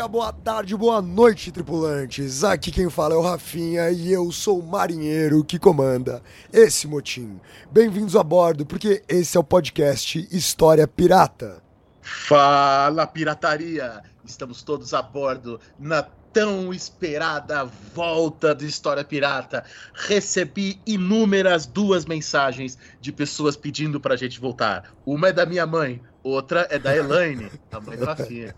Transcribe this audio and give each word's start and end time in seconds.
Dia, 0.00 0.08
boa 0.08 0.32
tarde, 0.32 0.74
boa 0.74 1.02
noite, 1.02 1.52
tripulantes. 1.52 2.42
Aqui 2.42 2.70
quem 2.70 2.88
fala 2.88 3.12
é 3.12 3.18
o 3.18 3.20
Rafinha 3.20 3.90
e 3.90 4.10
eu 4.10 4.32
sou 4.32 4.58
o 4.58 4.66
marinheiro 4.66 5.44
que 5.44 5.58
comanda 5.58 6.22
esse 6.50 6.86
motim. 6.86 7.38
Bem-vindos 7.70 8.16
a 8.16 8.22
bordo, 8.22 8.64
porque 8.64 9.02
esse 9.06 9.36
é 9.36 9.40
o 9.40 9.44
podcast 9.44 10.26
História 10.32 10.88
Pirata. 10.88 11.62
Fala, 12.00 13.06
pirataria! 13.06 14.02
Estamos 14.24 14.62
todos 14.62 14.94
a 14.94 15.02
bordo 15.02 15.60
na 15.78 16.02
tão 16.32 16.72
esperada 16.72 17.66
volta 17.94 18.54
do 18.54 18.64
História 18.64 19.04
Pirata. 19.04 19.64
Recebi 19.92 20.80
inúmeras 20.86 21.66
duas 21.66 22.06
mensagens 22.06 22.78
de 23.02 23.12
pessoas 23.12 23.54
pedindo 23.54 24.00
pra 24.00 24.16
gente 24.16 24.40
voltar. 24.40 24.94
Uma 25.04 25.28
é 25.28 25.32
da 25.32 25.44
minha 25.44 25.66
mãe, 25.66 26.00
outra 26.22 26.66
é 26.70 26.78
da 26.78 26.96
Elaine, 26.96 27.50
a 27.70 27.80
mãe 27.80 27.98
do 27.98 28.04
Rafinha. 28.06 28.54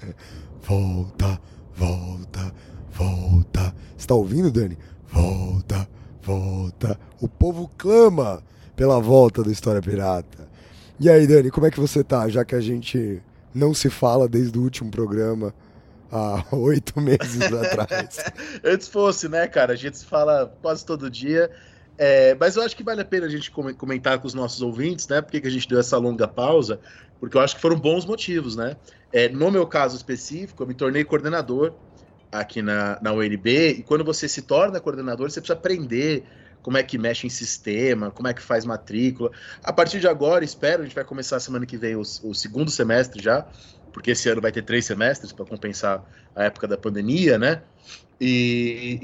Volta, 0.66 1.40
volta, 1.74 2.54
volta. 2.92 3.74
Você 3.96 4.06
tá 4.06 4.14
ouvindo, 4.14 4.50
Dani? 4.50 4.78
Volta, 5.06 5.88
volta. 6.22 6.98
O 7.20 7.28
povo 7.28 7.70
clama 7.76 8.42
pela 8.74 8.98
volta 9.00 9.42
do 9.42 9.50
História 9.52 9.82
Pirata. 9.82 10.48
E 10.98 11.10
aí, 11.10 11.26
Dani, 11.26 11.50
como 11.50 11.66
é 11.66 11.70
que 11.70 11.80
você 11.80 12.02
tá? 12.02 12.28
Já 12.28 12.44
que 12.44 12.54
a 12.54 12.60
gente 12.60 13.22
não 13.54 13.74
se 13.74 13.90
fala 13.90 14.26
desde 14.28 14.58
o 14.58 14.62
último 14.62 14.90
programa 14.90 15.54
há 16.10 16.44
oito 16.56 16.98
meses 17.00 17.42
atrás. 17.52 18.18
Antes 18.64 18.88
fosse, 18.88 19.28
né, 19.28 19.46
cara? 19.46 19.74
A 19.74 19.76
gente 19.76 19.98
se 19.98 20.06
fala 20.06 20.52
quase 20.62 20.84
todo 20.86 21.10
dia. 21.10 21.50
É, 21.96 22.34
mas 22.40 22.56
eu 22.56 22.62
acho 22.62 22.74
que 22.74 22.82
vale 22.82 23.02
a 23.02 23.04
pena 23.04 23.26
a 23.26 23.28
gente 23.28 23.50
come- 23.50 23.74
comentar 23.74 24.18
com 24.18 24.26
os 24.26 24.34
nossos 24.34 24.62
ouvintes, 24.62 25.06
né? 25.08 25.20
Por 25.20 25.30
que 25.30 25.46
a 25.46 25.50
gente 25.50 25.68
deu 25.68 25.78
essa 25.78 25.96
longa 25.98 26.26
pausa? 26.26 26.80
Porque 27.20 27.36
eu 27.36 27.40
acho 27.40 27.54
que 27.54 27.60
foram 27.60 27.78
bons 27.78 28.04
motivos, 28.04 28.56
né? 28.56 28.76
É, 29.14 29.28
no 29.28 29.48
meu 29.48 29.64
caso 29.64 29.96
específico, 29.96 30.64
eu 30.64 30.66
me 30.66 30.74
tornei 30.74 31.04
coordenador 31.04 31.72
aqui 32.32 32.60
na, 32.60 32.98
na 33.00 33.12
UNB, 33.12 33.68
e 33.78 33.82
quando 33.84 34.02
você 34.02 34.28
se 34.28 34.42
torna 34.42 34.80
coordenador, 34.80 35.30
você 35.30 35.40
precisa 35.40 35.56
aprender 35.56 36.24
como 36.60 36.76
é 36.76 36.82
que 36.82 36.98
mexe 36.98 37.24
em 37.24 37.30
sistema, 37.30 38.10
como 38.10 38.26
é 38.26 38.34
que 38.34 38.42
faz 38.42 38.64
matrícula. 38.64 39.30
A 39.62 39.72
partir 39.72 40.00
de 40.00 40.08
agora, 40.08 40.44
espero, 40.44 40.82
a 40.82 40.84
gente 40.84 40.96
vai 40.96 41.04
começar 41.04 41.38
semana 41.38 41.64
que 41.64 41.76
vem 41.76 41.94
o, 41.94 42.00
o 42.00 42.34
segundo 42.34 42.72
semestre 42.72 43.22
já, 43.22 43.46
porque 43.92 44.10
esse 44.10 44.28
ano 44.28 44.40
vai 44.40 44.50
ter 44.50 44.62
três 44.62 44.84
semestres 44.84 45.30
para 45.30 45.44
compensar 45.44 46.04
a 46.34 46.42
época 46.42 46.66
da 46.66 46.76
pandemia, 46.76 47.38
né? 47.38 47.62
E, 48.20 48.98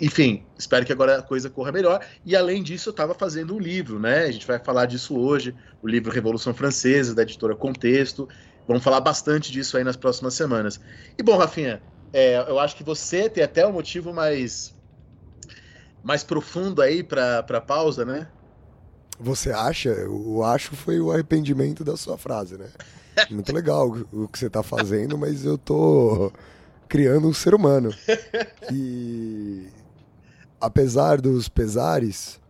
e, 0.00 0.06
enfim, 0.06 0.42
espero 0.58 0.86
que 0.86 0.92
agora 0.92 1.18
a 1.18 1.22
coisa 1.22 1.50
corra 1.50 1.70
melhor. 1.70 2.00
E 2.24 2.34
além 2.34 2.62
disso, 2.62 2.88
eu 2.88 2.92
estava 2.92 3.14
fazendo 3.14 3.54
um 3.54 3.58
livro, 3.58 3.98
né? 3.98 4.24
A 4.24 4.32
gente 4.32 4.46
vai 4.46 4.58
falar 4.58 4.86
disso 4.86 5.18
hoje, 5.18 5.54
o 5.82 5.88
livro 5.88 6.10
Revolução 6.10 6.54
Francesa, 6.54 7.14
da 7.14 7.22
editora 7.22 7.54
Contexto. 7.54 8.26
Vamos 8.66 8.82
falar 8.82 9.00
bastante 9.00 9.52
disso 9.52 9.76
aí 9.76 9.84
nas 9.84 9.96
próximas 9.96 10.34
semanas. 10.34 10.80
E 11.18 11.22
bom, 11.22 11.36
Rafinha, 11.36 11.82
é, 12.12 12.38
eu 12.48 12.58
acho 12.58 12.76
que 12.76 12.84
você 12.84 13.28
tem 13.28 13.44
até 13.44 13.66
um 13.66 13.72
motivo 13.72 14.12
mais, 14.12 14.74
mais 16.02 16.24
profundo 16.24 16.80
aí 16.80 17.02
para 17.02 17.60
pausa, 17.60 18.04
né? 18.04 18.28
Você 19.18 19.50
acha? 19.52 19.90
O 20.08 20.42
acho 20.42 20.74
foi 20.74 21.00
o 21.00 21.12
arrependimento 21.12 21.84
da 21.84 21.96
sua 21.96 22.16
frase, 22.16 22.56
né? 22.56 22.68
Muito 23.30 23.52
legal 23.54 23.88
o 24.12 24.28
que 24.28 24.38
você 24.38 24.48
tá 24.48 24.62
fazendo, 24.62 25.16
mas 25.18 25.44
eu 25.44 25.58
tô 25.58 26.32
criando 26.88 27.28
um 27.28 27.34
ser 27.34 27.54
humano. 27.54 27.94
E 28.72 29.68
apesar 30.60 31.20
dos 31.20 31.48
pesares, 31.48 32.40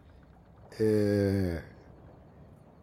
é, 0.79 1.63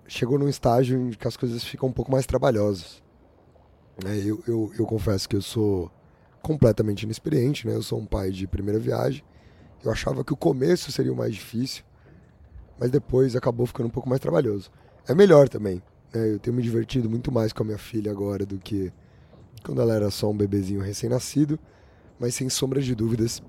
chegou 0.07 0.37
num 0.37 0.49
estágio 0.49 0.99
em 0.99 1.11
que 1.11 1.27
as 1.27 1.37
coisas 1.37 1.63
ficam 1.63 1.89
um 1.89 1.93
pouco 1.93 2.11
mais 2.11 2.25
trabalhosas. 2.25 3.00
Né? 4.03 4.17
Eu, 4.17 4.43
eu, 4.47 4.71
eu 4.77 4.85
confesso 4.85 5.27
que 5.27 5.35
eu 5.35 5.41
sou 5.41 5.91
completamente 6.41 7.03
inexperiente, 7.03 7.67
né? 7.67 7.75
Eu 7.75 7.83
sou 7.83 7.99
um 7.99 8.05
pai 8.05 8.31
de 8.31 8.47
primeira 8.47 8.79
viagem. 8.79 9.23
Eu 9.83 9.91
achava 9.91 10.23
que 10.23 10.33
o 10.33 10.37
começo 10.37 10.91
seria 10.91 11.11
o 11.11 11.15
mais 11.15 11.33
difícil, 11.33 11.83
mas 12.79 12.91
depois 12.91 13.35
acabou 13.35 13.65
ficando 13.65 13.87
um 13.87 13.91
pouco 13.91 14.09
mais 14.09 14.21
trabalhoso. 14.21 14.71
É 15.07 15.13
melhor 15.13 15.49
também. 15.49 15.81
Né? 16.13 16.33
Eu 16.33 16.39
tenho 16.39 16.55
me 16.55 16.61
divertido 16.61 17.09
muito 17.09 17.31
mais 17.31 17.51
com 17.51 17.63
a 17.63 17.65
minha 17.65 17.77
filha 17.77 18.11
agora 18.11 18.45
do 18.45 18.57
que 18.57 18.91
quando 19.63 19.81
ela 19.81 19.93
era 19.93 20.09
só 20.09 20.29
um 20.29 20.37
bebezinho 20.37 20.81
recém-nascido, 20.81 21.59
mas 22.19 22.35
sem 22.35 22.49
sombra 22.49 22.81
de 22.81 22.95
dúvidas, 22.95 23.41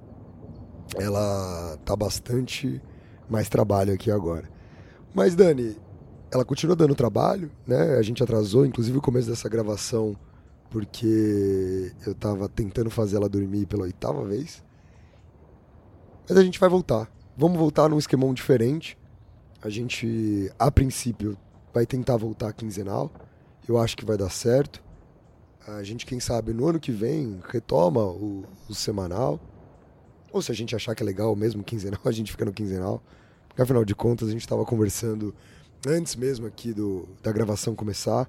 ela 0.97 1.79
tá 1.85 1.97
bastante 1.97 2.81
mais 3.29 3.49
trabalho 3.49 3.93
aqui 3.95 4.11
agora. 4.11 4.49
Mas 5.15 5.35
Dani, 5.35 5.77
ela 6.31 6.45
continua 6.45 6.77
dando 6.77 6.95
trabalho, 6.95 7.51
né? 7.67 7.97
A 7.97 8.03
gente 8.03 8.23
atrasou, 8.23 8.65
inclusive, 8.65 8.97
o 8.97 9.03
começo 9.03 9.29
dessa 9.29 9.49
gravação 9.49 10.17
porque 10.73 11.93
eu 12.07 12.15
tava 12.15 12.49
tentando 12.49 12.89
fazer 12.89 13.17
ela 13.17 13.29
dormir 13.29 13.67
pela 13.67 13.83
oitava 13.83 14.25
vez. 14.25 14.65
Mas 16.27 16.39
a 16.39 16.43
gente 16.43 16.59
vai 16.59 16.69
voltar. 16.69 17.13
Vamos 17.37 17.59
voltar 17.59 17.91
num 17.91 17.99
esquemão 17.99 18.33
diferente. 18.33 18.97
A 19.61 19.69
gente, 19.69 20.51
a 20.59 20.71
princípio, 20.71 21.37
vai 21.75 21.85
tentar 21.85 22.17
voltar 22.17 22.55
quinzenal. 22.55 23.13
Eu 23.69 23.77
acho 23.77 23.95
que 23.95 24.05
vai 24.05 24.17
dar 24.17 24.31
certo. 24.31 24.83
A 25.69 25.83
gente, 25.83 26.07
quem 26.07 26.19
sabe, 26.19 26.55
no 26.55 26.67
ano 26.67 26.81
que 26.81 26.91
vem, 26.91 27.39
retoma 27.51 28.03
o, 28.05 28.45
o 28.67 28.75
semanal. 28.75 29.39
Ou 30.33 30.41
se 30.41 30.51
a 30.51 30.55
gente 30.55 30.75
achar 30.75 30.95
que 30.95 31.03
é 31.03 31.07
legal 31.07 31.37
mesmo 31.37 31.63
quinzenal, 31.63 32.01
a 32.07 32.13
gente 32.13 32.33
fica 32.33 32.47
no 32.47 32.53
quinzenal. 32.53 33.03
Porque 33.47 33.61
afinal 33.61 33.85
de 33.85 33.95
contas, 33.95 34.29
a 34.29 34.33
gente 34.33 34.41
estava 34.41 34.65
conversando 34.65 35.35
antes 35.87 36.17
mesmo 36.17 36.47
aqui 36.47 36.73
do, 36.73 37.07
da 37.23 37.31
gravação 37.31 37.75
começar. 37.75 38.27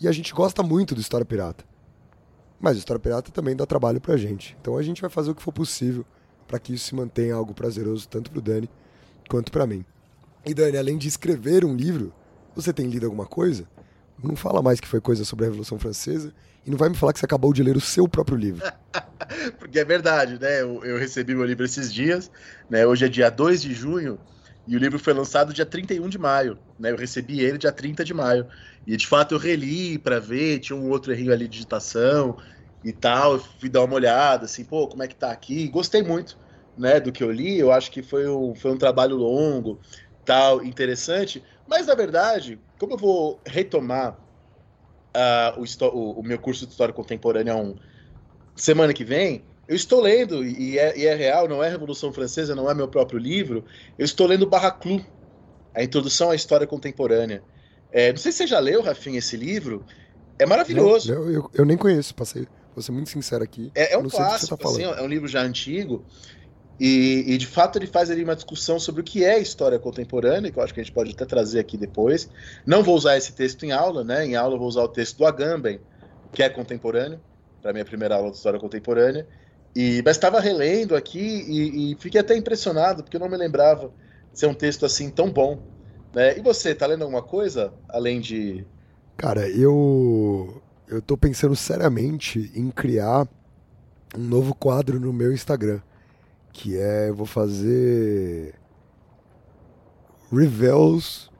E 0.00 0.08
a 0.08 0.12
gente 0.12 0.32
gosta 0.32 0.62
muito 0.62 0.94
do 0.94 1.00
História 1.00 1.26
Pirata. 1.26 1.62
Mas 2.58 2.76
o 2.76 2.78
História 2.78 2.98
Pirata 2.98 3.30
também 3.30 3.54
dá 3.54 3.66
trabalho 3.66 4.00
pra 4.00 4.16
gente. 4.16 4.56
Então 4.60 4.78
a 4.78 4.82
gente 4.82 5.00
vai 5.00 5.10
fazer 5.10 5.30
o 5.30 5.34
que 5.34 5.42
for 5.42 5.52
possível 5.52 6.06
para 6.48 6.58
que 6.58 6.72
isso 6.72 6.86
se 6.86 6.94
mantenha 6.94 7.34
algo 7.34 7.52
prazeroso 7.52 8.08
tanto 8.08 8.30
pro 8.30 8.40
Dani 8.40 8.68
quanto 9.28 9.52
para 9.52 9.66
mim. 9.66 9.84
E 10.44 10.54
Dani, 10.54 10.78
além 10.78 10.96
de 10.96 11.06
escrever 11.06 11.66
um 11.66 11.76
livro, 11.76 12.12
você 12.56 12.72
tem 12.72 12.86
lido 12.88 13.04
alguma 13.04 13.26
coisa? 13.26 13.68
Não 14.22 14.34
fala 14.34 14.62
mais 14.62 14.80
que 14.80 14.88
foi 14.88 15.00
coisa 15.00 15.24
sobre 15.24 15.44
a 15.44 15.48
Revolução 15.48 15.78
Francesa 15.78 16.32
e 16.66 16.70
não 16.70 16.78
vai 16.78 16.88
me 16.88 16.96
falar 16.96 17.12
que 17.12 17.18
você 17.18 17.26
acabou 17.26 17.52
de 17.52 17.62
ler 17.62 17.76
o 17.76 17.80
seu 17.80 18.08
próprio 18.08 18.38
livro. 18.38 18.64
Porque 19.58 19.78
é 19.78 19.84
verdade, 19.84 20.38
né? 20.40 20.62
Eu, 20.62 20.82
eu 20.84 20.98
recebi 20.98 21.34
meu 21.34 21.44
livro 21.44 21.64
esses 21.64 21.92
dias, 21.92 22.30
né? 22.68 22.86
Hoje 22.86 23.04
é 23.04 23.08
dia 23.08 23.30
2 23.30 23.62
de 23.62 23.74
junho 23.74 24.18
e 24.66 24.76
o 24.76 24.78
livro 24.78 24.98
foi 24.98 25.12
lançado 25.12 25.52
dia 25.52 25.66
31 25.66 26.08
de 26.08 26.18
maio, 26.18 26.60
né? 26.78 26.90
Eu 26.92 26.96
recebi 26.96 27.40
ele 27.40 27.58
dia 27.58 27.72
30 27.72 28.04
de 28.04 28.14
maio. 28.14 28.48
E 28.86 28.96
de 28.96 29.06
fato 29.06 29.34
eu 29.34 29.38
reli 29.38 29.98
para 29.98 30.18
ver, 30.20 30.60
tinha 30.60 30.76
um 30.76 30.88
outro 30.90 31.12
errinho 31.12 31.32
ali 31.32 31.44
de 31.46 31.52
digitação 31.54 32.36
e 32.82 32.92
tal. 32.92 33.34
Eu 33.34 33.40
fui 33.40 33.68
dar 33.68 33.82
uma 33.84 33.94
olhada, 33.94 34.44
assim, 34.46 34.64
pô, 34.64 34.88
como 34.88 35.02
é 35.02 35.08
que 35.08 35.14
tá 35.14 35.30
aqui? 35.32 35.68
Gostei 35.68 36.02
muito, 36.02 36.38
né, 36.76 37.00
do 37.00 37.12
que 37.12 37.22
eu 37.22 37.30
li. 37.30 37.58
Eu 37.58 37.72
acho 37.72 37.90
que 37.90 38.02
foi 38.02 38.28
um, 38.28 38.54
foi 38.54 38.70
um 38.72 38.78
trabalho 38.78 39.16
longo, 39.16 39.80
tal, 40.24 40.62
interessante. 40.64 41.44
Mas 41.66 41.86
na 41.86 41.94
verdade, 41.94 42.62
como 42.78 42.94
eu 42.94 42.98
vou 42.98 43.42
retomar 43.46 44.20
ah, 45.14 45.54
o, 45.58 45.64
o- 45.88 46.20
o 46.20 46.22
meu 46.22 46.38
curso 46.38 46.66
de 46.66 46.72
História 46.72 46.94
Contemporânea 46.94 47.56
um, 47.56 47.74
semana 48.56 48.94
que 48.94 49.04
vem, 49.04 49.49
eu 49.70 49.76
estou 49.76 50.00
lendo, 50.00 50.44
e 50.44 50.80
é, 50.80 50.98
e 50.98 51.06
é 51.06 51.14
real, 51.14 51.46
não 51.46 51.62
é 51.62 51.68
Revolução 51.68 52.12
Francesa, 52.12 52.56
não 52.56 52.68
é 52.68 52.74
meu 52.74 52.88
próprio 52.88 53.20
livro, 53.20 53.64
eu 53.96 54.04
estou 54.04 54.26
lendo 54.26 54.44
Barraclu, 54.44 55.00
a 55.72 55.80
Introdução 55.80 56.32
à 56.32 56.34
História 56.34 56.66
Contemporânea. 56.66 57.40
É, 57.92 58.10
não 58.10 58.18
sei 58.18 58.32
se 58.32 58.38
você 58.38 58.46
já 58.48 58.58
leu, 58.58 58.82
Rafinha, 58.82 59.20
esse 59.20 59.36
livro. 59.36 59.86
É 60.40 60.44
maravilhoso. 60.44 61.12
Eu, 61.12 61.30
eu, 61.30 61.50
eu 61.54 61.64
nem 61.64 61.76
conheço, 61.76 62.12
passei. 62.16 62.48
Vou 62.74 62.82
ser 62.82 62.90
muito 62.90 63.10
sincero 63.10 63.44
aqui. 63.44 63.70
É, 63.72 63.94
é 63.94 63.96
um 63.98 64.08
clássico, 64.08 64.56
tá 64.56 64.68
assim, 64.68 64.82
é 64.82 65.02
um 65.02 65.06
livro 65.06 65.28
já 65.28 65.40
antigo. 65.40 66.04
E, 66.80 67.22
e, 67.28 67.38
de 67.38 67.46
fato 67.46 67.78
ele 67.78 67.86
faz 67.86 68.10
ali 68.10 68.24
uma 68.24 68.34
discussão 68.34 68.80
sobre 68.80 69.02
o 69.02 69.04
que 69.04 69.24
é 69.24 69.38
história 69.38 69.78
contemporânea, 69.78 70.50
que 70.50 70.58
eu 70.58 70.64
acho 70.64 70.74
que 70.74 70.80
a 70.80 70.82
gente 70.82 70.92
pode 70.92 71.12
até 71.12 71.24
trazer 71.24 71.60
aqui 71.60 71.76
depois. 71.76 72.28
Não 72.66 72.82
vou 72.82 72.96
usar 72.96 73.16
esse 73.16 73.32
texto 73.34 73.64
em 73.64 73.70
aula, 73.70 74.02
né? 74.02 74.26
Em 74.26 74.34
aula 74.34 74.56
eu 74.56 74.58
vou 74.58 74.66
usar 74.66 74.82
o 74.82 74.88
texto 74.88 75.18
do 75.18 75.26
Agamben, 75.26 75.80
que 76.32 76.42
é 76.42 76.48
contemporâneo, 76.48 77.20
para 77.62 77.72
minha 77.72 77.84
primeira 77.84 78.16
aula 78.16 78.32
de 78.32 78.36
história 78.36 78.58
contemporânea. 78.58 79.28
E, 79.74 80.02
mas 80.04 80.16
estava 80.16 80.40
relendo 80.40 80.96
aqui 80.96 81.18
e, 81.18 81.92
e 81.92 81.96
fiquei 81.96 82.20
até 82.20 82.36
impressionado, 82.36 83.02
porque 83.02 83.16
eu 83.16 83.20
não 83.20 83.28
me 83.28 83.36
lembrava 83.36 83.92
de 84.32 84.38
ser 84.38 84.46
um 84.46 84.54
texto 84.54 84.84
assim 84.84 85.10
tão 85.10 85.30
bom. 85.30 85.62
Né? 86.14 86.38
E 86.38 86.40
você, 86.40 86.74
tá 86.74 86.86
lendo 86.86 87.02
alguma 87.02 87.22
coisa 87.22 87.72
além 87.88 88.20
de. 88.20 88.66
Cara, 89.16 89.48
eu 89.48 90.60
eu 90.90 91.00
tô 91.00 91.16
pensando 91.16 91.54
seriamente 91.54 92.50
em 92.52 92.68
criar 92.68 93.28
um 94.16 94.22
novo 94.22 94.52
quadro 94.52 94.98
no 94.98 95.12
meu 95.12 95.32
Instagram, 95.32 95.80
que 96.52 96.76
é 96.76 97.10
eu 97.10 97.14
vou 97.14 97.26
fazer 97.26 98.54
reviews 100.32 101.30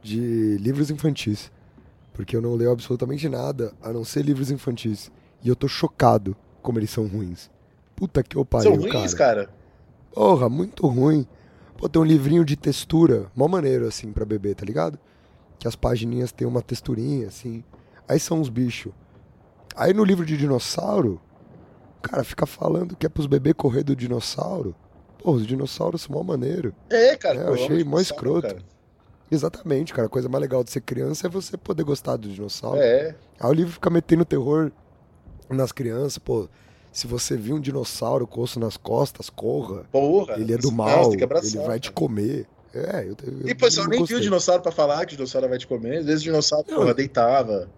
de 0.00 0.56
livros 0.58 0.90
infantis, 0.90 1.50
porque 2.12 2.36
eu 2.36 2.40
não 2.40 2.54
leio 2.54 2.70
absolutamente 2.70 3.28
nada 3.28 3.72
a 3.82 3.92
não 3.92 4.04
ser 4.04 4.24
livros 4.24 4.50
infantis, 4.50 5.10
e 5.42 5.48
eu 5.48 5.56
tô 5.56 5.66
chocado 5.66 6.36
como 6.62 6.78
eles 6.78 6.90
são 6.90 7.08
ruins. 7.08 7.50
Puta 8.00 8.22
que 8.22 8.34
eu 8.34 8.46
pariu, 8.46 8.72
São 8.72 8.80
ruins, 8.80 9.12
cara. 9.12 9.50
Porra, 10.14 10.48
muito 10.48 10.86
ruim. 10.86 11.26
Pô, 11.76 11.86
tem 11.86 12.00
um 12.00 12.04
livrinho 12.04 12.46
de 12.46 12.56
textura, 12.56 13.30
mó 13.36 13.46
maneiro, 13.46 13.86
assim, 13.86 14.10
pra 14.10 14.24
beber, 14.24 14.54
tá 14.54 14.64
ligado? 14.64 14.98
Que 15.58 15.68
as 15.68 15.76
pagininhas 15.76 16.32
tem 16.32 16.48
uma 16.48 16.62
texturinha, 16.62 17.28
assim. 17.28 17.62
Aí 18.08 18.18
são 18.18 18.40
os 18.40 18.48
bichos. 18.48 18.90
Aí 19.76 19.92
no 19.92 20.02
livro 20.02 20.24
de 20.24 20.34
dinossauro, 20.38 21.20
o 21.98 22.00
cara 22.00 22.24
fica 22.24 22.46
falando 22.46 22.96
que 22.96 23.04
é 23.04 23.08
pros 23.10 23.26
bebês 23.26 23.54
correr 23.54 23.82
do 23.82 23.94
dinossauro. 23.94 24.74
Pô, 25.22 25.32
os 25.32 25.46
dinossauros 25.46 26.00
são 26.00 26.16
mó 26.16 26.22
maneiro. 26.22 26.74
É, 26.88 27.14
cara. 27.18 27.38
É, 27.40 27.48
eu 27.48 27.52
achei 27.54 27.84
mó 27.84 28.00
escroto. 28.00 28.48
cara. 28.48 28.62
Exatamente, 29.30 29.92
cara. 29.92 30.06
A 30.06 30.10
coisa 30.10 30.26
mais 30.26 30.40
legal 30.40 30.64
de 30.64 30.70
ser 30.70 30.80
criança 30.80 31.26
é 31.26 31.30
você 31.30 31.58
poder 31.58 31.84
gostar 31.84 32.16
do 32.16 32.30
dinossauro. 32.30 32.80
É. 32.80 33.14
Aí 33.38 33.50
o 33.50 33.52
livro 33.52 33.74
fica 33.74 33.90
metendo 33.90 34.24
terror 34.24 34.72
nas 35.50 35.70
crianças, 35.70 36.16
pô. 36.16 36.48
Se 36.92 37.06
você 37.06 37.36
viu 37.36 37.56
um 37.56 37.60
dinossauro 37.60 38.26
com 38.26 38.40
osso 38.40 38.58
nas 38.58 38.76
costas, 38.76 39.30
corra. 39.30 39.84
Porra. 39.92 40.34
Ele 40.34 40.54
é 40.54 40.58
do 40.58 40.72
mal, 40.72 41.12
abraçar, 41.12 41.60
ele 41.60 41.66
vai 41.68 41.78
te 41.80 41.92
comer. 41.92 42.46
É, 42.74 43.04
eu, 43.04 43.16
eu 43.22 43.48
E, 43.48 43.76
não 43.76 43.86
nem 43.86 44.04
viu 44.04 44.18
o 44.18 44.20
dinossauro 44.20 44.62
pra 44.62 44.70
falar 44.72 45.04
que 45.06 45.14
o 45.14 45.16
dinossauro 45.16 45.48
vai 45.48 45.58
te 45.58 45.66
comer. 45.66 45.98
Às 45.98 46.06
vezes 46.06 46.20
o 46.22 46.24
dinossauro, 46.24 46.66
Não. 46.68 46.78
porra, 46.78 46.94
deitava. 46.94 47.68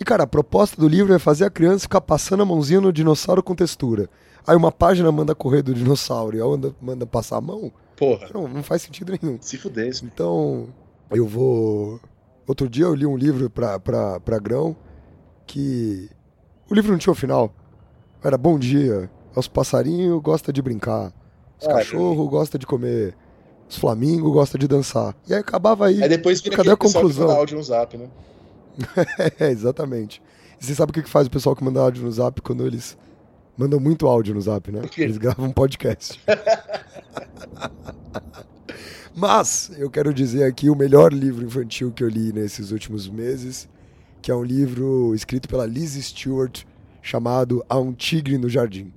E, 0.00 0.04
cara, 0.04 0.24
a 0.24 0.26
proposta 0.26 0.80
do 0.80 0.88
livro 0.88 1.14
é 1.14 1.18
fazer 1.18 1.44
a 1.44 1.50
criança 1.50 1.80
ficar 1.82 2.00
passando 2.00 2.42
a 2.42 2.46
mãozinha 2.46 2.80
no 2.80 2.92
dinossauro 2.92 3.42
com 3.42 3.54
textura. 3.54 4.08
Aí 4.46 4.56
uma 4.56 4.72
página 4.72 5.12
manda 5.12 5.34
correr 5.34 5.62
do 5.62 5.72
dinossauro 5.74 6.36
e 6.36 6.40
a 6.40 6.44
outra 6.46 6.74
manda 6.80 7.06
passar 7.06 7.36
a 7.36 7.40
mão. 7.40 7.72
Porra. 7.96 8.28
Não, 8.34 8.48
não 8.48 8.62
faz 8.62 8.82
sentido 8.82 9.16
nenhum. 9.20 9.38
Se 9.40 9.56
fudesse. 9.56 10.04
Então, 10.04 10.68
eu 11.10 11.26
vou. 11.26 12.00
Outro 12.46 12.68
dia 12.68 12.86
eu 12.86 12.94
li 12.94 13.06
um 13.06 13.16
livro 13.16 13.48
pra, 13.48 13.78
pra, 13.78 14.18
pra 14.18 14.38
Grão 14.38 14.74
que. 15.46 16.10
O 16.68 16.74
livro 16.74 16.90
não 16.90 16.98
tinha 16.98 17.12
o 17.12 17.16
final. 17.16 17.54
Era 18.22 18.36
bom 18.38 18.58
dia. 18.58 19.10
Os 19.34 19.48
passarinhos 19.48 20.20
gostam 20.22 20.52
de 20.52 20.60
brincar. 20.62 21.12
Os 21.60 21.66
Ah, 21.66 21.74
cachorros 21.74 22.28
gostam 22.28 22.58
de 22.58 22.66
comer. 22.66 23.16
Os 23.68 23.76
flamingos 23.76 24.32
gostam 24.32 24.58
de 24.58 24.68
dançar. 24.68 25.14
E 25.26 25.32
aí 25.34 25.40
acabava 25.40 25.86
aí. 25.86 26.02
Aí 26.02 26.08
depois 26.08 26.40
vira 26.40 26.56
Cadê 26.56 26.70
a 26.70 26.76
que 26.76 26.86
conclusão? 26.86 27.26
manda 27.26 27.38
áudio 27.38 27.56
no 27.56 27.62
zap, 27.62 27.96
né? 27.96 28.08
É, 29.40 29.50
exatamente. 29.50 30.22
E 30.60 30.64
você 30.64 30.74
sabe 30.74 30.90
o 30.90 30.92
que 30.94 31.02
que 31.02 31.10
faz 31.10 31.26
o 31.26 31.30
pessoal 31.30 31.56
que 31.56 31.64
manda 31.64 31.80
áudio 31.80 32.04
no 32.04 32.12
zap 32.12 32.40
quando 32.42 32.66
eles 32.66 32.96
mandam 33.56 33.80
muito 33.80 34.06
áudio 34.06 34.34
no 34.34 34.40
zap, 34.40 34.70
né? 34.70 34.82
Eles 34.96 35.16
gravam 35.18 35.46
um 35.46 35.52
podcast. 35.52 36.20
Mas 39.14 39.70
eu 39.76 39.90
quero 39.90 40.12
dizer 40.14 40.44
aqui 40.44 40.70
o 40.70 40.74
melhor 40.76 41.12
livro 41.12 41.44
infantil 41.44 41.92
que 41.92 42.02
eu 42.02 42.08
li 42.08 42.32
nesses 42.32 42.70
últimos 42.70 43.08
meses, 43.08 43.68
que 44.22 44.30
é 44.30 44.34
um 44.34 44.42
livro 44.42 45.14
escrito 45.14 45.48
pela 45.48 45.66
Liz 45.66 45.92
Stewart 46.02 46.64
chamado 47.02 47.64
A 47.68 47.78
um 47.78 47.92
Tigre 47.92 48.38
no 48.38 48.48
Jardim, 48.48 48.92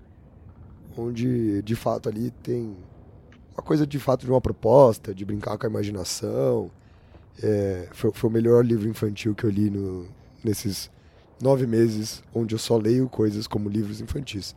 onde 0.98 1.62
de 1.64 1.76
fato 1.76 2.08
ali 2.08 2.32
tem 2.44 2.76
uma 3.58 3.64
coisa 3.64 3.86
de 3.88 4.00
fato 4.00 4.26
de 4.26 4.32
uma 4.32 4.40
proposta, 4.42 5.14
de 5.14 5.26
brincar 5.26 5.58
com 5.58 5.66
a 5.66 5.70
imaginação. 5.70 6.70
É, 7.42 7.90
foi, 7.92 8.12
foi 8.14 8.30
o 8.30 8.34
melhor 8.34 8.64
livro 8.66 8.88
infantil 8.88 9.34
que 9.36 9.44
eu 9.44 9.50
li 9.50 9.70
no- 9.70 10.08
nesses 10.44 10.90
nove 11.42 11.66
meses, 11.68 12.24
onde 12.34 12.56
eu 12.56 12.60
só 12.60 12.78
leio 12.78 13.10
coisas 13.10 13.46
como 13.48 13.68
livros 13.68 14.00
infantis. 14.00 14.56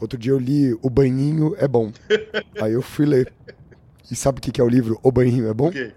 Outro 0.00 0.18
dia 0.18 0.32
eu 0.32 0.38
li 0.38 0.76
O 0.82 0.88
Banhinho 0.90 1.54
é 1.58 1.68
Bom. 1.68 1.92
Aí 2.60 2.72
eu 2.72 2.82
fui 2.82 3.06
ler. 3.06 3.32
E 4.10 4.16
sabe 4.16 4.38
o 4.38 4.40
que 4.42 4.60
é 4.60 4.64
o 4.64 4.68
livro 4.68 4.98
O 5.02 5.12
Banhinho 5.12 5.48
é 5.48 5.54
Bom? 5.54 5.70
Quê? 5.70 5.92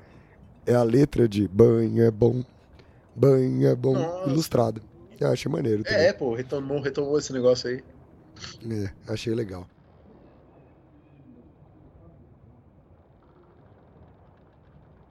É 0.65 0.75
a 0.75 0.83
letra 0.83 1.27
de 1.27 1.47
Banho 1.47 2.03
é 2.03 2.11
Bom, 2.11 2.43
Banho 3.15 3.67
é 3.67 3.75
Bom, 3.75 3.93
Nossa. 3.95 4.29
ilustrada. 4.29 4.81
Eu 5.21 5.31
achei 5.31 5.51
maneiro 5.51 5.83
também. 5.83 5.99
É, 5.99 6.11
pô, 6.11 6.33
retomou, 6.33 6.81
retomou 6.81 7.19
esse 7.19 7.31
negócio 7.31 7.69
aí. 7.69 7.83
É, 8.67 8.91
achei 9.07 9.33
legal. 9.35 9.67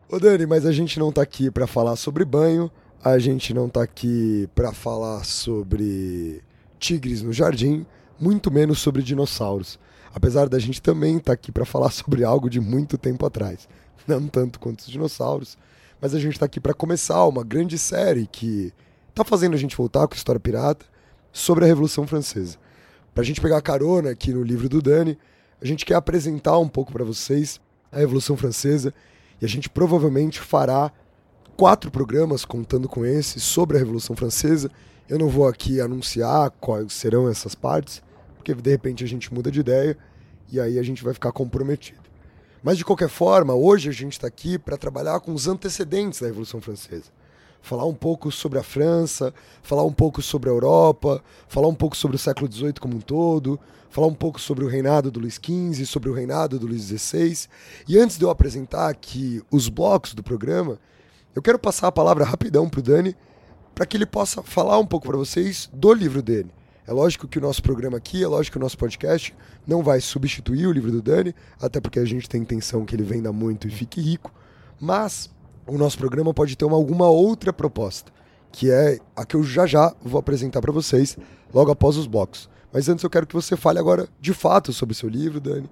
Ô 0.09 0.19
Dani, 0.19 0.47
mas 0.47 0.67
a 0.67 0.73
gente 0.73 0.99
não 0.99 1.13
tá 1.13 1.23
aqui 1.23 1.49
pra 1.49 1.69
falar 1.69 1.95
sobre 1.95 2.25
banho, 2.25 2.69
a 3.05 3.21
gente 3.21 3.55
não 3.55 3.69
tá 3.69 3.85
aqui 3.85 4.49
pra 4.53 4.73
falar 4.73 5.23
sobre 5.23 6.43
tigres 6.81 7.23
no 7.23 7.33
jardim, 7.33 7.87
muito 8.19 8.51
menos 8.51 8.81
sobre 8.81 9.05
dinossauros. 9.05 9.79
Apesar 10.13 10.49
da 10.49 10.59
gente 10.59 10.83
também 10.83 11.19
estar 11.19 11.33
aqui 11.33 11.53
pra 11.53 11.65
falar 11.65 11.93
sobre 11.95 12.25
algo 12.25 12.51
de 12.51 12.59
muito 12.59 12.99
tempo 12.99 13.25
atrás. 13.25 13.69
Não 14.09 14.27
tanto 14.27 14.59
quanto 14.59 14.81
os 14.81 14.89
dinossauros, 14.89 15.57
mas 16.01 16.17
a 16.17 16.19
gente 16.19 16.37
tá 16.37 16.47
aqui 16.47 16.59
pra 16.59 16.75
começar 16.75 17.25
uma 17.27 17.45
grande 17.45 17.79
série 17.79 18.27
que 18.27 18.73
tá 19.15 19.25
fazendo 19.25 19.55
a 19.55 19.59
gente 19.59 19.77
voltar 19.77 20.07
com 20.07 20.15
História 20.15 20.41
Pirata 20.41 20.87
sobre 21.33 21.65
a 21.65 21.69
Revolução 21.69 22.07
Francesa. 22.07 22.59
Pra 23.15 23.25
gente 23.25 23.41
pegar 23.41 23.61
carona 23.61 24.11
aqui 24.11 24.33
no 24.33 24.43
livro 24.43 24.69
do 24.69 24.81
Dani, 24.81 25.19
a 25.61 25.67
gente 25.67 25.85
quer 25.85 25.95
apresentar 25.95 26.59
um 26.59 26.69
pouco 26.69 26.93
pra 26.93 27.05
vocês 27.05 27.61
a 27.93 27.99
Revolução 27.99 28.37
Francesa 28.37 28.95
e 29.41 29.45
a 29.45 29.49
gente 29.49 29.69
provavelmente 29.69 30.41
fará 30.41 30.93
quatro 31.57 31.91
programas 31.91 32.45
contando 32.45 32.89
com 32.89 33.05
esse 33.05 33.41
sobre 33.41 33.77
a 33.77 33.81
Revolução 33.81 34.17
Francesa. 34.17 34.71
Eu 35.09 35.19
não 35.19 35.29
vou 35.29 35.47
aqui 35.47 35.81
anunciar 35.81 36.51
quais 36.61 36.93
serão 36.93 37.29
essas 37.29 37.55
partes, 37.55 38.03
porque 38.37 38.55
de 38.55 38.71
repente 38.71 39.05
a 39.05 39.09
gente 39.09 39.33
muda 39.35 39.51
de 39.51 39.61
ideia 39.61 39.99
e 40.51 40.61
aí 40.61 40.79
a 40.79 40.83
gente 40.83 41.03
vai 41.03 41.13
ficar 41.13 41.33
comprometido. 41.33 42.01
Mas 42.63 42.79
de 42.79 42.85
qualquer 42.85 43.09
forma, 43.09 43.55
hoje 43.55 43.89
a 43.89 43.93
gente 43.93 44.13
está 44.13 44.27
aqui 44.27 44.59
para 44.59 44.77
trabalhar 44.77 45.19
com 45.21 45.33
os 45.33 45.49
antecedentes 45.49 46.21
da 46.21 46.27
Revolução 46.27 46.61
Francesa. 46.61 47.11
Falar 47.63 47.87
um 47.87 47.95
pouco 47.95 48.31
sobre 48.31 48.59
a 48.59 48.63
França, 48.63 49.33
falar 49.63 49.85
um 49.85 49.93
pouco 49.93 50.23
sobre 50.23 50.49
a 50.49 50.53
Europa, 50.53 51.23
falar 51.49 51.69
um 51.69 51.75
pouco 51.75 51.97
sobre 51.97 52.17
o 52.17 52.19
século 52.19 52.51
XVIII 52.51 52.75
como 52.75 52.97
um 52.97 53.01
todo, 53.01 53.59
falar 53.91 54.07
um 54.07 54.15
pouco 54.15 54.41
sobre 54.41 54.65
o 54.65 54.69
reinado 54.69 55.11
do 55.11 55.21
Luís 55.21 55.35
XV, 55.35 55.85
sobre 55.85 56.09
o 56.09 56.15
reinado 56.15 56.59
do 56.59 56.67
Luís 56.67 56.83
XVI. 56.85 57.49
E 57.87 57.99
antes 57.99 58.17
de 58.17 58.25
eu 58.25 58.31
apresentar 58.31 58.89
aqui 58.89 59.43
os 59.51 59.69
blocos 59.69 60.15
do 60.15 60.23
programa, 60.23 60.79
eu 61.35 61.43
quero 61.43 61.59
passar 61.59 61.89
a 61.89 61.93
palavra 61.93 62.25
rapidão 62.25 62.69
para 62.69 62.81
o 62.81 62.83
Dani, 62.83 63.17
para 63.75 63.87
que 63.87 63.97
ele 63.97 64.07
possa 64.07 64.43
falar 64.43 64.79
um 64.79 64.87
pouco 64.87 65.07
para 65.07 65.17
vocês 65.17 65.69
do 65.73 65.93
livro 65.93 66.23
dele. 66.23 66.51
É 66.87 66.93
lógico 66.93 67.29
que 67.29 67.39
o 67.39 67.41
nosso 67.41 67.63
programa 67.63 67.99
aqui, 67.99 68.23
é 68.23 68.27
lógico 68.27 68.55
que 68.55 68.59
o 68.59 68.61
nosso 68.61 68.77
podcast 68.77 69.35
não 69.67 69.83
vai 69.83 70.01
substituir 70.01 70.67
o 70.67 70.73
livro 70.73 70.91
do 70.91 71.01
Dani, 71.01 71.35
até 71.61 71.81
porque 71.81 72.01
a 72.01 72.05
gente 72.05 72.29
tem 72.29 72.43
intenção 72.43 72.85
que 72.85 72.97
ele 72.97 73.05
venda 73.05 73.33
muito 73.33 73.69
e 73.69 73.71
fique 73.71 74.01
rico, 74.01 74.33
mas 74.81 75.31
o 75.67 75.79
nosso 75.79 75.99
programa 75.99 76.35
pode 76.35 76.57
ter 76.57 76.65
uma, 76.65 76.77
alguma 76.77 77.09
outra 77.09 77.53
proposta, 77.53 78.13
que 78.53 78.71
é 78.71 78.99
a 79.15 79.25
que 79.25 79.37
eu 79.37 79.43
já 79.43 79.67
já 79.67 79.95
vou 80.03 80.19
apresentar 80.19 80.61
para 80.61 80.73
vocês 80.73 81.17
logo 81.53 81.71
após 81.71 81.97
os 81.97 82.07
blocos. 82.07 82.49
Mas 82.73 82.89
antes 82.89 83.03
eu 83.03 83.11
quero 83.11 83.27
que 83.27 83.35
você 83.35 83.57
fale 83.57 83.79
agora 83.79 84.09
de 84.21 84.33
fato 84.33 84.73
sobre 84.73 84.93
o 84.93 84.97
seu 84.97 85.09
livro, 85.09 85.41
Dani. 85.41 85.69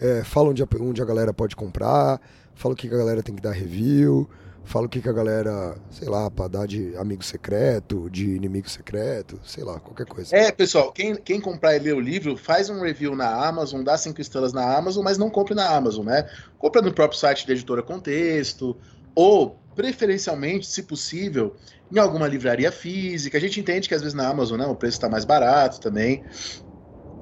É, 0.00 0.22
fala 0.24 0.50
onde 0.50 0.62
a, 0.62 0.68
onde 0.80 1.00
a 1.00 1.04
galera 1.04 1.32
pode 1.32 1.54
comprar, 1.54 2.20
fala 2.54 2.74
o 2.74 2.76
que 2.76 2.88
a 2.88 2.90
galera 2.90 3.22
tem 3.22 3.34
que 3.34 3.40
dar 3.40 3.52
review, 3.52 4.28
fala 4.64 4.86
o 4.86 4.88
que 4.88 5.00
que 5.00 5.08
a 5.08 5.12
galera, 5.12 5.76
sei 5.90 6.08
lá, 6.08 6.30
pra 6.30 6.48
dar 6.48 6.66
de 6.66 6.96
amigo 6.96 7.24
secreto, 7.24 8.08
de 8.10 8.34
inimigo 8.34 8.68
secreto, 8.68 9.38
sei 9.44 9.64
lá, 9.64 9.78
qualquer 9.78 10.06
coisa. 10.06 10.34
É, 10.34 10.50
pessoal, 10.50 10.92
quem, 10.92 11.14
quem 11.14 11.40
comprar 11.40 11.76
e 11.76 11.78
ler 11.78 11.94
o 11.94 12.00
livro, 12.00 12.36
faz 12.36 12.68
um 12.68 12.80
review 12.80 13.14
na 13.14 13.46
Amazon, 13.46 13.82
dá 13.82 13.96
cinco 13.96 14.20
estrelas 14.20 14.52
na 14.52 14.76
Amazon, 14.76 15.04
mas 15.04 15.18
não 15.18 15.30
compre 15.30 15.54
na 15.54 15.68
Amazon, 15.68 16.06
né? 16.06 16.28
Compra 16.58 16.82
no 16.82 16.92
próprio 16.92 17.18
site 17.18 17.46
da 17.46 17.52
editora 17.52 17.82
Contexto, 17.82 18.76
ou, 19.14 19.58
preferencialmente, 19.74 20.66
se 20.66 20.82
possível, 20.82 21.56
em 21.90 21.98
alguma 21.98 22.26
livraria 22.26 22.72
física. 22.72 23.36
A 23.36 23.40
gente 23.40 23.60
entende 23.60 23.88
que 23.88 23.94
às 23.94 24.00
vezes 24.00 24.14
na 24.14 24.28
Amazon 24.28 24.58
né, 24.58 24.66
o 24.66 24.74
preço 24.74 24.96
está 24.96 25.08
mais 25.08 25.24
barato 25.24 25.80
também. 25.80 26.22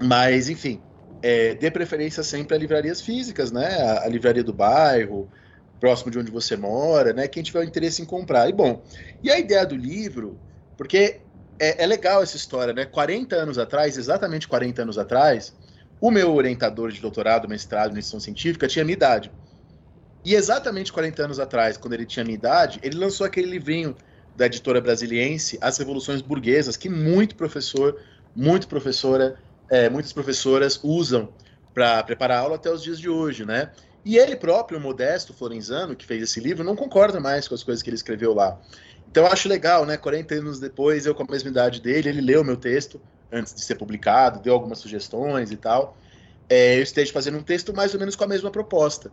Mas, 0.03 0.49
enfim, 0.49 0.81
é, 1.23 1.55
dê 1.55 1.71
preferência 1.71 2.23
sempre 2.23 2.55
a 2.55 2.59
livrarias 2.59 3.01
físicas, 3.01 3.51
né? 3.51 3.67
A, 3.83 4.05
a 4.05 4.09
livraria 4.09 4.45
do 4.45 4.53
bairro, 4.53 5.29
próximo 5.79 6.11
de 6.11 6.19
onde 6.19 6.31
você 6.31 6.57
mora, 6.57 7.13
né? 7.13 7.27
Quem 7.27 7.43
tiver 7.43 7.65
interesse 7.65 8.01
em 8.01 8.07
comprar. 8.07 8.49
E 8.49 8.53
bom, 8.53 8.83
e 9.23 9.31
a 9.31 9.39
ideia 9.39 9.67
do 9.67 9.77
livro, 9.77 10.39
porque 10.77 11.23
é, 11.59 11.83
é 11.85 11.87
legal 11.87 12.23
essa 12.23 12.37
história, 12.37 12.73
né? 12.73 12.87
40 12.87 13.37
anos 13.37 13.59
atrás, 13.59 13.99
exatamente 13.99 14.49
40 14.49 14.83
anos 14.83 14.99
atrás, 14.99 15.55
o 16.01 16.11
meu 16.11 16.35
orientador 16.35 16.91
de 16.91 17.01
doutorado, 17.01 17.49
mestrado 17.49 17.91
em 17.91 17.95
iniciação 17.95 18.21
científica 18.21 18.67
tinha 18.67 18.85
minha 18.85 18.97
idade. 18.97 19.31
E 20.25 20.35
exatamente 20.35 20.93
40 20.93 21.25
anos 21.25 21.41
atrás, 21.41 21.77
quando 21.77 21.95
ele 21.95 22.05
tinha 22.05 22.25
minha 22.25 22.35
idade, 22.35 22.79
ele 22.83 22.97
lançou 22.97 23.27
aquele 23.27 23.49
livrinho 23.49 23.97
da 24.37 24.47
editora 24.47 24.81
brasiliense, 24.81 25.59
As 25.61 25.79
Revoluções 25.79 26.21
Burguesas, 26.21 26.77
que 26.77 26.89
muito 26.89 27.35
professor, 27.35 27.99
muito 28.35 28.69
professora, 28.69 29.39
é, 29.71 29.89
muitas 29.89 30.13
professoras 30.13 30.81
usam 30.83 31.33
para 31.73 32.03
preparar 32.03 32.41
aula 32.41 32.57
até 32.57 32.71
os 32.71 32.83
dias 32.83 32.99
de 32.99 33.09
hoje, 33.09 33.45
né? 33.45 33.71
E 34.05 34.17
ele 34.17 34.35
próprio, 34.35 34.79
o 34.79 34.81
Modesto 34.81 35.35
Florenzano, 35.35 35.95
que 35.95 36.07
fez 36.07 36.23
esse 36.23 36.41
livro, 36.41 36.65
não 36.65 36.75
concorda 36.75 37.21
mais 37.21 37.47
com 37.47 37.55
as 37.55 37.63
coisas 37.63 37.83
que 37.83 37.91
ele 37.91 37.97
escreveu 37.97 38.33
lá. 38.35 38.59
Então 39.11 39.25
eu 39.25 39.33
acho 39.33 39.49
legal, 39.49 39.85
né? 39.85 39.97
40 39.97 40.37
anos 40.37 40.61
depois, 40.61 41.05
eu 41.05 41.15
com 41.15 41.23
a 41.23 41.27
mesma 41.31 41.51
idade 41.51 41.81
dele, 41.81 42.09
ele 42.09 42.21
leu 42.21 42.43
meu 42.43 42.57
texto, 42.57 43.01
antes 43.31 43.55
de 43.55 43.61
ser 43.61 43.75
publicado, 43.75 44.41
deu 44.41 44.55
algumas 44.55 44.79
sugestões 44.79 45.51
e 45.51 45.57
tal. 45.57 45.97
É, 46.49 46.79
eu 46.79 46.83
esteja 46.83 47.13
fazendo 47.13 47.39
um 47.39 47.43
texto 47.43 47.75
mais 47.75 47.93
ou 47.95 48.01
menos 48.01 48.17
com 48.17 48.25
a 48.25 48.27
mesma 48.27 48.51
proposta, 48.51 49.11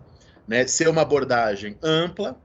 né? 0.47 0.65
Ser 0.65 0.87
uma 0.87 1.01
abordagem 1.01 1.77
ampla, 1.81 2.39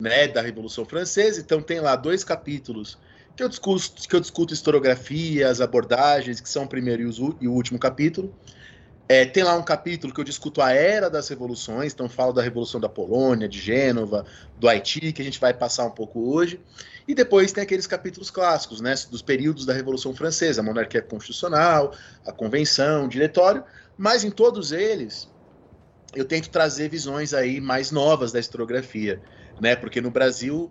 né, 0.00 0.26
da 0.26 0.40
Revolução 0.40 0.84
Francesa. 0.84 1.40
Então 1.40 1.60
tem 1.60 1.80
lá 1.80 1.94
dois 1.94 2.24
capítulos 2.24 2.98
que 3.36 3.42
eu 3.42 3.48
discuto, 3.48 4.08
que 4.08 4.16
eu 4.16 4.20
discuto 4.20 4.54
historiografia, 4.54 5.48
as 5.48 5.60
abordagens, 5.60 6.40
que 6.40 6.48
são 6.48 6.64
o 6.64 6.68
primeiro 6.68 7.02
e 7.02 7.06
o, 7.06 7.36
e 7.40 7.48
o 7.48 7.52
último 7.52 7.78
capítulo. 7.78 8.34
É, 9.08 9.24
tem 9.24 9.42
lá 9.42 9.56
um 9.56 9.62
capítulo 9.62 10.14
que 10.14 10.20
eu 10.20 10.24
discuto 10.24 10.62
a 10.62 10.70
era 10.70 11.10
das 11.10 11.28
revoluções, 11.28 11.92
então 11.92 12.08
falo 12.08 12.32
da 12.32 12.42
Revolução 12.42 12.80
da 12.80 12.88
Polônia, 12.88 13.48
de 13.48 13.58
Gênova, 13.58 14.24
do 14.56 14.68
Haiti, 14.68 15.12
que 15.12 15.20
a 15.20 15.24
gente 15.24 15.40
vai 15.40 15.52
passar 15.52 15.84
um 15.84 15.90
pouco 15.90 16.32
hoje. 16.32 16.60
E 17.08 17.14
depois 17.14 17.50
tem 17.50 17.64
aqueles 17.64 17.88
capítulos 17.88 18.30
clássicos, 18.30 18.80
né, 18.80 18.94
dos 19.10 19.20
períodos 19.20 19.66
da 19.66 19.72
Revolução 19.72 20.14
Francesa, 20.14 20.60
a 20.60 20.64
monarquia 20.64 21.02
constitucional, 21.02 21.92
a 22.24 22.30
convenção, 22.30 23.06
o 23.06 23.08
diretório, 23.08 23.64
mas 23.98 24.22
em 24.22 24.30
todos 24.30 24.70
eles 24.70 25.28
eu 26.14 26.24
tento 26.24 26.50
trazer 26.50 26.88
visões 26.88 27.32
aí 27.32 27.60
mais 27.60 27.90
novas 27.90 28.32
da 28.32 28.40
historiografia, 28.40 29.22
né? 29.60 29.76
Porque 29.76 30.00
no 30.00 30.10
Brasil 30.10 30.70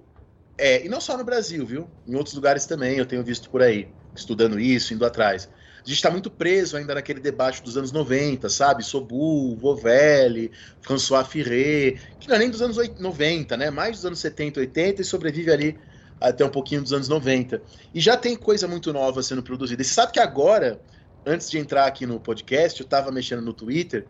é, 0.57 0.85
e 0.85 0.89
não 0.89 0.99
só 0.99 1.17
no 1.17 1.23
Brasil, 1.23 1.65
viu? 1.65 1.89
Em 2.05 2.15
outros 2.15 2.35
lugares 2.35 2.65
também 2.65 2.97
eu 2.97 3.05
tenho 3.05 3.23
visto 3.23 3.49
por 3.49 3.61
aí, 3.61 3.87
estudando 4.15 4.59
isso, 4.59 4.93
indo 4.93 5.05
atrás 5.05 5.49
a 5.83 5.87
gente 5.87 5.97
está 5.97 6.11
muito 6.11 6.29
preso 6.29 6.75
ainda 6.77 6.93
naquele 6.93 7.19
debate 7.19 7.63
dos 7.63 7.77
anos 7.77 7.91
90, 7.91 8.49
sabe? 8.49 8.83
Sobu, 8.83 9.55
Vovelli, 9.55 10.51
François 10.81 11.25
Firret, 11.25 11.99
que 12.19 12.27
não 12.27 12.35
é 12.35 12.39
nem 12.39 12.49
dos 12.49 12.61
anos 12.61 12.77
90, 12.99 13.55
né? 13.55 13.69
Mais 13.69 13.97
dos 13.97 14.05
anos 14.05 14.19
70, 14.19 14.59
80 14.59 15.01
e 15.01 15.05
sobrevive 15.05 15.51
ali 15.51 15.79
até 16.19 16.43
um 16.43 16.49
pouquinho 16.49 16.81
dos 16.81 16.91
anos 16.91 17.07
90. 17.07 17.61
E 17.93 18.01
já 18.01 18.17
tem 18.17 18.35
coisa 18.35 18.67
muito 18.67 18.91
nova 18.91 19.23
sendo 19.23 19.41
produzida. 19.41 19.81
E 19.81 19.85
você 19.85 19.93
sabe 19.93 20.11
que 20.11 20.19
agora, 20.19 20.81
antes 21.25 21.49
de 21.49 21.57
entrar 21.57 21.85
aqui 21.85 22.05
no 22.05 22.19
podcast, 22.19 22.79
eu 22.79 22.85
estava 22.85 23.09
mexendo 23.11 23.41
no 23.41 23.53
Twitter, 23.53 24.05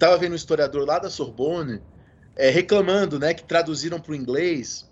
estava 0.00 0.16
vendo 0.16 0.32
um 0.32 0.36
historiador 0.36 0.86
lá 0.86 0.98
da 0.98 1.10
Sorbonne 1.10 1.82
é, 2.34 2.48
reclamando 2.48 3.18
né, 3.18 3.34
que 3.34 3.44
traduziram 3.44 4.00
para 4.00 4.12
o 4.12 4.14
inglês 4.14 4.88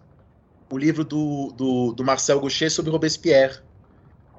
o 0.70 0.76
livro 0.76 1.02
do, 1.02 1.50
do, 1.56 1.92
do 1.92 2.04
Marcel 2.04 2.38
Gaucher 2.38 2.70
sobre 2.70 2.90
Robespierre. 2.90 3.56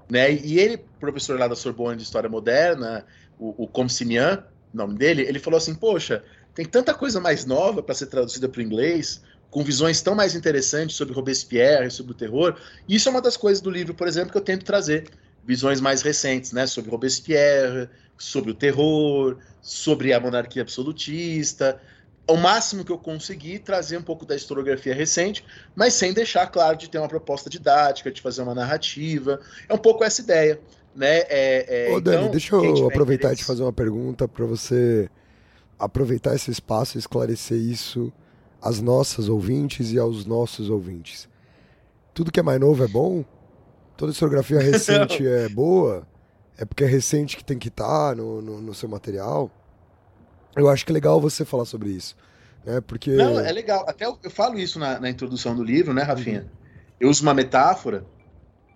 Né? 0.08 0.32
E 0.32 0.60
ele, 0.60 0.78
professor 1.00 1.40
lá 1.40 1.48
da 1.48 1.56
Sorbonne 1.56 1.98
de 1.98 2.04
História 2.04 2.30
Moderna, 2.30 3.04
o, 3.40 3.64
o 3.64 3.68
Comsimian, 3.68 4.44
nome 4.72 4.96
dele, 4.96 5.24
ele 5.24 5.40
falou 5.40 5.58
assim: 5.58 5.74
Poxa, 5.74 6.24
tem 6.54 6.66
tanta 6.66 6.94
coisa 6.94 7.20
mais 7.20 7.46
nova 7.46 7.82
para 7.82 7.96
ser 7.96 8.06
traduzida 8.06 8.48
para 8.48 8.60
o 8.60 8.64
inglês, 8.64 9.24
com 9.50 9.64
visões 9.64 10.04
tão 10.04 10.14
mais 10.14 10.36
interessantes 10.36 10.96
sobre 10.96 11.16
Robespierre, 11.16 11.90
sobre 11.90 12.12
o 12.12 12.16
terror. 12.16 12.56
Isso 12.88 13.10
é 13.10 13.12
uma 13.12 13.22
das 13.22 13.36
coisas 13.36 13.60
do 13.60 13.72
livro, 13.72 13.96
por 13.96 14.08
exemplo, 14.08 14.32
que 14.32 14.38
eu 14.38 14.42
tento 14.44 14.64
trazer. 14.64 15.10
Visões 15.44 15.82
mais 15.82 16.04
recentes, 16.04 16.52
né? 16.52 16.68
Sobre 16.68 16.92
Robespierre, 16.92 17.90
sobre 18.20 18.52
o 18.52 18.54
terror, 18.54 19.38
sobre 19.62 20.14
a 20.14 20.20
monarquia 20.20 20.62
absolutista, 20.62 21.80
ao 22.28 22.38
máximo 22.38 22.86
que 22.86 22.92
eu 22.92 22.98
consegui, 22.98 23.58
trazer 23.58 23.98
um 23.98 24.04
pouco 24.04 24.24
da 24.24 24.36
historiografia 24.36 24.94
recente, 24.94 25.44
mas 25.76 25.96
sem 25.96 26.14
deixar 26.14 26.46
claro 26.48 26.78
de 26.78 26.88
ter 26.88 27.00
uma 27.00 27.08
proposta 27.08 27.50
didática, 27.50 28.12
de 28.12 28.22
fazer 28.22 28.44
uma 28.44 28.54
narrativa. 28.54 29.40
É 29.68 29.74
um 29.74 29.78
pouco 29.80 30.04
essa 30.04 30.22
ideia. 30.22 30.60
Né? 30.96 31.20
É, 31.30 31.88
é, 31.88 31.96
Ô, 31.96 32.00
Dani, 32.00 32.18
então, 32.18 32.32
deixa 32.32 32.56
eu 32.56 32.88
aproveitar 32.88 33.34
e 33.34 33.36
te 33.36 33.44
fazer 33.44 33.64
uma 33.64 33.74
pergunta 33.74 34.28
para 34.28 34.46
você 34.46 35.10
aproveitar 35.80 36.36
esse 36.36 36.52
espaço 36.52 36.98
e 36.98 37.00
esclarecer 37.00 37.58
isso 37.58 38.12
às 38.62 38.82
nossas 38.82 39.30
ouvintes 39.30 39.92
e 39.92 39.98
aos 39.98 40.26
nossos 40.26 40.70
ouvintes. 40.70 41.28
Tudo 42.14 42.32
que 42.32 42.40
é 42.40 42.44
mais 42.44 42.60
novo 42.60 42.84
é 42.84 42.88
bom? 42.88 43.24
Toda 43.98 44.12
historiografia 44.12 44.60
recente 44.62 45.26
é 45.26 45.48
boa? 45.50 46.06
É 46.60 46.66
porque 46.66 46.84
é 46.84 46.88
recente 46.88 47.38
que 47.38 47.44
tem 47.44 47.58
que 47.58 47.70
estar 47.70 48.10
tá 48.10 48.16
no, 48.16 48.42
no, 48.42 48.62
no 48.62 48.74
seu 48.75 48.89
material? 48.89 49.50
Eu 50.54 50.68
acho 50.68 50.86
que 50.86 50.92
é 50.92 50.94
legal 50.94 51.22
você 51.22 51.46
falar 51.46 51.63
sobre 51.63 51.89
isso. 51.89 52.18
Né? 52.66 52.82
Porque... 52.82 53.12
Não, 53.12 53.39
é 53.39 53.50
legal. 53.54 53.86
Até 53.88 54.06
eu, 54.06 54.20
eu 54.22 54.30
falo 54.30 54.60
isso 54.60 54.78
na, 54.78 55.00
na, 55.00 55.10
introdução 55.10 55.56
do 55.56 55.63
livro, 55.63 55.94
né, 55.94 56.04
Rafinha? 56.04 56.51
Eu 57.00 57.10
uso 57.10 57.24
uma 57.24 57.34
metáfora 57.34 58.06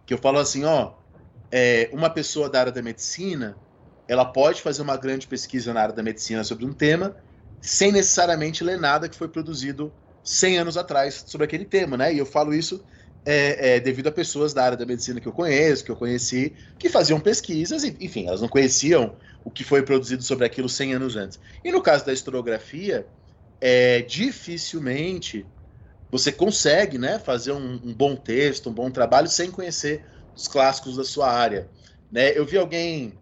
que 0.05 0.13
eu 0.13 0.17
falo 0.17 0.39
assim, 0.39 0.63
ó, 0.63 0.93
é, 1.51 1.89
uma 1.91 2.09
pessoa 2.09 2.49
da 2.49 2.61
área 2.61 2.71
da 2.71 2.81
medicina, 2.81 3.57
ela 4.07 4.23
pode 4.23 4.61
fazer 4.61 4.81
uma 4.81 4.95
grande 4.95 5.27
pesquisa 5.27 5.73
na 5.73 5.81
área 5.81 5.93
da 5.93 6.01
medicina 6.01 6.41
sobre 6.45 6.65
um 6.65 6.71
tema, 6.71 7.17
sem 7.59 7.91
necessariamente 7.91 8.63
ler 8.63 8.79
nada 8.79 9.09
que 9.09 9.17
foi 9.17 9.27
produzido 9.27 9.91
100 10.23 10.59
anos 10.59 10.77
atrás 10.77 11.25
sobre 11.27 11.43
aquele 11.43 11.65
tema, 11.65 11.97
né? 11.97 12.13
E 12.13 12.17
eu 12.17 12.25
falo 12.25 12.53
isso 12.53 12.81
é, 13.25 13.75
é, 13.75 13.79
devido 13.79 14.07
a 14.07 14.11
pessoas 14.11 14.53
da 14.53 14.63
área 14.63 14.77
da 14.77 14.85
medicina 14.85 15.19
que 15.19 15.27
eu 15.27 15.31
conheço, 15.31 15.83
que 15.83 15.91
eu 15.91 15.95
conheci, 15.95 16.53
que 16.77 16.89
faziam 16.89 17.19
pesquisas, 17.19 17.83
e, 17.83 17.95
enfim, 17.99 18.27
elas 18.27 18.41
não 18.41 18.47
conheciam 18.47 19.15
o 19.43 19.51
que 19.51 19.63
foi 19.63 19.83
produzido 19.83 20.23
sobre 20.23 20.45
aquilo 20.45 20.69
100 20.69 20.93
anos 20.93 21.15
antes. 21.15 21.39
E 21.63 21.71
no 21.71 21.81
caso 21.81 22.05
da 22.05 22.13
historiografia, 22.13 23.05
é, 23.59 24.01
dificilmente 24.01 25.45
você 26.11 26.31
consegue 26.31 26.97
né, 26.97 27.17
fazer 27.17 27.53
um, 27.53 27.79
um, 27.83 27.93
bom 27.93 28.15
texto, 28.15 28.69
um 28.69 28.73
bom 28.73 28.91
trabalho, 28.91 29.27
sem 29.27 29.49
conhecer 29.49 30.05
os 30.35 30.47
clássicos 30.47 30.95
da 30.95 31.03
sua 31.03 31.31
área. 31.31 31.67
Né? 32.11 32.37
Eu 32.37 32.45
vi 32.45 32.57
alguém 32.57 33.17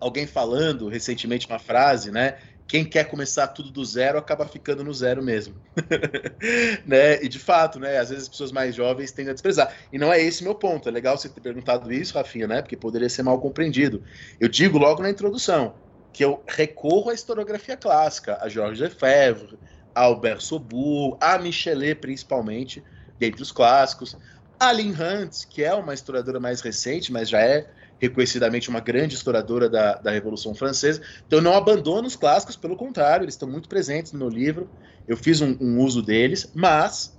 alguém 0.00 0.26
falando 0.26 0.88
recentemente 0.88 1.46
uma 1.46 1.58
frase, 1.58 2.10
né? 2.10 2.36
Quem 2.66 2.84
quer 2.84 3.04
começar 3.04 3.48
tudo 3.48 3.70
do 3.70 3.84
zero 3.84 4.18
acaba 4.18 4.46
ficando 4.46 4.82
no 4.82 4.92
zero 4.92 5.22
mesmo. 5.22 5.54
né? 6.84 7.22
E 7.22 7.28
de 7.28 7.38
fato, 7.38 7.78
né? 7.78 7.98
Às 7.98 8.08
vezes 8.08 8.24
as 8.24 8.28
pessoas 8.28 8.50
mais 8.50 8.74
jovens 8.74 9.12
tendem 9.12 9.30
a 9.30 9.34
desprezar. 9.34 9.72
E 9.92 9.98
não 9.98 10.12
é 10.12 10.20
esse 10.20 10.42
meu 10.42 10.54
ponto. 10.54 10.88
É 10.88 10.92
legal 10.92 11.16
você 11.16 11.28
ter 11.28 11.40
perguntado 11.40 11.92
isso, 11.92 12.14
Rafinha, 12.14 12.46
né? 12.46 12.62
Porque 12.62 12.76
poderia 12.76 13.08
ser 13.08 13.22
mal 13.22 13.40
compreendido. 13.40 14.02
Eu 14.40 14.48
digo 14.48 14.78
logo 14.78 15.00
na 15.02 15.10
introdução 15.10 15.74
que 16.12 16.24
eu 16.24 16.42
recorro 16.48 17.10
à 17.10 17.14
historiografia 17.14 17.76
clássica, 17.76 18.38
a 18.40 18.48
Georges 18.48 18.80
Lefebvre, 18.80 19.58
a 19.94 20.02
Albert 20.02 20.40
Sobour, 20.40 21.16
a 21.20 21.38
Michelet 21.38 21.94
principalmente, 21.94 22.82
dentre 23.18 23.42
os 23.42 23.52
clássicos, 23.52 24.16
a 24.58 24.72
Lynn 24.72 24.92
Hunt, 24.92 25.46
que 25.48 25.62
é 25.62 25.74
uma 25.74 25.94
historiadora 25.94 26.40
mais 26.40 26.60
recente, 26.60 27.12
mas 27.12 27.28
já 27.28 27.40
é 27.40 27.68
reconhecidamente 27.98 28.68
uma 28.68 28.80
grande 28.80 29.14
historiadora 29.14 29.68
da, 29.68 29.94
da 29.94 30.10
Revolução 30.10 30.54
Francesa. 30.54 31.00
Então 31.26 31.40
não 31.40 31.54
abandono 31.54 32.06
os 32.06 32.16
clássicos, 32.16 32.56
pelo 32.56 32.76
contrário, 32.76 33.24
eles 33.24 33.34
estão 33.34 33.48
muito 33.48 33.68
presentes 33.68 34.12
no 34.12 34.28
livro. 34.28 34.68
Eu 35.08 35.16
fiz 35.16 35.40
um, 35.40 35.56
um 35.60 35.80
uso 35.80 36.02
deles, 36.02 36.50
mas 36.54 37.16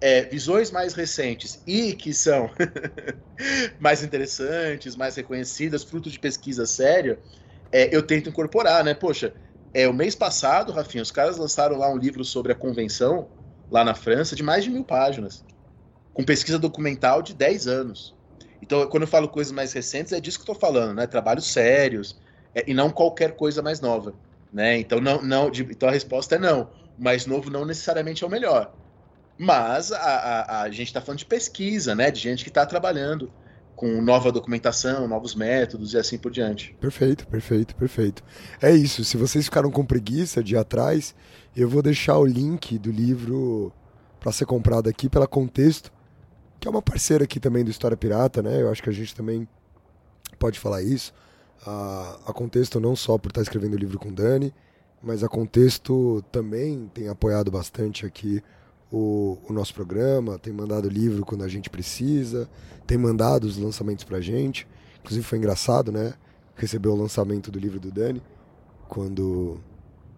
é, 0.00 0.22
visões 0.22 0.70
mais 0.70 0.94
recentes 0.94 1.62
e 1.66 1.92
que 1.92 2.12
são 2.12 2.50
mais 3.78 4.02
interessantes, 4.02 4.96
mais 4.96 5.16
reconhecidas, 5.16 5.84
fruto 5.84 6.10
de 6.10 6.18
pesquisa 6.18 6.66
séria, 6.66 7.18
é, 7.72 7.94
eu 7.94 8.02
tento 8.02 8.28
incorporar, 8.28 8.84
né? 8.84 8.94
Poxa, 8.94 9.32
é, 9.72 9.88
o 9.88 9.92
mês 9.92 10.14
passado, 10.14 10.72
Rafinha, 10.72 11.02
os 11.02 11.10
caras 11.10 11.36
lançaram 11.36 11.76
lá 11.76 11.88
um 11.90 11.96
livro 11.96 12.24
sobre 12.24 12.52
a 12.52 12.54
convenção, 12.54 13.28
lá 13.70 13.84
na 13.84 13.94
França, 13.94 14.36
de 14.36 14.42
mais 14.42 14.64
de 14.64 14.70
mil 14.70 14.84
páginas, 14.84 15.44
com 16.16 16.24
pesquisa 16.24 16.58
documental 16.58 17.20
de 17.20 17.34
10 17.34 17.66
anos. 17.66 18.14
Então, 18.62 18.86
quando 18.88 19.02
eu 19.02 19.06
falo 19.06 19.28
coisas 19.28 19.52
mais 19.52 19.74
recentes, 19.74 20.14
é 20.14 20.18
disso 20.18 20.38
que 20.38 20.50
eu 20.50 20.54
estou 20.54 20.68
falando, 20.68 20.94
né? 20.94 21.06
Trabalhos 21.06 21.46
sérios 21.46 22.18
é, 22.54 22.64
e 22.66 22.72
não 22.72 22.88
qualquer 22.90 23.36
coisa 23.36 23.60
mais 23.60 23.82
nova, 23.82 24.14
né? 24.50 24.78
Então, 24.78 24.98
não, 24.98 25.20
não, 25.20 25.50
de, 25.50 25.62
então 25.64 25.86
a 25.86 25.92
resposta 25.92 26.36
é 26.36 26.38
não. 26.38 26.70
O 26.98 27.04
mais 27.04 27.26
novo 27.26 27.50
não 27.50 27.66
necessariamente 27.66 28.24
é 28.24 28.26
o 28.26 28.30
melhor. 28.30 28.74
Mas 29.36 29.92
a, 29.92 29.98
a, 29.98 30.62
a 30.62 30.70
gente 30.70 30.86
está 30.86 31.02
falando 31.02 31.18
de 31.18 31.26
pesquisa, 31.26 31.94
né? 31.94 32.10
De 32.10 32.18
gente 32.18 32.42
que 32.42 32.48
está 32.48 32.64
trabalhando 32.64 33.30
com 33.74 34.00
nova 34.00 34.32
documentação, 34.32 35.06
novos 35.06 35.34
métodos 35.34 35.92
e 35.92 35.98
assim 35.98 36.16
por 36.16 36.32
diante. 36.32 36.74
Perfeito, 36.80 37.26
perfeito, 37.26 37.76
perfeito. 37.76 38.24
É 38.62 38.70
isso. 38.70 39.04
Se 39.04 39.18
vocês 39.18 39.44
ficaram 39.44 39.70
com 39.70 39.84
preguiça 39.84 40.42
de 40.42 40.54
ir 40.54 40.58
atrás, 40.58 41.14
eu 41.54 41.68
vou 41.68 41.82
deixar 41.82 42.16
o 42.16 42.24
link 42.24 42.78
do 42.78 42.90
livro 42.90 43.70
para 44.18 44.32
ser 44.32 44.46
comprado 44.46 44.88
aqui 44.88 45.10
pela 45.10 45.26
Contexto 45.26 45.94
que 46.60 46.68
é 46.68 46.70
uma 46.70 46.82
parceira 46.82 47.24
aqui 47.24 47.38
também 47.38 47.64
do 47.64 47.70
História 47.70 47.96
Pirata, 47.96 48.42
né? 48.42 48.60
Eu 48.60 48.70
acho 48.70 48.82
que 48.82 48.90
a 48.90 48.92
gente 48.92 49.14
também 49.14 49.48
pode 50.38 50.58
falar 50.58 50.82
isso. 50.82 51.12
A, 51.64 52.18
a 52.26 52.32
Contexto 52.32 52.78
não 52.80 52.94
só 52.94 53.18
por 53.18 53.28
estar 53.28 53.42
escrevendo 53.42 53.74
o 53.74 53.78
livro 53.78 53.98
com 53.98 54.12
Dani, 54.12 54.52
mas 55.02 55.22
a 55.22 55.28
Contexto 55.28 56.22
também 56.32 56.90
tem 56.92 57.08
apoiado 57.08 57.50
bastante 57.50 58.06
aqui 58.06 58.42
o, 58.90 59.38
o 59.48 59.52
nosso 59.52 59.74
programa, 59.74 60.38
tem 60.38 60.52
mandado 60.52 60.88
livro 60.88 61.24
quando 61.24 61.44
a 61.44 61.48
gente 61.48 61.68
precisa, 61.68 62.48
tem 62.86 62.96
mandado 62.96 63.44
os 63.44 63.56
lançamentos 63.56 64.04
pra 64.04 64.20
gente. 64.20 64.66
Inclusive 65.00 65.24
foi 65.24 65.38
engraçado, 65.38 65.92
né? 65.92 66.14
Receber 66.54 66.88
o 66.88 66.94
lançamento 66.94 67.50
do 67.50 67.58
livro 67.58 67.78
do 67.78 67.90
Dani, 67.90 68.22
quando, 68.88 69.60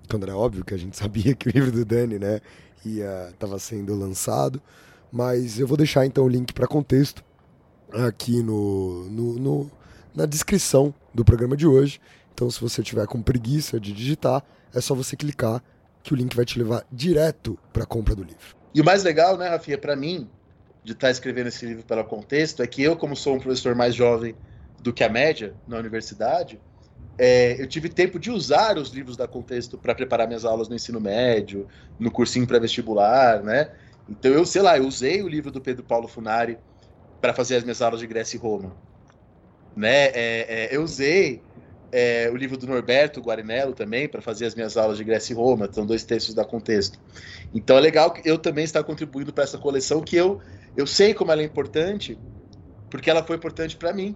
quando 0.09 0.23
era 0.23 0.37
óbvio 0.37 0.65
que 0.65 0.75
a 0.75 0.79
gente 0.79 0.97
sabia 0.99 1.35
que 1.35 1.49
o 1.49 1.53
livro 1.53 1.73
do 1.73 1.85
Dani, 1.85 2.19
né, 2.19 2.41
ia, 2.85 3.33
sendo 3.59 3.95
lançado. 3.95 4.63
Mas 5.11 5.59
eu 5.59 5.67
vou 5.67 5.77
deixar 5.77 6.05
então 6.07 6.25
o 6.25 6.29
link 6.29 6.53
para 6.53 6.67
contexto 6.67 7.25
aqui 7.93 8.43
no, 8.43 9.05
no, 9.11 9.39
no, 9.39 9.71
na 10.15 10.27
descrição 10.27 10.95
do 11.15 11.25
programa 11.25 11.57
de 11.57 11.67
hoje. 11.67 12.01
Então, 12.35 12.51
se 12.51 12.61
você 12.61 12.83
tiver 12.83 13.07
com 13.07 13.21
preguiça 13.21 13.81
de 13.81 13.93
digitar, 13.93 14.45
é 14.75 14.81
só 14.81 14.95
você 14.95 15.17
clicar 15.17 15.63
que 16.03 16.13
o 16.13 16.17
link 16.17 16.37
vai 16.37 16.45
te 16.45 16.59
levar 16.59 16.85
direto 16.93 17.59
para 17.73 17.83
a 17.83 17.87
compra 17.87 18.15
do 18.15 18.23
livro. 18.23 18.57
E 18.75 18.81
o 18.81 18.85
mais 18.85 19.03
legal, 19.03 19.37
né, 19.37 19.49
Rafinha, 19.49 19.79
para 19.79 19.97
mim, 19.97 20.29
de 20.85 20.93
estar 20.93 21.09
tá 21.09 21.11
escrevendo 21.11 21.49
esse 21.49 21.67
livro 21.67 21.85
pelo 21.85 22.05
contexto, 22.05 22.63
é 22.63 22.67
que 22.67 22.83
eu, 22.83 22.97
como 22.97 23.17
sou 23.17 23.35
um 23.35 23.41
professor 23.41 23.75
mais 23.75 23.95
jovem 23.95 24.35
do 24.81 24.93
que 24.93 25.03
a 25.03 25.09
média 25.09 25.55
na 25.67 25.79
universidade, 25.79 26.61
é, 27.19 27.61
eu 27.61 27.67
tive 27.67 27.89
tempo 27.89 28.19
de 28.19 28.31
usar 28.31 28.79
os 28.79 28.91
livros 28.91 29.17
da 29.17 29.27
Contexto 29.27 29.77
para 29.77 29.93
preparar 29.93 30.29
minhas 30.29 30.45
aulas 30.45 30.69
no 30.69 30.77
ensino 30.77 31.01
médio, 31.01 31.67
no 31.99 32.13
cursinho 32.13 32.47
pré-vestibular, 32.47 33.43
né? 33.43 33.73
Então 34.09 34.33
eu, 34.33 34.45
sei 34.45 34.63
lá, 34.63 34.77
eu 34.77 34.87
usei 34.87 35.23
o 35.23 35.29
livro 35.29 35.51
do 35.51 35.61
Pedro 35.61 35.85
Paulo 35.85 36.09
Funari 36.09 36.59
para 37.21 37.35
fazer 37.35 37.57
as 37.57 37.63
minhas 37.63 37.83
aulas 37.83 38.01
de 38.01 38.07
Grécia 38.07 38.37
e 38.37 38.41
Roma, 38.41 38.75
né? 39.77 40.07
É, 40.07 40.47
é, 40.49 40.69
eu 40.77 40.83
usei 40.83 41.43
é, 41.93 42.31
o 42.33 42.37
livro 42.37 42.57
do 42.57 42.67
Norberto 42.67 43.21
Guarinello 43.21 43.75
também 43.75 44.09
para 44.09 44.23
fazer 44.23 44.47
as 44.47 44.55
minhas 44.55 44.77
aulas 44.77 44.99
de 44.99 45.05
Grécia 45.05 45.33
e 45.33 45.37
Roma, 45.37 45.69
são 45.73 45.85
dois 45.85 46.05
textos 46.05 46.35
da 46.35 46.45
Contexto. 46.45 46.99
Então 47.55 47.77
é 47.77 47.81
legal 47.81 48.13
que 48.13 48.29
eu 48.29 48.39
também 48.39 48.65
estar 48.65 48.83
contribuindo 48.85 49.33
para 49.33 49.45
essa 49.45 49.59
coleção 49.59 50.01
que 50.01 50.17
eu 50.17 50.41
eu 50.77 50.87
sei 50.87 51.13
como 51.13 51.33
ela 51.33 51.43
é 51.43 51.45
importante, 51.45 52.17
porque 52.89 53.11
ela 53.11 53.23
foi 53.25 53.37
importante 53.37 53.77
para 53.77 53.93
mim 53.93 54.15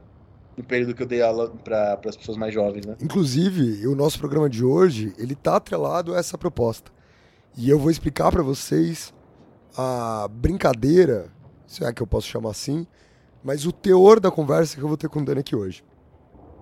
no 0.56 0.62
período 0.62 0.94
que 0.94 1.02
eu 1.02 1.06
dei 1.06 1.22
aula 1.22 1.48
para 1.48 1.98
as 2.06 2.16
pessoas 2.16 2.36
mais 2.36 2.52
jovens, 2.52 2.86
né? 2.86 2.96
Inclusive, 3.00 3.86
o 3.86 3.94
nosso 3.94 4.18
programa 4.18 4.48
de 4.48 4.64
hoje, 4.64 5.12
ele 5.18 5.34
tá 5.34 5.56
atrelado 5.56 6.14
a 6.14 6.18
essa 6.18 6.36
proposta. 6.36 6.92
E 7.56 7.68
eu 7.68 7.78
vou 7.78 7.90
explicar 7.90 8.30
para 8.30 8.42
vocês 8.42 9.12
a 9.76 10.28
brincadeira, 10.30 11.30
se 11.66 11.84
é 11.84 11.92
que 11.92 12.02
eu 12.02 12.06
posso 12.06 12.28
chamar 12.28 12.50
assim, 12.50 12.86
mas 13.42 13.66
o 13.66 13.72
teor 13.72 14.20
da 14.20 14.30
conversa 14.30 14.76
que 14.76 14.82
eu 14.82 14.88
vou 14.88 14.96
ter 14.96 15.08
com 15.08 15.20
o 15.20 15.24
Dani 15.24 15.40
aqui 15.40 15.56
hoje. 15.56 15.84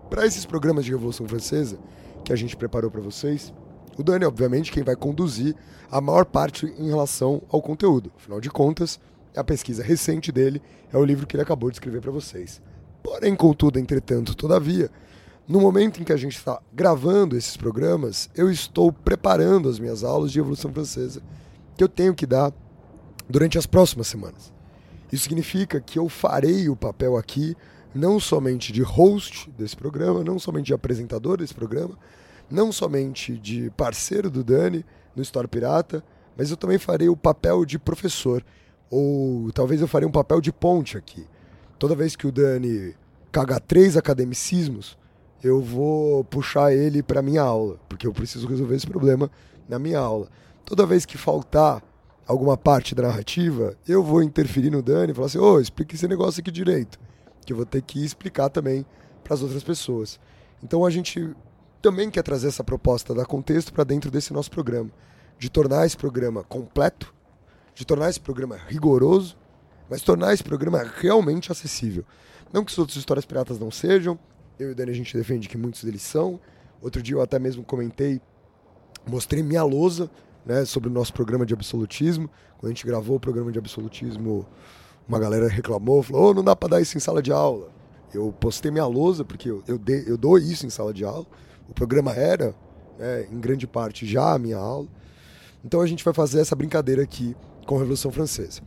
Para 0.09 0.26
esses 0.26 0.45
programas 0.45 0.85
de 0.85 0.90
Revolução 0.90 1.29
Francesa 1.29 1.79
que 2.25 2.33
a 2.33 2.37
gente 2.37 2.57
preparou 2.57 2.90
para 2.90 3.00
vocês, 3.00 3.52
o 3.99 4.02
Dani, 4.02 4.25
obviamente, 4.25 4.73
quem 4.73 4.83
vai 4.83 4.97
conduzir 4.97 5.55
a 5.90 6.00
maior 6.00 6.25
parte 6.25 6.67
em 6.79 6.88
relação 6.88 7.43
ao 7.50 7.61
conteúdo. 7.61 8.11
Afinal 8.17 8.40
de 8.40 8.49
contas, 8.49 8.99
a 9.37 9.45
pesquisa 9.45 9.83
recente 9.83 10.33
dele 10.33 10.62
é 10.93 10.97
o 10.97 11.05
livro 11.05 11.26
que 11.26 11.37
ele 11.37 11.43
acabou 11.43 11.71
de 11.71 11.76
escrever 11.76 12.00
para 12.00 12.11
vocês. 12.11 12.62
Porém, 13.02 13.35
contudo, 13.35 13.79
entretanto, 13.79 14.35
todavia, 14.35 14.90
no 15.47 15.61
momento 15.61 16.00
em 16.00 16.05
que 16.05 16.12
a 16.12 16.17
gente 16.17 16.37
está 16.37 16.61
gravando 16.73 17.37
esses 17.37 17.57
programas, 17.57 18.31
eu 18.35 18.50
estou 18.50 18.93
preparando 18.93 19.69
as 19.69 19.79
minhas 19.79 20.05
aulas 20.05 20.31
de 20.31 20.38
Revolução 20.38 20.73
Francesa 20.73 21.23
que 21.76 21.85
eu 21.85 21.88
tenho 21.88 22.14
que 22.14 22.26
dar 22.26 22.52
durante 23.31 23.57
as 23.57 23.67
próximas 23.67 24.09
semanas. 24.09 24.53
Isso 25.13 25.25
significa 25.25 25.81
que 25.81 25.99
eu 25.99 26.09
farei 26.09 26.69
o 26.69 26.77
papel 26.77 27.17
aqui 27.17 27.57
não 27.95 28.21
somente 28.21 28.73
de 28.73 28.83
host 28.83 29.51
desse 29.59 29.77
programa, 29.77 30.23
não 30.23 30.39
somente 30.39 30.67
de 30.67 30.75
apresentador 30.75 31.39
desse 31.39 31.55
programa, 31.55 31.99
não 32.51 32.71
somente 32.71 33.37
de 33.37 33.71
parceiro 33.71 34.31
do 34.31 34.45
Dani 34.45 34.85
no 35.15 35.23
História 35.23 35.49
Pirata, 35.49 36.05
mas 36.37 36.51
eu 36.51 36.57
também 36.57 36.79
farei 36.79 37.09
o 37.09 37.17
papel 37.17 37.65
de 37.65 37.79
professor 37.79 38.45
ou 38.89 39.51
talvez 39.53 39.81
eu 39.81 39.89
faria 39.89 40.09
um 40.09 40.13
papel 40.13 40.41
de 40.41 40.53
ponte 40.53 40.97
aqui. 40.97 41.27
Toda 41.79 41.95
vez 41.95 42.17
que 42.17 42.27
o 42.27 42.33
Dani 42.33 42.95
cagar 43.33 43.61
três 43.61 43.97
academicismos, 43.97 44.99
eu 45.43 45.61
vou 45.61 46.25
puxar 46.25 46.73
ele 46.73 47.03
para 47.03 47.23
minha 47.23 47.43
aula, 47.43 47.79
porque 47.89 48.07
eu 48.07 48.13
preciso 48.13 48.47
resolver 48.47 48.77
esse 48.77 48.87
problema 48.87 49.31
na 49.69 49.79
minha 49.79 49.99
aula. 49.99 50.29
Toda 50.65 50.87
vez 50.87 51.07
que 51.07 51.17
faltar 51.17 51.83
alguma 52.31 52.57
parte 52.57 52.95
da 52.95 53.03
narrativa, 53.03 53.77
eu 53.89 54.05
vou 54.05 54.23
interferir 54.23 54.71
no 54.71 54.81
Dani 54.81 55.11
e 55.11 55.15
falar 55.15 55.27
assim: 55.27 55.39
ô, 55.39 55.55
oh, 55.55 55.61
explica 55.61 55.95
esse 55.97 56.07
negócio 56.07 56.41
aqui 56.41 56.51
direito. 56.51 56.99
Que 57.45 57.53
eu 57.53 57.57
vou 57.57 57.67
ter 57.67 57.83
que 57.83 58.05
explicar 58.05 58.49
também 58.49 58.87
para 59.25 59.35
as 59.35 59.43
outras 59.43 59.65
pessoas. 59.65 60.21
Então 60.63 60.85
a 60.85 60.91
gente 60.91 61.35
também 61.83 62.09
quer 62.09 62.23
trazer 62.23 62.49
essa 62.49 62.63
proposta 62.63 63.15
da 63.15 63.25
contexto 63.25 63.73
para 63.73 63.83
dentro 63.83 64.11
desse 64.11 64.33
nosso 64.33 64.51
programa, 64.51 64.91
de 65.39 65.51
tornar 65.51 65.87
esse 65.87 65.97
programa 65.97 66.45
completo, 66.45 67.12
de 67.75 67.85
tornar 67.85 68.11
esse 68.11 68.21
programa 68.21 68.57
rigoroso, 68.69 69.37
mas 69.88 70.03
tornar 70.03 70.33
esse 70.33 70.45
programa 70.45 70.85
realmente 70.99 71.51
acessível. 71.51 72.05
Não 72.53 72.64
que 72.64 72.71
os 72.71 72.79
outros 72.79 72.97
histórias 72.97 73.25
piratas 73.25 73.59
não 73.59 73.73
sejam, 73.73 74.16
eu 74.59 74.69
e 74.69 74.73
o 74.73 74.75
Dani 74.75 74.93
a 74.93 74.95
gente 74.95 75.16
defende 75.16 75.49
que 75.49 75.59
muitos 75.59 75.83
deles 75.83 76.03
são. 76.03 76.38
Outro 76.81 77.03
dia 77.03 77.16
eu 77.16 77.23
até 77.23 77.38
mesmo 77.38 77.64
comentei, 77.64 78.21
mostrei 79.07 79.43
minha 79.43 79.64
lousa 79.64 80.09
né, 80.44 80.64
sobre 80.64 80.88
o 80.88 80.92
nosso 80.92 81.12
programa 81.12 81.44
de 81.44 81.55
absolutismo. 81.55 82.31
Quando 82.59 82.70
a 82.70 82.74
gente 82.74 82.87
gravou 82.87 83.16
o 83.16 83.20
programa 83.20 83.50
de 83.53 83.59
absolutismo, 83.59 84.46
uma 85.09 85.18
galera 85.18 85.48
reclamou, 85.48 86.03
falou: 86.03 86.31
oh, 86.31 86.35
não 86.35 86.44
dá 86.44 86.55
para 86.55 86.70
dar 86.70 86.81
isso 86.81 86.96
em 86.96 87.00
sala 87.00 87.22
de 87.22 87.33
aula. 87.33 87.68
Eu 88.12 88.33
postei 88.33 88.70
minha 88.70 88.87
lousa, 88.87 89.24
porque 89.24 89.50
eu, 89.50 89.62
eu, 89.66 89.81
eu 90.07 90.16
dou 90.16 90.38
isso 90.38 90.66
em 90.66 90.70
sala 90.70 90.92
de 90.92 91.05
aula. 91.05 91.26
O 91.68 91.74
programa 91.74 92.12
era, 92.12 92.55
né, 92.98 93.26
em 93.31 93.38
grande 93.40 93.66
parte, 93.66 94.05
já 94.07 94.35
a 94.35 94.38
minha 94.38 94.59
aula. 94.59 94.88
Então 95.64 95.81
a 95.81 95.87
gente 95.87 96.05
vai 96.05 96.12
fazer 96.12 96.40
essa 96.40 96.57
brincadeira 96.57 97.03
aqui 97.03 97.37
com 97.66 97.76
a 97.76 97.79
Revolução 97.79 98.11
Francesa. 98.11 98.62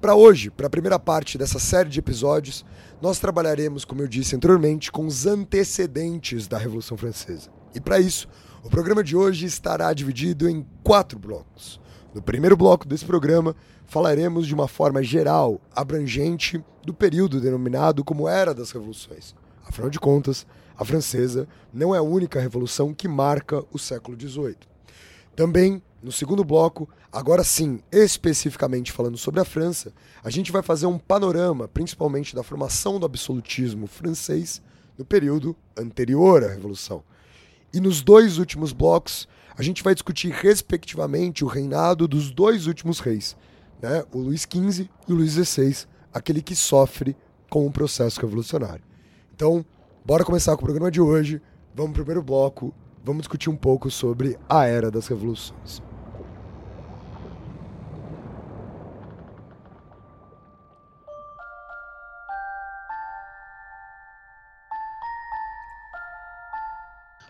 Para 0.00 0.14
hoje, 0.14 0.48
para 0.48 0.68
a 0.68 0.70
primeira 0.70 0.98
parte 0.98 1.36
dessa 1.36 1.58
série 1.58 1.88
de 1.88 1.98
episódios, 1.98 2.64
nós 3.02 3.18
trabalharemos, 3.18 3.84
como 3.84 4.00
eu 4.00 4.06
disse 4.06 4.36
anteriormente, 4.36 4.92
com 4.92 5.04
os 5.04 5.26
antecedentes 5.26 6.46
da 6.46 6.56
Revolução 6.56 6.96
Francesa. 6.96 7.50
E 7.74 7.80
para 7.80 7.98
isso, 7.98 8.28
o 8.62 8.68
programa 8.68 9.04
de 9.04 9.16
hoje 9.16 9.46
estará 9.46 9.92
dividido 9.92 10.48
em 10.48 10.66
quatro 10.82 11.18
blocos. 11.18 11.80
No 12.14 12.22
primeiro 12.22 12.56
bloco 12.56 12.86
desse 12.86 13.04
programa, 13.04 13.54
falaremos 13.86 14.46
de 14.46 14.54
uma 14.54 14.66
forma 14.66 15.02
geral, 15.02 15.60
abrangente, 15.74 16.62
do 16.84 16.92
período 16.92 17.40
denominado 17.40 18.02
como 18.02 18.28
Era 18.28 18.54
das 18.54 18.70
Revoluções. 18.70 19.34
Afinal 19.64 19.90
de 19.90 20.00
contas, 20.00 20.46
a 20.76 20.84
francesa 20.84 21.46
não 21.72 21.94
é 21.94 21.98
a 21.98 22.02
única 22.02 22.40
revolução 22.40 22.94
que 22.94 23.06
marca 23.06 23.64
o 23.70 23.78
século 23.78 24.18
XVIII. 24.18 24.56
Também 25.36 25.82
no 26.02 26.12
segundo 26.12 26.44
bloco, 26.44 26.88
agora 27.12 27.42
sim, 27.42 27.80
especificamente 27.90 28.92
falando 28.92 29.18
sobre 29.18 29.40
a 29.40 29.44
França, 29.44 29.92
a 30.22 30.30
gente 30.30 30.52
vai 30.52 30.62
fazer 30.62 30.86
um 30.86 30.98
panorama, 30.98 31.66
principalmente 31.66 32.34
da 32.34 32.42
formação 32.42 33.00
do 33.00 33.06
absolutismo 33.06 33.86
francês 33.86 34.62
no 34.96 35.04
período 35.04 35.56
anterior 35.76 36.44
à 36.44 36.48
Revolução. 36.48 37.02
E 37.72 37.80
nos 37.80 38.02
dois 38.02 38.38
últimos 38.38 38.72
blocos, 38.72 39.28
a 39.56 39.62
gente 39.62 39.82
vai 39.82 39.94
discutir 39.94 40.30
respectivamente 40.30 41.44
o 41.44 41.48
reinado 41.48 42.06
dos 42.06 42.30
dois 42.30 42.66
últimos 42.66 43.00
reis, 43.00 43.36
né? 43.82 44.04
o 44.12 44.18
Luís 44.18 44.42
XV 44.42 44.88
e 45.06 45.12
o 45.12 45.16
Luís 45.16 45.32
XVI, 45.32 45.86
aquele 46.12 46.40
que 46.40 46.54
sofre 46.54 47.16
com 47.50 47.66
o 47.66 47.72
processo 47.72 48.20
revolucionário. 48.20 48.84
Então, 49.34 49.64
bora 50.04 50.24
começar 50.24 50.56
com 50.56 50.62
o 50.62 50.64
programa 50.64 50.90
de 50.90 51.00
hoje. 51.00 51.42
Vamos 51.74 51.92
para 51.92 52.02
o 52.02 52.04
primeiro 52.04 52.22
bloco, 52.22 52.74
vamos 53.04 53.22
discutir 53.22 53.50
um 53.50 53.56
pouco 53.56 53.90
sobre 53.90 54.38
a 54.48 54.64
Era 54.64 54.90
das 54.90 55.06
Revoluções. 55.06 55.87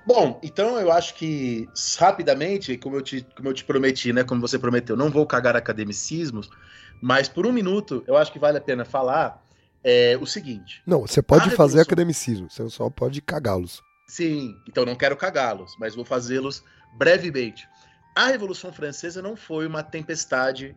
Bom, 0.09 0.41
então 0.43 0.81
eu 0.81 0.91
acho 0.91 1.15
que 1.17 1.69
rapidamente, 1.99 2.79
como 2.79 2.97
eu 2.97 3.03
te, 3.03 3.27
como 3.37 3.51
eu 3.51 3.53
te 3.53 3.63
prometi, 3.63 4.11
né? 4.11 4.25
Como 4.25 4.41
você 4.41 4.59
prometeu, 4.59 4.97
não 4.97 5.11
vou 5.11 5.27
cagar 5.27 5.55
academicismos, 5.55 6.49
mas 7.03 7.29
por 7.29 7.47
um 7.47 7.53
minuto 7.53 8.03
eu 8.07 8.17
acho 8.17 8.33
que 8.33 8.39
vale 8.39 8.57
a 8.57 8.61
pena 8.63 8.87
falar 8.87 9.47
é, 9.85 10.17
o 10.19 10.25
seguinte. 10.25 10.83
Não, 10.87 11.03
você 11.03 11.21
pode 11.21 11.51
fazer 11.51 11.57
Revolução... 11.57 11.83
academicismo, 11.83 12.51
você 12.51 12.71
só 12.71 12.89
pode 12.89 13.21
cagá-los. 13.21 13.83
Sim, 14.09 14.57
então 14.67 14.87
não 14.87 14.97
quero 14.97 15.15
cagá-los, 15.15 15.77
mas 15.79 15.95
vou 15.95 16.07
fazê-los 16.07 16.65
brevemente. 16.97 17.69
A 18.17 18.29
Revolução 18.29 18.73
Francesa 18.73 19.21
não 19.21 19.37
foi 19.37 19.67
uma 19.67 19.83
tempestade 19.83 20.75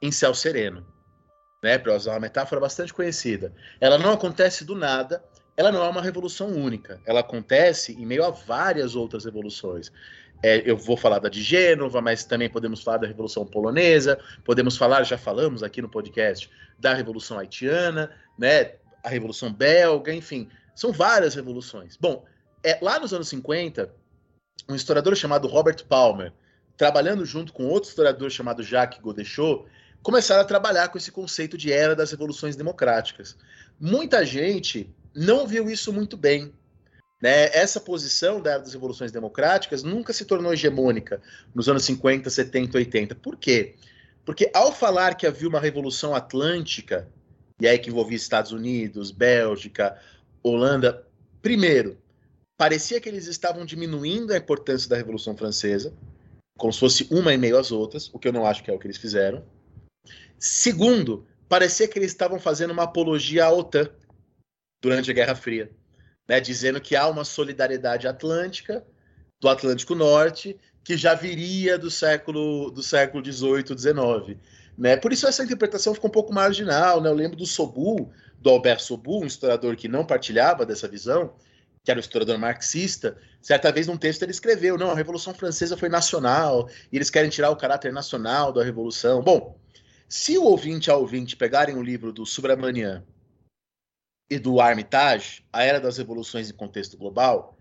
em 0.00 0.12
céu 0.12 0.32
sereno, 0.32 0.86
né? 1.60 1.76
Para 1.76 1.96
usar 1.96 2.12
uma 2.12 2.20
metáfora 2.20 2.60
bastante 2.60 2.94
conhecida. 2.94 3.52
Ela 3.80 3.98
não 3.98 4.12
acontece 4.12 4.64
do 4.64 4.76
nada 4.76 5.24
ela 5.56 5.70
não 5.70 5.84
é 5.84 5.88
uma 5.88 6.02
revolução 6.02 6.48
única. 6.48 7.00
Ela 7.06 7.20
acontece 7.20 7.92
em 7.92 8.04
meio 8.04 8.24
a 8.24 8.30
várias 8.30 8.96
outras 8.96 9.24
revoluções. 9.24 9.92
É, 10.42 10.62
eu 10.68 10.76
vou 10.76 10.96
falar 10.96 11.20
da 11.20 11.28
de 11.28 11.42
Gênova, 11.42 12.00
mas 12.00 12.24
também 12.24 12.50
podemos 12.50 12.82
falar 12.82 12.98
da 12.98 13.06
Revolução 13.06 13.46
Polonesa, 13.46 14.18
podemos 14.44 14.76
falar, 14.76 15.02
já 15.04 15.16
falamos 15.16 15.62
aqui 15.62 15.80
no 15.80 15.88
podcast, 15.88 16.50
da 16.78 16.92
Revolução 16.92 17.38
Haitiana, 17.38 18.10
né, 18.38 18.72
a 19.02 19.08
Revolução 19.08 19.52
Belga, 19.52 20.12
enfim, 20.12 20.50
são 20.74 20.92
várias 20.92 21.34
revoluções. 21.34 21.96
Bom, 21.96 22.26
é, 22.62 22.78
lá 22.82 22.98
nos 22.98 23.14
anos 23.14 23.28
50, 23.28 23.90
um 24.68 24.74
historiador 24.74 25.16
chamado 25.16 25.48
Robert 25.48 25.84
Palmer, 25.86 26.32
trabalhando 26.76 27.24
junto 27.24 27.52
com 27.52 27.66
outro 27.66 27.88
historiador 27.88 28.30
chamado 28.30 28.62
Jacques 28.62 29.00
Godechot, 29.00 29.64
começaram 30.02 30.42
a 30.42 30.46
trabalhar 30.46 30.88
com 30.88 30.98
esse 30.98 31.10
conceito 31.10 31.56
de 31.56 31.72
era 31.72 31.96
das 31.96 32.10
revoluções 32.10 32.56
democráticas. 32.56 33.36
Muita 33.80 34.26
gente 34.26 34.94
não 35.14 35.46
viu 35.46 35.70
isso 35.70 35.92
muito 35.92 36.16
bem. 36.16 36.52
Né? 37.22 37.46
Essa 37.56 37.80
posição 37.80 38.40
da 38.40 38.58
das 38.58 38.72
revoluções 38.72 39.12
democráticas 39.12 39.82
nunca 39.82 40.12
se 40.12 40.24
tornou 40.24 40.52
hegemônica 40.52 41.22
nos 41.54 41.68
anos 41.68 41.84
50, 41.84 42.28
70, 42.28 42.76
80. 42.76 43.14
Por 43.14 43.36
quê? 43.36 43.76
Porque 44.24 44.50
ao 44.54 44.74
falar 44.74 45.14
que 45.14 45.26
havia 45.26 45.48
uma 45.48 45.60
revolução 45.60 46.14
atlântica, 46.14 47.08
e 47.60 47.68
aí 47.68 47.78
que 47.78 47.90
envolvia 47.90 48.16
Estados 48.16 48.52
Unidos, 48.52 49.10
Bélgica, 49.10 49.98
Holanda, 50.42 51.06
primeiro, 51.40 51.98
parecia 52.56 53.00
que 53.00 53.08
eles 53.08 53.26
estavam 53.26 53.64
diminuindo 53.64 54.32
a 54.32 54.36
importância 54.36 54.88
da 54.88 54.96
Revolução 54.96 55.36
Francesa, 55.36 55.92
como 56.56 56.72
se 56.72 56.80
fosse 56.80 57.06
uma 57.10 57.34
em 57.34 57.38
meio 57.38 57.58
às 57.58 57.72
outras, 57.72 58.08
o 58.12 58.18
que 58.18 58.28
eu 58.28 58.32
não 58.32 58.46
acho 58.46 58.62
que 58.62 58.70
é 58.70 58.74
o 58.74 58.78
que 58.78 58.86
eles 58.86 58.96
fizeram. 58.96 59.44
Segundo, 60.38 61.26
parecia 61.48 61.88
que 61.88 61.98
eles 61.98 62.10
estavam 62.10 62.38
fazendo 62.38 62.72
uma 62.72 62.84
apologia 62.84 63.46
à 63.46 63.50
OTAN, 63.52 63.90
durante 64.84 65.10
a 65.10 65.14
Guerra 65.14 65.34
Fria. 65.34 65.70
né, 66.28 66.40
dizendo 66.40 66.80
que 66.80 66.94
há 66.94 67.06
uma 67.06 67.24
solidariedade 67.24 68.06
atlântica 68.06 68.84
do 69.40 69.48
Atlântico 69.48 69.94
Norte 69.94 70.56
que 70.82 70.96
já 70.96 71.14
viria 71.14 71.78
do 71.78 71.90
século 71.90 72.70
do 72.70 72.82
século 72.82 73.22
18, 73.22 73.74
19. 73.74 74.38
Né? 74.76 74.96
Por 74.96 75.12
isso 75.12 75.26
essa 75.26 75.42
interpretação 75.42 75.94
ficou 75.94 76.08
um 76.08 76.12
pouco 76.12 76.32
marginal. 76.32 77.00
Né? 77.00 77.08
Eu 77.08 77.14
lembro 77.14 77.36
do 77.36 77.46
Sobu, 77.46 78.10
do 78.38 78.50
Albert 78.50 78.80
Sobu, 78.80 79.22
um 79.22 79.26
historiador 79.26 79.76
que 79.76 79.88
não 79.88 80.04
partilhava 80.04 80.64
dessa 80.66 80.88
visão, 80.88 81.34
que 81.82 81.90
era 81.90 81.98
um 81.98 82.00
historiador 82.00 82.38
marxista, 82.38 83.16
certa 83.40 83.70
vez 83.72 83.86
num 83.86 83.96
texto 83.96 84.22
ele 84.22 84.32
escreveu: 84.32 84.76
não, 84.78 84.90
a 84.90 84.94
Revolução 84.94 85.34
Francesa 85.34 85.76
foi 85.76 85.88
nacional, 85.88 86.68
e 86.90 86.96
eles 86.96 87.10
querem 87.10 87.30
tirar 87.30 87.50
o 87.50 87.56
caráter 87.56 87.92
nacional 87.92 88.52
da 88.52 88.62
Revolução. 88.62 89.22
Bom, 89.22 89.58
se 90.08 90.36
o 90.38 90.44
ouvinte 90.44 90.90
a 90.90 90.96
ouvinte 90.96 91.36
pegarem 91.36 91.76
o 91.76 91.82
livro 91.82 92.12
do 92.12 92.24
Subramanian 92.26 93.04
e 94.30 94.38
do 94.38 94.60
Armitage, 94.60 95.44
A 95.52 95.62
Era 95.62 95.80
das 95.80 95.98
Revoluções 95.98 96.50
em 96.50 96.54
Contexto 96.54 96.96
Global, 96.96 97.56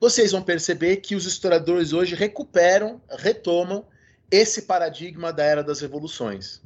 vocês 0.00 0.32
vão 0.32 0.42
perceber 0.42 0.98
que 0.98 1.16
os 1.16 1.26
historiadores 1.26 1.92
hoje 1.92 2.14
recuperam, 2.14 3.00
retomam 3.10 3.86
esse 4.30 4.62
paradigma 4.62 5.32
da 5.32 5.42
Era 5.42 5.64
das 5.64 5.80
Revoluções. 5.80 6.62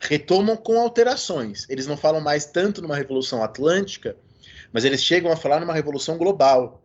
Retomam 0.00 0.56
com 0.56 0.80
alterações. 0.80 1.66
Eles 1.68 1.86
não 1.86 1.96
falam 1.96 2.20
mais 2.20 2.46
tanto 2.46 2.82
numa 2.82 2.96
Revolução 2.96 3.42
Atlântica, 3.42 4.16
mas 4.72 4.84
eles 4.84 5.02
chegam 5.02 5.30
a 5.30 5.36
falar 5.36 5.60
numa 5.60 5.72
revolução 5.72 6.18
global, 6.18 6.82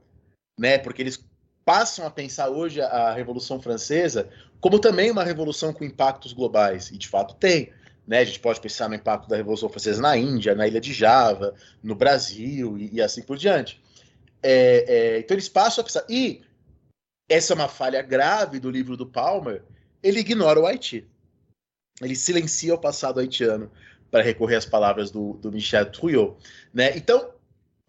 né? 0.59 0.77
Porque 0.77 1.01
eles 1.01 1.23
passam 1.65 2.05
a 2.05 2.11
pensar 2.11 2.49
hoje 2.49 2.79
a 2.81 3.11
Revolução 3.13 3.59
Francesa 3.59 4.29
como 4.61 4.79
também 4.79 5.09
uma 5.09 5.23
revolução 5.23 5.73
com 5.73 5.83
impactos 5.83 6.31
globais, 6.33 6.91
e 6.91 6.97
de 6.97 7.09
fato 7.09 7.33
tem. 7.35 7.73
Né? 8.11 8.19
A 8.19 8.25
gente 8.25 8.41
pode 8.41 8.59
pensar 8.59 8.89
no 8.89 8.95
impacto 8.95 9.29
da 9.29 9.37
Revolução 9.37 9.69
Francesa 9.69 10.01
na 10.01 10.17
Índia, 10.17 10.53
na 10.53 10.67
ilha 10.67 10.81
de 10.81 10.91
Java, 10.91 11.55
no 11.81 11.95
Brasil 11.95 12.77
e, 12.77 12.95
e 12.95 13.01
assim 13.01 13.21
por 13.21 13.37
diante. 13.37 13.81
É, 14.43 14.83
é, 14.85 15.19
então 15.19 15.33
eles 15.33 15.47
passam 15.47 15.81
a 15.81 15.85
pensar. 15.85 16.03
E 16.09 16.41
essa 17.29 17.53
é 17.53 17.55
uma 17.55 17.69
falha 17.69 18.01
grave 18.01 18.59
do 18.59 18.69
livro 18.69 18.97
do 18.97 19.05
Palmer. 19.05 19.63
Ele 20.03 20.19
ignora 20.19 20.59
o 20.59 20.65
Haiti. 20.65 21.07
Ele 22.01 22.13
silencia 22.13 22.75
o 22.75 22.77
passado 22.77 23.17
haitiano 23.17 23.71
para 24.11 24.21
recorrer 24.21 24.57
às 24.57 24.65
palavras 24.65 25.09
do, 25.09 25.35
do 25.35 25.49
Michel 25.49 25.89
Trouillot. 25.89 26.35
Né? 26.73 26.97
Então, 26.97 27.33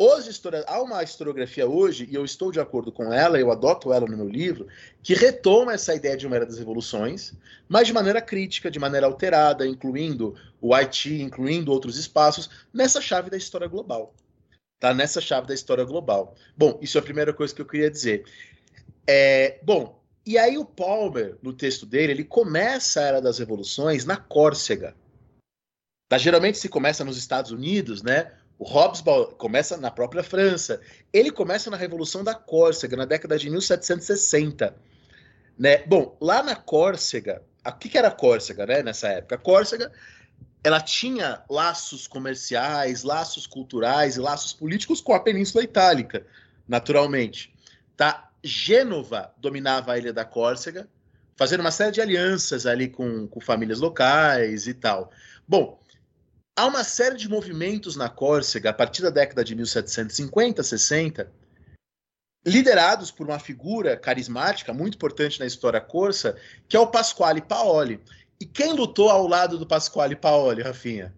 os. 0.03 0.43
Há 0.67 0.83
uma 0.83 1.03
historiografia 1.03 1.67
hoje, 1.67 2.09
e 2.11 2.15
eu 2.15 2.25
estou 2.25 2.51
de 2.51 2.61
acordo 2.61 2.91
com 2.91 3.13
ela, 3.13 3.39
eu 3.39 3.51
adoto 3.51 3.93
ela 3.93 4.07
no 4.07 4.17
meu 4.17 4.29
livro, 4.29 4.67
que 5.03 5.15
retoma 5.15 5.73
essa 5.73 5.95
ideia 5.95 6.17
de 6.17 6.27
uma 6.27 6.37
era 6.37 6.47
das 6.47 6.59
revoluções, 6.59 7.33
mas 7.69 7.87
de 7.87 7.93
maneira 7.93 8.21
crítica, 8.21 8.71
de 8.71 8.79
maneira 8.79 9.07
alterada, 9.07 9.67
incluindo 9.67 10.35
o 10.61 10.75
Haiti, 10.75 11.23
incluindo 11.23 11.73
outros 11.73 11.97
espaços, 11.97 12.51
nessa 12.73 13.01
chave 13.01 13.31
da 13.31 13.37
história 13.37 13.69
global. 13.69 14.15
Tá? 14.81 14.93
Nessa 14.93 15.21
chave 15.21 15.47
da 15.47 15.55
história 15.55 15.85
global. 15.85 16.35
Bom, 16.57 16.79
isso 16.83 16.99
é 16.99 17.01
a 17.01 17.05
primeira 17.05 17.33
coisa 17.33 17.55
que 17.55 17.63
eu 17.63 17.67
queria 17.67 17.91
dizer. 17.91 18.25
É, 19.07 19.61
bom, 19.63 20.03
e 20.25 20.39
aí 20.39 20.57
o 20.57 20.65
Palmer, 20.65 21.37
no 21.43 21.53
texto 21.53 21.85
dele, 21.85 22.13
ele 22.13 22.25
começa 22.25 23.01
a 23.01 23.05
era 23.05 23.21
das 23.21 23.39
revoluções 23.39 24.05
na 24.05 24.17
Córcega. 24.17 24.95
Tá? 26.09 26.19
Geralmente 26.19 26.59
se 26.59 26.69
começa 26.69 27.05
nos 27.05 27.17
Estados 27.17 27.51
Unidos, 27.51 28.03
né? 28.03 28.33
O 28.63 28.65
Hobsbawm 28.65 29.33
começa 29.33 29.77
na 29.77 29.91
própria 29.91 30.23
França. 30.23 30.81
Ele 31.13 31.33
começa 31.33 31.69
na 31.69 31.77
Revolução 31.77 32.23
da 32.23 32.33
Córcega, 32.33 32.97
na 32.97 33.05
década 33.05 33.37
de 33.37 33.51
1760. 33.51 34.77
Né? 35.59 35.79
Bom, 35.79 36.17
lá 36.21 36.45
na 36.45 36.55
Córcega, 36.55 37.43
o 37.67 37.73
que, 37.73 37.89
que 37.89 37.99
era 37.99 38.07
a 38.07 38.13
Córcega 38.13 38.65
né, 38.65 38.81
nessa 38.81 39.09
época? 39.09 39.35
A 39.35 39.39
Córcega 39.39 39.91
ela 40.63 40.81
tinha 40.81 41.43
laços 41.51 42.07
comerciais, 42.07 43.03
laços 43.03 43.49
culturais 43.49 44.15
e 44.15 44.21
laços 44.21 44.53
políticos 44.53 45.01
com 45.01 45.13
a 45.13 45.19
Península 45.19 45.65
Itálica, 45.65 46.25
naturalmente. 46.69 47.53
Tá? 47.97 48.31
Gênova 48.45 49.35
dominava 49.39 49.95
a 49.95 49.99
ilha 49.99 50.13
da 50.13 50.25
Córcega, 50.25 50.89
fazendo 51.35 51.63
uma 51.63 51.73
série 51.73 51.91
de 51.91 52.01
alianças 52.01 52.65
ali 52.65 52.89
com, 52.89 53.27
com 53.27 53.41
famílias 53.41 53.81
locais 53.81 54.69
e 54.69 54.75
tal. 54.75 55.11
Bom, 55.49 55.82
há 56.57 56.67
uma 56.67 56.85
série 56.85 57.17
de 57.17 57.29
movimentos 57.29 57.97
na 57.97 58.09
Córcega, 58.09 58.71
a 58.71 58.73
partir 58.73 59.03
da 59.03 59.11
década 59.11 59.45
de 59.45 59.55
1750, 59.55 60.63
60, 60.63 61.33
liderados 62.47 63.11
por 63.11 63.27
uma 63.27 63.39
figura 63.39 63.97
carismática 63.97 64.73
muito 64.73 64.97
importante 64.97 65.39
na 65.41 65.47
história 65.47 65.81
corsa, 65.81 66.37
que 66.69 66.77
é 66.77 66.81
o 66.81 66.91
Pasquale 66.91 67.41
Paoli. 67.41 68.03
E 68.41 68.47
quem 68.47 68.73
lutou 68.73 69.09
ao 69.09 69.27
lado 69.27 69.57
do 69.59 69.67
Pasquale 69.67 70.17
Paoli, 70.17 70.63
Rafinha? 70.63 71.15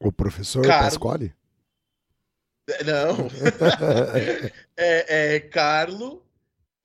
O 0.00 0.12
professor 0.12 0.66
Pasquale? 0.66 1.32
Não. 2.84 3.28
é, 4.76 5.34
é 5.36 5.40
Carlo 5.40 6.24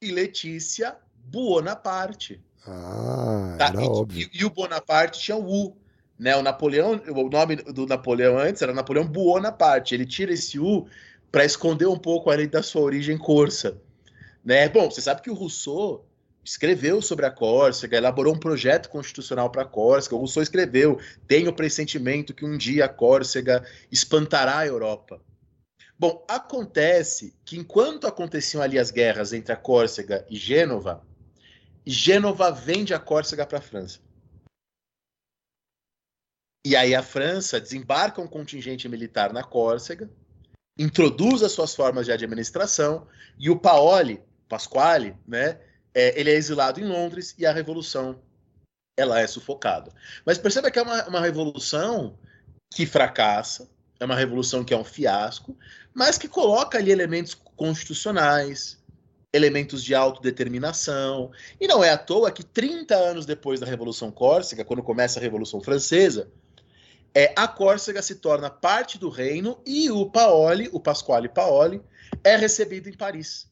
e 0.02 0.12
Letícia 0.12 0.98
Buonaparte. 1.16 2.42
Ah, 2.66 3.56
Tá? 3.58 3.68
era 3.68 3.82
E, 3.82 3.88
óbvio. 3.88 4.30
e- 4.34 4.38
e 4.40 4.46
o 4.46 4.50
Bonaparte 4.50 5.20
tinha 5.20 5.36
o 5.38 5.44
U. 5.68 5.78
Né? 6.20 6.36
O 6.36 6.44
Napoleão, 6.44 7.02
o 7.08 7.30
nome 7.30 7.56
do 7.56 7.88
Napoleão 7.88 8.38
antes 8.38 8.62
era 8.62 8.74
Napoleão 8.74 9.08
Buonaparte. 9.08 9.96
Ele 9.96 10.06
tira 10.06 10.34
esse 10.34 10.60
U 10.60 10.86
para 11.32 11.46
esconder 11.46 11.88
um 11.88 11.98
pouco 11.98 12.30
ali 12.30 12.46
da 12.46 12.62
sua 12.62 12.82
origem 12.82 13.18
corsa. 13.18 13.80
Né? 14.44 14.68
Bom, 14.68 14.92
você 14.92 15.02
sabe 15.02 15.22
que 15.22 15.30
o 15.30 15.34
Rousseau 15.34 16.06
escreveu 16.44 17.02
sobre 17.02 17.26
a 17.26 17.32
Córcega, 17.32 17.98
elaborou 17.98 18.34
um 18.34 18.40
projeto 18.40 18.90
constitucional 18.90 19.50
para 19.50 19.62
a 19.62 19.66
Córcega. 19.66 20.16
O 20.16 20.20
Rousseau 20.20 20.44
escreveu: 20.44 21.00
tenho 21.28 21.52
o 21.52 21.56
pressentimento 21.56 22.34
que 22.34 22.46
um 22.46 22.58
dia 22.58 22.86
a 22.86 22.90
Córcega 22.90 23.64
espantará 23.92 24.60
a 24.60 24.68
Europa. 24.68 25.22
Bom, 25.98 26.26
acontece 26.30 27.36
que 27.44 27.58
enquanto 27.58 28.08
aconteciam 28.08 28.64
ali 28.64 28.80
as 28.80 28.90
guerras 28.90 29.34
entre 29.34 29.52
a 29.52 29.58
Córcega 29.58 30.26
e 30.30 30.38
Gênova, 30.38 31.04
Gênova 31.86 32.52
vende 32.52 32.94
a 32.94 33.00
Córcega 33.00 33.46
para 33.46 33.60
a 33.60 33.62
França. 33.62 34.00
E 36.66 36.76
aí 36.76 36.94
a 36.94 37.02
França 37.02 37.60
desembarca 37.60 38.22
um 38.22 38.28
contingente 38.28 38.88
militar 38.90 39.32
na 39.32 39.44
Córcega, 39.44 40.10
introduz 40.78 41.42
as 41.42 41.52
suas 41.52 41.74
formas 41.74 42.06
de 42.06 42.12
administração 42.12 43.08
e 43.38 43.50
o 43.50 43.58
Paoli, 43.58 44.22
Pasquale, 44.48 45.16
né, 45.28 45.60
é, 45.94 46.20
ele 46.20 46.32
é 46.32 46.36
exilado 46.36 46.80
em 46.80 46.86
Londres 46.86 47.36
e 47.38 47.46
a 47.46 47.52
revolução 47.52 48.22
ela 48.98 49.20
é 49.20 49.28
sufocada. 49.28 49.92
Mas 50.26 50.38
perceba 50.38 50.70
que 50.70 50.80
é 50.80 50.82
uma, 50.82 51.08
uma 51.08 51.22
revolução 51.22 52.18
que 52.74 52.86
fracassa, 52.86 53.70
é 54.00 54.06
uma 54.06 54.16
revolução 54.16 54.64
que 54.64 54.74
é 54.74 54.78
um 54.78 54.84
fiasco, 54.84 55.58
mas 55.94 56.18
que 56.18 56.28
coloca 56.28 56.78
ali 56.78 56.92
elementos 56.92 57.34
constitucionais, 57.56 58.78
elementos 59.34 59.84
de 59.84 59.94
autodeterminação. 59.96 61.32
E 61.60 61.68
não 61.68 61.84
é 61.84 61.92
à 61.92 61.98
toa 61.98 62.32
que 62.32 62.44
30 62.44 62.96
anos 62.96 63.26
depois 63.26 63.60
da 63.60 63.66
Revolução 63.66 64.12
Córcega, 64.12 64.66
quando 64.66 64.84
começa 64.84 65.20
a 65.20 65.22
Revolução 65.22 65.62
Francesa, 65.62 66.30
é, 67.14 67.34
a 67.36 67.48
Córcega 67.48 68.02
se 68.02 68.16
torna 68.16 68.50
parte 68.50 68.98
do 68.98 69.10
reino 69.10 69.62
e 69.66 69.90
o 69.90 70.10
Paoli, 70.10 70.70
o 70.72 70.80
Pasquale 70.80 71.28
Paoli, 71.28 71.82
é 72.24 72.36
recebido 72.36 72.90
em 72.90 72.94
Paris. 72.94 73.48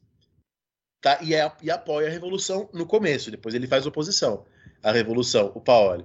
Tá? 1.00 1.18
E, 1.22 1.34
é, 1.34 1.50
e 1.62 1.70
apoia 1.70 2.08
a 2.08 2.10
Revolução 2.10 2.68
no 2.72 2.86
começo, 2.86 3.30
depois 3.30 3.54
ele 3.54 3.66
faz 3.66 3.86
oposição 3.86 4.44
à 4.82 4.92
Revolução, 4.92 5.52
o 5.54 5.60
Paoli. 5.60 6.04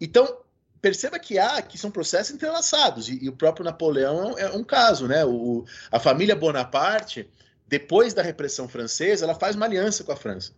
Então, 0.00 0.38
perceba 0.80 1.18
que 1.18 1.38
há 1.38 1.60
que 1.62 1.78
são 1.78 1.90
processos 1.90 2.34
entrelaçados, 2.34 3.08
e, 3.08 3.24
e 3.24 3.28
o 3.28 3.36
próprio 3.36 3.64
Napoleão 3.64 4.38
é 4.38 4.50
um 4.50 4.64
caso, 4.64 5.06
né? 5.06 5.24
O, 5.24 5.64
a 5.90 5.98
família 5.98 6.36
Bonaparte, 6.36 7.28
depois 7.66 8.14
da 8.14 8.22
repressão 8.22 8.68
francesa, 8.68 9.24
ela 9.24 9.34
faz 9.34 9.56
uma 9.56 9.66
aliança 9.66 10.04
com 10.04 10.12
a 10.12 10.16
França. 10.16 10.52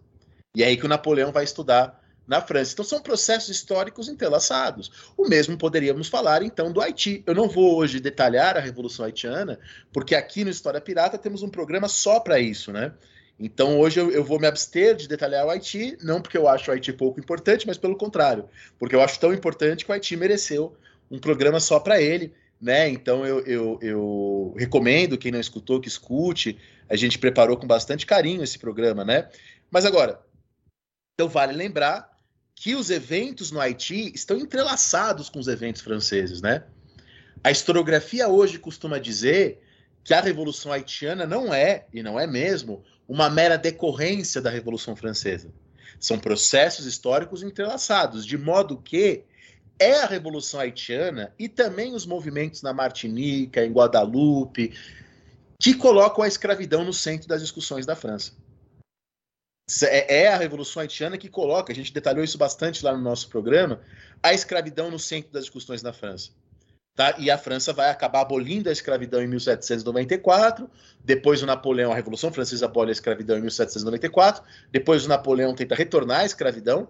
E 0.54 0.62
é 0.62 0.66
aí 0.66 0.76
que 0.76 0.86
o 0.86 0.88
Napoleão 0.88 1.32
vai 1.32 1.44
estudar 1.44 2.02
na 2.28 2.42
França. 2.42 2.74
Então 2.74 2.84
são 2.84 3.00
processos 3.00 3.48
históricos 3.48 4.08
entrelaçados. 4.08 5.10
O 5.16 5.26
mesmo 5.26 5.56
poderíamos 5.56 6.08
falar 6.08 6.42
então 6.42 6.70
do 6.70 6.82
Haiti. 6.82 7.22
Eu 7.26 7.34
não 7.34 7.48
vou 7.48 7.76
hoje 7.76 7.98
detalhar 7.98 8.56
a 8.56 8.60
Revolução 8.60 9.06
Haitiana, 9.06 9.58
porque 9.90 10.14
aqui 10.14 10.44
no 10.44 10.50
História 10.50 10.80
Pirata 10.80 11.16
temos 11.16 11.42
um 11.42 11.48
programa 11.48 11.88
só 11.88 12.20
para 12.20 12.38
isso, 12.38 12.70
né? 12.70 12.92
Então 13.40 13.78
hoje 13.78 13.98
eu, 13.98 14.10
eu, 14.10 14.22
vou 14.22 14.38
me 14.38 14.46
abster 14.46 14.94
de 14.94 15.08
detalhar 15.08 15.46
o 15.46 15.50
Haiti, 15.50 15.96
não 16.02 16.20
porque 16.20 16.36
eu 16.36 16.46
acho 16.46 16.70
o 16.70 16.74
Haiti 16.74 16.92
pouco 16.92 17.18
importante, 17.18 17.66
mas 17.66 17.78
pelo 17.78 17.96
contrário, 17.96 18.48
porque 18.78 18.94
eu 18.94 19.00
acho 19.00 19.18
tão 19.18 19.32
importante 19.32 19.84
que 19.84 19.90
o 19.90 19.94
Haiti 19.94 20.16
mereceu 20.16 20.76
um 21.10 21.20
programa 21.20 21.60
só 21.60 21.78
para 21.80 22.02
ele, 22.02 22.34
né? 22.60 22.90
Então 22.90 23.24
eu, 23.24 23.40
eu, 23.46 23.78
eu 23.80 24.54
recomendo 24.58 25.16
quem 25.16 25.32
não 25.32 25.40
escutou 25.40 25.80
que 25.80 25.88
escute. 25.88 26.58
A 26.88 26.96
gente 26.96 27.18
preparou 27.18 27.56
com 27.56 27.66
bastante 27.66 28.04
carinho 28.04 28.42
esse 28.42 28.58
programa, 28.58 29.04
né? 29.04 29.28
Mas 29.70 29.86
agora, 29.86 30.20
então 31.14 31.28
vale 31.28 31.52
lembrar 31.52 32.17
que 32.60 32.74
os 32.74 32.90
eventos 32.90 33.52
no 33.52 33.60
Haiti 33.60 34.12
estão 34.12 34.36
entrelaçados 34.36 35.28
com 35.28 35.38
os 35.38 35.46
eventos 35.46 35.80
franceses, 35.80 36.42
né? 36.42 36.64
A 37.42 37.52
historiografia 37.52 38.26
hoje 38.26 38.58
costuma 38.58 38.98
dizer 38.98 39.62
que 40.02 40.12
a 40.12 40.20
Revolução 40.20 40.72
Haitiana 40.72 41.24
não 41.24 41.54
é, 41.54 41.86
e 41.94 42.02
não 42.02 42.18
é 42.18 42.26
mesmo, 42.26 42.82
uma 43.06 43.30
mera 43.30 43.56
decorrência 43.56 44.40
da 44.40 44.50
Revolução 44.50 44.96
Francesa. 44.96 45.52
São 46.00 46.18
processos 46.18 46.84
históricos 46.84 47.44
entrelaçados, 47.44 48.26
de 48.26 48.36
modo 48.36 48.76
que 48.76 49.22
é 49.78 50.02
a 50.02 50.06
Revolução 50.06 50.58
Haitiana 50.58 51.32
e 51.38 51.48
também 51.48 51.94
os 51.94 52.04
movimentos 52.04 52.60
na 52.60 52.72
Martinica, 52.72 53.64
em 53.64 53.70
Guadalupe, 53.70 54.74
que 55.60 55.74
colocam 55.74 56.24
a 56.24 56.28
escravidão 56.28 56.84
no 56.84 56.92
centro 56.92 57.28
das 57.28 57.40
discussões 57.40 57.86
da 57.86 57.94
França. 57.94 58.32
É, 59.82 60.22
é 60.22 60.28
a 60.28 60.36
Revolução 60.36 60.80
Haitiana 60.80 61.18
que 61.18 61.28
coloca, 61.28 61.72
a 61.72 61.74
gente 61.74 61.92
detalhou 61.92 62.24
isso 62.24 62.38
bastante 62.38 62.84
lá 62.84 62.92
no 62.92 63.02
nosso 63.02 63.28
programa, 63.28 63.80
a 64.22 64.32
escravidão 64.32 64.90
no 64.90 64.98
centro 64.98 65.32
das 65.32 65.44
discussões 65.44 65.82
na 65.82 65.92
França. 65.92 66.30
Tá? 66.98 67.14
E 67.16 67.30
a 67.30 67.38
França 67.38 67.72
vai 67.72 67.90
acabar 67.90 68.22
abolindo 68.22 68.68
a 68.68 68.72
escravidão 68.72 69.22
em 69.22 69.28
1794. 69.28 70.68
Depois 71.04 71.40
o 71.42 71.46
Napoleão, 71.46 71.92
a 71.92 71.94
Revolução 71.94 72.32
Francesa 72.32 72.66
abole 72.66 72.88
a 72.88 72.92
escravidão 72.92 73.38
em 73.38 73.40
1794. 73.42 74.42
Depois 74.72 75.04
o 75.04 75.08
Napoleão 75.08 75.54
tenta 75.54 75.76
retornar 75.76 76.22
à 76.22 76.24
escravidão, 76.24 76.88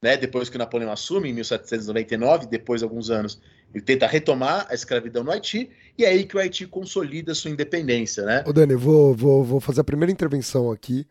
né? 0.00 0.16
Depois 0.16 0.48
que 0.48 0.54
o 0.54 0.60
Napoleão 0.60 0.92
assume 0.92 1.30
em 1.30 1.32
1799, 1.32 2.46
depois 2.46 2.82
de 2.82 2.84
alguns 2.84 3.10
anos, 3.10 3.40
ele 3.74 3.82
tenta 3.82 4.06
retomar 4.06 4.64
a 4.70 4.74
escravidão 4.74 5.24
no 5.24 5.32
Haiti. 5.32 5.68
E 5.98 6.04
é 6.04 6.08
aí 6.08 6.24
que 6.24 6.36
o 6.36 6.38
Haiti 6.38 6.64
consolida 6.64 7.34
sua 7.34 7.50
independência, 7.50 8.24
né? 8.24 8.44
Ô 8.46 8.52
Dani, 8.52 8.76
vou, 8.76 9.12
vou, 9.12 9.42
vou 9.42 9.58
fazer 9.58 9.80
a 9.80 9.84
primeira 9.84 10.12
intervenção 10.12 10.70
aqui 10.70 11.04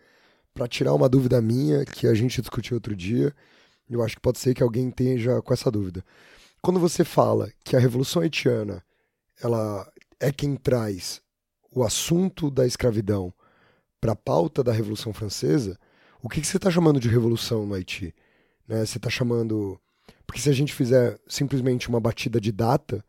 para 0.58 0.68
tirar 0.68 0.94
uma 0.94 1.08
dúvida 1.08 1.40
minha 1.40 1.86
que 1.86 2.08
a 2.08 2.14
gente 2.14 2.42
discutiu 2.42 2.76
outro 2.76 2.96
dia. 2.96 3.34
Eu 3.90 4.04
acho 4.04 4.16
que 4.16 4.22
pode 4.22 4.40
ser 4.40 4.54
que 4.54 4.64
alguém 4.64 4.90
esteja 4.90 5.42
com 5.42 5.54
essa 5.54 5.72
dúvida 5.72 6.04
quando 6.62 6.80
você 6.80 7.04
fala 7.04 7.50
que 7.64 7.76
a 7.76 7.80
Revolução 7.80 8.22
Haitiana 8.22 8.84
ela 9.42 9.90
é 10.20 10.32
quem 10.32 10.56
traz 10.56 11.22
o 11.72 11.84
assunto 11.84 12.50
da 12.50 12.66
escravidão 12.66 13.34
para 14.02 14.14
a 14.14 14.16
pauta 14.16 14.64
da 14.64 14.72
Revolução 14.72 15.14
Francesa, 15.14 15.80
o 16.22 16.28
que, 16.28 16.42
que 16.42 16.48
você 16.48 16.58
está 16.58 16.70
chamando 16.70 17.00
de 17.00 17.08
revolução 17.08 17.66
no 17.66 17.74
Haiti? 17.74 18.14
Né? 18.68 18.86
Você 18.86 18.98
está 18.98 19.10
chamando. 19.10 19.80
Porque 20.26 20.42
se 20.42 20.50
a 20.50 20.54
gente 20.54 20.74
fizer 20.74 21.20
simplesmente 21.28 21.88
uma 21.88 22.00
batida 22.00 22.42
de 22.42 22.52
data, 22.52 23.02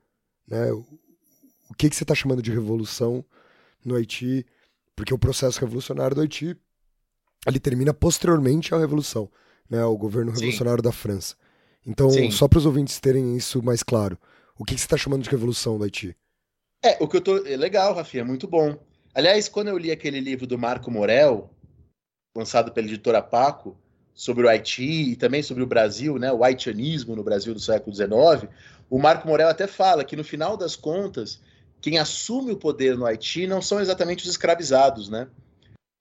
né, 0.46 0.70
o 0.72 1.74
que, 1.76 1.90
que 1.90 1.96
você 1.96 2.04
está 2.04 2.14
chamando 2.14 2.42
de 2.42 2.52
revolução 2.52 3.24
no 3.84 3.96
Haiti? 3.96 4.46
Porque 4.94 5.12
o 5.12 5.18
processo 5.18 5.60
revolucionário 5.60 6.14
do 6.14 6.20
Haiti 6.20 6.56
ele 7.46 7.58
termina 7.60 7.94
posteriormente 7.94 8.74
à 8.74 8.78
Revolução, 8.78 9.30
né, 9.68 9.84
o 9.84 9.96
governo 9.96 10.32
revolucionário 10.32 10.82
Sim. 10.82 10.88
da 10.88 10.92
França. 10.92 11.36
Então, 11.86 12.10
Sim. 12.10 12.30
só 12.30 12.48
para 12.48 12.58
os 12.58 12.66
ouvintes 12.66 13.00
terem 13.00 13.36
isso 13.36 13.62
mais 13.62 13.82
claro, 13.82 14.18
o 14.58 14.64
que, 14.64 14.74
que 14.74 14.80
você 14.80 14.86
está 14.86 14.96
chamando 14.96 15.22
de 15.22 15.30
revolução 15.30 15.78
do 15.78 15.84
Haiti? 15.84 16.16
É, 16.82 16.96
o 17.00 17.08
que 17.08 17.16
eu 17.16 17.20
tô. 17.20 17.46
É 17.46 17.56
legal, 17.56 17.94
Rafinha, 17.94 18.24
muito 18.24 18.46
bom. 18.46 18.76
Aliás, 19.14 19.48
quando 19.48 19.68
eu 19.68 19.78
li 19.78 19.90
aquele 19.90 20.20
livro 20.20 20.46
do 20.46 20.58
Marco 20.58 20.90
Morel, 20.90 21.50
lançado 22.36 22.72
pela 22.72 22.86
editora 22.86 23.22
Paco, 23.22 23.76
sobre 24.14 24.44
o 24.44 24.48
Haiti 24.48 25.12
e 25.12 25.16
também 25.16 25.42
sobre 25.42 25.62
o 25.62 25.66
Brasil, 25.66 26.18
né, 26.18 26.32
o 26.32 26.42
haitianismo 26.42 27.14
no 27.14 27.22
Brasil 27.22 27.54
do 27.54 27.60
século 27.60 27.94
XIX, 27.94 28.50
o 28.90 28.98
Marco 28.98 29.28
Morel 29.28 29.48
até 29.48 29.66
fala 29.66 30.04
que 30.04 30.16
no 30.16 30.24
final 30.24 30.56
das 30.56 30.74
contas, 30.74 31.40
quem 31.80 31.98
assume 31.98 32.52
o 32.52 32.56
poder 32.56 32.96
no 32.96 33.06
Haiti 33.06 33.46
não 33.46 33.62
são 33.62 33.80
exatamente 33.80 34.24
os 34.24 34.30
escravizados, 34.30 35.08
né? 35.08 35.28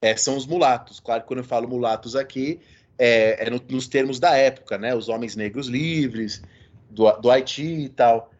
É, 0.01 0.15
são 0.15 0.37
os 0.37 0.45
mulatos. 0.45 0.99
Claro 0.99 1.21
que 1.21 1.27
quando 1.27 1.39
eu 1.39 1.45
falo 1.45 1.67
mulatos 1.67 2.15
aqui, 2.15 2.59
é, 2.97 3.45
é 3.45 3.49
no, 3.49 3.61
nos 3.69 3.87
termos 3.87 4.19
da 4.19 4.35
época, 4.35 4.77
né? 4.77 4.93
Os 4.95 5.09
homens 5.09 5.35
negros 5.35 5.67
livres, 5.67 6.41
do, 6.89 7.11
do 7.13 7.31
Haiti 7.31 7.85
e 7.85 7.89
tal. 7.89 8.31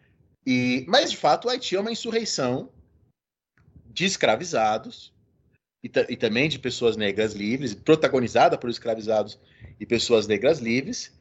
E, 0.45 0.85
mas, 0.87 1.11
de 1.11 1.17
fato, 1.17 1.45
o 1.45 1.49
Haiti 1.49 1.75
é 1.75 1.79
uma 1.79 1.91
insurreição 1.91 2.69
de 3.85 4.05
escravizados 4.05 5.13
e, 5.83 5.91
e, 6.09 6.15
também 6.15 6.47
de 6.47 6.59
pessoas 6.59 6.95
negras 6.95 7.33
livres, 7.33 7.73
protagonizada 7.73 8.57
por 8.57 8.69
escravizados 8.69 9.39
e 9.79 9.85
pessoas 9.85 10.27
negras 10.27 10.59
livres, 10.59 11.11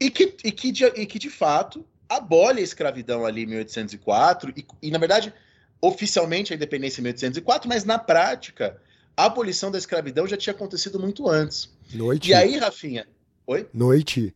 e 0.00 0.10
que, 0.10 0.36
e 0.44 0.52
que, 0.52 0.70
de, 0.70 0.84
e 0.84 1.06
que 1.06 1.18
de 1.18 1.30
fato 1.30 1.84
abole 2.08 2.60
a 2.60 2.64
escravidão 2.64 3.26
ali 3.26 3.42
em 3.42 3.46
1804, 3.46 4.52
e, 4.56 4.66
e 4.82 4.90
na 4.90 4.98
verdade, 4.98 5.32
oficialmente 5.80 6.52
a 6.52 6.56
independência 6.56 7.00
em 7.00 7.04
1804, 7.04 7.68
mas 7.68 7.84
na 7.84 7.98
prática, 7.98 8.80
a 9.18 9.24
abolição 9.24 9.68
da 9.68 9.78
escravidão 9.78 10.28
já 10.28 10.36
tinha 10.36 10.54
acontecido 10.54 10.96
muito 10.96 11.28
antes. 11.28 11.68
No 11.92 12.08
Haiti. 12.08 12.30
E 12.30 12.34
aí, 12.34 12.56
Rafinha? 12.56 13.04
Oi? 13.48 13.68
No 13.74 13.90
Haiti. 13.90 14.32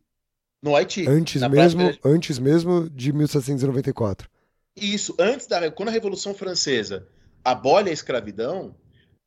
No 0.61 0.75
Haiti. 0.75 1.07
Antes 1.07 1.41
mesmo, 1.41 1.83
prática... 1.83 2.09
antes 2.09 2.39
mesmo 2.41 2.91
de 2.91 3.13
1794. 3.13 4.29
Isso, 4.75 5.15
antes 5.21 5.47
da 5.47 5.71
quando 5.71 5.91
a 5.91 5.93
Revolução 5.93 6.35
Francesa 6.35 7.07
abole 7.45 7.91
a 7.91 7.93
escravidão, 7.93 8.75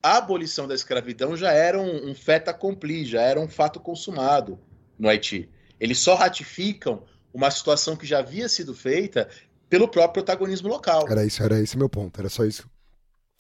a 0.03 0.17
abolição 0.17 0.67
da 0.67 0.75
escravidão 0.75 1.37
já 1.37 1.53
era 1.53 1.79
um, 1.79 2.09
um 2.09 2.13
fait 2.13 2.49
accompli, 2.49 3.05
já 3.05 3.21
era 3.21 3.39
um 3.39 3.47
fato 3.47 3.79
consumado 3.79 4.59
no 4.99 5.07
Haiti. 5.07 5.49
Eles 5.79 5.99
só 5.99 6.15
ratificam 6.15 7.05
uma 7.33 7.49
situação 7.49 7.95
que 7.95 8.05
já 8.05 8.19
havia 8.19 8.49
sido 8.49 8.73
feita 8.75 9.29
pelo 9.69 9.87
próprio 9.87 10.21
protagonismo 10.21 10.67
local. 10.67 11.05
Era 11.09 11.25
isso, 11.25 11.41
era 11.41 11.61
esse 11.61 11.77
meu 11.77 11.87
ponto, 11.87 12.19
era 12.19 12.27
só 12.27 12.43
isso. 12.43 12.69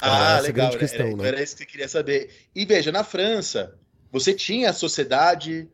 Ah, 0.01 0.39
legal, 0.39 0.69
era, 0.69 0.77
questão, 0.77 1.07
era, 1.07 1.15
né? 1.15 1.27
era 1.27 1.43
isso 1.43 1.55
que 1.55 1.63
eu 1.63 1.67
queria 1.67 1.87
saber. 1.87 2.29
E 2.53 2.65
veja, 2.65 2.91
na 2.91 3.03
França, 3.03 3.75
você 4.11 4.33
tinha 4.33 4.69
a 4.69 4.73
sociedade 4.73 5.69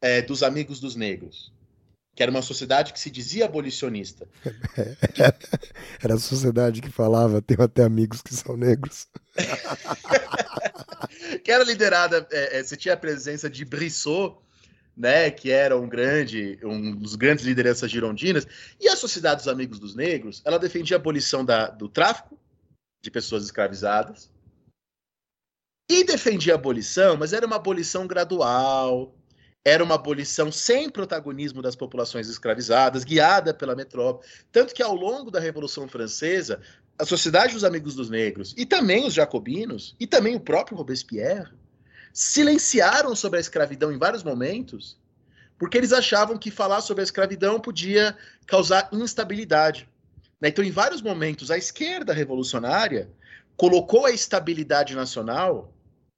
é, 0.00 0.20
dos 0.20 0.42
amigos 0.42 0.78
dos 0.78 0.94
negros, 0.94 1.52
que 2.14 2.22
era 2.22 2.30
uma 2.30 2.42
sociedade 2.42 2.92
que 2.92 3.00
se 3.00 3.10
dizia 3.10 3.46
abolicionista. 3.46 4.28
era 6.02 6.14
a 6.14 6.18
sociedade 6.18 6.82
que 6.82 6.90
falava, 6.90 7.40
tenho 7.40 7.62
até 7.62 7.82
amigos 7.82 8.20
que 8.20 8.34
são 8.34 8.56
negros. 8.56 9.06
que 11.42 11.50
era 11.50 11.64
liderada, 11.64 12.26
é, 12.30 12.58
é, 12.58 12.62
você 12.62 12.76
tinha 12.76 12.94
a 12.94 12.98
presença 12.98 13.48
de 13.48 13.64
Brissot, 13.64 14.36
né, 14.94 15.30
que 15.30 15.50
era 15.50 15.78
um 15.78 15.88
grande, 15.88 16.58
um 16.62 16.94
dos 16.94 17.14
grandes 17.14 17.46
lideranças 17.46 17.90
girondinas, 17.90 18.46
e 18.78 18.88
a 18.88 18.96
Sociedade 18.96 19.36
dos 19.36 19.48
Amigos 19.48 19.78
dos 19.78 19.94
Negros, 19.94 20.42
ela 20.44 20.58
defendia 20.58 20.98
a 20.98 21.00
abolição 21.00 21.42
da, 21.42 21.68
do 21.68 21.88
tráfico 21.88 22.38
de 23.02 23.10
pessoas 23.10 23.44
escravizadas, 23.44 24.30
e 25.90 26.04
defendia 26.04 26.54
a 26.54 26.56
abolição, 26.56 27.16
mas 27.16 27.32
era 27.32 27.46
uma 27.46 27.56
abolição 27.56 28.06
gradual, 28.06 29.14
era 29.64 29.82
uma 29.82 29.96
abolição 29.96 30.50
sem 30.50 30.88
protagonismo 30.88 31.60
das 31.60 31.76
populações 31.76 32.28
escravizadas, 32.28 33.04
guiada 33.04 33.52
pela 33.52 33.76
metrópole. 33.76 34.26
Tanto 34.50 34.74
que 34.74 34.82
ao 34.82 34.94
longo 34.94 35.30
da 35.30 35.38
Revolução 35.38 35.86
Francesa, 35.86 36.60
a 36.98 37.04
Sociedade 37.04 37.54
dos 37.54 37.64
Amigos 37.64 37.94
dos 37.94 38.08
Negros, 38.08 38.54
e 38.56 38.64
também 38.64 39.06
os 39.06 39.14
jacobinos, 39.14 39.94
e 40.00 40.06
também 40.06 40.34
o 40.34 40.40
próprio 40.40 40.76
Robespierre, 40.76 41.52
silenciaram 42.12 43.14
sobre 43.14 43.38
a 43.38 43.40
escravidão 43.40 43.92
em 43.92 43.98
vários 43.98 44.22
momentos, 44.22 44.98
porque 45.58 45.78
eles 45.78 45.92
achavam 45.92 46.38
que 46.38 46.50
falar 46.50 46.80
sobre 46.80 47.02
a 47.02 47.04
escravidão 47.04 47.60
podia 47.60 48.16
causar 48.46 48.88
instabilidade. 48.92 49.88
Né? 50.42 50.48
Então, 50.48 50.64
em 50.64 50.72
vários 50.72 51.00
momentos, 51.00 51.52
a 51.52 51.56
esquerda 51.56 52.12
revolucionária 52.12 53.08
colocou 53.56 54.04
a 54.04 54.10
estabilidade 54.10 54.96
nacional 54.96 55.72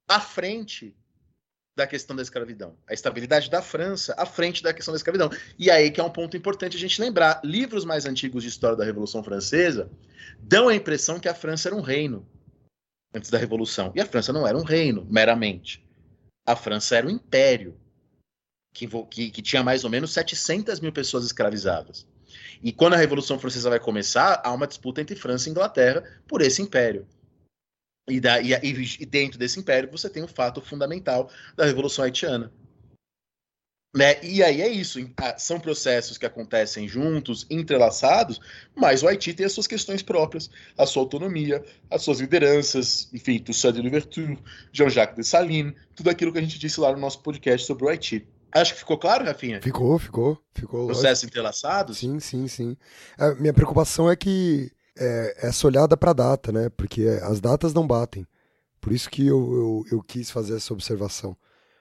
à 0.09 0.19
frente 0.19 0.97
da 1.77 1.87
questão 1.87 2.17
da 2.17 2.23
escravidão. 2.23 2.75
A 2.89 2.95
estabilidade 2.95 3.51
da 3.51 3.61
França 3.61 4.15
à 4.17 4.25
frente 4.25 4.63
da 4.63 4.73
questão 4.73 4.93
da 4.93 4.97
escravidão. 4.97 5.29
E 5.59 5.71
aí 5.71 5.91
que 5.91 6.01
é 6.01 6.05
um 6.05 6.11
ponto 6.11 6.37
importante 6.37 6.77
a 6.77 6.81
gente 6.81 7.01
lembrar. 7.01 7.41
Livros 7.45 7.85
mais 7.85 8.07
antigos 8.07 8.43
de 8.43 8.49
história 8.49 8.77
da 8.77 8.85
Revolução 8.85 9.23
Francesa 9.23 9.91
dão 10.39 10.69
a 10.69 10.75
impressão 10.75 11.21
que 11.21 11.29
a 11.29 11.35
França 11.35 11.69
era 11.69 11.77
um 11.77 11.83
reino 11.83 12.27
antes 13.13 13.29
da 13.29 13.37
Revolução. 13.37 13.93
E 13.95 14.01
a 14.01 14.07
França 14.07 14.33
não 14.33 14.47
era 14.47 14.57
um 14.57 14.63
reino, 14.63 15.07
meramente. 15.11 15.85
A 16.47 16.57
França 16.57 16.97
era 16.97 17.07
um 17.07 17.11
império 17.11 17.77
que, 18.73 18.89
que, 19.11 19.31
que 19.31 19.43
tinha 19.43 19.63
mais 19.63 19.85
ou 19.85 19.91
menos 19.91 20.13
700 20.13 20.81
mil 20.81 20.93
pessoas 20.93 21.25
escravizadas. 21.25 22.07
E 22.63 22.73
quando 22.73 22.95
a 22.95 22.99
Revolução 22.99 23.39
Francesa 23.39 23.71
vai 23.71 23.81
começar, 23.81 24.41
há 24.45 24.53
uma 24.53 24.67
disputa 24.67 25.01
entre 25.01 25.17
França 25.17 25.49
e 25.49 25.53
Inglaterra 25.53 26.05
por 26.27 26.43
esse 26.43 26.63
império. 26.63 27.07
E, 28.09 28.21
da, 28.21 28.41
e, 28.41 28.53
e, 28.53 29.07
dentro 29.07 29.39
desse 29.39 29.59
império 29.59 29.91
você 29.91 30.11
tem 30.11 30.23
o 30.23 30.29
fato 30.29 30.61
fundamental 30.61 31.31
da 31.57 31.65
Revolução 31.65 32.05
Haitiana. 32.05 32.53
Né? 33.97 34.21
E 34.25 34.43
aí 34.43 34.61
é 34.61 34.69
isso, 34.69 34.99
são 35.39 35.61
processos 35.61 36.19
que 36.19 36.27
acontecem 36.27 36.89
juntos, 36.89 37.47
entrelaçados, 37.49 38.41
mas 38.75 39.05
o 39.05 39.09
Haiti 39.09 39.33
tem 39.33 39.47
as 39.47 39.53
suas 39.53 39.69
questões 39.69 40.03
próprias, 40.03 40.51
a 40.77 40.85
sua 40.85 41.03
autonomia, 41.03 41.65
as 41.89 42.03
suas 42.03 42.19
lideranças, 42.19 43.09
enfim, 43.13 43.39
Toussaint 43.39 43.77
de 43.77 43.81
Louverture, 43.81 44.37
Jean-Jacques 44.73 45.15
Dessalines, 45.17 45.75
tudo 45.95 46.11
aquilo 46.11 46.33
que 46.33 46.41
a 46.41 46.43
gente 46.43 46.59
disse 46.59 46.81
lá 46.81 46.91
no 46.91 46.99
nosso 46.99 47.21
podcast 47.23 47.65
sobre 47.69 47.85
o 47.85 47.89
Haiti. 47.89 48.27
Acho 48.55 48.73
que 48.73 48.79
ficou 48.79 48.97
claro, 48.97 49.25
Rafinha? 49.25 49.61
Ficou, 49.61 49.99
ficou, 49.99 50.41
ficou. 50.55 50.87
Processos 50.87 51.25
entrelaçados? 51.25 51.99
Sim, 51.99 52.21
sim, 52.21 52.47
sim. 52.47 52.77
A 53.19 53.35
minha 53.35 53.53
preocupação 53.53 54.09
é 54.09 54.15
que 54.15 54.71
é, 54.97 55.49
essa 55.49 55.67
olhada 55.67 55.97
para 55.97 56.13
a 56.13 56.15
data, 56.15 56.53
né? 56.53 56.69
Porque 56.77 57.03
as 57.23 57.41
datas 57.41 57.75
não 57.75 57.85
batem. 57.85 58.25
Por 58.81 58.93
isso 58.93 59.11
que 59.11 59.27
eu, 59.27 59.55
eu, 59.55 59.85
eu, 59.97 60.03
quis 60.03 60.31
fazer 60.31 60.57
essa 60.57 60.73
observação. 60.73 61.37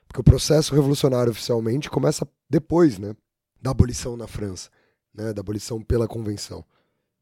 Porque 0.07 0.19
o 0.19 0.23
processo 0.23 0.73
revolucionário 0.73 1.31
oficialmente 1.31 1.91
começa 1.91 2.27
depois, 2.49 2.97
né? 2.97 3.15
Da 3.61 3.69
abolição 3.69 4.17
na 4.17 4.25
França, 4.25 4.69
né? 5.13 5.31
Da 5.31 5.41
abolição 5.41 5.79
pela 5.79 6.07
convenção. 6.07 6.65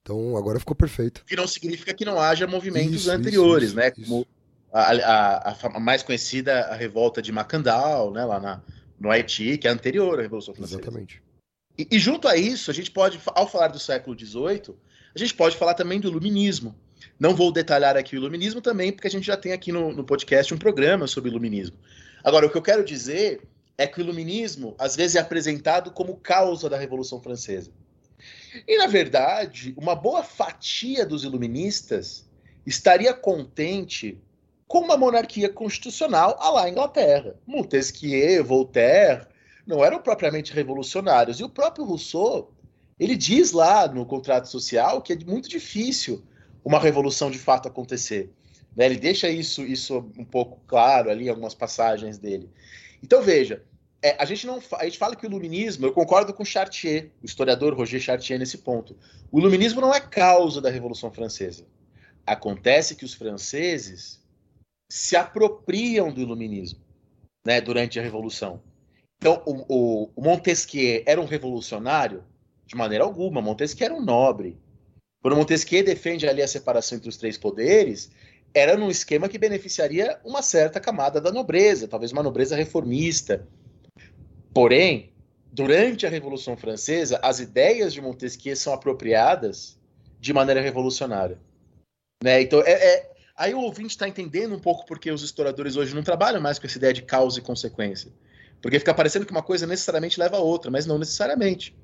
Então 0.02 0.38
agora 0.38 0.60
ficou 0.60 0.76
perfeito. 0.76 1.26
Que 1.26 1.36
não 1.36 1.48
significa 1.48 1.94
que 1.94 2.06
não 2.06 2.20
haja 2.20 2.48
movimentos 2.48 3.02
isso, 3.02 3.12
anteriores, 3.12 3.70
isso, 3.70 3.78
né? 3.78 3.92
Isso, 3.98 4.10
Como 4.10 4.26
a, 4.72 4.92
a, 4.92 5.52
a, 5.52 5.80
mais 5.80 6.04
conhecida, 6.04 6.68
a 6.68 6.76
revolta 6.76 7.22
de 7.22 7.34
Macandal, 7.34 8.12
né? 8.12 8.24
Lá 8.24 8.40
na, 8.40 8.62
no 9.02 9.10
Haiti, 9.10 9.58
que 9.58 9.68
é 9.68 9.72
anterior 9.72 10.20
à 10.20 10.22
Revolução 10.22 10.54
Francesa. 10.54 10.80
Exatamente. 10.80 11.22
E, 11.78 11.88
e, 11.90 12.00
junto 12.00 12.28
a 12.28 12.38
isso, 12.38 12.70
a 12.70 12.74
gente 12.74 12.92
pode, 12.92 13.20
ao 13.26 13.50
falar 13.50 13.70
do 13.70 13.80
século 13.80 14.18
XVIII, 14.18 14.76
a 15.16 15.20
gente 15.20 15.34
pode 15.34 15.58
falar 15.58 15.74
também 15.74 16.00
do 16.00 16.08
iluminismo. 16.08 16.76
Não 17.20 17.36
vou 17.36 17.52
detalhar 17.52 17.98
aqui 17.98 18.16
o 18.16 18.20
iluminismo 18.20 18.62
também, 18.62 18.92
porque 18.92 19.08
a 19.08 19.12
gente 19.12 19.26
já 19.26 19.36
tem 19.36 19.54
aqui 19.54 19.72
no, 19.72 19.92
no 19.92 20.04
podcast 20.04 20.54
um 20.54 20.58
programa 20.58 21.08
sobre 21.08 21.32
iluminismo. 21.32 21.76
Agora, 22.24 22.46
o 22.46 22.50
que 22.52 22.58
eu 22.58 22.62
quero 22.62 22.86
dizer 22.86 23.42
é 23.76 23.88
que 23.88 24.00
o 24.00 24.02
iluminismo, 24.02 24.76
às 24.78 24.96
vezes, 24.96 25.16
é 25.16 25.20
apresentado 25.20 25.90
como 25.90 26.18
causa 26.18 26.70
da 26.70 26.78
Revolução 26.78 27.20
Francesa. 27.20 27.72
E, 28.68 28.78
na 28.78 28.86
verdade, 28.86 29.74
uma 29.76 29.96
boa 29.96 30.24
fatia 30.24 31.04
dos 31.08 31.24
iluministas 31.24 32.30
estaria 32.68 33.14
contente 33.16 34.20
com 34.72 34.80
uma 34.80 34.96
monarquia 34.96 35.50
constitucional 35.50 36.38
à 36.40 36.50
la 36.50 36.70
Inglaterra. 36.70 37.36
Montesquieu, 37.46 38.42
Voltaire 38.42 39.28
não 39.68 39.84
eram 39.84 40.02
propriamente 40.02 40.54
revolucionários. 40.54 41.42
E 41.42 41.44
o 41.44 41.50
próprio 41.50 41.84
Rousseau, 41.84 42.54
ele 42.98 43.18
diz 43.18 43.52
lá 43.52 43.86
no 43.90 44.06
contrato 44.06 44.48
social 44.48 45.02
que 45.02 45.12
é 45.12 45.18
muito 45.28 45.50
difícil 45.50 46.24
uma 46.64 46.80
revolução 46.80 47.30
de 47.30 47.38
fato 47.38 47.68
acontecer. 47.68 48.32
Né? 48.74 48.86
Ele 48.86 48.96
deixa 48.96 49.28
isso, 49.28 49.62
isso 49.62 50.10
um 50.18 50.24
pouco 50.24 50.62
claro 50.66 51.10
ali 51.10 51.26
em 51.26 51.30
algumas 51.30 51.54
passagens 51.54 52.18
dele. 52.18 52.50
Então 53.04 53.22
veja, 53.22 53.66
é, 54.02 54.16
a 54.18 54.24
gente 54.24 54.48
não 54.48 54.62
a 54.80 54.86
gente 54.86 54.98
fala 54.98 55.18
que 55.18 55.26
o 55.26 55.30
iluminismo, 55.30 55.86
eu 55.86 55.92
concordo 55.92 56.34
com 56.34 56.46
Chartier, 56.46 57.12
o 57.22 57.26
historiador 57.26 57.74
Roger 57.74 58.00
Chartier 58.00 58.40
nesse 58.40 58.60
ponto. 58.60 58.96
O 59.30 59.38
iluminismo 59.38 59.82
não 59.82 59.94
é 59.94 60.00
causa 60.00 60.62
da 60.62 60.70
Revolução 60.70 61.12
Francesa. 61.12 61.66
Acontece 62.26 62.96
que 62.96 63.04
os 63.04 63.14
franceses 63.14 64.21
se 64.92 65.16
apropriam 65.16 66.12
do 66.12 66.20
iluminismo, 66.20 66.82
né, 67.46 67.62
durante 67.62 67.98
a 67.98 68.04
Revolução. 68.04 68.62
Então, 69.18 69.42
o, 69.46 70.10
o, 70.14 70.22
Montesquieu 70.22 71.02
era 71.06 71.22
um 71.22 71.26
revolucionário? 71.26 72.26
De 72.66 72.76
maneira 72.76 73.06
alguma. 73.06 73.42
Montesquieu 73.42 73.86
era 73.86 73.94
um 73.94 74.04
nobre. 74.04 74.60
Quando 75.22 75.38
Montesquieu 75.38 75.86
defende 75.86 76.28
ali 76.28 76.42
a 76.42 76.48
separação 76.48 76.98
entre 76.98 77.08
os 77.08 77.16
três 77.16 77.38
poderes, 77.38 78.12
era 78.54 78.76
num 78.76 78.90
esquema 78.90 79.30
que 79.30 79.38
beneficiaria 79.38 80.20
uma 80.26 80.42
certa 80.42 80.78
camada 80.78 81.22
da 81.22 81.32
nobreza, 81.32 81.88
talvez 81.88 82.12
uma 82.12 82.24
nobreza 82.24 82.58
reformista. 82.58 83.48
Porém, 84.54 85.14
durante 85.54 86.06
a 86.06 86.10
Revolução 86.10 86.58
Francesa, 86.58 87.18
as 87.24 87.40
ideias 87.40 87.94
de 87.94 88.02
Montesquieu 88.02 88.58
são 88.58 88.74
apropriadas 88.74 89.80
de 90.20 90.34
maneira 90.34 90.60
revolucionária. 90.60 91.40
Né? 92.22 92.42
Então, 92.42 92.62
é, 92.64 92.74
é... 92.74 93.11
aí 93.36 93.54
o 93.54 93.62
ouvinte 93.62 93.92
está 93.92 94.08
entendendo 94.08 94.56
um 94.56 94.60
pouco 94.60 94.86
porque 94.86 95.12
os 95.12 95.24
historiadores 95.24 95.76
hoje 95.76 95.96
não 95.96 96.04
trabalham 96.04 96.42
mais 96.42 96.60
com 96.60 96.68
essa 96.68 96.78
ideia 96.78 96.94
de 96.94 97.02
causa 97.02 97.40
e 97.40 97.42
consequência. 97.42 98.12
Porque 98.62 98.80
fica 98.80 98.94
parecendo 98.94 99.26
que 99.26 99.32
uma 99.32 99.42
coisa 99.42 99.66
necessariamente 99.66 100.20
leva 100.20 100.38
a 100.38 100.42
outra, 100.42 100.70
mas 100.70 100.86
não 100.86 100.98
necessariamente. 100.98 101.76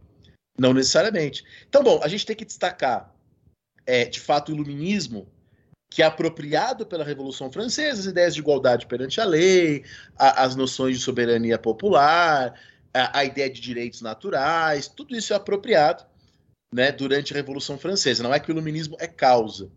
Não 0.57 0.73
necessariamente. 0.73 1.43
Então, 1.67 1.83
bom, 1.83 1.99
a 2.03 2.07
gente 2.07 2.25
tem 2.25 2.35
que 2.35 2.45
destacar 2.45 3.13
é, 3.87 4.03
de 4.03 4.19
fato, 4.19 4.51
o 4.51 4.55
iluminismo, 4.55 5.25
que 5.89 6.03
é 6.03 6.05
apropriado 6.05 6.85
pela 6.85 7.05
Revolução 7.05 7.49
Francesa, 7.49 8.01
as 8.01 8.05
ideias 8.05 8.33
de 8.33 8.41
igualdade 8.41 8.85
perante 8.85 9.21
a 9.21 9.25
lei, 9.25 9.85
a, 10.17 10.43
as 10.43 10.57
noções 10.57 10.97
de 10.97 11.03
soberania 11.03 11.57
popular, 11.57 12.59
a, 12.93 13.19
a, 13.19 13.23
ideia 13.23 13.49
de 13.49 13.61
direitos 13.61 14.01
naturais, 14.01 14.89
tudo 14.89 15.15
isso 15.15 15.31
é 15.31 15.37
apropriado 15.37 16.03
né, 16.73 16.91
durante 16.91 17.31
a 17.31 17.37
Revolução 17.37 17.77
Francesa. 17.77 18.21
Não 18.21 18.33
é 18.33 18.39
que 18.41 18.51
o 18.51 18.53
iluminismo 18.53 18.97
é 18.99 19.07
causa 19.07 19.71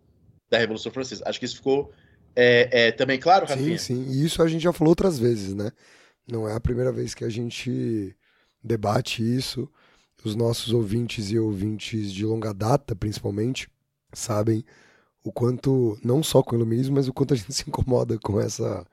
da 0.50 0.58
Revolução 0.58 0.90
Francesa. 0.90 1.24
Acho 1.26 1.38
que 1.38 1.46
isso 1.46 1.56
ficou 1.56 1.92
é, 2.34 2.88
é, 2.88 2.92
também 2.92 3.18
claro, 3.18 3.46
Rafinha? 3.46 3.78
Sim, 3.78 4.04
sim. 4.04 4.10
E 4.10 4.24
isso 4.24 4.42
a 4.42 4.48
gente 4.48 4.62
já 4.62 4.72
falou 4.72 4.90
outras 4.90 5.18
vezes, 5.18 5.54
né? 5.54 5.70
Não 6.30 6.48
é 6.48 6.54
a 6.54 6.60
primeira 6.60 6.92
vez 6.92 7.14
que 7.14 7.24
a 7.24 7.28
gente 7.28 8.14
debate 8.62 9.22
isso. 9.22 9.68
Os 10.24 10.34
nossos 10.34 10.72
ouvintes 10.72 11.30
e 11.30 11.38
ouvintes 11.38 12.12
de 12.12 12.26
longa 12.26 12.52
data, 12.52 12.94
principalmente, 12.94 13.68
sabem 14.12 14.64
o 15.24 15.32
quanto, 15.32 15.98
não 16.04 16.22
só 16.22 16.42
com 16.42 16.54
o 16.54 16.58
iluminismo, 16.58 16.96
mas 16.96 17.08
o 17.08 17.12
quanto 17.12 17.34
a 17.34 17.36
gente 17.36 17.52
se 17.54 17.68
incomoda 17.68 18.18
com 18.18 18.40
essa 18.40 18.86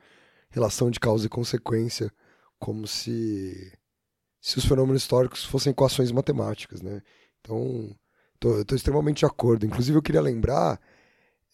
relação 0.49 0.89
de 0.89 0.99
causa 0.99 1.25
e 1.25 1.29
consequência, 1.29 2.11
como 2.57 2.87
se, 2.87 3.73
se 4.41 4.57
os 4.57 4.65
fenômenos 4.65 5.01
históricos 5.01 5.43
fossem 5.43 5.71
equações 5.71 6.11
matemáticas, 6.11 6.81
né? 6.81 7.01
Então, 7.41 7.95
tô, 8.39 8.63
tô 8.65 8.75
extremamente 8.75 9.19
de 9.19 9.25
acordo. 9.25 9.65
Inclusive, 9.65 9.97
eu 9.97 10.01
queria 10.01 10.21
lembrar 10.21 10.79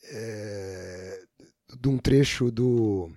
é, 0.05 1.23
de 1.79 1.89
um 1.89 1.97
trecho 1.97 2.51
do, 2.51 3.11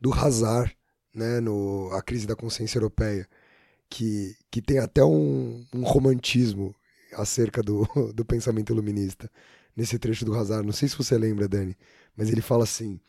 do 0.00 0.12
Hazard, 0.12 0.76
né, 1.14 1.40
no 1.40 1.90
A 1.92 2.02
Crise 2.02 2.26
da 2.26 2.36
Consciência 2.36 2.78
Europeia, 2.78 3.28
que, 3.88 4.36
que 4.50 4.62
tem 4.62 4.78
até 4.78 5.04
um, 5.04 5.64
um 5.74 5.82
romantismo 5.82 6.74
acerca 7.14 7.62
do, 7.62 7.86
do 8.14 8.24
pensamento 8.24 8.72
iluminista 8.72 9.30
nesse 9.76 9.98
trecho 9.98 10.24
do 10.24 10.34
Hazard. 10.34 10.64
Não 10.66 10.72
sei 10.72 10.88
se 10.88 10.96
você 10.96 11.16
lembra, 11.18 11.48
Dani, 11.48 11.76
mas 12.16 12.30
ele 12.30 12.40
fala 12.40 12.64
assim: 12.64 13.00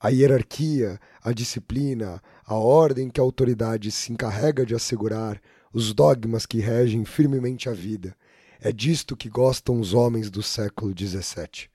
a 0.00 0.08
hierarquia, 0.08 1.00
a 1.22 1.32
disciplina, 1.32 2.22
a 2.44 2.54
ordem 2.54 3.10
que 3.10 3.20
a 3.20 3.22
autoridade 3.22 3.90
se 3.90 4.12
encarrega 4.12 4.64
de 4.64 4.74
assegurar, 4.74 5.40
os 5.72 5.92
dogmas 5.92 6.46
que 6.46 6.60
regem 6.60 7.04
firmemente 7.04 7.68
a 7.68 7.72
vida. 7.72 8.16
É 8.60 8.72
disto 8.72 9.16
que 9.16 9.28
gostam 9.28 9.78
os 9.78 9.94
homens 9.94 10.30
do 10.30 10.42
século 10.42 10.92
XVII. 10.96 11.68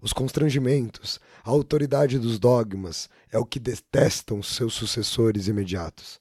Os 0.00 0.12
constrangimentos, 0.12 1.18
a 1.42 1.50
autoridade 1.50 2.18
dos 2.18 2.38
dogmas 2.38 3.08
é 3.32 3.38
o 3.38 3.46
que 3.46 3.58
detestam 3.58 4.42
seus 4.42 4.74
sucessores 4.74 5.48
imediatos. 5.48 6.20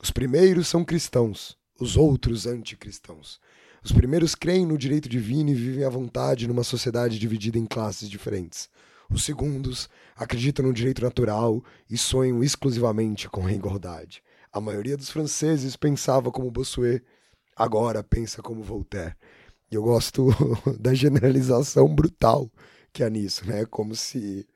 Os 0.00 0.10
primeiros 0.10 0.68
são 0.68 0.84
cristãos, 0.84 1.58
os 1.78 1.96
outros 1.96 2.46
anticristãos. 2.46 3.40
Os 3.82 3.92
primeiros 3.92 4.34
creem 4.34 4.64
no 4.64 4.78
direito 4.78 5.08
divino 5.08 5.50
e 5.50 5.54
vivem 5.54 5.84
à 5.84 5.88
vontade 5.88 6.46
numa 6.46 6.62
sociedade 6.62 7.18
dividida 7.18 7.58
em 7.58 7.66
classes 7.66 8.08
diferentes. 8.08 8.68
Os 9.10 9.24
segundos 9.24 9.88
acreditam 10.16 10.64
no 10.64 10.72
direito 10.72 11.02
natural 11.02 11.62
e 11.90 11.98
sonham 11.98 12.44
exclusivamente 12.44 13.28
com 13.28 13.46
a 13.46 13.52
igualdade. 13.52 14.22
A 14.52 14.60
maioria 14.60 14.96
dos 14.96 15.10
franceses 15.10 15.76
pensava 15.76 16.30
como 16.30 16.50
Bossuet, 16.50 17.02
agora 17.56 18.02
pensa 18.02 18.40
como 18.40 18.62
Voltaire. 18.62 19.16
E 19.70 19.74
eu 19.74 19.82
gosto 19.82 20.28
da 20.78 20.94
generalização 20.94 21.92
brutal 21.94 22.50
que 22.92 23.02
há 23.04 23.10
nisso, 23.10 23.46
né? 23.46 23.64
Como 23.66 23.94
se 23.94 24.46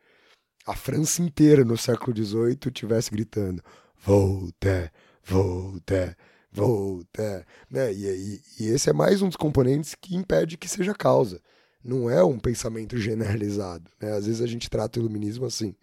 a 0.67 0.75
França 0.75 1.23
inteira 1.23 1.65
no 1.65 1.77
século 1.77 2.17
XVIII 2.17 2.57
tivesse 2.73 3.11
gritando 3.11 3.63
Voltaire, 4.05 4.91
Voltaire 5.23 6.17
volta, 6.55 7.45
né? 7.69 7.93
E, 7.93 8.07
e, 8.07 8.43
e, 8.61 8.67
esse 8.69 8.89
é 8.89 8.93
mais 8.93 9.21
um 9.21 9.29
dos 9.29 9.37
componentes 9.37 9.95
que 9.95 10.15
impede 10.15 10.57
que 10.57 10.69
seja 10.69 10.95
causa. 10.95 11.41
Não 11.83 12.09
é 12.09 12.23
um 12.25 12.39
pensamento 12.39 12.97
generalizado, 12.97 13.91
né? 14.01 14.13
Às 14.13 14.27
vezes 14.27 14.41
a 14.41 14.47
gente 14.47 14.71
trata 14.71 14.99
o 14.99 15.03
iluminismo 15.03 15.45
assim, 15.45 15.75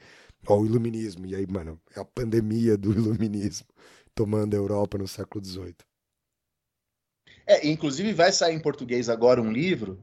ó, 0.48 0.58
o 0.58 0.65
iluminismo, 0.65 1.26
e 1.28 1.36
aí, 1.36 1.46
mano, 1.46 1.80
é 1.96 2.00
a 2.00 2.06
pandemia 2.06 2.78
do 2.78 2.91
iluminismo 2.98 3.67
tomando 4.15 4.56
a 4.56 4.58
Europa 4.58 4.98
no 4.98 5.08
século 5.08 5.44
XVIII. 5.44 5.76
É, 7.45 7.67
inclusive 7.67 8.13
vai 8.13 8.32
sair 8.32 8.56
em 8.56 8.60
português 8.60 9.10
agora 9.10 9.41
um 9.41 9.51
livro 9.51 9.99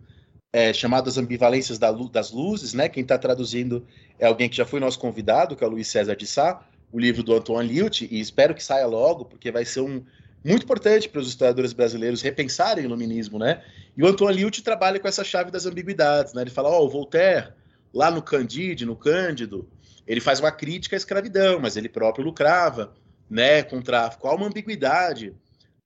é, 0.53 0.73
chamado 0.73 1.09
As 1.09 1.19
Ambivalências 1.19 1.79
das 1.79 2.31
Luzes, 2.31 2.75
né? 2.75 2.89
Quem 2.89 3.03
está 3.03 3.19
traduzindo 3.19 3.87
é 4.19 4.27
alguém 4.27 4.49
que 4.49 4.57
já 4.57 4.65
foi 4.65 4.81
nosso 4.81 4.99
convidado, 4.99 5.55
que 5.55 5.63
é 5.63 5.67
o 5.67 5.71
Luiz 5.71 5.89
César 5.89 6.17
de 6.17 6.27
Sá, 6.27 6.63
o 6.91 6.99
livro 6.99 7.23
do 7.23 7.35
Antoine 7.35 7.69
Liut, 7.69 8.09
e 8.11 8.19
espero 8.19 8.55
que 8.55 8.63
saia 8.63 8.87
logo, 8.87 9.27
porque 9.27 9.51
vai 9.51 9.65
ser 9.65 9.81
um, 9.81 10.03
muito 10.45 10.65
importante 10.65 11.09
para 11.09 11.21
os 11.21 11.29
historiadores 11.29 11.73
brasileiros 11.73 12.23
repensarem 12.23 12.85
o 12.85 12.87
iluminismo, 12.87 13.39
né? 13.39 13.63
E 13.97 14.03
o 14.03 14.07
Antoine 14.07 14.39
Liut 14.39 14.63
trabalha 14.63 14.99
com 14.99 15.07
essa 15.07 15.23
chave 15.23 15.51
das 15.51 15.67
ambiguidades, 15.67 16.33
né? 16.33 16.43
Ele 16.43 16.51
fala, 16.51 16.71
ó, 16.71 16.81
oh, 16.81 16.87
o 16.87 16.89
Voltaire, 16.89 17.53
lá 17.93 18.11
no 18.11 18.23
Candide, 18.23 18.87
no 18.87 18.97
Cândido, 18.97 19.69
ele 20.07 20.21
faz 20.21 20.41
uma 20.41 20.51
crítica 20.51 20.97
à 20.97 20.99
escravidão, 20.99 21.61
mas 21.61 21.77
ele 21.77 21.89
próprio 21.89 22.25
lucrava, 22.25 22.95
né, 23.29 23.63
com 23.63 23.83
tráfico. 23.83 24.27
Há 24.27 24.35
uma 24.35 24.47
ambiguidade 24.47 25.35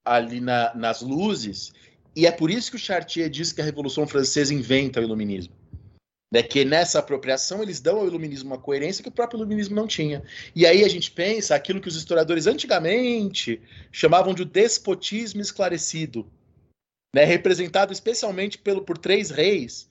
ali 0.04 0.40
na, 0.40 0.74
nas 0.74 1.00
luzes, 1.00 1.72
e 2.14 2.26
é 2.26 2.30
por 2.30 2.50
isso 2.50 2.70
que 2.70 2.76
o 2.76 2.80
Chartier 2.80 3.30
diz 3.30 3.52
que 3.52 3.60
a 3.60 3.64
Revolução 3.64 4.06
Francesa 4.06 4.52
inventa 4.52 5.00
o 5.00 5.02
iluminismo 5.02 5.54
né, 6.32 6.42
que 6.42 6.64
nessa 6.64 6.98
apropriação 6.98 7.62
eles 7.62 7.78
dão 7.78 7.98
ao 7.98 8.06
iluminismo 8.06 8.48
uma 8.48 8.58
coerência 8.58 9.02
que 9.02 9.08
o 9.10 9.12
próprio 9.12 9.36
iluminismo 9.36 9.76
não 9.76 9.86
tinha. 9.86 10.22
E 10.56 10.64
aí 10.64 10.82
a 10.82 10.88
gente 10.88 11.10
pensa 11.10 11.54
aquilo 11.54 11.78
que 11.78 11.88
os 11.88 11.94
historiadores 11.94 12.46
antigamente 12.46 13.60
chamavam 13.92 14.32
de 14.32 14.46
despotismo 14.46 15.42
esclarecido, 15.42 16.26
né, 17.14 17.24
representado 17.24 17.92
especialmente 17.92 18.56
pelo, 18.56 18.82
por 18.82 18.96
três 18.96 19.30
reis, 19.30 19.90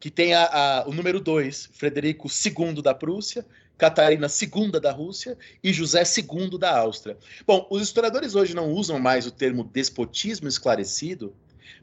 que 0.00 0.10
tem 0.10 0.32
a, 0.32 0.46
a, 0.46 0.88
o 0.88 0.92
número 0.94 1.20
dois, 1.20 1.68
Frederico 1.74 2.28
II 2.28 2.80
da 2.80 2.94
Prússia, 2.94 3.44
Catarina 3.76 4.28
II 4.28 4.80
da 4.80 4.92
Rússia 4.92 5.36
e 5.62 5.72
José 5.72 6.02
II 6.02 6.58
da 6.58 6.78
Áustria. 6.78 7.18
Bom, 7.46 7.66
os 7.70 7.82
historiadores 7.82 8.34
hoje 8.34 8.54
não 8.54 8.72
usam 8.72 8.98
mais 8.98 9.26
o 9.26 9.30
termo 9.30 9.64
despotismo 9.64 10.48
esclarecido, 10.48 11.34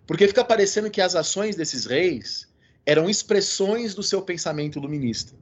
porque 0.07 0.27
fica 0.27 0.43
parecendo 0.43 0.89
que 0.89 1.01
as 1.01 1.15
ações 1.15 1.55
desses 1.55 1.85
reis 1.85 2.47
eram 2.85 3.09
expressões 3.09 3.93
do 3.93 4.01
seu 4.01 4.21
pensamento 4.21 4.79
iluminista. 4.79 5.33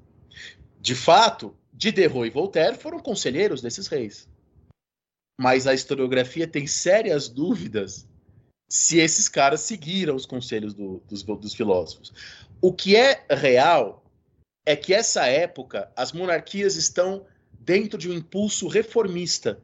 De 0.82 0.96
fato, 0.96 1.56
Diderot 1.74 2.28
e 2.28 2.30
Voltaire 2.30 2.78
foram 2.78 3.00
conselheiros 3.00 3.62
desses 3.62 3.88
reis. 3.88 4.28
Mas 5.40 5.68
a 5.68 5.74
historiografia 5.74 6.48
tem 6.48 6.68
sérias 6.68 7.30
dúvidas 7.30 8.06
se 8.70 9.00
esses 9.00 9.28
caras 9.28 9.62
seguiram 9.62 10.16
os 10.16 10.26
conselhos 10.26 10.74
do, 10.74 11.02
dos, 11.08 11.24
dos 11.24 11.54
filósofos. 11.54 12.14
O 12.62 12.74
que 12.74 12.96
é 12.96 13.26
real 13.30 13.99
é 14.70 14.76
que 14.76 14.94
essa 14.94 15.26
época 15.26 15.92
as 15.96 16.12
monarquias 16.12 16.76
estão 16.76 17.26
dentro 17.60 17.98
de 17.98 18.08
um 18.08 18.14
impulso 18.14 18.68
reformista. 18.68 19.60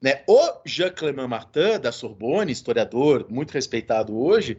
Né? 0.00 0.22
O 0.24 0.60
Jean 0.64 0.90
Clément 0.90 1.26
Martin, 1.26 1.80
da 1.82 1.90
Sorbonne, 1.90 2.52
historiador 2.52 3.26
muito 3.28 3.50
respeitado 3.50 4.16
hoje, 4.16 4.56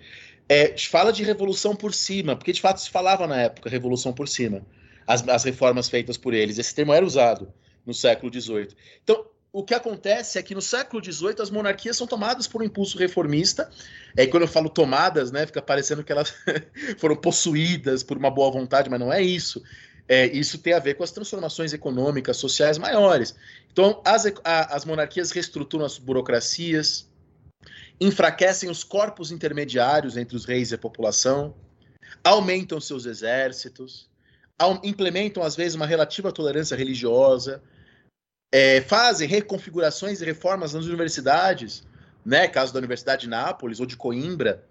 é, 0.50 0.78
fala 0.78 1.14
de 1.14 1.24
revolução 1.24 1.74
por 1.74 1.94
cima, 1.94 2.36
porque 2.36 2.52
de 2.52 2.60
fato 2.60 2.82
se 2.82 2.90
falava 2.90 3.26
na 3.28 3.44
época 3.44 3.70
revolução 3.70 4.12
por 4.12 4.28
cima, 4.28 4.62
as, 5.08 5.26
as 5.26 5.46
reformas 5.46 5.88
feitas 5.88 6.18
por 6.18 6.34
eles. 6.34 6.58
Esse 6.58 6.76
termo 6.76 6.94
era 6.94 7.06
usado 7.06 7.50
no 7.86 7.94
século 7.94 8.34
XVIII. 8.34 8.76
Então, 9.02 9.26
o 9.52 9.64
que 9.64 9.74
acontece 9.74 10.38
é 10.38 10.44
que 10.44 10.54
no 10.54 10.62
século 10.62 11.04
XVIII 11.04 11.42
as 11.42 11.50
monarquias 11.50 11.98
são 11.98 12.06
tomadas 12.06 12.48
por 12.48 12.62
um 12.62 12.66
impulso 12.66 12.98
reformista. 12.98 13.70
É, 14.16 14.24
e 14.24 14.28
quando 14.28 14.44
eu 14.44 14.48
falo 14.48 14.70
tomadas, 14.70 15.32
né, 15.32 15.46
fica 15.46 15.62
parecendo 15.62 16.04
que 16.04 16.12
elas 16.12 16.34
foram 17.00 17.16
possuídas 17.16 18.04
por 18.04 18.18
uma 18.18 18.30
boa 18.30 18.52
vontade, 18.52 18.90
mas 18.90 19.00
não 19.00 19.12
é 19.12 19.22
isso. 19.22 19.64
É, 20.08 20.26
isso 20.28 20.58
tem 20.60 20.74
a 20.74 20.80
ver 20.80 20.96
com 20.96 21.04
as 21.04 21.12
transformações 21.12 21.74
econômicas, 21.74 22.38
sociais 22.38 22.78
maiores. 22.78 23.36
Então, 23.72 24.02
as, 24.06 24.26
a, 24.44 24.76
as 24.76 24.86
monarquias 24.86 25.32
reestruturam 25.32 25.86
as 25.86 25.98
burocracias, 25.98 27.08
enfraquecem 28.00 28.70
os 28.70 28.84
corpos 28.84 29.32
intermediários 29.32 30.16
entre 30.16 30.36
os 30.36 30.46
reis 30.46 30.72
e 30.72 30.76
a 30.76 30.78
população, 30.80 31.56
aumentam 32.24 32.80
seus 32.80 33.06
exércitos, 33.06 34.10
implementam, 34.84 35.44
às 35.44 35.56
vezes, 35.56 35.76
uma 35.76 35.86
relativa 35.86 36.32
tolerância 36.32 36.76
religiosa, 36.76 37.62
é, 38.52 38.82
fazem 38.82 39.28
reconfigurações 39.28 40.22
e 40.22 40.26
reformas 40.26 40.74
nas 40.74 40.86
universidades, 40.86 41.84
né? 42.26 42.48
Caso 42.48 42.74
da 42.74 42.80
Universidade 42.80 43.22
de 43.22 43.30
Nápoles 43.30 43.80
ou 43.80 43.86
de 43.86 43.96
Coimbra, 43.96 44.64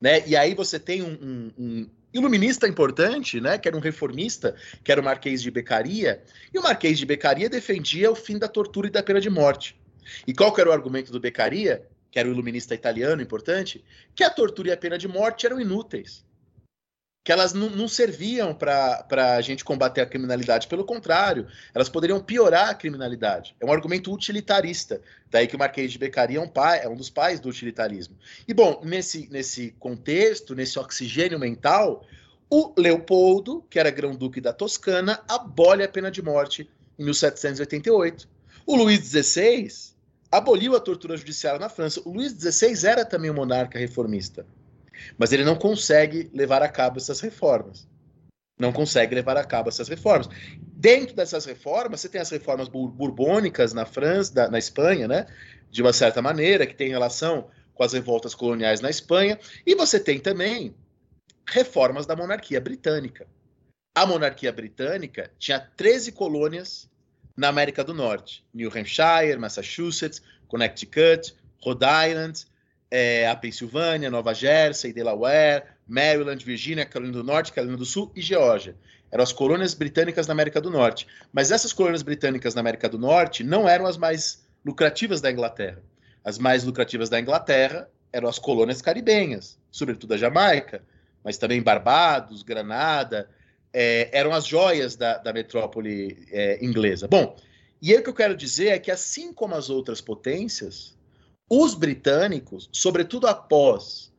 né? 0.00 0.26
E 0.26 0.36
aí 0.36 0.54
você 0.54 0.78
tem 0.78 1.02
um, 1.02 1.12
um, 1.12 1.52
um, 1.58 1.90
iluminista 2.12 2.68
importante, 2.68 3.40
né? 3.40 3.58
Que 3.58 3.68
era 3.68 3.76
um 3.76 3.80
reformista, 3.80 4.54
que 4.82 4.92
era 4.92 5.00
o 5.00 5.04
Marquês 5.04 5.42
de 5.42 5.50
Beccaria, 5.50 6.22
e 6.52 6.58
o 6.58 6.62
Marquês 6.62 6.98
de 6.98 7.06
Beccaria 7.06 7.48
defendia 7.48 8.10
o 8.10 8.14
fim 8.16 8.38
da 8.38 8.48
tortura 8.48 8.86
e 8.86 8.90
da 8.90 9.02
pena 9.02 9.20
de 9.20 9.30
morte. 9.30 9.78
E 10.26 10.32
qual 10.32 10.52
que 10.52 10.60
era 10.60 10.70
o 10.70 10.72
argumento 10.72 11.12
do 11.12 11.20
Beccaria, 11.20 11.86
que 12.10 12.18
era 12.18 12.28
o 12.28 12.32
iluminista 12.32 12.74
italiano 12.74 13.22
importante? 13.22 13.84
Que 14.14 14.24
a 14.24 14.30
tortura 14.30 14.68
e 14.68 14.72
a 14.72 14.76
pena 14.76 14.96
de 14.96 15.06
morte 15.06 15.46
eram 15.46 15.60
inúteis 15.60 16.24
que 17.22 17.30
elas 17.30 17.52
não, 17.52 17.68
não 17.68 17.86
serviam 17.86 18.54
para 18.54 19.04
a 19.36 19.40
gente 19.40 19.64
combater 19.64 20.00
a 20.00 20.06
criminalidade. 20.06 20.66
Pelo 20.66 20.84
contrário, 20.84 21.46
elas 21.74 21.88
poderiam 21.88 22.20
piorar 22.20 22.70
a 22.70 22.74
criminalidade. 22.74 23.54
É 23.60 23.66
um 23.66 23.72
argumento 23.72 24.12
utilitarista. 24.12 25.00
Daí 25.30 25.46
que 25.46 25.54
o 25.54 25.58
Marquês 25.58 25.92
de 25.92 25.98
Beccaria 25.98 26.38
é 26.38 26.40
um, 26.40 26.48
pai, 26.48 26.80
é 26.82 26.88
um 26.88 26.96
dos 26.96 27.10
pais 27.10 27.38
do 27.38 27.48
utilitarismo. 27.48 28.16
E, 28.48 28.54
bom, 28.54 28.80
nesse, 28.84 29.28
nesse 29.30 29.74
contexto, 29.78 30.54
nesse 30.54 30.78
oxigênio 30.78 31.38
mental, 31.38 32.04
o 32.48 32.72
Leopoldo, 32.76 33.64
que 33.68 33.78
era 33.78 33.90
grão-duque 33.90 34.40
da 34.40 34.52
Toscana, 34.52 35.22
abole 35.28 35.84
a 35.84 35.88
pena 35.88 36.10
de 36.10 36.22
morte 36.22 36.70
em 36.98 37.04
1788. 37.04 38.26
O 38.66 38.76
Luís 38.76 39.00
XVI 39.00 39.68
aboliu 40.32 40.74
a 40.74 40.80
tortura 40.80 41.16
judiciária 41.16 41.60
na 41.60 41.68
França. 41.68 42.00
O 42.04 42.12
Luís 42.12 42.32
XVI 42.32 42.86
era 42.86 43.04
também 43.04 43.30
um 43.30 43.34
monarca 43.34 43.78
reformista. 43.78 44.46
Mas 45.18 45.32
ele 45.32 45.44
não 45.44 45.56
consegue 45.56 46.30
levar 46.32 46.62
a 46.62 46.68
cabo 46.68 46.98
essas 46.98 47.20
reformas. 47.20 47.88
Não 48.58 48.72
consegue 48.72 49.14
levar 49.14 49.36
a 49.36 49.44
cabo 49.44 49.68
essas 49.68 49.88
reformas. 49.88 50.28
Dentro 50.60 51.16
dessas 51.16 51.44
reformas, 51.44 52.00
você 52.00 52.08
tem 52.08 52.20
as 52.20 52.30
reformas 52.30 52.68
burbônicas 52.68 53.72
na 53.72 53.86
França, 53.86 54.48
na 54.48 54.58
Espanha, 54.58 55.08
né? 55.08 55.26
De 55.70 55.80
uma 55.80 55.92
certa 55.92 56.20
maneira, 56.20 56.66
que 56.66 56.74
tem 56.74 56.90
relação 56.90 57.48
com 57.72 57.82
as 57.82 57.94
revoltas 57.94 58.34
coloniais 58.34 58.82
na 58.82 58.90
Espanha, 58.90 59.38
e 59.64 59.74
você 59.74 59.98
tem 59.98 60.20
também 60.20 60.74
reformas 61.46 62.04
da 62.04 62.14
monarquia 62.14 62.60
britânica. 62.60 63.26
A 63.94 64.06
monarquia 64.06 64.52
britânica 64.52 65.30
tinha 65.38 65.58
13 65.58 66.12
colônias 66.12 66.90
na 67.36 67.48
América 67.48 67.82
do 67.82 67.94
Norte: 67.94 68.44
New 68.52 68.68
Hampshire, 68.68 69.38
Massachusetts, 69.38 70.22
Connecticut, 70.46 71.34
Rhode 71.64 71.84
Island, 71.84 72.46
é, 72.90 73.28
a 73.28 73.36
Pensilvânia, 73.36 74.10
Nova 74.10 74.34
Jersey, 74.34 74.92
Delaware, 74.92 75.64
Maryland, 75.86 76.44
Virgínia, 76.44 76.84
Carolina 76.84 77.18
do 77.18 77.24
Norte, 77.24 77.52
Carolina 77.52 77.78
do 77.78 77.84
Sul 77.84 78.10
e 78.14 78.20
Geórgia. 78.20 78.74
Eram 79.10 79.22
as 79.22 79.32
colônias 79.32 79.74
britânicas 79.74 80.26
na 80.26 80.32
América 80.32 80.60
do 80.60 80.70
Norte. 80.70 81.06
Mas 81.32 81.50
essas 81.50 81.72
colônias 81.72 82.02
britânicas 82.02 82.54
na 82.54 82.60
América 82.60 82.88
do 82.88 82.98
Norte 82.98 83.42
não 83.44 83.68
eram 83.68 83.86
as 83.86 83.96
mais 83.96 84.44
lucrativas 84.64 85.20
da 85.20 85.30
Inglaterra. 85.30 85.82
As 86.24 86.38
mais 86.38 86.64
lucrativas 86.64 87.08
da 87.08 87.18
Inglaterra 87.18 87.88
eram 88.12 88.28
as 88.28 88.38
colônias 88.38 88.82
caribenhas, 88.82 89.58
sobretudo 89.70 90.14
a 90.14 90.16
Jamaica, 90.16 90.82
mas 91.24 91.38
também 91.38 91.62
Barbados, 91.62 92.42
Granada, 92.42 93.28
é, 93.72 94.08
eram 94.12 94.32
as 94.32 94.46
joias 94.46 94.96
da, 94.96 95.18
da 95.18 95.32
metrópole 95.32 96.26
é, 96.30 96.64
inglesa. 96.64 97.06
Bom, 97.08 97.36
e 97.80 97.92
aí 97.92 97.98
o 97.98 98.02
que 98.02 98.08
eu 98.08 98.14
quero 98.14 98.36
dizer 98.36 98.68
é 98.68 98.78
que, 98.78 98.90
assim 98.90 99.32
como 99.32 99.54
as 99.54 99.70
outras 99.70 100.00
potências, 100.00 100.96
os 101.50 101.74
britânicos, 101.74 102.70
sobretudo 102.72 103.26
após 103.26 104.12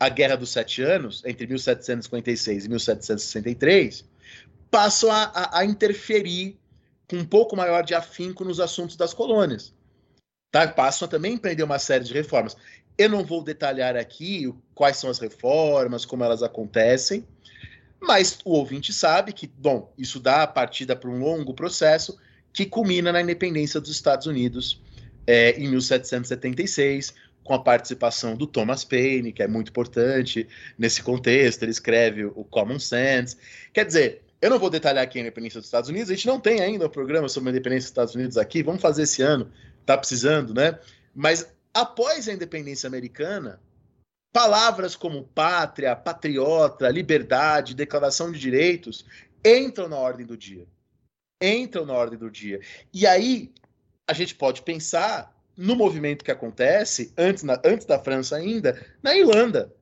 a 0.00 0.08
Guerra 0.08 0.36
dos 0.36 0.50
Sete 0.50 0.82
Anos, 0.82 1.22
entre 1.24 1.46
1756 1.46 2.64
e 2.64 2.68
1763, 2.68 4.04
passam 4.70 5.12
a, 5.12 5.24
a, 5.24 5.58
a 5.60 5.64
interferir 5.66 6.58
com 7.08 7.16
um 7.16 7.24
pouco 7.24 7.54
maior 7.54 7.84
de 7.84 7.94
afinco 7.94 8.42
nos 8.42 8.58
assuntos 8.58 8.96
das 8.96 9.12
colônias. 9.12 9.74
Tá? 10.50 10.66
Passam 10.66 11.06
a 11.06 11.10
também 11.10 11.34
empreender 11.34 11.62
uma 11.62 11.78
série 11.78 12.04
de 12.04 12.14
reformas. 12.14 12.56
Eu 12.96 13.10
não 13.10 13.22
vou 13.22 13.44
detalhar 13.44 13.96
aqui 13.96 14.52
quais 14.74 14.96
são 14.96 15.10
as 15.10 15.18
reformas, 15.18 16.06
como 16.06 16.24
elas 16.24 16.42
acontecem, 16.42 17.26
mas 18.00 18.38
o 18.44 18.52
ouvinte 18.52 18.92
sabe 18.92 19.32
que, 19.32 19.46
bom, 19.46 19.92
isso 19.96 20.18
dá 20.18 20.42
a 20.42 20.46
partida 20.46 20.96
para 20.96 21.08
um 21.08 21.20
longo 21.20 21.54
processo 21.54 22.18
que 22.52 22.66
culmina 22.66 23.12
na 23.12 23.22
independência 23.22 23.80
dos 23.80 23.90
Estados 23.90 24.26
Unidos 24.26 24.81
é, 25.26 25.52
em 25.52 25.68
1776, 25.68 27.14
com 27.44 27.54
a 27.54 27.62
participação 27.62 28.36
do 28.36 28.46
Thomas 28.46 28.84
Paine, 28.84 29.32
que 29.32 29.42
é 29.42 29.48
muito 29.48 29.70
importante 29.70 30.46
nesse 30.78 31.02
contexto. 31.02 31.62
Ele 31.62 31.72
escreve 31.72 32.24
o 32.24 32.44
Common 32.44 32.78
Sense. 32.78 33.36
Quer 33.72 33.84
dizer, 33.84 34.22
eu 34.40 34.50
não 34.50 34.58
vou 34.58 34.70
detalhar 34.70 35.04
aqui 35.04 35.18
a 35.18 35.20
independência 35.20 35.60
dos 35.60 35.66
Estados 35.66 35.88
Unidos, 35.88 36.10
a 36.10 36.14
gente 36.14 36.26
não 36.26 36.40
tem 36.40 36.60
ainda 36.60 36.86
um 36.86 36.90
programa 36.90 37.28
sobre 37.28 37.50
a 37.50 37.52
independência 37.52 37.84
dos 37.84 37.90
Estados 37.90 38.14
Unidos 38.14 38.36
aqui, 38.36 38.62
vamos 38.62 38.82
fazer 38.82 39.02
esse 39.02 39.22
ano, 39.22 39.50
tá 39.86 39.96
precisando, 39.96 40.52
né? 40.52 40.78
Mas 41.14 41.48
após 41.72 42.28
a 42.28 42.32
independência 42.32 42.86
americana, 42.86 43.60
palavras 44.32 44.96
como 44.96 45.24
pátria, 45.24 45.94
patriota, 45.94 46.88
liberdade, 46.88 47.74
declaração 47.74 48.32
de 48.32 48.38
direitos 48.38 49.04
entram 49.44 49.88
na 49.88 49.96
ordem 49.96 50.26
do 50.26 50.36
dia. 50.36 50.66
Entram 51.40 51.84
na 51.84 51.92
ordem 51.92 52.18
do 52.18 52.30
dia. 52.30 52.60
E 52.92 53.06
aí, 53.06 53.52
a 54.12 54.14
gente 54.14 54.34
pode 54.34 54.60
pensar 54.60 55.34
no 55.56 55.74
movimento 55.74 56.22
que 56.22 56.30
acontece, 56.30 57.12
antes, 57.16 57.42
na, 57.42 57.60
antes 57.64 57.86
da 57.86 57.98
França 57.98 58.36
ainda, 58.36 58.86
na 59.02 59.16
Irlanda. 59.16 59.74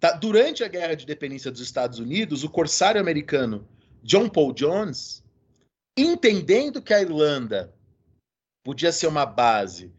Tá? 0.00 0.12
Durante 0.12 0.64
a 0.64 0.68
Guerra 0.68 0.96
de 0.96 1.04
Independência 1.04 1.52
dos 1.52 1.60
Estados 1.60 2.00
Unidos, 2.00 2.42
o 2.42 2.50
corsário 2.50 3.00
americano 3.00 3.66
John 4.02 4.28
Paul 4.28 4.52
Jones, 4.52 5.22
entendendo 5.96 6.82
que 6.82 6.92
a 6.92 7.00
Irlanda 7.00 7.72
podia 8.64 8.90
ser 8.90 9.06
uma 9.06 9.24
base 9.24 9.92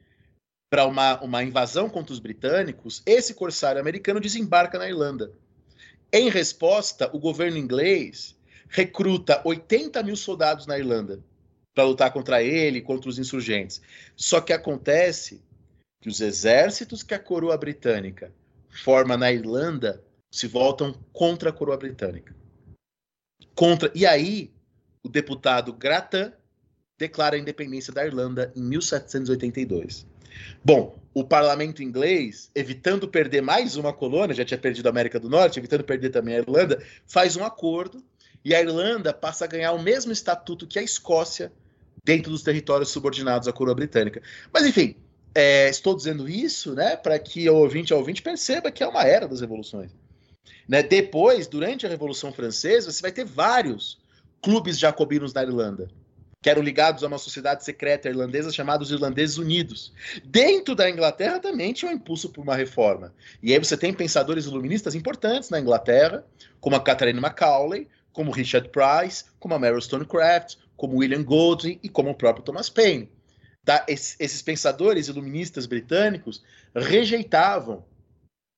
para 0.69 0.85
uma, 0.85 1.21
uma 1.21 1.43
invasão 1.43 1.89
contra 1.89 2.11
os 2.11 2.19
britânicos, 2.19 3.01
esse 3.05 3.33
corsário 3.33 3.79
americano 3.79 4.19
desembarca 4.19 4.77
na 4.77 4.89
Irlanda. 4.89 5.31
Em 6.11 6.29
resposta, 6.29 7.09
o 7.13 7.19
governo 7.19 7.57
inglês 7.57 8.37
recruta 8.67 9.41
80 9.45 10.03
mil 10.03 10.17
soldados 10.17 10.65
na 10.67 10.77
Irlanda 10.77 11.23
para 11.73 11.83
lutar 11.85 12.11
contra 12.11 12.43
ele, 12.43 12.81
contra 12.81 13.09
os 13.09 13.17
insurgentes. 13.17 13.81
Só 14.15 14.41
que 14.41 14.53
acontece 14.53 15.41
que 16.01 16.09
os 16.09 16.19
exércitos 16.19 17.03
que 17.03 17.13
a 17.13 17.19
coroa 17.19 17.57
britânica 17.57 18.33
forma 18.83 19.15
na 19.15 19.31
Irlanda 19.31 20.03
se 20.31 20.47
voltam 20.47 20.93
contra 21.11 21.49
a 21.49 21.53
coroa 21.53 21.77
britânica. 21.77 22.35
Contra 23.53 23.91
e 23.93 24.05
aí 24.05 24.51
o 25.03 25.09
deputado 25.09 25.73
Grattan 25.73 26.33
declara 26.97 27.35
a 27.35 27.39
independência 27.39 27.91
da 27.93 28.05
Irlanda 28.05 28.51
em 28.55 28.61
1782. 28.61 30.05
Bom, 30.63 30.97
o 31.13 31.23
parlamento 31.23 31.83
inglês, 31.83 32.49
evitando 32.55 33.07
perder 33.07 33.41
mais 33.41 33.75
uma 33.75 33.91
colônia, 33.91 34.35
já 34.35 34.45
tinha 34.45 34.57
perdido 34.57 34.87
a 34.87 34.89
América 34.89 35.19
do 35.19 35.29
Norte, 35.29 35.59
evitando 35.59 35.83
perder 35.83 36.09
também 36.09 36.35
a 36.35 36.39
Irlanda, 36.39 36.81
faz 37.05 37.35
um 37.35 37.43
acordo 37.43 38.03
e 38.43 38.55
a 38.55 38.61
Irlanda 38.61 39.13
passa 39.13 39.45
a 39.45 39.47
ganhar 39.47 39.73
o 39.73 39.81
mesmo 39.81 40.11
estatuto 40.11 40.65
que 40.65 40.79
a 40.79 40.83
Escócia 40.83 41.51
dentro 42.03 42.31
dos 42.31 42.43
territórios 42.43 42.89
subordinados 42.89 43.47
à 43.47 43.53
coroa 43.53 43.75
britânica. 43.75 44.21
Mas, 44.51 44.65
enfim, 44.65 44.95
é, 45.33 45.69
estou 45.69 45.95
dizendo 45.95 46.27
isso 46.27 46.73
né, 46.73 46.95
para 46.95 47.17
que 47.19 47.49
o 47.49 47.55
ouvinte, 47.55 47.93
o 47.93 47.97
ouvinte 47.97 48.21
perceba 48.21 48.71
que 48.71 48.83
é 48.83 48.87
uma 48.87 49.03
era 49.03 49.27
das 49.27 49.41
revoluções. 49.41 49.91
Né? 50.67 50.83
Depois, 50.83 51.47
durante 51.47 51.85
a 51.85 51.89
Revolução 51.89 52.31
Francesa, 52.31 52.91
você 52.91 53.01
vai 53.01 53.11
ter 53.11 53.25
vários 53.25 53.99
clubes 54.41 54.79
jacobinos 54.79 55.33
na 55.33 55.43
Irlanda. 55.43 55.89
que 56.43 56.49
eram 56.49 56.63
ligados 56.63 57.03
a 57.03 57.07
uma 57.07 57.19
sociedade 57.19 57.63
secreta 57.63 58.09
irlandesa 58.09 58.51
chamada 58.51 58.81
os 58.81 58.89
Irlandeses 58.89 59.37
Unidos. 59.37 59.93
Dentro 60.25 60.73
da 60.73 60.89
Inglaterra 60.89 61.39
também 61.39 61.71
tinha 61.71 61.91
um 61.91 61.93
impulso 61.93 62.29
por 62.29 62.41
uma 62.41 62.55
reforma. 62.55 63.13
E 63.43 63.53
aí 63.53 63.59
você 63.59 63.77
tem 63.77 63.93
pensadores 63.93 64.45
iluministas 64.45 64.95
importantes 64.95 65.51
na 65.51 65.59
Inglaterra, 65.59 66.25
como 66.59 66.75
a 66.75 66.79
Catherine 66.79 67.19
Macaulay, 67.19 67.87
como 68.11 68.31
Richard 68.31 68.69
Price, 68.69 69.25
como 69.39 69.53
a 69.53 69.59
Mary 69.59 69.79
Stonecraft, 69.79 70.55
como 70.81 70.97
William 70.97 71.23
Golding 71.23 71.79
e 71.83 71.87
como 71.87 72.09
o 72.09 72.15
próprio 72.15 72.43
Thomas 72.43 72.67
Paine. 72.67 73.07
Tá? 73.63 73.85
esses 73.87 74.41
pensadores 74.41 75.07
iluministas 75.07 75.67
britânicos 75.67 76.43
rejeitavam 76.75 77.85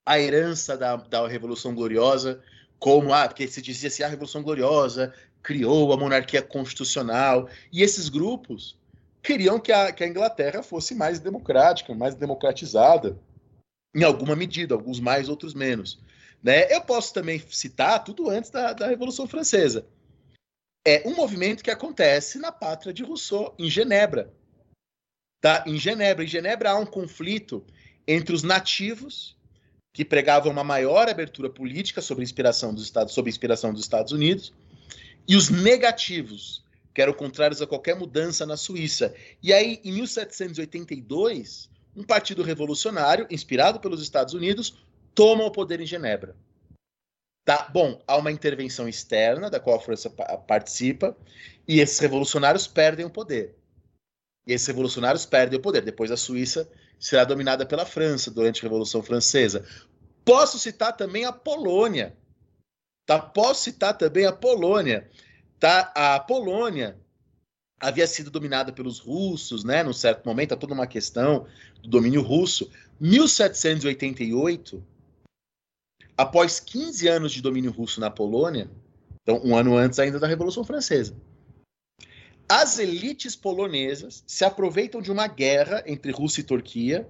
a 0.05 0.17
herança 0.17 0.77
da, 0.77 0.95
da 0.95 1.27
Revolução 1.27 1.75
Gloriosa, 1.75 2.41
como, 2.79 3.13
ah, 3.13 3.27
porque 3.27 3.45
se 3.45 3.61
dizia 3.61 3.89
assim, 3.89 4.03
a 4.03 4.07
Revolução 4.07 4.41
Gloriosa 4.41 5.13
criou 5.41 5.91
a 5.91 5.97
monarquia 5.97 6.41
constitucional, 6.41 7.49
e 7.73 7.83
esses 7.83 8.07
grupos 8.07 8.77
queriam 9.21 9.59
que 9.59 9.73
a, 9.73 9.91
que 9.91 10.05
a 10.05 10.07
Inglaterra 10.07 10.63
fosse 10.63 10.95
mais 10.95 11.19
democrática, 11.19 11.93
mais 11.93 12.15
democratizada, 12.15 13.19
em 13.93 14.05
alguma 14.05 14.33
medida, 14.33 14.73
alguns 14.73 15.01
mais, 15.01 15.27
outros 15.27 15.53
menos. 15.53 15.99
Né? 16.41 16.73
Eu 16.73 16.79
posso 16.79 17.13
também 17.13 17.43
citar 17.49 18.01
tudo 18.01 18.29
antes 18.29 18.49
da, 18.49 18.71
da 18.71 18.87
Revolução 18.87 19.27
Francesa. 19.27 19.85
É 20.85 21.01
um 21.05 21.15
movimento 21.15 21.63
que 21.63 21.71
acontece 21.71 22.37
na 22.37 22.51
pátria 22.51 22.93
de 22.93 23.03
Rousseau, 23.03 23.55
em 23.57 23.69
Genebra. 23.69 24.33
Tá? 25.39 25.63
Em 25.65 25.77
Genebra. 25.77 26.25
Em 26.25 26.27
Genebra 26.27 26.71
há 26.71 26.77
um 26.77 26.85
conflito 26.85 27.65
entre 28.05 28.35
os 28.35 28.43
nativos, 28.43 29.37
que 29.93 30.03
pregavam 30.03 30.51
uma 30.51 30.63
maior 30.63 31.07
abertura 31.07 31.49
política 31.49 32.01
sobre 32.01 32.23
inspiração 32.23 32.73
dos 32.73 32.83
Estados, 32.83 33.13
sob 33.13 33.29
inspiração 33.29 33.71
dos 33.71 33.83
Estados 33.83 34.11
Unidos, 34.11 34.53
e 35.25 35.37
os 35.37 35.49
negativos, 35.49 36.65
que 36.93 37.01
eram 37.01 37.13
contrários 37.13 37.61
a 37.61 37.67
qualquer 37.67 37.95
mudança 37.95 38.45
na 38.45 38.57
Suíça. 38.57 39.15
E 39.41 39.53
aí, 39.53 39.79
em 39.85 39.93
1782, 39.93 41.69
um 41.95 42.03
partido 42.03 42.43
revolucionário, 42.43 43.25
inspirado 43.29 43.79
pelos 43.79 44.01
Estados 44.01 44.33
Unidos, 44.33 44.75
toma 45.15 45.45
o 45.45 45.51
poder 45.51 45.79
em 45.79 45.85
Genebra. 45.85 46.35
Tá, 47.45 47.69
bom, 47.71 48.01
há 48.07 48.17
uma 48.17 48.31
intervenção 48.31 48.87
externa 48.87 49.49
da 49.49 49.59
qual 49.59 49.75
a 49.75 49.81
França 49.81 50.09
participa 50.09 51.15
e 51.67 51.79
esses 51.79 51.99
revolucionários 51.99 52.67
perdem 52.67 53.05
o 53.05 53.09
poder. 53.09 53.55
E 54.47 54.53
esses 54.53 54.67
revolucionários 54.67 55.25
perdem 55.25 55.59
o 55.59 55.61
poder. 55.61 55.81
Depois 55.81 56.11
a 56.11 56.17
Suíça 56.17 56.69
será 56.99 57.23
dominada 57.23 57.65
pela 57.65 57.85
França 57.85 58.31
durante 58.31 58.61
a 58.61 58.63
Revolução 58.63 59.03
Francesa. 59.03 59.65
Posso 60.23 60.57
citar 60.57 60.95
também 60.95 61.25
a 61.25 61.33
Polônia, 61.33 62.15
Tá? 63.05 63.19
Posso 63.19 63.63
citar 63.63 63.97
também 63.97 64.25
a 64.25 64.31
Polônia. 64.31 65.09
Tá? 65.59 65.91
A 65.95 66.19
Polônia 66.19 66.97
havia 67.79 68.07
sido 68.07 68.31
dominada 68.31 68.71
pelos 68.71 68.99
russos, 68.99 69.63
né? 69.63 69.83
Num 69.83 69.93
certo 69.93 70.25
momento, 70.25 70.53
há 70.53 70.57
toda 70.57 70.73
uma 70.73 70.87
questão 70.87 71.45
do 71.81 71.89
domínio 71.89 72.21
russo. 72.21 72.69
1788, 72.99 74.83
após 76.17 76.59
15 76.59 77.07
anos 77.07 77.31
de 77.31 77.41
domínio 77.41 77.71
russo 77.71 77.99
na 77.99 78.09
Polônia, 78.09 78.69
então 79.21 79.41
um 79.43 79.55
ano 79.55 79.75
antes 79.75 79.99
ainda 79.99 80.19
da 80.19 80.27
Revolução 80.27 80.63
Francesa, 80.63 81.15
as 82.47 82.77
elites 82.77 83.35
polonesas 83.35 84.23
se 84.27 84.43
aproveitam 84.43 85.01
de 85.01 85.11
uma 85.11 85.27
guerra 85.27 85.83
entre 85.87 86.11
Rússia 86.11 86.41
e 86.41 86.43
Turquia 86.43 87.07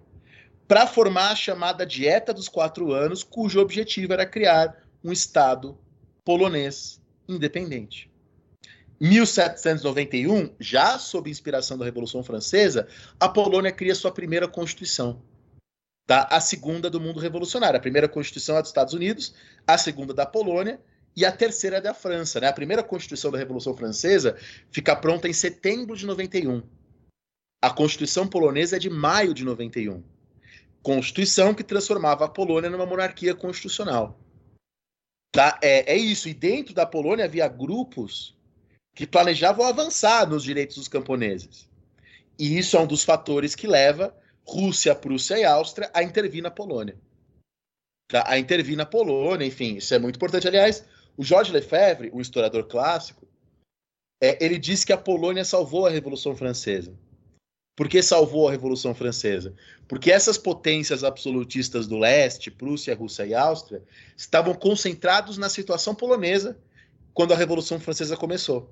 para 0.68 0.88
formar 0.88 1.32
a 1.32 1.36
chamada 1.36 1.86
Dieta 1.86 2.34
dos 2.34 2.47
Quatro 2.47 2.93
Anos, 2.93 3.24
cujo 3.24 3.60
objetivo 3.60 4.14
era 4.14 4.26
criar 4.26 4.78
um 5.04 5.12
Estado 5.12 5.78
polonês 6.24 7.01
independente. 7.28 8.10
1791, 8.99 10.51
já 10.60 10.97
sob 10.97 11.30
inspiração 11.30 11.78
da 11.78 11.84
Revolução 11.84 12.24
Francesa, 12.24 12.88
a 13.20 13.28
Polônia 13.28 13.72
cria 13.72 13.95
sua 13.95 14.12
primeira 14.12 14.47
constituição. 14.47 15.22
Tá? 16.06 16.28
A 16.30 16.41
segunda 16.41 16.89
do 16.89 16.99
mundo 16.99 17.20
revolucionário. 17.20 17.78
A 17.78 17.82
primeira 17.82 18.10
constituição 18.10 18.58
é 18.58 18.62
dos 18.62 18.70
Estados 18.70 18.93
Unidos, 18.93 19.34
a 19.66 19.78
segunda 19.78 20.14
da 20.14 20.26
Polônia 20.26 20.80
e 21.16 21.26
a 21.26 21.32
terceira 21.32 21.78
é 21.78 21.82
da 21.82 21.93
França. 21.93 22.39
Né? 22.39 22.47
A 22.47 22.54
primeira 22.54 22.84
constituição 22.84 23.32
da 23.32 23.38
Revolução 23.38 23.76
Francesa 23.76 24.38
fica 24.72 24.95
pronta 24.95 25.28
em 25.28 25.34
setembro 25.34 25.95
de 25.95 26.06
91. 26.06 26.62
A 27.62 27.70
constituição 27.70 28.28
polonesa 28.28 28.76
é 28.76 28.80
de 28.80 28.89
maio 28.89 29.34
de 29.34 29.45
91. 29.45 30.04
Constituição 30.82 31.54
que 31.54 31.64
transformava 31.64 32.26
a 32.26 32.30
Polônia 32.30 32.70
numa 32.70 32.86
monarquia 32.86 33.34
constitucional. 33.34 34.20
Tá? 35.32 35.58
É, 35.62 35.93
é 35.93 35.97
isso. 35.97 36.28
E 36.28 36.34
dentro 36.34 36.74
da 36.74 36.86
Polônia 36.86 37.24
havia 37.24 37.47
grupos 37.47 38.36
que 38.93 39.08
planejavam 39.08 39.66
avançar 39.66 40.30
nos 40.30 40.43
direitos 40.43 40.76
dos 40.76 40.89
camponeses. 40.89 41.70
E 42.38 42.58
isso 42.58 42.76
é 42.76 42.80
um 42.82 42.88
dos 42.88 43.04
fatores 43.04 43.56
que 43.56 43.68
leva 43.68 44.14
Rússia, 44.46 44.94
Prússia 44.94 45.38
e 45.38 45.44
Áustria 45.44 45.89
a 45.94 46.04
intervir 46.04 46.44
na 46.44 46.52
Polônia. 46.52 46.98
Tá? 48.08 48.24
A 48.28 48.38
intervir 48.38 48.78
na 48.78 48.86
Polônia, 48.86 49.46
enfim, 49.46 49.78
isso 49.78 49.94
é 49.94 50.00
muito 50.00 50.18
importante. 50.18 50.48
Aliás, 50.48 50.86
o 51.18 51.24
Georges 51.24 51.54
Lefebvre, 51.54 52.12
um 52.14 52.22
historiador 52.22 52.66
clássico, 52.68 53.28
é, 54.22 54.44
ele 54.44 54.58
diz 54.58 54.84
que 54.84 54.94
a 54.94 54.98
Polônia 54.98 55.44
salvou 55.44 55.86
a 55.86 55.89
Revolução 55.89 56.36
Francesa. 56.36 56.94
Por 57.76 57.89
que 57.89 58.02
salvou 58.04 58.48
a 58.48 58.52
Revolução 58.52 58.94
Francesa? 58.94 59.56
Porque 59.88 60.12
essas 60.12 60.38
potências 60.38 61.04
absolutistas 61.04 61.88
do 61.88 61.98
leste, 61.98 62.52
Prússia, 62.52 62.96
Rússia 62.96 63.26
e 63.26 63.34
Áustria, 63.34 63.82
estavam 64.16 64.54
concentrados 64.54 65.38
na 65.38 65.50
situação 65.50 65.96
polonesa 65.96 66.58
quando 67.14 67.34
a 67.34 67.38
Revolução 67.38 67.80
Francesa 67.80 68.16
começou. 68.16 68.70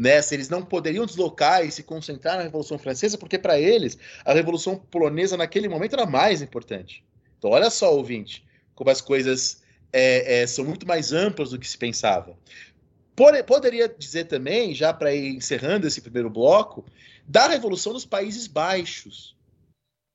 Nessa, 0.00 0.32
eles 0.32 0.48
não 0.48 0.64
poderiam 0.64 1.04
deslocar 1.04 1.62
e 1.62 1.70
se 1.70 1.82
concentrar 1.82 2.38
na 2.38 2.44
Revolução 2.44 2.78
Francesa, 2.78 3.18
porque 3.18 3.38
para 3.38 3.60
eles 3.60 3.98
a 4.24 4.32
Revolução 4.32 4.74
Polonesa 4.74 5.36
naquele 5.36 5.68
momento 5.68 5.92
era 5.92 6.06
mais 6.06 6.40
importante. 6.40 7.04
Então, 7.36 7.50
olha 7.50 7.68
só, 7.68 7.94
ouvinte, 7.94 8.42
como 8.74 8.88
as 8.88 9.02
coisas 9.02 9.60
é, 9.92 10.40
é, 10.40 10.46
são 10.46 10.64
muito 10.64 10.86
mais 10.86 11.12
amplas 11.12 11.50
do 11.50 11.58
que 11.58 11.68
se 11.68 11.76
pensava. 11.76 12.34
poderia 13.46 13.90
dizer 13.90 14.24
também, 14.24 14.74
já 14.74 14.90
para 14.90 15.14
ir 15.14 15.36
encerrando 15.36 15.86
esse 15.86 16.00
primeiro 16.00 16.30
bloco, 16.30 16.82
da 17.28 17.46
Revolução 17.48 17.92
nos 17.92 18.06
Países 18.06 18.46
Baixos, 18.46 19.36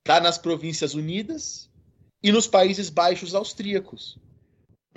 tá? 0.04 0.20
nas 0.20 0.40
Províncias 0.40 0.96
Unidas 0.96 1.70
e 2.24 2.32
nos 2.32 2.48
Países 2.48 2.90
Baixos 2.90 3.36
austríacos. 3.36 4.18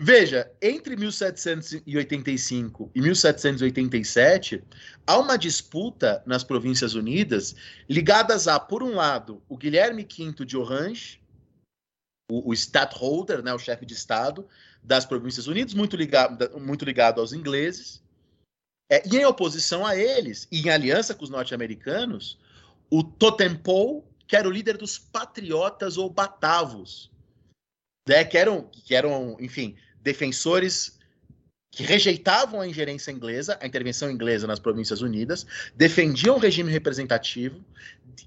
Veja, 0.01 0.49
entre 0.63 0.95
1785 0.95 2.93
e 2.95 3.01
1787, 3.01 4.63
há 5.05 5.19
uma 5.19 5.37
disputa 5.37 6.23
nas 6.25 6.45
Províncias 6.45 6.95
Unidas 6.95 7.57
ligadas 7.89 8.47
a, 8.47 8.61
por 8.61 8.81
um 8.81 8.95
lado, 8.95 9.43
o 9.49 9.57
Guilherme 9.57 10.05
V 10.05 10.45
de 10.45 10.57
Orange, 10.57 11.21
o, 12.31 12.51
o 12.51 12.55
Stadtholder, 12.55 13.43
né, 13.43 13.53
o 13.53 13.59
chefe 13.59 13.85
de 13.85 13.95
Estado 13.95 14.47
das 14.85 15.05
Províncias 15.05 15.49
Unidas, 15.49 15.75
muito 15.75 15.97
ligado, 15.97 16.61
muito 16.61 16.85
ligado 16.85 17.21
aos 17.21 17.33
ingleses, 17.33 18.01
é, 18.89 19.03
e 19.05 19.17
em 19.17 19.25
oposição 19.25 19.85
a 19.85 19.97
eles, 19.97 20.47
e 20.53 20.61
em 20.61 20.71
aliança 20.71 21.13
com 21.13 21.25
os 21.25 21.31
norte-americanos, 21.31 22.39
o 22.89 23.03
Totempou, 23.03 24.09
que 24.29 24.37
era 24.37 24.47
o 24.47 24.53
líder 24.53 24.77
dos 24.77 24.97
patriotas 24.97 25.99
ou 25.99 26.09
batavos, 26.09 27.11
né, 28.09 28.25
que, 28.25 28.39
eram, 28.39 28.63
que 28.63 28.95
eram, 28.95 29.37
enfim, 29.41 29.77
defensores 30.09 30.99
que 31.71 31.83
rejeitavam 31.83 32.63
a 32.63 32.67
ingerência 32.67 33.13
inglesa, 33.13 33.59
a 33.61 33.67
intervenção 33.67 34.11
inglesa 34.11 34.47
nas 34.47 34.59
Províncias 34.59 35.03
Unidas, 35.03 35.47
defendiam 35.77 36.37
o 36.37 36.39
regime 36.39 36.73
representativo 36.73 37.63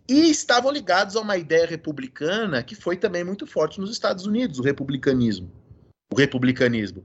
e 0.08 0.30
estavam 0.30 0.72
ligados 0.72 1.16
a 1.16 1.22
uma 1.22 1.38
ideia 1.38 1.66
republicana 1.66 2.62
que 2.62 2.76
foi 2.76 2.96
também 2.96 3.24
muito 3.24 3.48
forte 3.48 3.82
nos 3.82 3.90
Estados 3.90 4.28
Unidos, 4.28 4.60
o 4.60 4.62
republicanismo. 4.62 5.52
O 6.14 6.16
republicanismo. 6.16 7.04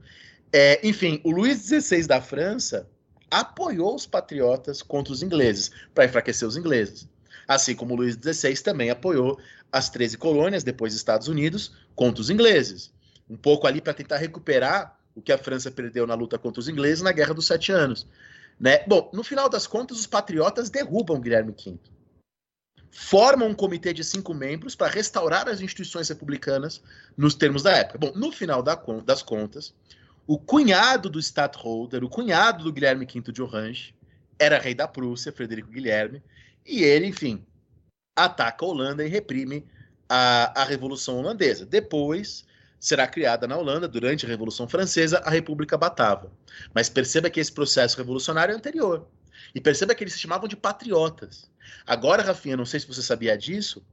É, 0.53 0.79
enfim, 0.87 1.19
o 1.23 1.31
Luís 1.31 1.57
XVI 1.57 2.05
da 2.05 2.21
França 2.21 2.87
apoiou 3.31 3.95
os 3.95 4.05
patriotas 4.05 4.83
contra 4.83 5.11
os 5.11 5.23
ingleses, 5.23 5.71
para 5.93 6.05
enfraquecer 6.05 6.47
os 6.47 6.55
ingleses. 6.55 7.09
Assim 7.47 7.75
como 7.75 7.95
Luís 7.95 8.15
XVI 8.15 8.55
também 8.61 8.91
apoiou 8.91 9.39
as 9.71 9.89
13 9.89 10.17
colônias, 10.19 10.63
depois 10.63 10.93
Estados 10.93 11.27
Unidos, 11.27 11.73
contra 11.95 12.21
os 12.21 12.29
ingleses. 12.29 12.93
Um 13.29 13.35
pouco 13.37 13.67
ali 13.67 13.81
para 13.81 13.93
tentar 13.93 14.17
recuperar 14.17 14.97
o 15.15 15.21
que 15.21 15.31
a 15.31 15.37
França 15.37 15.71
perdeu 15.71 16.05
na 16.05 16.13
luta 16.13 16.37
contra 16.37 16.59
os 16.59 16.69
ingleses 16.69 17.01
na 17.01 17.11
Guerra 17.11 17.33
dos 17.33 17.47
Sete 17.47 17.71
Anos. 17.71 18.07
Né? 18.59 18.83
Bom, 18.87 19.09
no 19.13 19.23
final 19.23 19.49
das 19.49 19.67
contas, 19.67 19.99
os 19.99 20.07
patriotas 20.07 20.69
derrubam 20.69 21.19
Guilherme 21.19 21.51
V. 21.51 21.77
Formam 22.91 23.49
um 23.49 23.53
comitê 23.53 23.93
de 23.93 24.03
cinco 24.03 24.33
membros 24.33 24.75
para 24.75 24.91
restaurar 24.91 25.47
as 25.47 25.61
instituições 25.61 26.09
republicanas 26.09 26.81
nos 27.15 27.35
termos 27.35 27.61
da 27.63 27.71
época. 27.71 27.99
Bom, 27.99 28.11
no 28.15 28.31
final 28.31 28.63
das 28.63 29.21
contas, 29.21 29.73
o 30.25 30.39
cunhado 30.39 31.09
do 31.09 31.19
Stadtholder, 31.19 32.03
o 32.03 32.09
cunhado 32.09 32.63
do 32.63 32.73
Guilherme 32.73 33.05
V 33.05 33.31
de 33.31 33.41
Orange, 33.41 33.93
era 34.39 34.59
rei 34.59 34.73
da 34.73 34.87
Prússia, 34.87 35.31
Frederico 35.31 35.69
Guilherme, 35.69 36.23
e 36.65 36.83
ele, 36.83 37.07
enfim, 37.07 37.45
ataca 38.15 38.65
a 38.65 38.67
Holanda 38.67 39.05
e 39.05 39.09
reprime 39.09 39.65
a, 40.09 40.61
a 40.61 40.63
Revolução 40.63 41.19
Holandesa. 41.19 41.65
Depois 41.65 42.45
será 42.79 43.07
criada 43.07 43.47
na 43.47 43.57
Holanda, 43.57 43.87
durante 43.87 44.25
a 44.25 44.29
Revolução 44.29 44.67
Francesa, 44.67 45.19
a 45.19 45.29
República 45.29 45.77
Batava. 45.77 46.31
Mas 46.73 46.89
perceba 46.89 47.29
que 47.29 47.39
esse 47.39 47.51
processo 47.51 47.97
revolucionário 47.97 48.53
é 48.53 48.55
anterior. 48.55 49.07
E 49.53 49.61
perceba 49.61 49.95
que 49.95 50.03
eles 50.03 50.13
se 50.13 50.19
chamavam 50.19 50.47
de 50.47 50.55
patriotas. 50.55 51.49
Agora, 51.85 52.23
Rafinha, 52.23 52.57
não 52.57 52.65
sei 52.65 52.79
se 52.79 52.87
você 52.87 53.01
sabia 53.01 53.37
disso, 53.37 53.83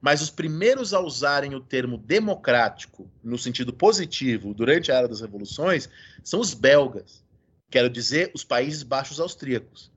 mas 0.00 0.20
os 0.20 0.30
primeiros 0.30 0.92
a 0.92 1.00
usarem 1.00 1.54
o 1.54 1.60
termo 1.60 1.96
democrático 1.96 3.10
no 3.22 3.38
sentido 3.38 3.72
positivo 3.72 4.52
durante 4.52 4.92
a 4.92 4.96
era 4.96 5.08
das 5.08 5.20
revoluções 5.20 5.88
são 6.22 6.40
os 6.40 6.52
belgas. 6.52 7.24
Quero 7.70 7.88
dizer, 7.88 8.30
os 8.34 8.44
Países 8.44 8.82
Baixos 8.82 9.18
Austríacos, 9.18 9.90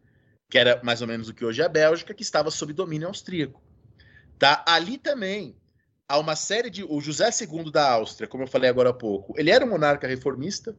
que 0.50 0.58
era 0.58 0.82
mais 0.84 1.02
ou 1.02 1.08
menos 1.08 1.28
o 1.28 1.34
que 1.34 1.44
hoje 1.44 1.62
é 1.62 1.66
a 1.66 1.70
Bélgica, 1.70 2.14
que 2.14 2.24
estava 2.24 2.50
sob 2.50 2.74
domínio 2.74 3.08
austríaco. 3.08 3.62
Tá? 4.40 4.64
Ali 4.68 4.98
também 4.98 5.56
há 6.08 6.18
uma 6.18 6.36
série 6.36 6.70
de. 6.70 6.84
O 6.84 7.02
José 7.02 7.30
II 7.30 7.72
da 7.72 7.92
Áustria, 7.92 8.28
como 8.28 8.44
eu 8.44 8.48
falei 8.48 8.70
agora 8.70 8.90
há 8.90 8.94
pouco, 8.94 9.34
ele 9.38 9.52
era 9.52 9.66
um 9.66 9.70
monarca 9.70 10.08
reformista, 10.08 10.76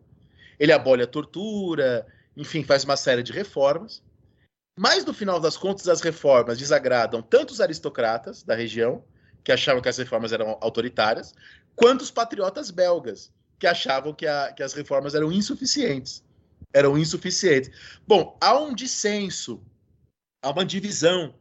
ele 0.59 0.73
abole 0.73 1.03
a 1.03 1.07
tortura, 1.07 2.07
enfim, 2.37 2.65
faz 2.65 2.85
uma 2.85 2.97
série 2.97 3.23
de 3.23 3.33
reformas. 3.33 4.03
Mas 4.79 5.05
no 5.05 5.13
final 5.13 5.41
das 5.41 5.57
contas, 5.57 5.89
as 5.89 6.01
reformas 6.01 6.57
desagradam 6.57 7.21
tanto 7.21 7.51
os 7.51 7.61
aristocratas 7.61 8.43
da 8.43 8.55
região, 8.55 9.05
que 9.43 9.51
achavam 9.51 9.83
que 9.83 9.89
as 9.89 9.99
reformas 9.99 10.33
eram 10.33 10.57
autoritárias, 10.61 11.35
quanto 11.75 12.03
os 12.03 12.11
patriotas 12.11 12.71
belgas, 12.71 13.33
que 13.59 13.67
achavam 13.67 14.13
que, 14.15 14.27
a, 14.27 14.53
que 14.53 14.63
as 14.63 14.73
reformas 14.73 15.15
eram 15.15 15.33
insuficientes. 15.33 16.25
Eram 16.73 16.97
insuficientes. 16.97 17.71
Bom, 18.07 18.37
há 18.41 18.57
um 18.57 18.75
dissenso, 18.75 19.61
há 20.43 20.51
uma 20.51 20.65
divisão 20.65 21.35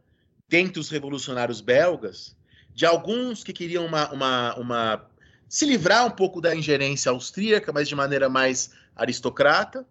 dentre 0.48 0.80
os 0.80 0.88
revolucionários 0.88 1.60
belgas, 1.60 2.36
de 2.78 2.86
alguns 2.86 3.42
que 3.42 3.52
queriam 3.52 3.84
uma, 3.84 4.08
uma, 4.12 4.54
uma 4.54 5.10
se 5.48 5.66
livrar 5.66 6.06
um 6.06 6.12
pouco 6.12 6.40
da 6.40 6.54
ingerência 6.54 7.10
austríaca, 7.10 7.72
mas 7.72 7.88
de 7.88 7.96
maneira 7.96 8.28
mais 8.28 8.70
aristocrata, 8.94 9.84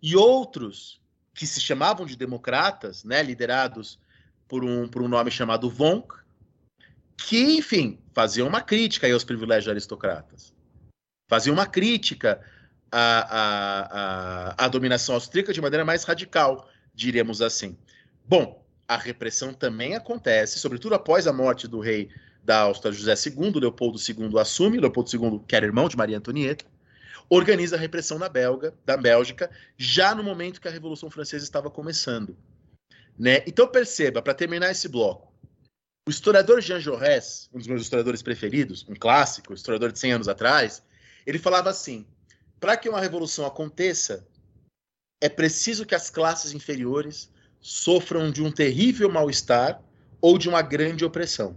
e 0.00 0.14
outros 0.14 1.02
que 1.34 1.44
se 1.44 1.60
chamavam 1.60 2.06
de 2.06 2.14
democratas, 2.14 3.02
né, 3.02 3.20
liderados 3.20 3.98
por 4.46 4.62
um, 4.64 4.86
por 4.86 5.02
um 5.02 5.08
nome 5.08 5.28
chamado 5.32 5.68
Vonk, 5.68 6.14
que, 7.16 7.58
enfim, 7.58 7.98
faziam 8.14 8.46
uma 8.46 8.60
crítica 8.60 9.12
aos 9.12 9.24
privilégios 9.24 9.68
aristocratas. 9.68 10.54
Faziam 11.28 11.52
uma 11.52 11.66
crítica 11.66 12.40
à, 12.92 13.00
à, 13.40 14.52
à, 14.52 14.66
à 14.66 14.68
dominação 14.68 15.16
austríaca 15.16 15.52
de 15.52 15.60
maneira 15.60 15.84
mais 15.84 16.04
radical, 16.04 16.70
diríamos 16.94 17.42
assim. 17.42 17.76
Bom, 18.24 18.64
a 18.88 18.96
repressão 18.96 19.52
também 19.52 19.94
acontece, 19.94 20.58
sobretudo 20.58 20.94
após 20.94 21.26
a 21.26 21.32
morte 21.32 21.68
do 21.68 21.78
rei 21.78 22.08
da 22.42 22.60
Áustria, 22.60 22.90
José 22.90 23.14
II, 23.28 23.60
Leopoldo 23.60 23.98
II 23.98 24.38
assume, 24.40 24.80
Leopoldo 24.80 25.10
II, 25.14 25.40
que 25.46 25.54
era 25.54 25.66
irmão 25.66 25.86
de 25.86 25.96
Maria 25.96 26.16
Antonieta, 26.16 26.64
organiza 27.28 27.76
a 27.76 27.78
repressão 27.78 28.18
na 28.18 28.30
Belga, 28.30 28.72
da 28.86 28.96
Bélgica, 28.96 29.50
já 29.76 30.14
no 30.14 30.24
momento 30.24 30.58
que 30.58 30.66
a 30.66 30.70
Revolução 30.70 31.10
Francesa 31.10 31.44
estava 31.44 31.70
começando. 31.70 32.34
Né? 33.18 33.42
Então 33.46 33.68
perceba, 33.68 34.22
para 34.22 34.32
terminar 34.32 34.70
esse 34.70 34.88
bloco, 34.88 35.30
o 36.08 36.10
historiador 36.10 36.62
Jean 36.62 36.80
Jaurès, 36.80 37.50
um 37.52 37.58
dos 37.58 37.66
meus 37.66 37.82
historiadores 37.82 38.22
preferidos, 38.22 38.86
um 38.88 38.94
clássico, 38.94 39.52
historiador 39.52 39.92
de 39.92 39.98
100 39.98 40.12
anos 40.12 40.28
atrás, 40.28 40.82
ele 41.26 41.38
falava 41.38 41.68
assim: 41.68 42.06
para 42.58 42.78
que 42.78 42.88
uma 42.88 43.00
revolução 43.00 43.44
aconteça, 43.44 44.26
é 45.20 45.28
preciso 45.28 45.84
que 45.84 45.94
as 45.94 46.08
classes 46.08 46.52
inferiores 46.52 47.30
sofram 47.60 48.30
de 48.30 48.42
um 48.42 48.50
terrível 48.50 49.10
mal-estar 49.10 49.82
ou 50.20 50.38
de 50.38 50.48
uma 50.48 50.62
grande 50.62 51.04
opressão. 51.04 51.56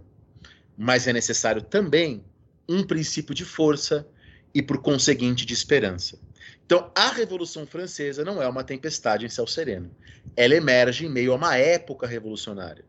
Mas 0.77 1.07
é 1.07 1.13
necessário 1.13 1.61
também 1.61 2.23
um 2.67 2.83
princípio 2.83 3.33
de 3.33 3.45
força 3.45 4.07
e, 4.53 4.61
por 4.61 4.81
conseguinte, 4.81 5.45
de 5.45 5.53
esperança. 5.53 6.17
Então, 6.65 6.91
a 6.95 7.11
Revolução 7.11 7.67
Francesa 7.67 8.23
não 8.23 8.41
é 8.41 8.47
uma 8.47 8.63
tempestade 8.63 9.25
em 9.25 9.29
céu 9.29 9.45
sereno. 9.45 9.93
Ela 10.35 10.55
emerge 10.55 11.05
em 11.05 11.09
meio 11.09 11.33
a 11.33 11.35
uma 11.35 11.57
época 11.57 12.07
revolucionária. 12.07 12.85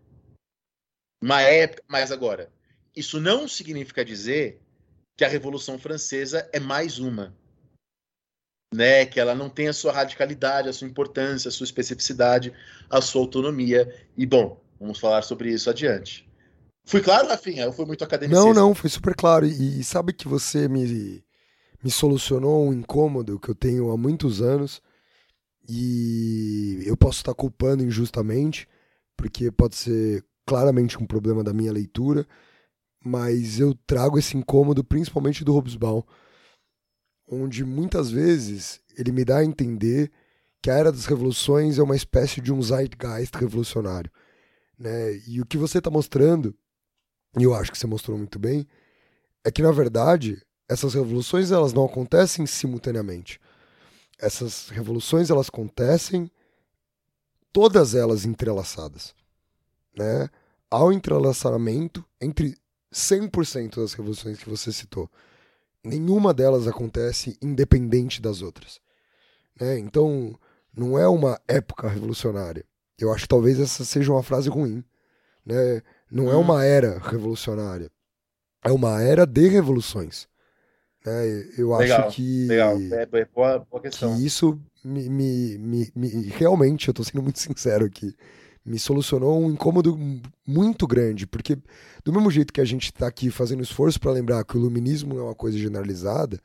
Uma 1.20 1.42
época. 1.42 1.82
Mas 1.88 2.12
agora, 2.12 2.50
isso 2.94 3.20
não 3.20 3.48
significa 3.48 4.04
dizer 4.04 4.60
que 5.16 5.24
a 5.24 5.28
Revolução 5.28 5.78
Francesa 5.78 6.48
é 6.52 6.60
mais 6.60 6.98
uma. 6.98 7.34
Né, 8.72 9.04
que 9.04 9.20
ela 9.20 9.34
não 9.34 9.50
tem 9.50 9.68
a 9.68 9.72
sua 9.72 9.92
radicalidade, 9.92 10.68
a 10.68 10.72
sua 10.72 10.88
importância, 10.88 11.48
a 11.48 11.52
sua 11.52 11.64
especificidade, 11.64 12.54
a 12.88 13.02
sua 13.02 13.20
autonomia. 13.20 13.94
E, 14.16 14.24
bom, 14.24 14.58
vamos 14.80 14.98
falar 14.98 15.20
sobre 15.20 15.50
isso 15.52 15.68
adiante. 15.68 16.26
Fui 16.84 17.02
claro, 17.02 17.28
Rafinha? 17.28 17.64
Eu 17.64 17.72
fui 17.72 17.84
muito 17.84 18.02
acadêmico. 18.02 18.38
Não, 18.38 18.54
não, 18.54 18.74
foi 18.74 18.88
super 18.88 19.14
claro. 19.14 19.44
E, 19.44 19.84
sabe 19.84 20.14
que 20.14 20.26
você 20.26 20.68
me 20.68 21.22
me 21.82 21.90
solucionou 21.90 22.68
um 22.68 22.72
incômodo 22.72 23.40
que 23.40 23.48
eu 23.48 23.54
tenho 23.54 23.90
há 23.90 23.96
muitos 23.96 24.40
anos 24.40 24.80
e 25.68 26.82
eu 26.86 26.96
posso 26.96 27.18
estar 27.18 27.34
culpando 27.34 27.82
injustamente, 27.82 28.68
porque 29.16 29.50
pode 29.50 29.74
ser 29.74 30.24
claramente 30.46 30.96
um 31.02 31.06
problema 31.06 31.42
da 31.42 31.52
minha 31.52 31.72
leitura, 31.72 32.26
mas 33.04 33.58
eu 33.58 33.74
trago 33.86 34.18
esse 34.18 34.36
incômodo 34.36 34.84
principalmente 34.84 35.44
do 35.44 35.54
Hobsbawm, 35.54 36.02
onde 37.34 37.64
muitas 37.64 38.10
vezes 38.10 38.80
ele 38.96 39.10
me 39.10 39.24
dá 39.24 39.38
a 39.38 39.44
entender 39.44 40.10
que 40.60 40.70
a 40.70 40.74
Era 40.74 40.92
das 40.92 41.06
Revoluções 41.06 41.78
é 41.78 41.82
uma 41.82 41.96
espécie 41.96 42.40
de 42.40 42.52
um 42.52 42.60
zeitgeist 42.60 43.34
revolucionário. 43.34 44.10
Né? 44.78 45.16
E 45.26 45.40
o 45.40 45.46
que 45.46 45.56
você 45.56 45.78
está 45.78 45.90
mostrando, 45.90 46.54
e 47.38 47.42
eu 47.42 47.54
acho 47.54 47.72
que 47.72 47.78
você 47.78 47.86
mostrou 47.86 48.18
muito 48.18 48.38
bem, 48.38 48.66
é 49.42 49.50
que 49.50 49.62
na 49.62 49.72
verdade 49.72 50.44
essas 50.68 50.94
revoluções 50.94 51.50
elas 51.50 51.72
não 51.72 51.84
acontecem 51.84 52.46
simultaneamente. 52.46 53.40
Essas 54.18 54.68
revoluções 54.68 55.30
elas 55.30 55.48
acontecem 55.48 56.30
todas 57.52 57.94
elas 57.94 58.24
entrelaçadas, 58.24 59.14
né? 59.96 60.28
Há 60.70 60.84
um 60.84 60.92
entrelaçamento 60.92 62.04
entre 62.20 62.56
100% 62.92 63.76
das 63.76 63.92
revoluções 63.94 64.38
que 64.38 64.48
você 64.48 64.72
citou. 64.72 65.10
Nenhuma 65.84 66.32
delas 66.32 66.68
acontece 66.68 67.36
independente 67.42 68.22
das 68.22 68.40
outras. 68.40 68.80
Né? 69.60 69.78
Então, 69.78 70.38
não 70.76 70.98
é 70.98 71.08
uma 71.08 71.40
época 71.46 71.88
revolucionária. 71.88 72.64
Eu 72.98 73.12
acho 73.12 73.22
que 73.22 73.28
talvez 73.28 73.58
essa 73.58 73.84
seja 73.84 74.12
uma 74.12 74.22
frase 74.22 74.48
ruim. 74.48 74.84
Né? 75.44 75.82
Não 76.10 76.30
é 76.30 76.36
hum. 76.36 76.40
uma 76.40 76.64
era 76.64 76.98
revolucionária. 76.98 77.90
É 78.64 78.70
uma 78.70 79.02
era 79.02 79.26
de 79.26 79.48
revoluções. 79.48 80.28
Né? 81.04 81.48
Eu 81.58 81.76
legal, 81.76 82.06
acho 82.06 82.16
que. 82.16 82.46
Legal, 82.46 82.76
é, 82.76 83.20
é 83.20 83.24
boa, 83.24 83.58
boa 83.70 83.82
questão. 83.82 84.16
Que 84.16 84.24
isso 84.24 84.60
me, 84.84 85.08
me, 85.08 85.58
me, 85.58 85.92
me, 85.94 86.08
Realmente, 86.28 86.88
eu 86.88 86.94
tô 86.94 87.02
sendo 87.02 87.22
muito 87.22 87.38
sincero 87.40 87.84
aqui. 87.84 88.14
Me 88.64 88.78
solucionou 88.78 89.42
um 89.42 89.50
incômodo 89.50 89.98
muito 90.46 90.86
grande, 90.86 91.26
porque 91.26 91.58
do 92.04 92.12
mesmo 92.12 92.30
jeito 92.30 92.52
que 92.52 92.60
a 92.60 92.64
gente 92.64 92.84
está 92.84 93.08
aqui 93.08 93.30
fazendo 93.30 93.62
esforço 93.62 93.98
para 93.98 94.12
lembrar 94.12 94.44
que 94.44 94.56
o 94.56 94.60
iluminismo 94.60 95.18
é 95.18 95.22
uma 95.22 95.34
coisa 95.34 95.58
generalizada, 95.58 96.38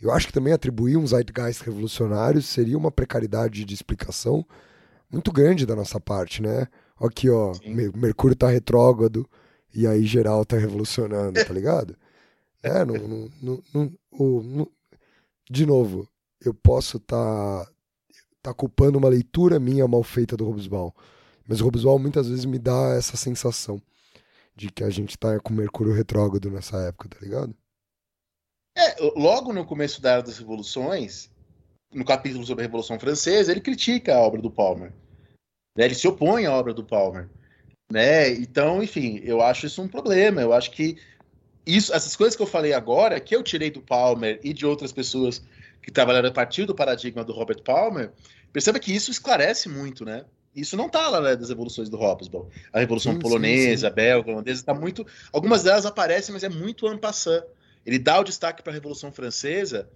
eu 0.00 0.12
acho 0.12 0.28
que 0.28 0.32
também 0.32 0.52
atribuir 0.52 0.96
um 0.96 1.06
zeitgeist 1.06 1.64
revolucionário 1.64 2.40
seria 2.40 2.78
uma 2.78 2.90
precariedade 2.90 3.64
de 3.64 3.74
explicação 3.74 4.46
muito 5.10 5.32
grande 5.32 5.66
da 5.66 5.74
nossa 5.74 5.98
parte, 5.98 6.40
né? 6.40 6.68
Aqui, 7.00 7.28
ó, 7.28 7.54
Sim. 7.54 7.74
Mercúrio 7.96 8.36
tá 8.36 8.48
retrógrado 8.48 9.28
e 9.74 9.86
aí 9.86 10.04
geral 10.04 10.44
tá 10.44 10.56
revolucionando, 10.56 11.44
tá 11.44 11.52
ligado? 11.52 11.96
É, 12.60 12.84
não, 12.84 12.96
não, 12.96 13.30
não, 13.40 13.92
não, 14.12 14.68
de 15.48 15.64
novo, 15.64 16.08
eu 16.44 16.52
posso 16.52 16.96
estar 16.96 17.64
tá, 17.64 17.70
tá 18.42 18.52
culpando 18.52 18.98
uma 18.98 19.08
leitura 19.08 19.60
minha 19.60 19.86
mal 19.86 20.02
feita 20.02 20.36
do 20.36 20.44
Robesbal, 20.44 20.92
mas 21.48 21.60
o 21.62 21.64
Robesbal 21.64 21.98
muitas 21.98 22.28
vezes 22.28 22.44
me 22.44 22.58
dá 22.58 22.94
essa 22.96 23.16
sensação 23.16 23.80
de 24.54 24.70
que 24.70 24.84
a 24.84 24.90
gente 24.90 25.16
tá 25.16 25.40
com 25.40 25.54
Mercúrio 25.54 25.94
retrógrado 25.94 26.50
nessa 26.50 26.76
época, 26.82 27.08
tá 27.08 27.16
ligado? 27.20 27.56
É, 28.76 28.96
logo 29.16 29.52
no 29.52 29.64
começo 29.64 30.02
da 30.02 30.12
Era 30.12 30.22
das 30.22 30.38
Revoluções, 30.38 31.30
no 31.92 32.04
capítulo 32.04 32.44
sobre 32.44 32.64
a 32.64 32.66
Revolução 32.66 32.98
Francesa, 32.98 33.50
ele 33.50 33.60
critica 33.60 34.14
a 34.14 34.20
obra 34.20 34.42
do 34.42 34.50
Palmer. 34.50 34.92
Né? 35.76 35.86
Ele 35.86 35.94
se 35.94 36.06
opõe 36.06 36.44
à 36.44 36.52
obra 36.52 36.74
do 36.74 36.84
Palmer. 36.84 37.28
Né? 37.90 38.30
Então, 38.32 38.82
enfim, 38.82 39.20
eu 39.24 39.40
acho 39.40 39.66
isso 39.66 39.80
um 39.80 39.88
problema. 39.88 40.42
Eu 40.42 40.52
acho 40.52 40.70
que 40.70 40.98
isso, 41.64 41.94
essas 41.94 42.14
coisas 42.14 42.36
que 42.36 42.42
eu 42.42 42.46
falei 42.46 42.72
agora, 42.72 43.20
que 43.20 43.34
eu 43.34 43.42
tirei 43.42 43.70
do 43.70 43.80
Palmer 43.80 44.38
e 44.44 44.52
de 44.52 44.66
outras 44.66 44.92
pessoas 44.92 45.42
que 45.82 45.90
trabalharam 45.90 46.28
a 46.28 46.32
partir 46.32 46.66
do 46.66 46.74
paradigma 46.74 47.24
do 47.24 47.32
Robert 47.32 47.62
Palmer, 47.62 48.12
perceba 48.52 48.78
que 48.78 48.94
isso 48.94 49.10
esclarece 49.10 49.68
muito, 49.68 50.04
né? 50.04 50.24
Isso 50.54 50.76
não 50.76 50.86
está 50.86 51.08
lá 51.08 51.20
né, 51.20 51.36
das 51.36 51.50
evoluções 51.50 51.88
do 51.88 51.96
Hobsbawm. 51.96 52.48
A 52.72 52.80
Revolução 52.80 53.12
sim, 53.12 53.18
Polonesa, 53.18 53.86
sim, 53.86 53.88
sim. 53.88 53.94
Belga, 53.94 54.30
Holandesa, 54.30 54.60
está 54.60 54.74
muito. 54.74 55.06
Algumas 55.32 55.62
delas 55.62 55.86
aparecem, 55.86 56.32
mas 56.32 56.42
é 56.42 56.48
muito 56.48 56.86
en 56.92 56.98
passant. 56.98 57.44
Ele 57.86 57.98
dá 57.98 58.20
o 58.20 58.24
destaque 58.24 58.62
para 58.62 58.72
a 58.72 58.74
Revolução 58.74 59.12
Francesa. 59.12 59.88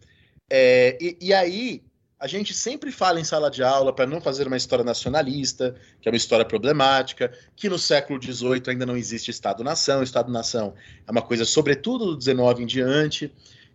É, 0.49 0.97
e, 1.01 1.17
e, 1.21 1.35
aí 1.35 1.83
a 2.19 2.27
gente 2.27 2.55
sempre 2.55 2.93
fala 2.93 3.19
em 3.19 3.25
sala 3.25 3.51
de 3.51 3.63
aula 3.63 3.93
para 3.93 4.07
não 4.07 4.21
fazer 4.21 4.47
uma 4.47 4.57
história 4.57 4.85
nacionalista, 4.85 5.75
que 6.01 6.09
é 6.09 6.13
uma 6.13 6.17
história 6.17 6.45
problemática, 6.45 7.33
que 7.57 7.69
no 7.69 7.79
século 7.79 8.23
XVIII 8.23 8.63
ainda 8.69 8.87
não 8.87 8.97
existe 8.97 9.31
Estado-nação. 9.31 10.03
Estado-nação 10.03 10.75
é 11.07 11.11
uma 11.11 11.23
coisa, 11.23 11.45
sobretudo 11.45 12.15
do 12.15 12.23
XIX 12.23 12.61
em 12.61 12.67
diante. 12.67 13.33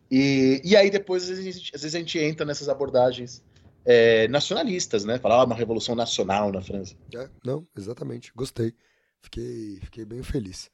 E, 0.09 0.61
e 0.63 0.75
aí 0.75 0.89
depois, 0.89 1.29
às 1.29 1.37
vezes, 1.37 1.71
às 1.73 1.81
vezes, 1.81 1.95
a 1.95 1.99
gente 1.99 2.17
entra 2.17 2.45
nessas 2.45 2.69
abordagens 2.69 3.43
é, 3.89 4.27
nacionalistas, 4.27 5.05
né? 5.05 5.17
Falar 5.17 5.41
ah, 5.41 5.45
uma 5.45 5.55
revolução 5.55 5.95
nacional 5.95 6.51
na 6.51 6.61
França. 6.61 6.93
É, 7.15 7.29
não, 7.43 7.65
exatamente. 7.75 8.33
Gostei. 8.35 8.73
Fiquei, 9.21 9.79
fiquei 9.81 10.03
bem 10.03 10.21
feliz. 10.21 10.69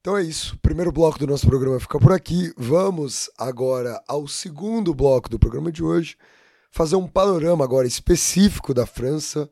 Então 0.00 0.16
é 0.16 0.24
isso. 0.24 0.56
O 0.56 0.58
primeiro 0.58 0.90
bloco 0.90 1.20
do 1.20 1.26
nosso 1.28 1.46
programa 1.46 1.78
fica 1.78 2.00
por 2.00 2.12
aqui. 2.12 2.52
Vamos 2.56 3.30
agora 3.38 4.02
ao 4.08 4.26
segundo 4.26 4.92
bloco 4.92 5.28
do 5.28 5.38
programa 5.38 5.70
de 5.70 5.84
hoje. 5.84 6.16
Fazer 6.72 6.96
um 6.96 7.06
panorama 7.06 7.62
agora 7.62 7.86
específico 7.86 8.74
da 8.74 8.86
França, 8.86 9.48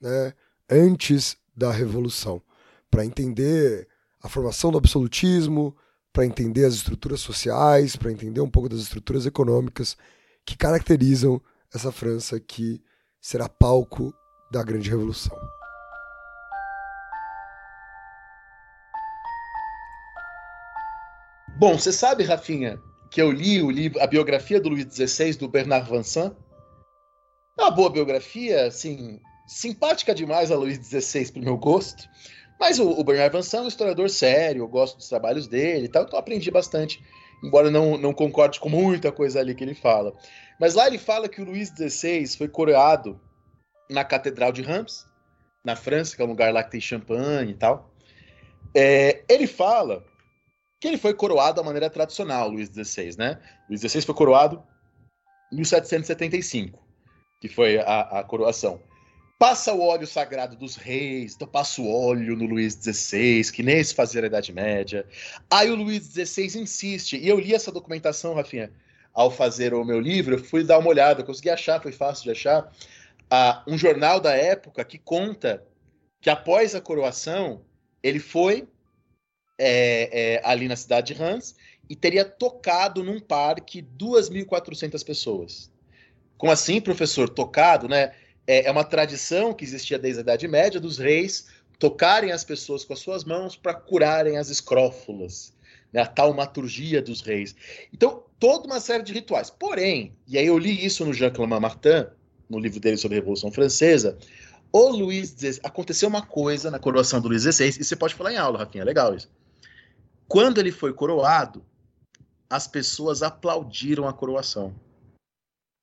né? 0.00 0.32
Antes 0.70 1.36
da 1.56 1.72
Revolução. 1.72 2.40
Para 2.88 3.04
entender 3.04 3.88
a 4.22 4.28
formação 4.28 4.70
do 4.70 4.78
absolutismo, 4.78 5.76
para 6.12 6.24
entender 6.24 6.66
as 6.66 6.74
estruturas 6.74 7.18
sociais, 7.18 7.96
para 7.96 8.12
entender 8.12 8.40
um 8.40 8.50
pouco 8.50 8.68
das 8.68 8.78
estruturas 8.78 9.26
econômicas 9.26 9.96
que 10.44 10.56
caracterizam 10.56 11.42
essa 11.74 11.92
França 11.92 12.40
que 12.40 12.80
será 13.20 13.48
palco 13.48 14.14
da 14.50 14.62
Grande 14.62 14.88
Revolução. 14.88 15.36
Bom, 21.58 21.76
você 21.76 21.92
sabe, 21.92 22.22
Rafinha, 22.22 22.80
que 23.10 23.20
eu 23.20 23.32
li 23.32 23.60
o 23.60 23.70
livro, 23.70 24.00
a 24.00 24.06
biografia 24.06 24.60
do 24.60 24.68
Luís 24.68 24.86
XVI, 24.94 25.34
do 25.34 25.48
Bernard 25.48 25.90
Vincent. 25.90 26.32
É 27.58 27.62
uma 27.62 27.70
boa 27.70 27.90
biografia, 27.90 28.66
assim, 28.66 29.20
simpática 29.46 30.14
demais 30.14 30.52
a 30.52 30.56
Luís 30.56 30.78
XVI 30.78 31.32
pro 31.32 31.42
meu 31.42 31.56
gosto. 31.56 32.04
Mas 32.60 32.78
o, 32.78 32.88
o 32.88 33.02
Bernard 33.02 33.36
Vincent 33.36 33.60
é 33.60 33.64
um 33.64 33.68
historiador 33.68 34.08
sério, 34.08 34.62
eu 34.62 34.68
gosto 34.68 34.98
dos 34.98 35.08
trabalhos 35.08 35.48
dele 35.48 35.86
e 35.86 35.88
tal, 35.88 36.04
então 36.04 36.18
aprendi 36.18 36.50
bastante, 36.50 37.02
embora 37.42 37.70
não, 37.70 37.98
não 37.98 38.12
concorde 38.12 38.60
com 38.60 38.68
muita 38.68 39.10
coisa 39.10 39.40
ali 39.40 39.54
que 39.54 39.64
ele 39.64 39.74
fala. 39.74 40.14
Mas 40.58 40.74
lá 40.74 40.86
ele 40.86 40.98
fala 40.98 41.28
que 41.28 41.40
o 41.40 41.44
Luís 41.44 41.68
XVI 41.68 42.26
foi 42.36 42.48
coroado 42.48 43.20
na 43.88 44.04
Catedral 44.04 44.52
de 44.52 44.62
Reims, 44.62 45.06
na 45.64 45.76
França, 45.76 46.16
que 46.16 46.22
é 46.22 46.24
um 46.24 46.28
lugar 46.28 46.52
lá 46.52 46.62
que 46.62 46.72
tem 46.72 46.80
champanhe 46.80 47.52
e 47.52 47.54
tal. 47.54 47.94
É, 48.74 49.24
ele 49.28 49.46
fala 49.46 50.04
que 50.80 50.88
ele 50.88 50.98
foi 50.98 51.14
coroado 51.14 51.56
da 51.56 51.62
maneira 51.62 51.90
tradicional, 51.90 52.48
Luís 52.48 52.68
XVI, 52.68 53.16
né? 53.16 53.40
Luís 53.68 53.80
XVI 53.80 54.02
foi 54.02 54.14
coroado 54.14 54.62
em 55.52 55.56
1775, 55.56 56.78
que 57.40 57.48
foi 57.48 57.78
a, 57.78 58.20
a 58.20 58.24
coroação. 58.24 58.80
Passa 59.38 59.72
o 59.72 59.80
óleo 59.80 60.06
sagrado 60.06 60.56
dos 60.56 60.74
reis, 60.74 61.34
então 61.34 61.46
passa 61.46 61.80
o 61.80 61.88
óleo 61.88 62.36
no 62.36 62.44
Luís 62.44 62.74
XVI, 62.74 63.52
que 63.52 63.62
nem 63.62 63.82
se 63.82 63.94
fazia 63.94 64.20
na 64.20 64.26
Idade 64.26 64.52
Média. 64.52 65.06
Aí 65.48 65.70
o 65.70 65.76
Luís 65.76 66.04
XVI 66.06 66.60
insiste, 66.60 67.16
e 67.16 67.28
eu 67.28 67.38
li 67.38 67.54
essa 67.54 67.70
documentação, 67.70 68.34
Rafinha, 68.34 68.72
ao 69.18 69.32
fazer 69.32 69.74
o 69.74 69.84
meu 69.84 69.98
livro, 69.98 70.36
eu 70.36 70.44
fui 70.44 70.62
dar 70.62 70.78
uma 70.78 70.90
olhada, 70.90 71.24
consegui 71.24 71.50
achar, 71.50 71.82
foi 71.82 71.90
fácil 71.90 72.22
de 72.22 72.30
achar, 72.30 72.62
uh, 72.62 73.60
um 73.66 73.76
jornal 73.76 74.20
da 74.20 74.32
época 74.32 74.84
que 74.84 74.96
conta 74.96 75.66
que 76.20 76.30
após 76.30 76.72
a 76.72 76.80
coroação, 76.80 77.62
ele 78.00 78.20
foi 78.20 78.68
é, 79.58 80.36
é, 80.36 80.40
ali 80.44 80.68
na 80.68 80.76
cidade 80.76 81.14
de 81.14 81.20
Hans 81.20 81.56
e 81.90 81.96
teria 81.96 82.24
tocado 82.24 83.02
num 83.02 83.18
parque 83.18 83.82
2.400 83.82 85.04
pessoas. 85.04 85.68
Como 86.36 86.52
assim, 86.52 86.80
professor? 86.80 87.28
Tocado, 87.28 87.88
né? 87.88 88.14
É, 88.46 88.66
é 88.66 88.70
uma 88.70 88.84
tradição 88.84 89.52
que 89.52 89.64
existia 89.64 89.98
desde 89.98 90.20
a 90.20 90.22
Idade 90.22 90.46
Média 90.46 90.78
dos 90.78 90.96
reis 90.96 91.48
tocarem 91.76 92.30
as 92.30 92.44
pessoas 92.44 92.84
com 92.84 92.92
as 92.92 93.00
suas 93.00 93.24
mãos 93.24 93.56
para 93.56 93.74
curarem 93.74 94.36
as 94.36 94.48
escrófulas, 94.48 95.52
né? 95.92 96.02
a 96.02 96.06
taumaturgia 96.06 97.02
dos 97.02 97.20
reis. 97.20 97.54
Então, 97.92 98.22
toda 98.38 98.66
uma 98.66 98.80
série 98.80 99.02
de 99.02 99.12
rituais. 99.12 99.50
Porém, 99.50 100.12
e 100.26 100.38
aí 100.38 100.46
eu 100.46 100.58
li 100.58 100.84
isso 100.84 101.04
no 101.04 101.12
Jean-Claude 101.12 101.60
Martin, 101.60 102.06
no 102.48 102.58
livro 102.58 102.80
dele 102.80 102.96
sobre 102.96 103.16
a 103.16 103.20
Revolução 103.20 103.50
Francesa, 103.50 104.16
o 104.72 104.88
Luís 104.90 105.30
XVI, 105.30 105.60
aconteceu 105.62 106.08
uma 106.08 106.24
coisa 106.24 106.70
na 106.70 106.78
coroação 106.78 107.20
do 107.20 107.28
Luís 107.28 107.42
XVI, 107.42 107.68
e 107.68 107.84
você 107.84 107.96
pode 107.96 108.14
falar 108.14 108.32
em 108.32 108.36
aula, 108.36 108.58
Rafinha, 108.58 108.84
legal 108.84 109.14
isso. 109.14 109.30
Quando 110.26 110.58
ele 110.58 110.70
foi 110.70 110.92
coroado, 110.92 111.64
as 112.50 112.66
pessoas 112.66 113.22
aplaudiram 113.22 114.06
a 114.06 114.12
coroação. 114.12 114.74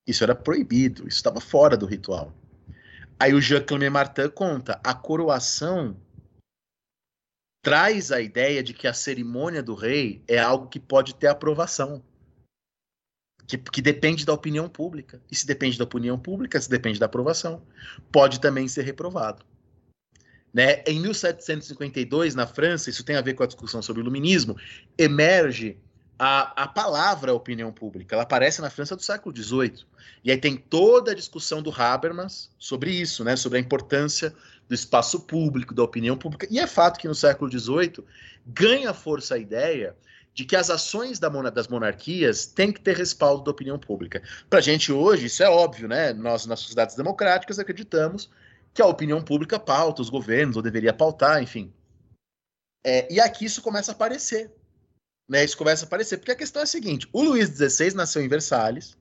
Isso 0.08 0.24
era 0.24 0.36
proibido, 0.36 1.08
isso 1.08 1.18
estava 1.18 1.40
fora 1.40 1.76
do 1.76 1.88
ritual. 1.88 2.32
Aí 3.20 3.34
o 3.34 3.42
Jean-Claude 3.42 3.90
Martin 3.90 4.30
conta, 4.30 4.80
a 4.84 4.94
coroação 4.94 5.96
traz 7.66 8.12
a 8.12 8.22
ideia 8.22 8.62
de 8.62 8.76
que 8.76 8.88
a 8.88 8.94
cerimônia 8.94 9.64
do 9.64 9.74
rei 9.74 10.22
é 10.28 10.38
algo 10.38 10.68
que 10.68 10.80
pode 10.80 11.16
ter 11.16 11.26
aprovação. 11.26 12.04
Que, 13.48 13.58
que, 13.58 13.82
depende 13.82 14.24
da 14.24 14.34
opinião 14.34 14.70
pública. 14.70 15.20
E 15.32 15.36
se 15.36 15.48
depende 15.48 15.76
da 15.76 15.84
opinião 15.84 16.18
pública, 16.18 16.62
se 16.62 16.70
depende 16.70 17.00
da 17.00 17.08
aprovação, 17.08 17.64
pode 18.12 18.40
também 18.40 18.68
ser 18.68 18.84
reprovado. 18.84 19.44
Né? 20.54 20.84
Em 20.86 21.00
1752, 21.00 22.36
na 22.36 22.46
França, 22.46 22.92
isso 22.92 23.04
tem 23.04 23.16
a 23.16 23.22
ver 23.22 23.34
com 23.34 23.42
a 23.42 23.48
discussão 23.48 23.82
sobre 23.82 24.00
o 24.00 24.04
iluminismo, 24.04 24.56
emerge 24.96 25.76
a, 26.18 26.64
a 26.64 26.68
palavra 26.68 27.34
opinião 27.34 27.72
pública. 27.72 28.16
Ela 28.16 28.24
aparece 28.24 28.62
na 28.62 28.70
França 28.70 28.96
do 28.96 29.02
século 29.02 29.36
XVIII. 29.36 29.86
E 30.24 30.32
aí 30.32 30.38
tem 30.38 30.56
toda 30.56 31.12
a 31.12 31.16
discussão 31.16 31.62
do 31.62 31.72
Habermas 31.72 32.50
sobre 32.58 32.92
isso, 32.92 33.24
né? 33.24 33.36
sobre 33.36 33.58
a 33.58 33.62
importância 33.62 34.34
do 34.68 34.74
espaço 34.74 35.20
público, 35.22 35.74
da 35.74 35.84
opinião 35.84 36.18
pública. 36.18 36.48
E 36.50 36.60
é 36.60 36.66
fato 36.66 37.00
que 37.00 37.08
no 37.08 37.16
século 37.16 37.52
XVIII 37.52 38.04
ganha 38.46 38.94
força 38.94 39.36
a 39.36 39.38
ideia 39.38 39.96
de 40.34 40.44
que 40.44 40.56
as 40.56 40.70
ações 40.70 41.18
da, 41.18 41.30
das 41.50 41.68
monarquias 41.68 42.46
têm 42.46 42.72
que 42.72 42.82
ter 42.82 42.98
respaldo 42.98 43.44
da 43.44 43.52
opinião 43.52 43.80
pública. 43.80 44.22
Para 44.50 44.60
a 44.60 44.62
gente 44.62 44.92
hoje, 44.92 45.28
isso 45.28 45.42
é 45.42 45.50
óbvio, 45.50 45.88
né? 45.88 46.12
Nós, 46.14 46.46
nas 46.46 46.60
sociedades 46.60 46.96
democráticas, 46.96 47.58
acreditamos 47.58 48.30
que 48.74 48.82
a 48.82 48.86
opinião 48.86 49.22
pública 49.22 49.58
pauta 49.58 50.02
os 50.02 50.10
governos, 50.10 50.58
ou 50.58 50.62
deveria 50.62 50.92
pautar, 50.92 51.42
enfim. 51.42 51.74
É, 52.86 53.12
e 53.12 53.22
aqui 53.22 53.46
isso 53.46 53.62
começa 53.62 53.92
a 53.92 53.96
aparecer. 53.96 54.52
Né? 55.28 55.44
Isso 55.44 55.58
começa 55.58 55.86
a 55.86 55.88
aparecer, 55.88 56.18
porque 56.18 56.32
a 56.32 56.36
questão 56.36 56.62
é 56.62 56.64
a 56.64 56.68
seguinte: 56.68 57.08
o 57.12 57.22
Luís 57.22 57.50
XVI 57.50 57.94
nasceu 57.94 58.24
em 58.24 58.28
Versalhes. 58.28 58.96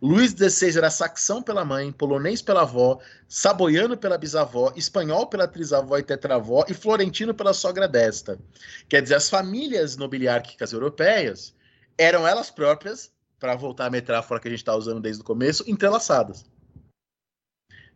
O 0.00 0.06
Luís 0.06 0.32
XVI 0.32 0.76
era 0.76 0.90
saxão 0.90 1.42
pela 1.42 1.64
mãe, 1.64 1.90
polonês 1.90 2.42
pela 2.42 2.62
avó, 2.62 2.98
saboiano 3.26 3.96
pela 3.96 4.18
bisavó, 4.18 4.72
espanhol 4.76 5.26
pela 5.26 5.48
trisavó 5.48 5.96
e 5.96 6.02
tetravó 6.02 6.64
e 6.68 6.74
florentino 6.74 7.34
pela 7.34 7.54
sogra 7.54 7.88
desta. 7.88 8.38
Quer 8.88 9.02
dizer, 9.02 9.14
as 9.14 9.30
famílias 9.30 9.96
nobiliárquicas 9.96 10.72
europeias 10.72 11.54
eram 11.96 12.28
elas 12.28 12.50
próprias, 12.50 13.10
para 13.38 13.56
voltar 13.56 13.86
à 13.86 13.90
metáfora 13.90 14.38
que 14.38 14.48
a 14.48 14.50
gente 14.50 14.60
está 14.60 14.76
usando 14.76 15.00
desde 15.00 15.22
o 15.22 15.24
começo, 15.24 15.64
entrelaçadas. 15.66 16.44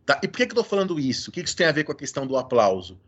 Tá? 0.03 0.19
E 0.23 0.27
por 0.27 0.37
que, 0.37 0.47
que 0.47 0.51
eu 0.51 0.61
estou 0.61 0.63
falando 0.63 0.99
isso? 0.99 1.29
O 1.29 1.33
que, 1.33 1.41
que 1.41 1.47
isso 1.47 1.55
tem 1.55 1.67
a 1.67 1.71
ver 1.71 1.83
com 1.83 1.91
a 1.91 1.95
questão 1.95 2.25
do 2.25 2.35
aplauso? 2.35 2.99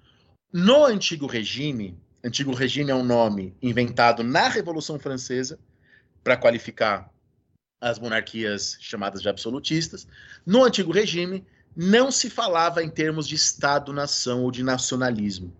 No 0.54 0.86
antigo 0.86 1.26
regime, 1.26 2.00
antigo 2.28 2.54
regime 2.54 2.92
é 2.92 2.96
um 2.96 3.04
nome 3.04 3.56
inventado 3.62 4.24
na 4.24 4.48
Revolução 4.50 5.00
Francesa 5.00 5.58
para 6.24 6.38
qualificar 6.38 7.10
as 7.80 7.98
monarquias 7.98 8.78
chamadas 8.82 9.22
de 9.22 9.30
absolutistas. 9.30 10.08
No 10.46 10.64
antigo 10.64 10.92
regime, 10.92 11.46
não 11.76 12.12
se 12.12 12.30
falava 12.30 12.84
em 12.84 12.90
termos 12.90 13.28
de 13.28 13.36
Estado-nação 13.36 14.44
ou 14.44 14.52
de 14.52 14.62
nacionalismo. 14.62 15.56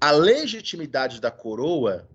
A 0.00 0.10
legitimidade 0.10 1.20
da 1.20 1.30
coroa, 1.30 2.08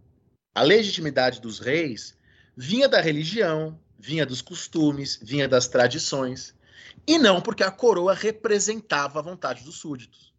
a 0.54 0.62
legitimidade 0.62 1.40
dos 1.40 1.60
reis, 1.60 2.18
vinha 2.58 2.90
da 2.90 3.00
religião, 3.00 3.80
vinha 3.98 4.26
dos 4.26 4.42
costumes, 4.42 5.20
vinha 5.22 5.48
das 5.48 5.68
tradições. 5.68 6.54
E 7.08 7.18
não 7.18 7.40
porque 7.40 7.64
a 7.64 7.72
coroa 7.72 8.14
representava 8.14 9.20
a 9.20 9.24
vontade 9.24 9.64
dos 9.64 9.76
súditos. 9.78 10.34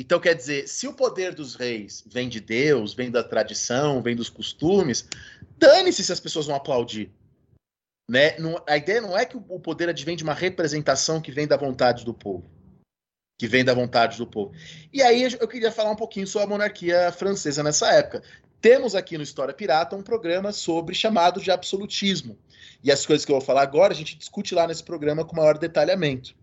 Então, 0.00 0.20
quer 0.20 0.32
dizer, 0.32 0.68
se 0.68 0.86
o 0.86 0.92
poder 0.92 1.34
dos 1.34 1.56
reis 1.56 2.04
vem 2.06 2.28
de 2.28 2.38
Deus, 2.38 2.94
vem 2.94 3.10
da 3.10 3.24
tradição, 3.24 4.00
vem 4.00 4.14
dos 4.14 4.30
costumes, 4.30 5.04
dane-se 5.58 6.04
se 6.04 6.12
as 6.12 6.20
pessoas 6.20 6.46
vão 6.46 6.54
aplaudir. 6.54 7.10
Né? 8.08 8.38
Não, 8.38 8.62
a 8.64 8.76
ideia 8.76 9.00
não 9.00 9.18
é 9.18 9.26
que 9.26 9.36
o 9.36 9.58
poder 9.58 9.88
advém 9.88 10.16
de 10.16 10.22
uma 10.22 10.34
representação 10.34 11.20
que 11.20 11.32
vem 11.32 11.48
da 11.48 11.56
vontade 11.56 12.04
do 12.04 12.14
povo. 12.14 12.48
Que 13.40 13.48
vem 13.48 13.64
da 13.64 13.74
vontade 13.74 14.16
do 14.18 14.24
povo. 14.24 14.54
E 14.92 15.02
aí 15.02 15.24
eu 15.24 15.48
queria 15.48 15.72
falar 15.72 15.90
um 15.90 15.96
pouquinho 15.96 16.28
sobre 16.28 16.46
a 16.46 16.50
monarquia 16.50 17.10
francesa 17.10 17.64
nessa 17.64 17.90
época. 17.92 18.22
Temos 18.60 18.94
aqui 18.94 19.18
no 19.18 19.24
História 19.24 19.52
Pirata 19.52 19.96
um 19.96 20.02
programa 20.02 20.52
sobre 20.52 20.94
chamado 20.94 21.40
de 21.40 21.50
absolutismo. 21.50 22.38
E 22.84 22.92
as 22.92 23.04
coisas 23.04 23.24
que 23.24 23.32
eu 23.32 23.36
vou 23.36 23.44
falar 23.44 23.62
agora, 23.62 23.92
a 23.92 23.96
gente 23.96 24.16
discute 24.16 24.54
lá 24.54 24.64
nesse 24.64 24.84
programa 24.84 25.24
com 25.24 25.34
maior 25.34 25.58
detalhamento. 25.58 26.36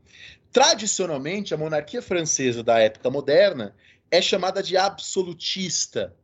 Tradicionalmente, 0.56 1.54
a 1.54 1.58
monarquia 1.58 2.02
francesa 2.02 2.64
da 2.64 2.80
época 2.80 3.10
moderna 3.10 3.76
é 4.10 4.22
chamada 4.22 4.64
de 4.64 4.78
absolutista. 4.78 6.16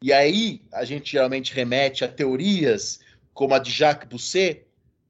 E 0.00 0.12
aí 0.12 0.62
a 0.70 0.84
gente 0.84 1.10
geralmente 1.10 1.52
remete 1.52 2.04
a 2.04 2.08
teorias 2.08 3.00
como 3.34 3.52
a 3.52 3.58
de 3.58 3.72
Jacques 3.72 4.08
Bousset, 4.08 4.64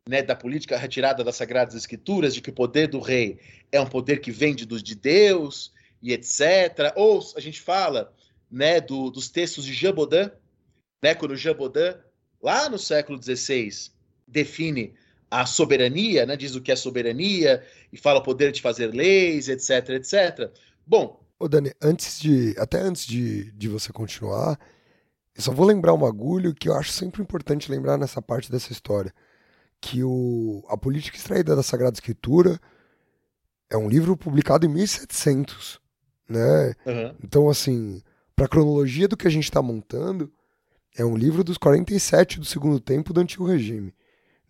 né, 0.08 0.22
da 0.22 0.34
política 0.34 0.78
retirada 0.78 1.22
das 1.22 1.36
Sagradas 1.36 1.74
Escrituras, 1.74 2.32
de 2.32 2.40
que 2.40 2.48
o 2.48 2.54
poder 2.54 2.88
do 2.88 3.00
rei 3.00 3.38
é 3.70 3.78
um 3.78 3.86
poder 3.86 4.22
que 4.22 4.30
vem 4.30 4.54
de, 4.54 4.64
de 4.64 4.94
Deus 4.94 5.74
e 6.00 6.14
etc. 6.14 6.94
Ou 6.96 7.20
a 7.36 7.40
gente 7.40 7.60
fala 7.60 8.10
né, 8.50 8.80
do, 8.80 9.10
dos 9.10 9.28
textos 9.28 9.66
de 9.66 9.74
Jean 9.74 9.92
Baudin, 9.92 10.30
né, 11.02 11.14
quando 11.14 11.36
Jean 11.36 11.54
Baudin, 11.54 11.98
lá 12.42 12.66
no 12.70 12.78
século 12.78 13.22
XVI, 13.22 13.90
define 14.26 14.94
a 15.30 15.46
soberania, 15.46 16.26
né? 16.26 16.36
Diz 16.36 16.54
o 16.54 16.60
que 16.60 16.72
é 16.72 16.76
soberania 16.76 17.62
e 17.92 17.96
fala 17.96 18.18
o 18.18 18.22
poder 18.22 18.50
de 18.50 18.60
fazer 18.60 18.88
leis, 18.88 19.48
etc, 19.48 19.90
etc. 19.90 20.50
Bom. 20.86 21.20
Ô, 21.38 21.48
Dani, 21.48 21.72
antes 21.80 22.20
de. 22.20 22.54
Até 22.58 22.80
antes 22.80 23.06
de, 23.06 23.52
de 23.52 23.68
você 23.68 23.92
continuar, 23.92 24.58
eu 25.34 25.42
só 25.42 25.52
vou 25.52 25.66
lembrar 25.66 25.94
um 25.94 25.98
bagulho 25.98 26.54
que 26.54 26.68
eu 26.68 26.74
acho 26.74 26.90
sempre 26.92 27.22
importante 27.22 27.70
lembrar 27.70 27.96
nessa 27.96 28.20
parte 28.20 28.50
dessa 28.50 28.72
história. 28.72 29.14
Que 29.80 30.02
o, 30.04 30.62
a 30.68 30.76
política 30.76 31.16
extraída 31.16 31.56
da 31.56 31.62
Sagrada 31.62 31.94
Escritura 31.94 32.60
é 33.70 33.76
um 33.76 33.88
livro 33.88 34.16
publicado 34.16 34.66
em 34.66 34.68
1700, 34.68 35.80
né? 36.28 36.74
Uhum. 36.84 37.14
Então, 37.22 37.48
assim, 37.48 38.02
para 38.34 38.46
a 38.46 38.48
cronologia 38.48 39.06
do 39.06 39.16
que 39.16 39.26
a 39.26 39.30
gente 39.30 39.44
está 39.44 39.62
montando, 39.62 40.30
é 40.96 41.04
um 41.04 41.16
livro 41.16 41.44
dos 41.44 41.56
47 41.56 42.40
do 42.40 42.44
segundo 42.44 42.80
tempo 42.80 43.12
do 43.12 43.20
Antigo 43.20 43.46
Regime. 43.46 43.94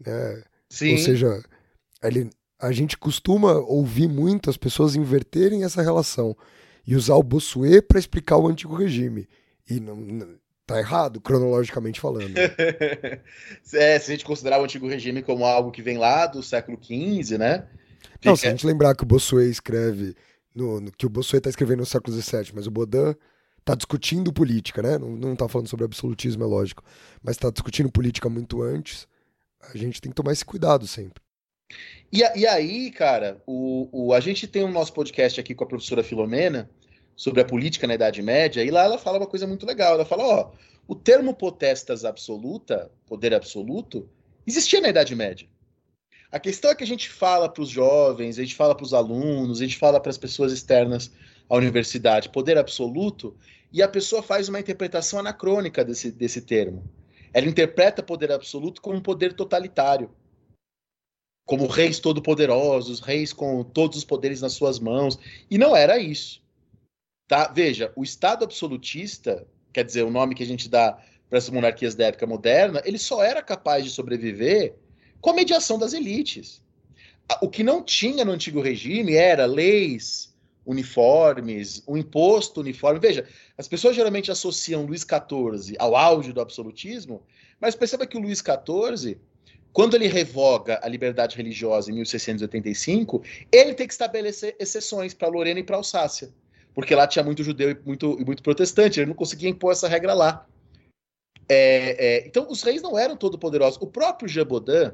Né? 0.05 0.43
Sim. 0.71 0.93
Ou 0.93 0.99
seja, 0.99 1.45
ele, 2.03 2.31
a 2.59 2.73
gente 2.73 2.97
costuma 2.97 3.55
ouvir 3.55 4.09
muito 4.09 4.49
as 4.49 4.57
pessoas 4.57 4.95
inverterem 4.95 5.64
essa 5.64 5.83
relação 5.83 6.37
e 6.87 6.95
usar 6.95 7.16
o 7.16 7.23
Bossuet 7.23 7.83
para 7.83 7.99
explicar 7.99 8.39
o 8.39 8.47
Antigo 8.47 8.77
Regime. 8.77 9.29
E 9.68 9.81
não, 9.81 9.97
não, 9.97 10.29
tá 10.66 10.79
errado, 10.79 11.21
cronologicamente 11.21 12.01
falando. 12.01 12.35
é, 13.75 13.99
se 13.99 14.11
a 14.11 14.14
gente 14.14 14.25
considerar 14.25 14.61
o 14.61 14.64
Antigo 14.64 14.89
Regime 14.89 15.23
como 15.23 15.45
algo 15.45 15.73
que 15.73 15.83
vem 15.83 15.99
lá 15.99 16.27
do 16.27 16.43
século 16.43 16.79
XV, 16.81 17.37
né? 17.37 17.66
Não, 18.25 18.37
se 18.37 18.47
a 18.47 18.51
gente 18.51 18.66
lembrar 18.66 18.95
que 18.95 19.03
o 19.03 19.07
Bossuet 19.07 19.51
escreve, 19.51 20.14
no, 20.55 20.81
no 20.81 20.93
que 20.93 21.07
o 21.07 21.09
Bossuet 21.09 21.39
está 21.39 21.51
escrevendo 21.51 21.81
no 21.81 21.87
século 21.87 22.16
XVII, 22.16 22.53
mas 22.55 22.66
o 22.66 22.71
Baudin 22.71 23.16
está 23.59 23.75
discutindo 23.75 24.33
política, 24.33 24.83
né? 24.83 24.99
Não, 24.99 25.11
não 25.11 25.35
tá 25.35 25.49
falando 25.49 25.68
sobre 25.68 25.85
absolutismo, 25.85 26.45
é 26.45 26.47
lógico, 26.47 26.85
mas 27.23 27.37
está 27.37 27.51
discutindo 27.51 27.91
política 27.91 28.29
muito 28.29 28.62
antes. 28.62 29.09
A 29.61 29.77
gente 29.77 30.01
tem 30.01 30.11
que 30.11 30.17
tomar 30.17 30.33
esse 30.33 30.45
cuidado 30.45 30.87
sempre. 30.87 31.23
E, 32.13 32.21
e 32.39 32.47
aí, 32.47 32.91
cara, 32.91 33.41
o, 33.47 33.89
o, 33.93 34.13
a 34.13 34.21
gente 34.21 34.47
tem 34.47 34.65
o 34.65 34.67
um 34.67 34.73
nosso 34.73 34.93
podcast 34.93 35.41
aqui 35.41 35.55
com 35.55 35.65
a 35.65 35.67
professora 35.67 36.03
Filomena 36.03 36.69
sobre 37.15 37.41
a 37.41 37.45
política 37.45 37.87
na 37.87 37.95
Idade 37.95 38.23
Média, 38.23 38.65
e 38.65 38.71
lá 38.71 38.85
ela 38.85 38.99
fala 38.99 39.19
uma 39.19 39.27
coisa 39.27 39.47
muito 39.47 39.67
legal. 39.67 39.95
Ela 39.95 40.05
fala, 40.05 40.25
ó, 40.25 40.53
o 40.89 40.95
termo 40.95 41.35
potestas 41.35 42.05
absoluta, 42.05 42.91
poder 43.07 43.35
absoluto, 43.35 44.09
existia 44.47 44.81
na 44.81 44.89
Idade 44.89 45.15
Média. 45.15 45.47
A 46.33 46.39
questão 46.39 46.71
é 46.71 46.75
que 46.75 46.85
a 46.85 46.87
gente 46.87 47.09
fala 47.09 47.49
para 47.49 47.63
os 47.63 47.69
jovens, 47.69 48.39
a 48.39 48.43
gente 48.43 48.55
fala 48.55 48.75
para 48.75 48.85
os 48.85 48.95
alunos, 48.95 49.61
a 49.61 49.65
gente 49.65 49.77
fala 49.77 50.01
para 50.01 50.11
as 50.11 50.19
pessoas 50.19 50.53
externas 50.53 51.11
à 51.49 51.57
universidade, 51.57 52.29
poder 52.29 52.57
absoluto, 52.57 53.37
e 53.73 53.83
a 53.83 53.89
pessoa 53.89 54.23
faz 54.23 54.49
uma 54.49 54.61
interpretação 54.61 55.19
anacrônica 55.19 55.85
desse, 55.85 56.11
desse 56.11 56.41
termo. 56.41 56.85
Ela 57.33 57.49
interpreta 57.49 58.03
poder 58.03 58.33
absoluto 58.33 58.81
como 58.81 58.97
um 58.97 59.01
poder 59.01 59.33
totalitário. 59.33 60.11
Como 61.47 61.66
reis 61.66 61.99
todo-poderosos, 61.99 63.01
reis 63.01 63.33
com 63.33 63.62
todos 63.64 63.99
os 63.99 64.05
poderes 64.05 64.41
nas 64.41 64.53
suas 64.53 64.78
mãos. 64.78 65.18
E 65.51 65.59
não 65.59 65.74
era 65.74 65.99
isso. 65.99 66.43
Tá? 67.28 67.49
Veja, 67.49 67.93
o 67.95 68.03
Estado 68.03 68.45
absolutista, 68.45 69.47
quer 69.72 69.85
dizer, 69.85 70.03
o 70.03 70.11
nome 70.11 70.35
que 70.35 70.43
a 70.43 70.47
gente 70.47 70.68
dá 70.68 70.93
para 71.28 71.39
essas 71.39 71.51
monarquias 71.51 71.95
da 71.95 72.07
época 72.07 72.26
moderna, 72.26 72.83
ele 72.85 72.99
só 72.99 73.22
era 73.22 73.41
capaz 73.43 73.85
de 73.85 73.91
sobreviver 73.91 74.74
com 75.20 75.31
a 75.31 75.35
mediação 75.35 75.78
das 75.78 75.93
elites. 75.93 76.62
O 77.41 77.49
que 77.49 77.62
não 77.62 77.85
tinha 77.85 78.24
no 78.24 78.33
antigo 78.33 78.61
regime 78.61 79.14
era 79.14 79.47
leis 79.47 80.30
uniformes, 80.65 81.83
o 81.87 81.95
um 81.95 81.97
imposto 81.97 82.61
uniforme. 82.61 83.01
Veja, 83.01 83.27
as 83.57 83.67
pessoas 83.67 83.97
geralmente 83.97 84.31
associam 84.31 84.85
Luís 84.85 85.03
XIV 85.03 85.77
ao 85.79 85.97
auge 85.97 86.33
do 86.33 86.41
absolutismo, 86.41 87.23
mas 87.61 87.75
perceba 87.75 88.07
que 88.07 88.17
o 88.17 88.21
Luís 88.21 88.39
XIV, 88.39 89.19
quando 89.73 89.95
ele 89.95 90.07
revoga 90.07 90.81
a 90.83 90.89
liberdade 90.89 91.37
religiosa 91.37 91.91
em 91.91 91.95
1685, 91.95 93.23
ele 93.51 93.75
tem 93.75 93.87
que 93.87 93.93
estabelecer 93.93 94.57
exceções 94.59 95.15
para 95.15 95.29
Lorena 95.29 95.61
e 95.61 95.65
para 95.65 95.77
Alsácia, 95.77 96.31
porque 96.75 96.95
lá 96.95 97.07
tinha 97.07 97.25
muito 97.25 97.43
judeu 97.43 97.71
e 97.71 97.79
muito, 97.85 98.19
e 98.21 98.25
muito 98.25 98.43
protestante, 98.43 99.01
ele 99.01 99.07
não 99.07 99.15
conseguia 99.15 99.49
impor 99.49 99.73
essa 99.73 99.89
regra 99.89 100.15
lá. 100.15 100.47
É, 101.49 102.07
é, 102.23 102.27
então, 102.27 102.47
os 102.49 102.63
reis 102.63 102.81
não 102.81 102.97
eram 102.97 103.17
todo 103.17 103.37
poderosos. 103.37 103.77
O 103.83 103.87
próprio 103.87 104.29
Jabodin, 104.29 104.93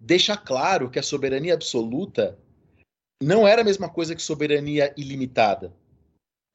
deixa 0.00 0.34
claro 0.34 0.88
que 0.88 0.98
a 0.98 1.02
soberania 1.02 1.52
absoluta 1.52 2.38
não 3.22 3.46
era 3.46 3.62
a 3.62 3.64
mesma 3.64 3.88
coisa 3.88 4.14
que 4.14 4.22
soberania 4.22 4.92
ilimitada. 4.96 5.72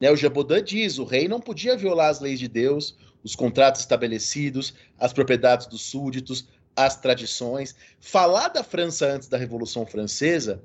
Né, 0.01 0.11
o 0.11 0.15
Jabodã 0.15 0.61
diz: 0.61 0.97
o 0.97 1.05
rei 1.05 1.28
não 1.28 1.39
podia 1.39 1.78
violar 1.78 2.09
as 2.09 2.20
leis 2.20 2.39
de 2.39 2.47
Deus, 2.47 2.95
os 3.24 3.36
contratos 3.36 3.82
estabelecidos, 3.82 4.74
as 4.99 5.13
propriedades 5.13 5.65
dos 5.68 5.82
súditos, 5.82 6.47
as 6.76 6.95
tradições. 6.95 7.76
Falar 7.99 8.49
da 8.49 8.63
França 8.63 9.07
antes 9.07 9.28
da 9.28 9.38
Revolução 9.38 9.86
Francesa 9.86 10.61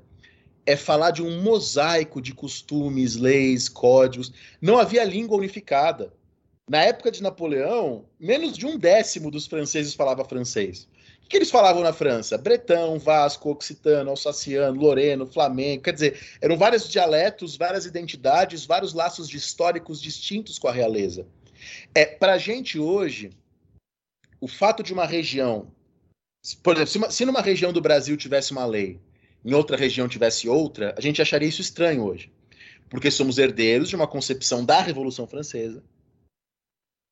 é 0.65 0.75
falar 0.75 1.11
de 1.11 1.23
um 1.23 1.41
mosaico 1.41 2.21
de 2.21 2.33
costumes, 2.33 3.15
leis, 3.15 3.67
códigos. 3.67 4.31
Não 4.61 4.77
havia 4.77 5.03
língua 5.03 5.37
unificada. 5.37 6.13
Na 6.69 6.81
época 6.81 7.11
de 7.11 7.21
Napoleão, 7.21 8.05
menos 8.17 8.57
de 8.57 8.65
um 8.65 8.77
décimo 8.77 9.29
dos 9.29 9.47
franceses 9.47 9.93
falava 9.93 10.23
francês. 10.23 10.87
Que 11.33 11.37
eles 11.37 11.49
falavam 11.49 11.81
na 11.81 11.91
França? 11.91 12.37
Bretão, 12.37 12.99
Vasco, 12.99 13.49
Occitano, 13.49 14.11
Alsaciano, 14.11 14.79
Loreno, 14.79 15.25
Flamengo. 15.25 15.81
Quer 15.81 15.93
dizer, 15.93 16.37
eram 16.39 16.55
vários 16.55 16.87
dialetos, 16.87 17.57
várias 17.57 17.87
identidades, 17.87 18.67
vários 18.67 18.93
laços 18.93 19.33
históricos 19.33 19.99
distintos 19.99 20.59
com 20.59 20.67
a 20.67 20.71
realeza. 20.71 21.25
É, 21.95 22.05
Para 22.05 22.33
a 22.33 22.37
gente 22.37 22.77
hoje, 22.77 23.31
o 24.39 24.47
fato 24.47 24.83
de 24.83 24.93
uma 24.93 25.07
região. 25.07 25.71
Por 26.61 26.75
exemplo, 26.75 26.91
se, 26.91 26.97
uma, 26.99 27.09
se 27.09 27.25
numa 27.25 27.41
região 27.41 27.73
do 27.73 27.81
Brasil 27.81 28.15
tivesse 28.15 28.51
uma 28.51 28.67
lei, 28.67 28.99
em 29.43 29.55
outra 29.55 29.75
região 29.75 30.07
tivesse 30.07 30.47
outra, 30.47 30.93
a 30.95 31.01
gente 31.01 31.19
acharia 31.19 31.49
isso 31.49 31.61
estranho 31.61 32.03
hoje. 32.03 32.31
Porque 32.91 33.09
somos 33.09 33.39
herdeiros 33.39 33.89
de 33.89 33.95
uma 33.95 34.05
concepção 34.05 34.63
da 34.63 34.79
Revolução 34.79 35.25
Francesa 35.25 35.81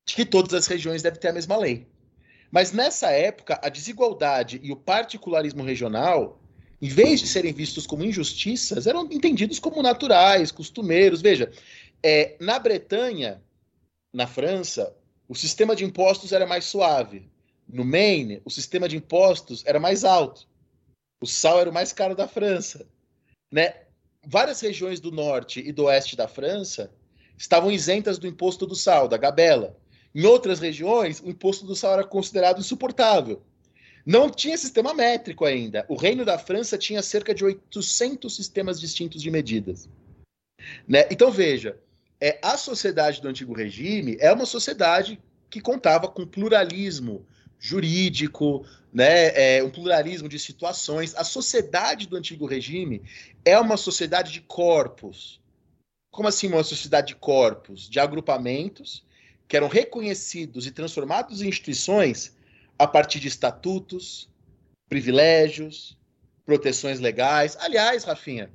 de 0.07 0.15
que 0.15 0.25
todas 0.25 0.53
as 0.53 0.67
regiões 0.67 1.01
devem 1.01 1.19
ter 1.19 1.29
a 1.29 1.33
mesma 1.33 1.57
lei. 1.57 1.87
Mas 2.51 2.73
nessa 2.73 3.09
época, 3.09 3.59
a 3.63 3.69
desigualdade 3.69 4.59
e 4.61 4.71
o 4.71 4.75
particularismo 4.75 5.63
regional, 5.63 6.41
em 6.81 6.89
vez 6.89 7.21
de 7.21 7.27
serem 7.27 7.53
vistos 7.53 7.87
como 7.87 8.03
injustiças, 8.03 8.85
eram 8.85 9.05
entendidos 9.09 9.57
como 9.57 9.81
naturais, 9.81 10.51
costumeiros. 10.51 11.21
Veja, 11.21 11.51
é, 12.03 12.35
na 12.41 12.59
Bretanha, 12.59 13.41
na 14.13 14.27
França, 14.27 14.93
o 15.29 15.35
sistema 15.35 15.75
de 15.75 15.85
impostos 15.85 16.33
era 16.33 16.45
mais 16.45 16.65
suave. 16.65 17.31
No 17.67 17.85
Maine, 17.85 18.41
o 18.43 18.49
sistema 18.49 18.89
de 18.89 18.97
impostos 18.97 19.63
era 19.65 19.79
mais 19.79 20.03
alto. 20.03 20.45
O 21.21 21.25
sal 21.25 21.61
era 21.61 21.69
o 21.69 21.73
mais 21.73 21.93
caro 21.93 22.15
da 22.15 22.27
França. 22.27 22.85
Né? 23.49 23.75
Várias 24.25 24.59
regiões 24.59 24.99
do 24.99 25.11
norte 25.11 25.61
e 25.61 25.71
do 25.71 25.85
oeste 25.85 26.17
da 26.17 26.27
França 26.27 26.91
estavam 27.37 27.71
isentas 27.71 28.17
do 28.17 28.27
imposto 28.27 28.67
do 28.67 28.75
sal, 28.75 29.07
da 29.07 29.17
gabela. 29.17 29.79
Em 30.13 30.25
outras 30.25 30.59
regiões, 30.59 31.21
o 31.21 31.29
imposto 31.29 31.65
do 31.65 31.75
sal 31.75 31.93
era 31.93 32.03
considerado 32.03 32.59
insuportável. 32.59 33.41
Não 34.05 34.29
tinha 34.29 34.57
sistema 34.57 34.93
métrico 34.93 35.45
ainda. 35.45 35.85
O 35.87 35.95
Reino 35.95 36.25
da 36.25 36.37
França 36.37 36.77
tinha 36.77 37.01
cerca 37.01 37.33
de 37.33 37.45
800 37.45 38.35
sistemas 38.35 38.79
distintos 38.79 39.21
de 39.21 39.29
medidas. 39.29 39.87
Né? 40.87 41.07
Então, 41.11 41.31
veja, 41.31 41.77
é, 42.19 42.39
a 42.41 42.57
sociedade 42.57 43.21
do 43.21 43.27
Antigo 43.27 43.53
Regime 43.53 44.17
é 44.19 44.31
uma 44.31 44.45
sociedade 44.45 45.19
que 45.49 45.61
contava 45.61 46.07
com 46.07 46.25
pluralismo 46.25 47.25
jurídico, 47.59 48.65
né, 48.91 49.57
é, 49.57 49.63
um 49.63 49.69
pluralismo 49.69 50.27
de 50.27 50.39
situações. 50.39 51.15
A 51.15 51.23
sociedade 51.23 52.07
do 52.07 52.17
Antigo 52.17 52.45
Regime 52.45 53.03
é 53.45 53.57
uma 53.59 53.77
sociedade 53.77 54.31
de 54.31 54.41
corpos. 54.41 55.39
Como 56.11 56.27
assim 56.27 56.47
uma 56.47 56.63
sociedade 56.63 57.09
de 57.09 57.15
corpos? 57.15 57.87
De 57.87 57.99
agrupamentos 57.99 59.05
que 59.51 59.57
eram 59.57 59.67
reconhecidos 59.67 60.65
e 60.65 60.71
transformados 60.71 61.41
em 61.41 61.49
instituições 61.49 62.33
a 62.79 62.87
partir 62.87 63.19
de 63.19 63.27
estatutos, 63.27 64.29
privilégios, 64.87 65.97
proteções 66.45 67.01
legais. 67.01 67.57
Aliás, 67.59 68.05
Rafinha, 68.05 68.49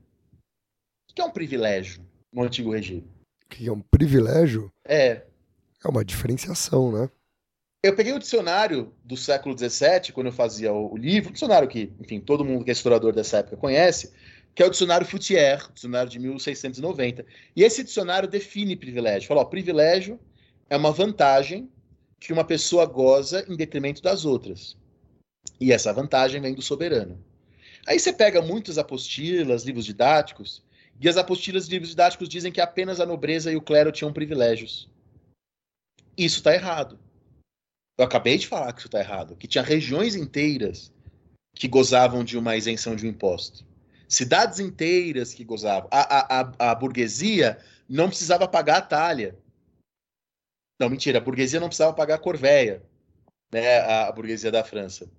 o 1.10 1.14
que 1.14 1.20
é 1.20 1.24
um 1.26 1.30
privilégio 1.30 2.02
no 2.32 2.44
antigo 2.44 2.72
regime? 2.72 3.06
O 3.44 3.48
que 3.50 3.68
é 3.68 3.70
um 3.70 3.82
privilégio? 3.82 4.72
É. 4.86 5.26
É 5.84 5.86
uma 5.86 6.02
diferenciação, 6.02 6.90
né? 6.90 7.10
Eu 7.84 7.94
peguei 7.94 8.14
o 8.14 8.18
dicionário 8.18 8.90
do 9.04 9.18
século 9.18 9.54
XVII, 9.54 10.14
quando 10.14 10.28
eu 10.28 10.32
fazia 10.32 10.72
o 10.72 10.96
livro, 10.96 11.30
dicionário 11.30 11.68
que, 11.68 11.92
enfim, 12.00 12.20
todo 12.20 12.42
mundo 12.42 12.64
que 12.64 12.70
é 12.70 12.72
historiador 12.72 13.12
dessa 13.14 13.36
época 13.36 13.58
conhece, 13.58 14.14
que 14.54 14.62
é 14.62 14.66
o 14.66 14.70
dicionário 14.70 15.06
Foutier, 15.06 15.70
dicionário 15.74 16.10
de 16.10 16.18
1690. 16.18 17.22
E 17.54 17.62
esse 17.62 17.84
dicionário 17.84 18.26
define 18.26 18.74
privilégio. 18.74 19.28
Fala, 19.28 19.42
ó, 19.42 19.44
privilégio 19.44 20.18
é 20.68 20.76
uma 20.76 20.92
vantagem 20.92 21.70
que 22.18 22.32
uma 22.32 22.44
pessoa 22.44 22.86
goza 22.86 23.44
em 23.48 23.56
detrimento 23.56 24.02
das 24.02 24.24
outras. 24.24 24.76
E 25.60 25.72
essa 25.72 25.92
vantagem 25.92 26.40
vem 26.40 26.54
do 26.54 26.62
soberano. 26.62 27.22
Aí 27.86 27.98
você 27.98 28.12
pega 28.12 28.42
muitas 28.42 28.78
apostilas, 28.78 29.64
livros 29.64 29.84
didáticos, 29.84 30.62
e 31.00 31.08
as 31.08 31.16
apostilas 31.16 31.66
e 31.66 31.70
livros 31.70 31.90
didáticos 31.90 32.28
dizem 32.28 32.50
que 32.50 32.60
apenas 32.60 33.00
a 33.00 33.06
nobreza 33.06 33.52
e 33.52 33.56
o 33.56 33.62
clero 33.62 33.92
tinham 33.92 34.12
privilégios. 34.12 34.88
Isso 36.16 36.38
está 36.38 36.54
errado. 36.54 36.98
Eu 37.98 38.04
acabei 38.04 38.36
de 38.38 38.46
falar 38.46 38.72
que 38.72 38.80
isso 38.80 38.88
está 38.88 38.98
errado, 38.98 39.36
que 39.36 39.46
tinha 39.46 39.62
regiões 39.62 40.14
inteiras 40.14 40.92
que 41.54 41.68
gozavam 41.68 42.24
de 42.24 42.36
uma 42.36 42.56
isenção 42.56 42.96
de 42.96 43.06
um 43.06 43.10
imposto. 43.10 43.64
Cidades 44.08 44.58
inteiras 44.58 45.32
que 45.32 45.44
gozavam. 45.44 45.88
A, 45.90 46.00
a, 46.00 46.40
a, 46.40 46.70
a 46.70 46.74
burguesia 46.74 47.58
não 47.88 48.08
precisava 48.08 48.46
pagar 48.46 48.78
a 48.78 48.82
talha. 48.82 49.36
Não, 50.78 50.90
mentira, 50.90 51.18
a 51.18 51.20
burguesia 51.20 51.60
não 51.60 51.68
precisava 51.68 51.94
pagar 51.94 52.16
a 52.16 52.18
corvéia, 52.18 52.82
né, 53.52 53.78
a, 53.78 54.08
a 54.08 54.12
burguesia 54.12 54.50
da 54.50 54.62
França. 54.64 55.10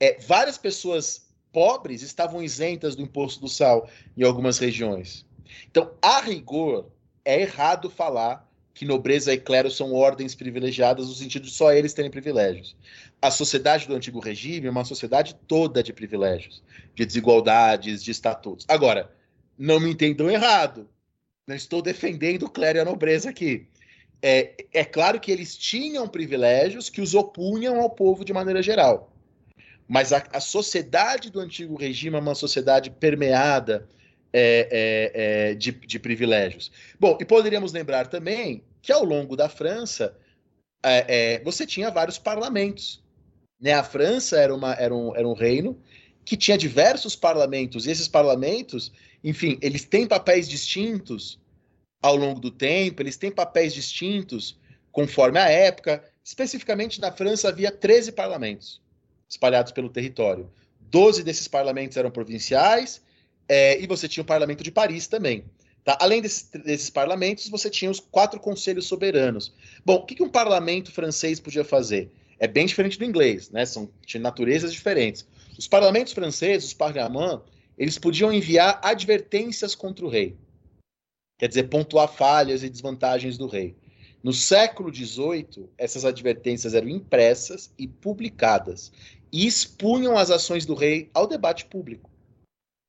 É, 0.00 0.18
várias 0.20 0.56
pessoas 0.56 1.28
pobres 1.52 2.02
estavam 2.02 2.42
isentas 2.42 2.96
do 2.96 3.02
imposto 3.02 3.40
do 3.40 3.48
sal 3.48 3.88
em 4.16 4.24
algumas 4.24 4.58
regiões. 4.58 5.26
Então, 5.70 5.92
a 6.00 6.20
rigor, 6.20 6.90
é 7.24 7.40
errado 7.40 7.90
falar 7.90 8.50
que 8.74 8.86
nobreza 8.86 9.32
e 9.32 9.38
clero 9.38 9.70
são 9.70 9.92
ordens 9.92 10.34
privilegiadas 10.34 11.06
no 11.06 11.14
sentido 11.14 11.44
de 11.44 11.52
só 11.52 11.72
eles 11.72 11.92
terem 11.92 12.10
privilégios. 12.10 12.74
A 13.20 13.30
sociedade 13.30 13.86
do 13.86 13.94
antigo 13.94 14.18
regime 14.18 14.66
é 14.66 14.70
uma 14.70 14.84
sociedade 14.84 15.36
toda 15.46 15.82
de 15.82 15.92
privilégios, 15.92 16.62
de 16.94 17.04
desigualdades, 17.04 18.02
de 18.02 18.10
estatutos. 18.10 18.64
Agora, 18.68 19.14
não 19.58 19.78
me 19.78 19.90
entendam 19.90 20.30
errado. 20.30 20.88
Não 21.46 21.54
estou 21.54 21.82
defendendo 21.82 22.44
o 22.44 22.50
clero 22.50 22.78
e 22.78 22.80
a 22.80 22.84
nobreza 22.84 23.28
aqui. 23.28 23.68
É, 24.22 24.54
é 24.72 24.84
claro 24.84 25.18
que 25.18 25.32
eles 25.32 25.56
tinham 25.56 26.06
privilégios 26.06 26.88
que 26.88 27.00
os 27.00 27.12
opunham 27.12 27.80
ao 27.80 27.90
povo 27.90 28.24
de 28.24 28.32
maneira 28.32 28.62
geral. 28.62 29.12
Mas 29.88 30.12
a, 30.12 30.22
a 30.32 30.40
sociedade 30.40 31.28
do 31.28 31.40
antigo 31.40 31.76
regime 31.76 32.16
é 32.16 32.20
uma 32.20 32.36
sociedade 32.36 32.88
permeada 32.88 33.88
é, 34.32 34.68
é, 34.70 35.50
é, 35.50 35.54
de, 35.54 35.72
de, 35.72 35.98
privilégios. 35.98 36.70
Bom, 36.98 37.18
e 37.20 37.24
poderíamos 37.24 37.72
lembrar 37.72 38.06
também 38.06 38.62
que 38.80 38.92
ao 38.92 39.04
longo 39.04 39.36
da 39.36 39.48
França 39.48 40.16
é, 40.82 41.34
é, 41.34 41.44
você 41.44 41.66
tinha 41.66 41.90
vários 41.90 42.16
parlamentos. 42.16 43.02
Né? 43.60 43.72
A 43.74 43.84
França 43.84 44.38
era, 44.38 44.54
uma, 44.54 44.72
era, 44.74 44.94
um, 44.94 45.14
era 45.14 45.28
um 45.28 45.34
reino 45.34 45.78
que 46.24 46.36
tinha 46.36 46.56
diversos 46.56 47.16
parlamentos, 47.16 47.86
e 47.86 47.90
esses 47.90 48.06
parlamentos, 48.06 48.92
enfim, 49.24 49.58
eles 49.60 49.84
têm 49.84 50.06
papéis 50.06 50.48
distintos 50.48 51.41
ao 52.02 52.16
longo 52.16 52.40
do 52.40 52.50
tempo, 52.50 53.00
eles 53.00 53.16
têm 53.16 53.30
papéis 53.30 53.72
distintos 53.72 54.58
conforme 54.90 55.38
a 55.38 55.48
época. 55.48 56.04
Especificamente 56.24 57.00
na 57.00 57.12
França 57.12 57.48
havia 57.48 57.70
13 57.70 58.12
parlamentos 58.12 58.82
espalhados 59.28 59.72
pelo 59.72 59.88
território. 59.88 60.50
Doze 60.78 61.22
desses 61.22 61.48
parlamentos 61.48 61.96
eram 61.96 62.10
provinciais 62.10 63.00
é, 63.48 63.80
e 63.80 63.86
você 63.86 64.06
tinha 64.06 64.22
o 64.22 64.26
Parlamento 64.26 64.62
de 64.62 64.70
Paris 64.70 65.06
também. 65.06 65.44
Tá? 65.84 65.96
Além 66.00 66.20
desses, 66.20 66.50
desses, 66.64 66.90
parlamentos, 66.90 67.48
você 67.48 67.70
tinha 67.70 67.90
os 67.90 67.98
quatro 67.98 68.38
conselhos 68.38 68.86
soberanos. 68.86 69.54
Bom, 69.84 69.94
o 69.94 70.04
que, 70.04 70.14
que 70.14 70.22
um 70.22 70.28
parlamento 70.28 70.92
francês 70.92 71.40
podia 71.40 71.64
fazer? 71.64 72.12
É 72.38 72.46
bem 72.46 72.66
diferente 72.66 72.98
do 72.98 73.04
inglês, 73.04 73.50
né? 73.50 73.64
São 73.64 73.88
de 74.06 74.18
naturezas 74.18 74.72
diferentes. 74.72 75.26
Os 75.58 75.66
parlamentos 75.66 76.12
franceses, 76.12 76.68
os 76.68 76.74
parlements, 76.74 77.40
eles 77.78 77.98
podiam 77.98 78.32
enviar 78.32 78.80
advertências 78.82 79.74
contra 79.74 80.04
o 80.04 80.08
rei. 80.08 80.36
Quer 81.42 81.48
dizer, 81.48 81.64
pontuar 81.64 82.06
falhas 82.06 82.62
e 82.62 82.70
desvantagens 82.70 83.36
do 83.36 83.48
rei. 83.48 83.74
No 84.22 84.32
século 84.32 84.94
XVIII, 84.94 85.68
essas 85.76 86.04
advertências 86.04 86.72
eram 86.72 86.88
impressas 86.88 87.74
e 87.76 87.88
publicadas 87.88 88.92
e 89.32 89.44
expunham 89.44 90.16
as 90.16 90.30
ações 90.30 90.64
do 90.64 90.76
rei 90.76 91.10
ao 91.12 91.26
debate 91.26 91.64
público 91.64 92.08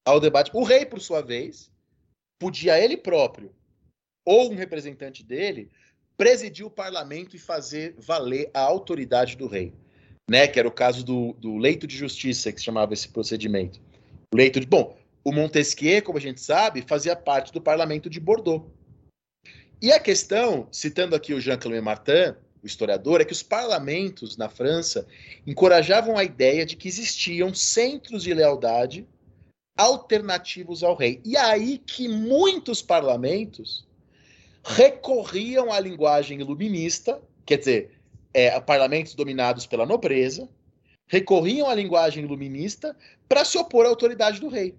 ao 0.05 0.19
debate. 0.19 0.51
O 0.53 0.61
rei, 0.61 0.85
por 0.85 1.01
sua 1.01 1.19
vez, 1.19 1.71
podia 2.39 2.79
ele 2.79 2.95
próprio 2.95 3.51
ou 4.23 4.51
um 4.51 4.55
representante 4.55 5.23
dele 5.23 5.71
presidir 6.15 6.63
o 6.63 6.69
parlamento 6.69 7.35
e 7.35 7.39
fazer 7.39 7.95
valer 7.97 8.51
a 8.53 8.59
autoridade 8.59 9.35
do 9.35 9.47
rei, 9.47 9.73
né? 10.29 10.47
Que 10.47 10.59
era 10.59 10.67
o 10.67 10.71
caso 10.71 11.03
do, 11.03 11.33
do 11.39 11.57
leito 11.57 11.87
de 11.87 11.97
justiça 11.97 12.51
que 12.51 12.59
se 12.59 12.65
chamava 12.65 12.93
esse 12.93 13.09
procedimento. 13.09 13.81
Leito 14.31 14.59
de 14.59 14.67
bom, 14.67 14.95
o 15.23 15.31
Montesquieu, 15.31 16.01
como 16.01 16.17
a 16.17 16.21
gente 16.21 16.41
sabe, 16.41 16.83
fazia 16.87 17.15
parte 17.15 17.53
do 17.53 17.61
parlamento 17.61 18.09
de 18.09 18.19
Bordeaux. 18.19 18.65
E 19.81 19.91
a 19.91 19.99
questão, 19.99 20.67
citando 20.71 21.15
aqui 21.15 21.33
o 21.33 21.41
Jean-Claude 21.41 21.81
Martin, 21.81 22.35
o 22.61 22.65
historiador, 22.65 23.21
é 23.21 23.25
que 23.25 23.33
os 23.33 23.43
parlamentos 23.43 24.37
na 24.37 24.49
França 24.49 25.05
encorajavam 25.45 26.17
a 26.17 26.23
ideia 26.23 26.65
de 26.65 26.75
que 26.75 26.87
existiam 26.87 27.53
centros 27.53 28.23
de 28.23 28.33
lealdade 28.33 29.07
alternativos 29.77 30.83
ao 30.83 30.95
rei. 30.95 31.21
E 31.25 31.35
aí 31.35 31.77
que 31.77 32.07
muitos 32.07 32.81
parlamentos 32.81 33.85
recorriam 34.63 35.71
à 35.71 35.79
linguagem 35.79 36.39
iluminista, 36.39 37.21
quer 37.45 37.57
dizer, 37.57 37.91
é, 38.33 38.57
parlamentos 38.61 39.13
dominados 39.13 39.65
pela 39.65 39.85
nobreza, 39.85 40.47
recorriam 41.07 41.69
à 41.69 41.75
linguagem 41.75 42.23
iluminista 42.23 42.95
para 43.27 43.43
se 43.43 43.57
opor 43.57 43.85
à 43.85 43.89
autoridade 43.89 44.39
do 44.39 44.47
rei. 44.47 44.75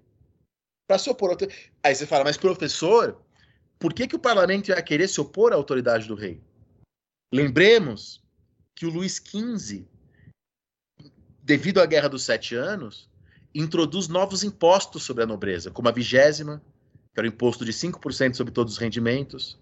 Para 0.87 0.97
se 0.97 1.09
opor 1.09 1.31
à 1.31 1.37
Aí 1.83 1.95
você 1.95 2.05
fala, 2.05 2.23
mas 2.23 2.37
professor, 2.37 3.19
por 3.79 3.93
que, 3.93 4.07
que 4.07 4.15
o 4.15 4.19
parlamento 4.19 4.69
ia 4.69 4.81
querer 4.81 5.07
se 5.07 5.19
opor 5.19 5.51
à 5.51 5.55
autoridade 5.55 6.07
do 6.07 6.15
rei? 6.15 6.41
Lembremos 7.33 8.23
que 8.75 8.85
o 8.85 8.89
Luís 8.89 9.21
XV, 9.23 9.85
devido 11.41 11.81
à 11.81 11.85
Guerra 11.85 12.09
dos 12.09 12.23
Sete 12.23 12.55
Anos, 12.55 13.09
introduz 13.53 14.07
novos 14.07 14.43
impostos 14.43 15.03
sobre 15.03 15.23
a 15.23 15.25
nobreza, 15.25 15.71
como 15.71 15.87
a 15.87 15.91
vigésima, 15.91 16.61
que 17.13 17.19
era 17.19 17.27
o 17.27 17.31
imposto 17.31 17.63
de 17.63 17.71
5% 17.71 18.35
sobre 18.35 18.53
todos 18.53 18.73
os 18.73 18.79
rendimentos. 18.79 19.57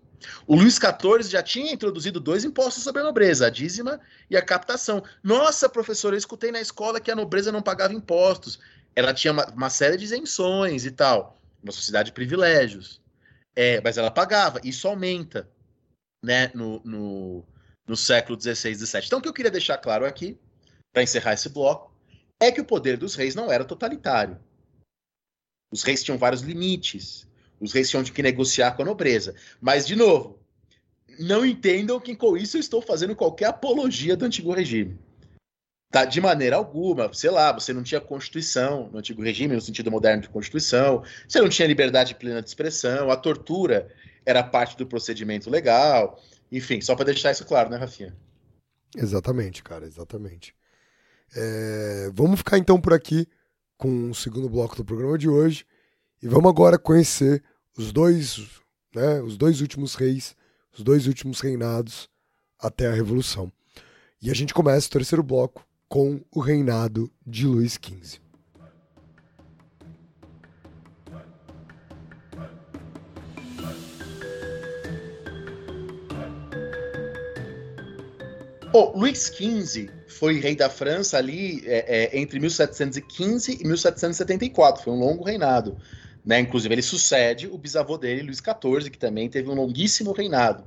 O 0.47 0.55
Luís 0.55 0.75
XIV 0.75 1.29
já 1.29 1.43
tinha 1.43 1.71
introduzido 1.71 2.19
dois 2.19 2.43
impostos 2.43 2.83
sobre 2.83 3.01
a 3.01 3.05
nobreza, 3.05 3.47
a 3.47 3.49
dízima 3.49 3.99
e 4.29 4.37
a 4.37 4.41
captação. 4.41 5.03
Nossa, 5.21 5.69
professor, 5.69 6.13
eu 6.13 6.17
escutei 6.17 6.51
na 6.51 6.61
escola 6.61 6.99
que 6.99 7.11
a 7.11 7.15
nobreza 7.15 7.51
não 7.51 7.61
pagava 7.61 7.93
impostos. 7.93 8.59
Ela 8.95 9.13
tinha 9.13 9.33
uma, 9.33 9.45
uma 9.51 9.69
série 9.69 9.97
de 9.97 10.05
isenções 10.05 10.85
e 10.85 10.91
tal. 10.91 11.41
Uma 11.61 11.71
sociedade 11.71 12.07
de 12.07 12.13
privilégios. 12.13 13.01
É, 13.55 13.81
mas 13.81 13.97
ela 13.97 14.11
pagava. 14.11 14.59
Isso 14.63 14.87
aumenta 14.87 15.49
né, 16.23 16.51
no, 16.53 16.81
no, 16.83 17.43
no 17.87 17.97
século 17.97 18.39
XVI 18.39 18.71
e 18.71 18.75
XVII. 18.75 19.01
Então, 19.05 19.19
o 19.19 19.21
que 19.21 19.27
eu 19.27 19.33
queria 19.33 19.51
deixar 19.51 19.77
claro 19.77 20.05
aqui, 20.05 20.37
para 20.91 21.03
encerrar 21.03 21.33
esse 21.33 21.49
bloco, 21.49 21.93
é 22.39 22.51
que 22.51 22.61
o 22.61 22.65
poder 22.65 22.97
dos 22.97 23.15
reis 23.15 23.35
não 23.35 23.51
era 23.51 23.65
totalitário. 23.65 24.39
Os 25.71 25.83
reis 25.83 26.03
tinham 26.03 26.17
vários 26.17 26.41
limites. 26.41 27.27
Os 27.59 27.73
reis 27.73 27.89
tinham 27.89 28.03
de 28.03 28.11
que 28.11 28.21
negociar 28.21 28.73
com 28.73 28.81
a 28.81 28.85
nobreza. 28.85 29.35
Mas, 29.61 29.87
de 29.87 29.95
novo, 29.95 30.39
não 31.19 31.45
entendam 31.45 31.99
que 31.99 32.15
com 32.15 32.37
isso 32.37 32.57
eu 32.57 32.61
estou 32.61 32.81
fazendo 32.81 33.15
qualquer 33.15 33.45
apologia 33.45 34.15
do 34.15 34.25
antigo 34.25 34.53
regime. 34.53 34.99
Tá, 35.93 36.05
de 36.05 36.19
maneira 36.19 36.55
alguma, 36.55 37.13
sei 37.13 37.29
lá, 37.29 37.51
você 37.51 37.71
não 37.71 37.83
tinha 37.83 38.01
constituição 38.01 38.89
no 38.91 38.97
antigo 38.97 39.21
regime, 39.21 39.53
no 39.53 39.61
sentido 39.61 39.91
moderno 39.91 40.23
de 40.23 40.29
constituição, 40.29 41.03
você 41.27 41.39
não 41.39 41.47
tinha 41.47 41.67
liberdade 41.67 42.15
plena 42.15 42.41
de 42.41 42.49
expressão, 42.49 43.11
a 43.11 43.15
tortura 43.15 43.93
era 44.25 44.41
parte 44.41 44.75
do 44.75 44.87
procedimento 44.87 45.51
legal, 45.51 46.19
enfim, 46.51 46.81
só 46.81 46.95
para 46.95 47.05
deixar 47.05 47.31
isso 47.31 47.45
claro, 47.45 47.69
né, 47.69 47.77
Rafinha? 47.77 48.17
Exatamente, 48.97 49.61
cara, 49.61 49.85
exatamente. 49.85 50.55
É, 51.35 52.09
vamos 52.11 52.39
ficar 52.39 52.57
então 52.57 52.81
por 52.81 52.91
aqui 52.91 53.27
com 53.77 54.09
o 54.09 54.15
segundo 54.15 54.49
bloco 54.49 54.75
do 54.75 54.83
programa 54.83 55.15
de 55.15 55.29
hoje 55.29 55.63
e 56.23 56.27
vamos 56.27 56.49
agora 56.49 56.79
conhecer 56.79 57.43
os 57.77 57.93
dois, 57.93 58.49
né, 58.95 59.21
os 59.21 59.37
dois 59.37 59.61
últimos 59.61 59.93
reis, 59.93 60.35
os 60.75 60.83
dois 60.83 61.05
últimos 61.05 61.39
reinados 61.39 62.09
até 62.57 62.87
a 62.87 62.93
Revolução. 62.93 63.53
E 64.19 64.31
a 64.31 64.33
gente 64.33 64.55
começa 64.55 64.87
o 64.87 64.89
terceiro 64.89 65.21
bloco 65.21 65.63
com 65.93 66.19
o 66.31 66.39
reinado 66.39 67.07
de 67.23 67.45
Luís 67.45 67.73
XV. 67.73 68.19
Bom, 78.71 78.91
Luís 78.95 79.27
XV 79.27 79.87
foi 80.07 80.39
rei 80.39 80.55
da 80.55 80.67
França 80.67 81.19
ali 81.19 81.61
é, 81.67 82.07
é, 82.15 82.19
entre 82.19 82.39
1715 82.39 83.59
e 83.61 83.67
1774. 83.67 84.83
Foi 84.83 84.93
um 84.93 84.99
longo 84.99 85.23
reinado. 85.23 85.77
Né? 86.25 86.39
Inclusive, 86.39 86.73
ele 86.73 86.81
sucede 86.81 87.45
o 87.45 87.55
bisavô 87.55 87.99
dele, 87.99 88.23
Luís 88.23 88.39
XIV, 88.39 88.89
que 88.89 88.97
também 88.97 89.29
teve 89.29 89.47
um 89.47 89.53
longuíssimo 89.53 90.11
reinado. 90.11 90.63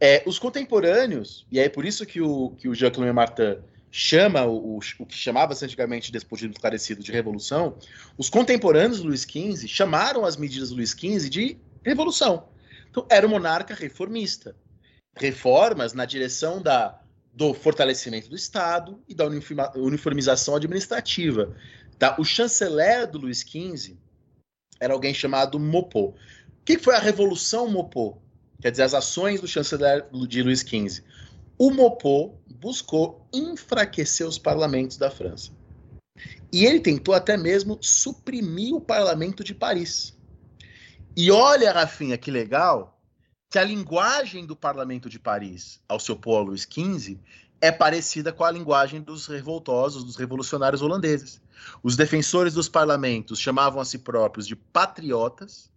É, 0.00 0.24
os 0.26 0.40
contemporâneos, 0.40 1.46
e 1.52 1.60
é 1.60 1.68
por 1.68 1.84
isso 1.84 2.04
que 2.04 2.20
o, 2.20 2.50
que 2.58 2.68
o 2.68 2.74
Jean-Claude 2.74 3.12
Martin 3.12 3.58
chama 3.90 4.44
o, 4.44 4.78
o, 4.98 5.06
que 5.06 5.16
chamava-se 5.16 5.64
antigamente 5.64 6.12
despotismo 6.12 6.52
esclarecido 6.52 7.02
de 7.02 7.12
revolução, 7.12 7.78
os 8.18 8.28
contemporâneos 8.28 9.00
do 9.00 9.08
Luís 9.08 9.22
XV 9.22 9.66
chamaram 9.68 10.24
as 10.24 10.36
medidas 10.36 10.70
do 10.70 10.76
Luís 10.76 10.90
XV 10.90 11.28
de 11.28 11.58
revolução. 11.84 12.48
Então, 12.90 13.06
era 13.10 13.26
um 13.26 13.30
monarca 13.30 13.74
reformista. 13.74 14.56
Reformas 15.16 15.92
na 15.92 16.04
direção 16.04 16.60
da 16.60 17.00
do 17.36 17.52
fortalecimento 17.52 18.30
do 18.30 18.34
Estado 18.34 18.98
e 19.06 19.14
da 19.14 19.26
uniformização 19.74 20.56
administrativa. 20.56 21.54
Tá? 21.98 22.16
O 22.18 22.24
chanceler 22.24 23.06
do 23.06 23.18
Luís 23.18 23.40
XV 23.40 23.94
era 24.80 24.94
alguém 24.94 25.12
chamado 25.12 25.58
Mopô. 25.60 26.08
O 26.08 26.14
que 26.64 26.78
foi 26.78 26.94
a 26.94 26.98
Revolução 26.98 27.68
Mopô? 27.68 28.16
Quer 28.62 28.70
dizer, 28.70 28.84
as 28.84 28.94
ações 28.94 29.42
do 29.42 29.46
chanceler 29.46 30.06
de 30.26 30.42
Luís 30.42 30.60
XV. 30.60 31.04
O 31.58 31.70
Mopô 31.70 32.34
buscou 32.60 33.26
enfraquecer 33.32 34.26
os 34.26 34.38
parlamentos 34.38 34.96
da 34.96 35.10
França. 35.10 35.50
E 36.52 36.64
ele 36.64 36.80
tentou 36.80 37.14
até 37.14 37.36
mesmo 37.36 37.78
suprimir 37.80 38.74
o 38.74 38.80
parlamento 38.80 39.42
de 39.42 39.54
Paris. 39.54 40.14
E 41.16 41.30
olha, 41.30 41.72
Rafinha, 41.72 42.18
que 42.18 42.30
legal, 42.30 43.00
que 43.50 43.58
a 43.58 43.64
linguagem 43.64 44.44
do 44.44 44.54
parlamento 44.54 45.08
de 45.08 45.18
Paris, 45.18 45.80
ao 45.88 45.98
se 45.98 46.12
opor 46.12 46.40
a 46.40 46.44
Luís 46.44 46.62
XV, 46.62 47.18
é 47.60 47.72
parecida 47.72 48.32
com 48.32 48.44
a 48.44 48.50
linguagem 48.50 49.00
dos 49.00 49.26
revoltosos, 49.26 50.04
dos 50.04 50.16
revolucionários 50.16 50.82
holandeses. 50.82 51.40
Os 51.82 51.96
defensores 51.96 52.52
dos 52.52 52.68
parlamentos 52.68 53.40
chamavam 53.40 53.80
a 53.80 53.84
si 53.84 53.98
próprios 53.98 54.46
de 54.46 54.54
patriotas 54.54 55.70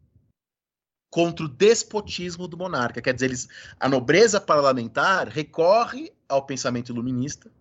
contra 1.10 1.46
o 1.46 1.50
despotismo 1.50 2.48
do 2.48 2.58
monarca. 2.58 3.02
Quer 3.02 3.14
dizer, 3.14 3.28
eles, 3.28 3.48
a 3.80 3.90
nobreza 3.90 4.40
parlamentar 4.40 5.28
recorre 5.28 6.12
ao 6.28 6.46
pensamento 6.46 6.90
iluminista 6.90 7.52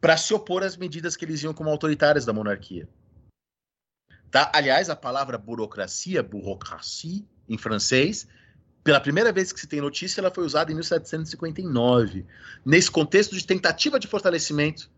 para 0.00 0.16
se 0.16 0.32
opor 0.32 0.62
às 0.62 0.76
medidas 0.76 1.16
que 1.16 1.24
eles 1.24 1.40
viam 1.40 1.54
como 1.54 1.70
autoritárias 1.70 2.24
da 2.24 2.32
monarquia. 2.32 2.88
Tá? 4.30 4.50
Aliás, 4.54 4.90
a 4.90 4.96
palavra 4.96 5.38
burocracia, 5.38 6.22
bureaucratie, 6.22 7.26
em 7.48 7.56
francês, 7.56 8.26
pela 8.82 9.00
primeira 9.00 9.32
vez 9.32 9.52
que 9.52 9.60
se 9.60 9.66
tem 9.66 9.80
notícia, 9.80 10.20
ela 10.20 10.30
foi 10.30 10.44
usada 10.44 10.70
em 10.70 10.74
1759, 10.74 12.24
nesse 12.64 12.90
contexto 12.90 13.34
de 13.34 13.44
tentativa 13.44 13.98
de 13.98 14.06
fortalecimento 14.06 14.90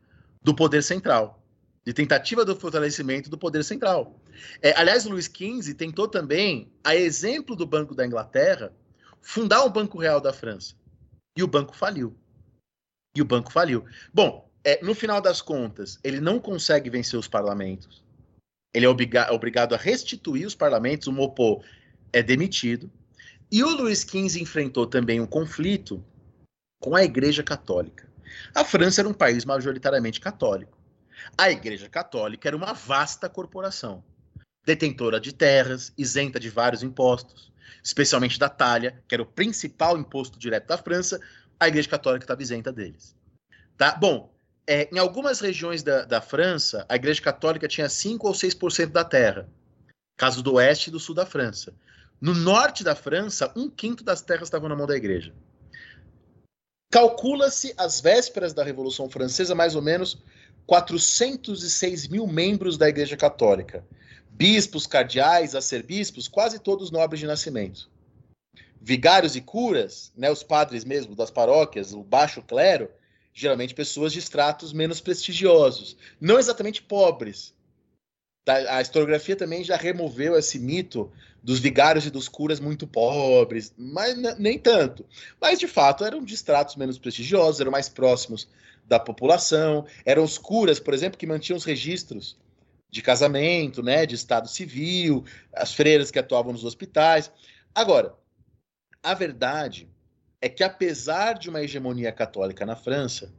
do 0.43 0.55
poder 0.55 0.83
central, 0.83 1.43
de 1.89 1.95
tentativa 1.95 2.45
do 2.45 2.55
fortalecimento 2.55 3.31
do 3.31 3.39
poder 3.39 3.65
central. 3.65 4.21
É, 4.61 4.79
aliás, 4.79 5.07
Luís 5.07 5.25
XV 5.25 5.73
tentou 5.73 6.07
também, 6.07 6.71
a 6.85 6.95
exemplo 6.95 7.57
do 7.57 7.65
Banco 7.65 7.95
da 7.95 8.05
Inglaterra, 8.05 8.75
fundar 9.23 9.65
um 9.65 9.71
Banco 9.71 9.97
Real 9.97 10.21
da 10.21 10.31
França. 10.31 10.75
E 11.35 11.43
o 11.43 11.47
banco 11.47 11.75
faliu. 11.75 12.15
E 13.17 13.23
o 13.23 13.25
banco 13.25 13.51
faliu. 13.51 13.87
Bom, 14.13 14.51
é, 14.63 14.85
no 14.85 14.95
final 14.95 15.19
das 15.23 15.41
contas, 15.41 15.99
ele 16.05 16.21
não 16.21 16.39
consegue 16.39 16.91
vencer 16.91 17.19
os 17.19 17.27
parlamentos. 17.27 18.05
Ele 18.75 18.85
é 18.85 18.89
obriga 18.89 19.33
obrigado 19.33 19.75
a 19.75 19.79
restituir 19.79 20.47
os 20.47 20.55
parlamentos. 20.55 21.09
O 21.09 21.13
Mopô 21.13 21.65
é 22.13 22.23
demitido. 22.23 22.93
E 23.51 23.65
o 23.65 23.71
Luís 23.71 24.01
XV 24.01 24.39
enfrentou 24.43 24.87
também 24.87 25.23
um 25.23 25.27
conflito 25.27 26.05
com 26.83 26.95
a 26.95 27.03
Igreja 27.03 27.43
Católica. 27.43 28.07
A 28.55 28.63
França 28.63 29.01
era 29.01 29.09
um 29.09 29.15
país 29.15 29.47
majoritariamente 29.47 30.21
católico. 30.21 30.78
A 31.37 31.51
Igreja 31.51 31.89
Católica 31.89 32.49
era 32.49 32.57
uma 32.57 32.73
vasta 32.73 33.29
corporação, 33.29 34.03
detentora 34.65 35.21
de 35.21 35.33
terras, 35.33 35.93
isenta 35.97 36.39
de 36.39 36.51
vários 36.51 36.83
impostos, 36.83 37.53
especialmente 37.83 38.39
da 38.39 38.49
talha, 38.49 39.03
que 39.09 39.15
era 39.15 39.23
o 39.23 39.27
principal 39.27 39.97
imposto 39.97 40.39
direto 40.39 40.67
da 40.67 40.79
França, 40.79 41.21
a 41.59 41.69
Igreja 41.69 41.89
Católica 41.89 42.25
estava 42.25 42.43
isenta 42.43 42.73
deles. 42.73 43.17
Tá? 43.77 43.95
Bom, 43.95 44.33
é, 44.67 44.89
em 44.93 44.99
algumas 44.99 45.41
regiões 45.41 45.83
da, 45.83 46.05
da 46.05 46.21
França, 46.21 46.85
a 46.89 46.97
Igreja 46.97 47.23
Católica 47.23 47.67
tinha 47.67 47.89
5 47.89 48.27
ou 48.27 48.35
6% 48.35 48.87
da 48.89 49.05
terra, 49.05 49.49
caso 50.19 50.43
do 50.43 50.55
oeste 50.55 50.91
e 50.91 50.93
do 50.93 51.01
sul 51.01 51.15
da 51.15 51.25
França. 51.25 51.73
No 52.21 52.35
norte 52.35 52.83
da 52.83 52.95
França, 52.95 53.53
um 53.57 53.71
quinto 53.71 54.03
das 54.03 54.21
terras 54.21 54.49
estavam 54.49 54.69
na 54.69 54.77
mão 54.77 54.87
da 54.87 54.97
igreja. 54.97 55.33
Calcula-se, 56.91 57.73
às 57.77 58.01
vésperas 58.01 58.53
da 58.53 58.65
Revolução 58.65 59.09
Francesa, 59.09 59.55
mais 59.55 59.75
ou 59.75 59.83
menos 59.83 60.19
406 60.69 62.09
mil 62.09 62.27
membros 62.27 62.77
da 62.77 62.91
Igreja 62.91 63.17
Católica. 63.17 63.83
Bispos, 64.29 64.87
cardeais, 64.87 65.55
arcebispos, 65.55 66.29
quase 66.29 66.59
todos 66.59 66.91
nobres 66.91 67.21
de 67.21 67.27
nascimento. 67.27 67.89
Vigários 68.79 69.35
e 69.35 69.41
curas, 69.41 70.13
né, 70.15 70.31
os 70.31 70.43
padres 70.43 70.85
mesmo 70.85 71.17
das 71.17 71.31
paróquias, 71.31 71.95
o 71.95 72.05
baixo 72.05 72.43
clero, 72.43 72.91
geralmente 73.33 73.75
pessoas 73.75 74.13
de 74.13 74.19
estratos 74.19 74.75
menos 74.75 75.01
prestigiosos. 75.01 75.97
Não 76.21 76.39
exatamente 76.39 76.83
pobres, 76.83 77.55
Tá, 78.49 78.77
a 78.77 78.81
historiografia 78.81 79.37
também 79.37 79.63
já 79.63 79.77
removeu 79.77 80.35
esse 80.35 80.59
mito 80.59 81.13
dos 81.43 81.59
vigários 81.59 82.07
e 82.07 82.11
dos 82.11 82.29
curas 82.29 82.59
muito 82.59 82.87
pobres, 82.87 83.75
mas 83.77 84.17
nem 84.39 84.59
tanto. 84.59 85.05
Mas, 85.39 85.59
de 85.59 85.69
fato, 85.69 86.03
eram 86.03 86.25
de 86.25 86.33
estratos 86.33 86.75
menos 86.75 86.99
prestigiosos, 86.99 87.61
eram 87.61 87.71
mais 87.71 87.91
próximos 87.91 88.49
da 88.89 88.99
população. 88.99 89.87
Eram 90.05 90.25
os 90.25 90.39
curas, 90.39 90.81
por 90.81 90.95
exemplo, 90.95 91.19
que 91.19 91.27
mantinham 91.27 91.59
os 91.59 91.65
registros 91.65 92.37
de 92.91 93.03
casamento, 93.03 93.83
né, 93.83 94.07
de 94.07 94.15
estado 94.15 94.49
civil, 94.49 95.25
as 95.53 95.75
freiras 95.75 96.11
que 96.11 96.19
atuavam 96.19 96.53
nos 96.53 96.65
hospitais. 96.65 97.31
Agora, 97.75 98.15
a 99.03 99.13
verdade 99.13 99.89
é 100.41 100.49
que, 100.49 100.65
apesar 100.65 101.35
de 101.35 101.51
uma 101.51 101.63
hegemonia 101.63 102.11
católica 102.11 102.65
na 102.65 102.75
França, 102.75 103.33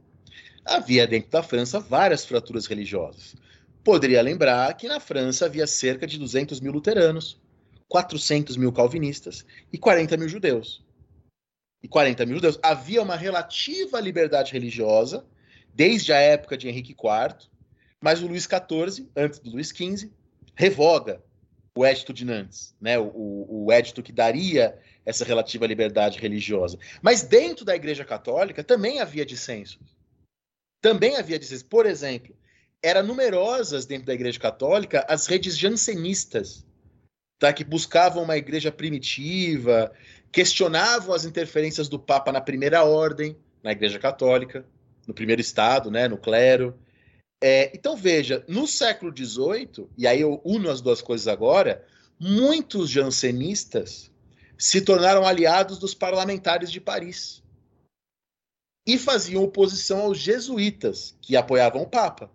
havia 0.64 1.06
dentro 1.06 1.30
da 1.30 1.42
França 1.42 1.80
várias 1.80 2.24
fraturas 2.24 2.66
religiosas. 2.66 3.34
Poderia 3.82 4.22
lembrar 4.22 4.72
que 4.74 4.86
na 4.86 5.00
França 5.00 5.46
havia 5.46 5.66
cerca 5.66 6.06
de 6.06 6.18
200 6.18 6.60
mil 6.60 6.70
luteranos, 6.70 7.40
400 7.88 8.56
mil 8.56 8.72
calvinistas 8.72 9.44
e 9.72 9.78
40 9.78 10.16
mil 10.16 10.28
judeus. 10.28 10.84
E 11.82 11.88
40 11.88 12.26
mil 12.26 12.36
judeus. 12.36 12.58
Havia 12.62 13.02
uma 13.02 13.16
relativa 13.16 13.98
liberdade 13.98 14.52
religiosa 14.52 15.24
desde 15.80 16.12
a 16.12 16.18
época 16.18 16.58
de 16.58 16.68
Henrique 16.68 16.92
IV, 16.92 17.48
mas 17.98 18.20
o 18.20 18.26
Luís 18.26 18.44
XIV, 18.44 19.08
antes 19.16 19.38
do 19.38 19.48
Luís 19.48 19.68
XV, 19.68 20.10
revoga 20.54 21.24
o 21.74 21.86
Edito 21.86 22.12
de 22.12 22.22
Nantes, 22.22 22.74
né? 22.78 22.98
o, 22.98 23.04
o, 23.04 23.64
o 23.64 23.72
edito 23.72 24.02
que 24.02 24.12
daria 24.12 24.78
essa 25.06 25.24
relativa 25.24 25.66
liberdade 25.66 26.18
religiosa. 26.18 26.78
Mas 27.00 27.22
dentro 27.22 27.64
da 27.64 27.74
Igreja 27.74 28.04
Católica 28.04 28.62
também 28.62 29.00
havia 29.00 29.24
dissensos. 29.24 29.96
Também 30.82 31.16
havia 31.16 31.38
dissensos. 31.38 31.62
Por 31.62 31.86
exemplo, 31.86 32.36
eram 32.82 33.02
numerosas 33.02 33.86
dentro 33.86 34.04
da 34.04 34.12
Igreja 34.12 34.38
Católica 34.38 35.06
as 35.08 35.26
redes 35.26 35.56
jansenistas, 35.56 36.66
tá? 37.38 37.54
que 37.54 37.64
buscavam 37.64 38.24
uma 38.24 38.36
igreja 38.36 38.70
primitiva, 38.70 39.90
questionavam 40.30 41.14
as 41.14 41.24
interferências 41.24 41.88
do 41.88 41.98
Papa 41.98 42.30
na 42.30 42.40
primeira 42.42 42.84
ordem, 42.84 43.34
na 43.62 43.72
Igreja 43.72 43.98
Católica, 43.98 44.62
no 45.10 45.14
primeiro 45.14 45.40
Estado, 45.40 45.90
né, 45.90 46.06
no 46.06 46.16
clero. 46.16 46.78
É, 47.42 47.72
então 47.74 47.96
veja, 47.96 48.44
no 48.46 48.66
século 48.66 49.12
XVIII, 49.14 49.88
e 49.98 50.06
aí 50.06 50.20
eu 50.20 50.40
uno 50.44 50.70
as 50.70 50.80
duas 50.80 51.02
coisas 51.02 51.26
agora, 51.26 51.84
muitos 52.18 52.88
jansenistas 52.88 54.10
se 54.56 54.80
tornaram 54.80 55.26
aliados 55.26 55.78
dos 55.78 55.94
parlamentares 55.94 56.70
de 56.70 56.80
Paris 56.80 57.42
e 58.86 58.96
faziam 58.98 59.42
oposição 59.42 60.02
aos 60.02 60.18
jesuítas, 60.18 61.16
que 61.20 61.36
apoiavam 61.36 61.82
o 61.82 61.88
Papa. 61.88 62.30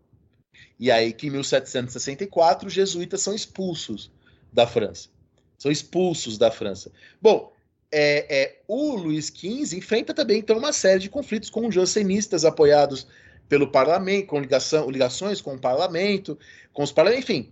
E 0.77 0.91
aí 0.91 1.13
que 1.13 1.27
em 1.27 1.29
1764 1.29 2.67
os 2.67 2.73
jesuítas 2.73 3.21
são 3.21 3.33
expulsos 3.33 4.11
da 4.51 4.67
França. 4.67 5.09
São 5.57 5.71
expulsos 5.71 6.37
da 6.37 6.51
França. 6.51 6.91
Bom, 7.21 7.54
é, 7.91 8.41
é, 8.41 8.61
o 8.67 8.95
Luís 8.95 9.27
XV 9.27 9.77
enfrenta 9.77 10.13
também 10.13 10.39
então 10.39 10.57
uma 10.57 10.73
série 10.73 10.99
de 10.99 11.09
conflitos 11.09 11.49
com 11.49 11.71
jansenistas 11.71 12.43
apoiados 12.43 13.07
pelo 13.47 13.71
parlamento, 13.71 14.27
com 14.27 14.39
ligação, 14.39 14.89
ligações 14.89 15.39
com 15.39 15.53
o 15.53 15.59
parlamento, 15.59 16.37
com 16.73 16.83
os 16.83 16.91
parlamentos, 16.91 17.29
enfim, 17.29 17.51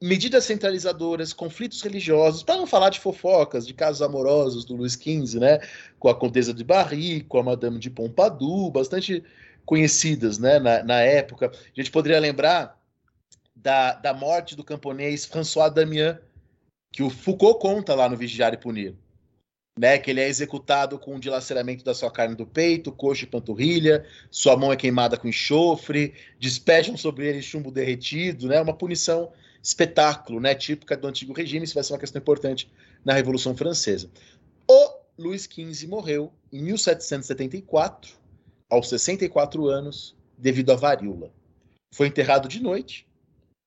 medidas 0.00 0.44
centralizadoras, 0.44 1.32
conflitos 1.32 1.82
religiosos, 1.82 2.42
para 2.42 2.56
não 2.56 2.66
falar 2.66 2.90
de 2.90 3.00
fofocas, 3.00 3.66
de 3.66 3.74
casos 3.74 4.00
amorosos 4.02 4.64
do 4.64 4.76
Luís 4.76 4.94
XV, 4.94 5.38
né, 5.38 5.58
com 5.98 6.08
a 6.08 6.14
Condesa 6.14 6.54
de 6.54 6.64
Barry, 6.64 7.22
com 7.22 7.38
a 7.38 7.42
Madame 7.42 7.78
de 7.78 7.90
Pompadour, 7.90 8.70
bastante 8.70 9.22
conhecidas 9.64 10.38
né, 10.38 10.58
na, 10.58 10.82
na 10.82 11.00
época. 11.00 11.50
A 11.54 11.80
gente 11.80 11.90
poderia 11.90 12.18
lembrar 12.18 12.78
da, 13.54 13.92
da 13.92 14.14
morte 14.14 14.56
do 14.56 14.64
camponês 14.64 15.24
François 15.24 15.72
Damiens, 15.72 16.16
que 16.92 17.02
o 17.02 17.10
Foucault 17.10 17.60
conta 17.60 17.94
lá 17.94 18.08
no 18.08 18.16
Vigiar 18.16 18.52
e 18.54 18.56
Punir. 18.56 18.94
Né, 19.78 19.98
que 19.98 20.10
ele 20.10 20.20
é 20.20 20.28
executado 20.28 20.98
com 20.98 21.14
um 21.14 21.20
dilaceramento 21.20 21.84
da 21.84 21.94
sua 21.94 22.10
carne 22.10 22.34
do 22.34 22.46
peito, 22.46 22.92
coxa 22.92 23.24
e 23.24 23.26
panturrilha, 23.26 24.04
sua 24.30 24.56
mão 24.56 24.72
é 24.72 24.76
queimada 24.76 25.16
com 25.16 25.28
enxofre, 25.28 26.12
despejam 26.38 26.96
sobre 26.96 27.26
ele 27.26 27.40
chumbo 27.40 27.70
derretido, 27.70 28.48
né, 28.48 28.60
uma 28.60 28.76
punição 28.76 29.32
espetáculo, 29.62 30.40
né, 30.40 30.54
típica 30.54 30.96
do 30.96 31.06
antigo 31.06 31.32
regime, 31.32 31.64
isso 31.64 31.74
vai 31.74 31.84
ser 31.84 31.92
uma 31.92 31.98
questão 31.98 32.20
importante 32.20 32.70
na 33.04 33.14
Revolução 33.14 33.56
Francesa. 33.56 34.10
O 34.68 35.00
Luís 35.18 35.44
XV 35.44 35.86
morreu 35.86 36.32
em 36.52 36.62
1774, 36.62 38.14
aos 38.68 38.88
64 38.88 39.66
anos 39.68 40.16
devido 40.38 40.72
à 40.72 40.76
varíola. 40.76 41.32
Foi 41.92 42.06
enterrado 42.06 42.48
de 42.48 42.62
noite. 42.62 43.06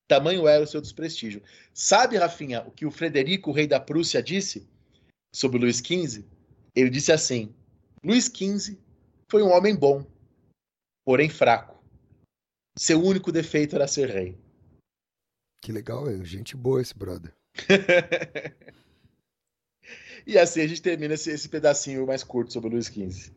Tamanho 0.08 0.48
era 0.48 0.64
o 0.64 0.68
seu 0.68 0.82
desprestígio. 0.82 1.42
Sabe, 1.74 2.18
Rafinha, 2.18 2.64
o 2.66 2.72
que 2.72 2.86
o 2.86 2.92
Frederico, 2.92 3.52
o 3.52 3.54
rei 3.54 3.68
da 3.68 3.80
Prússia, 3.80 4.24
disse 4.24 4.68
sobre 5.34 5.60
Luís 5.60 5.78
XV? 5.78 6.24
Ele 6.76 6.90
disse 6.90 7.12
assim: 7.12 7.54
Luís 8.04 8.26
XV 8.26 8.78
foi 9.30 9.42
um 9.44 9.52
homem 9.52 9.76
bom, 9.76 10.06
porém 11.06 11.30
fraco. 11.30 11.82
Seu 12.78 13.02
único 13.02 13.32
defeito 13.32 13.76
era 13.76 13.88
ser 13.88 14.10
rei. 14.10 14.38
Que 15.62 15.72
legal, 15.72 16.10
é 16.10 16.24
gente 16.24 16.58
boa 16.58 16.82
esse 16.82 16.98
brother. 16.98 17.34
e 20.26 20.38
assim 20.38 20.62
a 20.62 20.68
gente 20.68 20.82
termina 20.82 21.14
esse, 21.14 21.32
esse 21.32 21.48
pedacinho 21.48 22.06
mais 22.08 22.24
curto 22.24 22.52
sobre 22.52 22.70
Luís 22.70 22.88
XV. 22.88 23.32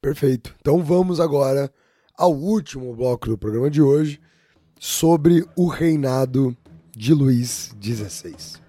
Perfeito. 0.00 0.54
Então 0.60 0.84
vamos 0.84 1.18
agora 1.20 1.72
ao 2.14 2.32
último 2.32 2.94
bloco 2.94 3.28
do 3.28 3.38
programa 3.38 3.70
de 3.70 3.82
hoje, 3.82 4.20
sobre 4.78 5.44
o 5.56 5.66
reinado 5.66 6.56
de 6.90 7.14
Luís 7.14 7.74
XVI. 7.82 8.61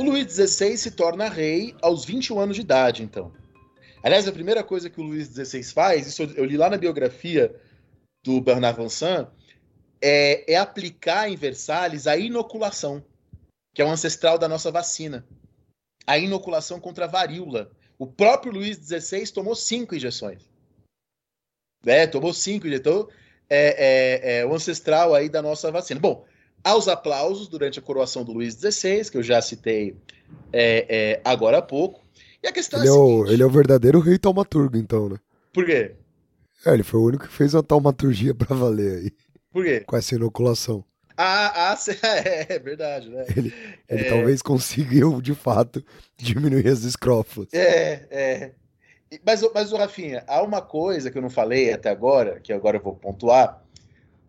O 0.00 0.02
Luís 0.02 0.32
XVI 0.32 0.78
se 0.78 0.92
torna 0.92 1.28
rei 1.28 1.76
aos 1.82 2.06
21 2.06 2.40
anos 2.40 2.56
de 2.56 2.62
idade, 2.62 3.02
então. 3.02 3.34
Aliás, 4.02 4.26
a 4.26 4.32
primeira 4.32 4.64
coisa 4.64 4.88
que 4.88 4.98
o 4.98 5.04
Luís 5.04 5.28
XVI 5.28 5.62
faz, 5.62 6.06
isso 6.06 6.22
eu 6.22 6.46
li 6.46 6.56
lá 6.56 6.70
na 6.70 6.78
biografia 6.78 7.54
do 8.24 8.40
Bernard 8.40 8.80
Vincent, 8.80 9.28
é, 10.00 10.54
é 10.54 10.56
aplicar 10.56 11.28
em 11.28 11.36
Versalhes 11.36 12.06
a 12.06 12.16
inoculação, 12.16 13.04
que 13.74 13.82
é 13.82 13.84
o 13.84 13.90
ancestral 13.90 14.38
da 14.38 14.48
nossa 14.48 14.70
vacina. 14.70 15.22
A 16.06 16.16
inoculação 16.16 16.80
contra 16.80 17.04
a 17.04 17.08
varíola. 17.08 17.70
O 17.98 18.06
próprio 18.06 18.54
Luís 18.54 18.78
XVI 18.78 19.30
tomou 19.30 19.54
cinco 19.54 19.94
injeções. 19.94 20.48
É, 21.84 22.06
tomou 22.06 22.32
cinco 22.32 22.66
injeções. 22.66 22.80
Então, 22.80 23.08
é, 23.50 24.38
é, 24.38 24.38
é 24.38 24.46
o 24.46 24.54
ancestral 24.54 25.14
aí 25.14 25.28
da 25.28 25.42
nossa 25.42 25.70
vacina. 25.70 26.00
Bom, 26.00 26.24
aos 26.62 26.88
aplausos 26.88 27.48
durante 27.48 27.78
a 27.78 27.82
coroação 27.82 28.24
do 28.24 28.32
Luís 28.32 28.54
XVI, 28.54 29.10
que 29.10 29.16
eu 29.16 29.22
já 29.22 29.40
citei 29.40 29.96
é, 30.52 30.86
é, 30.88 31.20
agora 31.24 31.58
há 31.58 31.62
pouco. 31.62 32.00
E 32.42 32.48
a 32.48 32.52
questão 32.52 32.80
ele 32.80 32.88
é, 32.88 32.92
é, 32.92 32.94
o, 32.94 33.26
ele 33.26 33.42
é 33.42 33.46
o 33.46 33.50
verdadeiro 33.50 34.00
rei 34.00 34.18
taumaturgo, 34.18 34.76
então, 34.76 35.08
né? 35.08 35.16
Por 35.52 35.66
quê? 35.66 35.92
É, 36.64 36.72
ele 36.72 36.82
foi 36.82 37.00
o 37.00 37.04
único 37.04 37.26
que 37.26 37.32
fez 37.32 37.54
uma 37.54 37.62
taumaturgia 37.62 38.34
pra 38.34 38.54
valer 38.54 38.98
aí. 38.98 39.12
Por 39.52 39.64
quê? 39.64 39.80
Com 39.86 39.96
essa 39.96 40.14
inoculação. 40.14 40.84
Ah, 41.16 41.72
ah 41.72 41.76
é, 42.06 42.54
é 42.54 42.58
verdade, 42.58 43.10
né? 43.10 43.26
Ele, 43.36 43.52
ele 43.88 44.02
É. 44.06 44.08
talvez 44.08 44.40
conseguiu, 44.40 45.20
de 45.20 45.34
fato, 45.34 45.84
diminuir 46.16 46.66
as 46.66 46.84
escrófulas. 46.84 47.52
É, 47.52 48.06
é. 48.10 48.52
Mas, 49.26 49.42
mas, 49.52 49.72
Rafinha, 49.72 50.22
há 50.26 50.40
uma 50.40 50.62
coisa 50.62 51.10
que 51.10 51.18
eu 51.18 51.22
não 51.22 51.30
falei 51.30 51.72
até 51.72 51.90
agora, 51.90 52.38
que 52.40 52.52
agora 52.52 52.76
eu 52.76 52.82
vou 52.82 52.94
pontuar. 52.94 53.60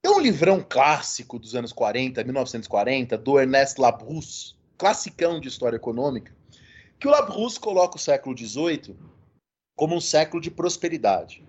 Tem 0.01 0.11
um 0.11 0.19
livrão 0.19 0.65
clássico 0.67 1.37
dos 1.37 1.55
anos 1.55 1.71
40, 1.71 2.23
1940, 2.23 3.17
do 3.17 3.39
Ernest 3.39 3.79
Labrousse, 3.79 4.55
classicão 4.77 5.39
de 5.39 5.47
história 5.47 5.75
econômica, 5.75 6.35
que 6.99 7.07
o 7.07 7.11
Labrousse 7.11 7.59
coloca 7.59 7.97
o 7.97 7.99
século 7.99 8.35
XVIII 8.37 8.95
como 9.75 9.95
um 9.95 10.01
século 10.01 10.41
de 10.41 10.49
prosperidade. 10.49 11.43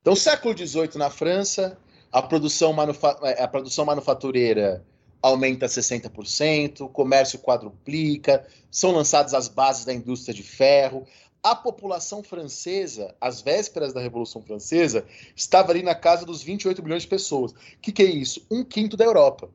Então, 0.00 0.16
século 0.16 0.56
XVIII 0.56 0.96
na 0.96 1.10
França, 1.10 1.78
a 2.10 2.22
produção, 2.22 2.72
manufa 2.72 3.18
eh, 3.24 3.42
a 3.42 3.48
produção 3.48 3.84
manufatureira 3.84 4.84
aumenta 5.20 5.66
60%, 5.66 6.82
o 6.82 6.88
comércio 6.88 7.38
quadruplica, 7.38 8.46
são 8.70 8.92
lançadas 8.92 9.34
as 9.34 9.48
bases 9.48 9.84
da 9.84 9.92
indústria 9.92 10.32
de 10.32 10.42
ferro. 10.42 11.06
A 11.46 11.54
população 11.54 12.24
francesa, 12.24 13.14
às 13.20 13.40
vésperas 13.40 13.92
da 13.92 14.00
Revolução 14.00 14.42
Francesa, 14.42 15.06
estava 15.36 15.70
ali 15.70 15.80
na 15.80 15.94
casa 15.94 16.26
dos 16.26 16.42
28 16.42 16.82
milhões 16.82 17.02
de 17.02 17.08
pessoas. 17.08 17.52
O 17.52 17.56
que, 17.80 17.92
que 17.92 18.02
é 18.02 18.06
isso? 18.06 18.44
Um 18.50 18.64
quinto 18.64 18.96
da 18.96 19.04
Europa. 19.04 19.48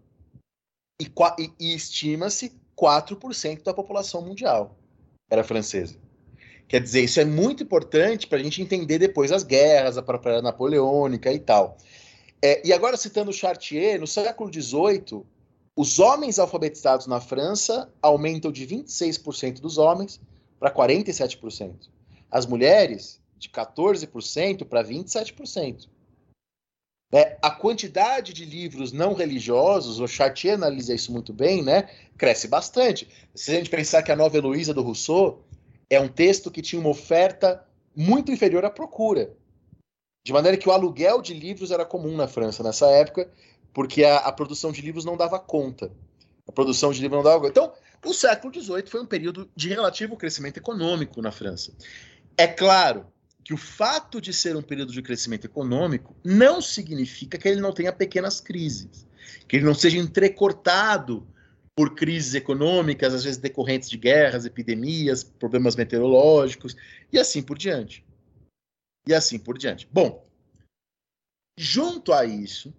E, 1.02 1.12
e- 1.38 1.52
e 1.60 1.76
estima-se 1.76 2.54
4% 2.78 3.64
da 3.64 3.74
população 3.74 4.22
mundial 4.22 4.74
era 5.30 5.44
francesa. 5.44 5.98
Quer 6.66 6.80
dizer, 6.82 7.02
isso 7.04 7.20
é 7.20 7.26
muito 7.26 7.64
importante 7.64 8.26
para 8.26 8.38
a 8.38 8.42
gente 8.44 8.62
entender 8.62 8.98
depois 8.98 9.30
as 9.30 9.44
guerras, 9.44 9.98
a 9.98 10.02
própria 10.02 10.42
napoleônica 10.42 11.30
e 11.34 11.40
tal. 11.40 11.78
É, 12.42 12.66
e 12.66 12.72
agora, 12.72 12.96
citando 12.96 13.34
Chartier, 13.34 14.00
no 14.00 14.08
século 14.08 14.50
XVIII, 14.50 15.26
os 15.76 16.00
homens 16.00 16.40
alfabetizados 16.40 17.06
na 17.06 17.20
França 17.20 17.92
aumentam 18.02 18.50
de 18.50 18.66
26% 18.66 19.60
dos 19.60 19.78
homens 19.78 20.22
para 20.62 20.72
47%. 20.72 21.90
As 22.30 22.46
mulheres, 22.46 23.20
de 23.40 23.50
14% 23.50 24.64
para 24.64 24.84
27%. 24.84 25.90
É, 27.12 27.36
a 27.42 27.50
quantidade 27.50 28.32
de 28.32 28.46
livros 28.46 28.94
não 28.94 29.14
religiosos, 29.14 30.00
o 30.00 30.08
Chartier 30.08 30.54
analisa 30.54 30.94
isso 30.94 31.12
muito 31.12 31.34
bem, 31.34 31.64
né? 31.64 31.90
Cresce 32.16 32.48
bastante. 32.48 33.10
Se 33.34 33.52
a 33.52 33.56
gente 33.56 33.72
pensar 33.72 34.04
que 34.04 34.12
a 34.12 34.16
Nova 34.16 34.38
Heloísa 34.38 34.72
do 34.72 34.84
Rousseau 34.84 35.44
é 35.90 36.00
um 36.00 36.08
texto 36.08 36.52
que 36.52 36.62
tinha 36.62 36.80
uma 36.80 36.92
oferta 36.92 37.66
muito 37.96 38.32
inferior 38.32 38.64
à 38.64 38.70
procura. 38.70 39.34
De 40.24 40.32
maneira 40.32 40.56
que 40.58 40.70
o 40.70 40.72
aluguel 40.72 41.24
de 41.24 41.34
livros 41.34 41.72
era 41.72 41.84
comum 41.84 42.16
na 42.16 42.28
França 42.28 42.62
nessa 42.62 42.86
época, 42.92 43.30
porque 43.74 44.04
a, 44.04 44.18
a 44.18 44.32
produção 44.32 44.72
de 44.72 44.82
livros 44.82 45.04
não 45.04 45.18
dava 45.18 45.40
conta. 45.40 45.92
A 46.48 46.52
produção 46.52 46.92
de 46.92 47.02
livros 47.02 47.18
não 47.18 47.24
dava 47.24 47.40
conta. 47.40 47.50
Então, 47.50 47.74
o 48.03 48.14
século 48.14 48.53
XVIII 48.53 48.88
foi 48.88 49.02
um 49.02 49.06
período 49.06 49.49
de 49.56 49.69
relativo 49.69 50.18
crescimento 50.18 50.57
econômico 50.57 51.22
na 51.22 51.32
França. 51.32 51.73
É 52.38 52.48
claro 52.48 53.06
que 53.44 53.53
o 53.53 53.57
fato 53.57 54.22
de 54.22 54.34
ser 54.34 54.56
um 54.56 54.61
período 54.61 54.91
de 54.91 55.02
crescimento 55.02 55.45
econômico 55.45 56.15
não 56.23 56.61
significa 56.61 57.38
que 57.38 57.48
ele 57.48 57.61
não 57.61 57.73
tenha 57.73 57.91
pequenas 57.91 58.40
crises, 58.40 59.07
que 59.48 59.56
ele 59.56 59.65
não 59.65 59.73
seja 59.73 59.98
entrecortado 59.98 61.28
por 61.76 61.95
crises 61.95 62.34
econômicas, 62.34 63.14
às 63.14 63.23
vezes 63.23 63.40
decorrentes 63.40 63.90
de 63.90 63.98
guerras, 63.98 64.45
epidemias, 64.45 65.23
problemas 65.23 65.76
meteorológicos 65.76 66.76
e 67.11 67.19
assim 67.19 67.41
por 67.41 67.57
diante. 67.57 68.06
E 69.07 69.14
assim 69.14 69.40
por 69.40 69.57
diante. 69.57 69.88
Bom, 69.91 70.28
junto 71.57 72.14
a 72.14 72.26
isso, 72.26 72.73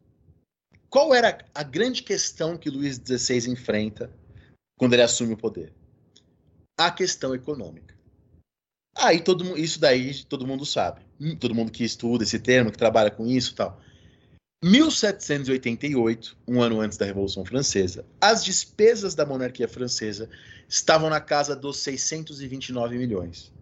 qual 0.89 1.15
era 1.15 1.39
a 1.55 1.62
grande 1.62 2.03
questão 2.03 2.57
que 2.57 2.70
Luís 2.70 2.97
XVI 2.97 3.51
enfrenta 3.51 4.12
quando 4.83 4.95
ele 4.95 5.03
assume 5.03 5.35
o 5.35 5.37
poder? 5.37 5.73
A 6.77 6.91
questão 6.91 7.33
econômica. 7.37 7.95
Aí 8.99 9.21
todo 9.21 9.45
mu- 9.45 9.57
isso 9.57 9.79
daí 9.79 10.25
todo 10.25 10.45
mundo 10.45 10.67
sabe. 10.67 11.03
Hum, 11.21 11.37
Todo 11.37 11.55
mundo 11.55 11.71
que 11.71 11.85
estuda 11.85 12.25
esse 12.25 12.41
termo, 12.41 12.73
que 12.73 12.77
trabalha 12.77 13.09
com 13.09 13.25
isso, 13.25 13.55
tal. 13.55 13.81
1788, 14.65 16.37
um 16.49 16.61
ano 16.61 16.81
antes 16.81 16.99
da 16.99 17.07
Revolução 17.07 17.45
Francesa, 17.45 18.05
as 18.21 18.45
despesas 18.45 19.15
da 19.15 19.25
monarquia 19.25 19.69
francesa 19.69 20.29
estavam 20.69 21.09
na 21.09 21.21
casa 21.21 21.55
dos 21.55 21.77
629 21.77 22.99
milhões, 22.99 23.53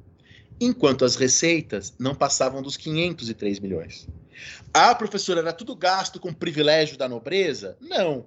enquanto 0.59 1.05
as 1.05 1.17
receitas 1.17 1.93
não 1.99 2.15
passavam 2.15 2.63
dos 2.63 2.79
503 2.79 3.61
milhões. 3.61 4.09
Ah, 4.73 4.95
professor, 4.95 5.37
era 5.37 5.53
tudo 5.53 5.77
gasto 5.77 6.19
com 6.19 6.33
privilégio 6.33 6.97
da 6.97 7.07
nobreza? 7.07 7.77
Não. 7.79 8.25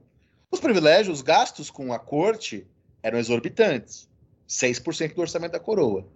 Os 0.52 0.60
privilégios, 0.60 1.18
os 1.18 1.24
gastos 1.24 1.72
com 1.72 1.92
a 1.92 1.98
corte 1.98 2.68
eram 3.04 3.20
exorbitantes. 3.20 4.10
6% 4.48 5.14
do 5.14 5.22
orçamento 5.22 5.52
da 5.52 5.60
coroa. 5.60 6.08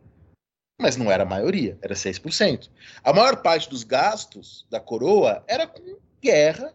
Mas 0.79 0.95
não 0.95 1.11
era 1.11 1.23
a 1.23 1.25
maioria, 1.25 1.77
era 1.81 1.95
6%. 1.95 2.69
A 3.03 3.11
maior 3.11 3.41
parte 3.41 3.69
dos 3.69 3.83
gastos 3.83 4.65
da 4.69 4.79
coroa 4.79 5.43
era 5.47 5.67
com 5.67 5.99
guerra 6.21 6.73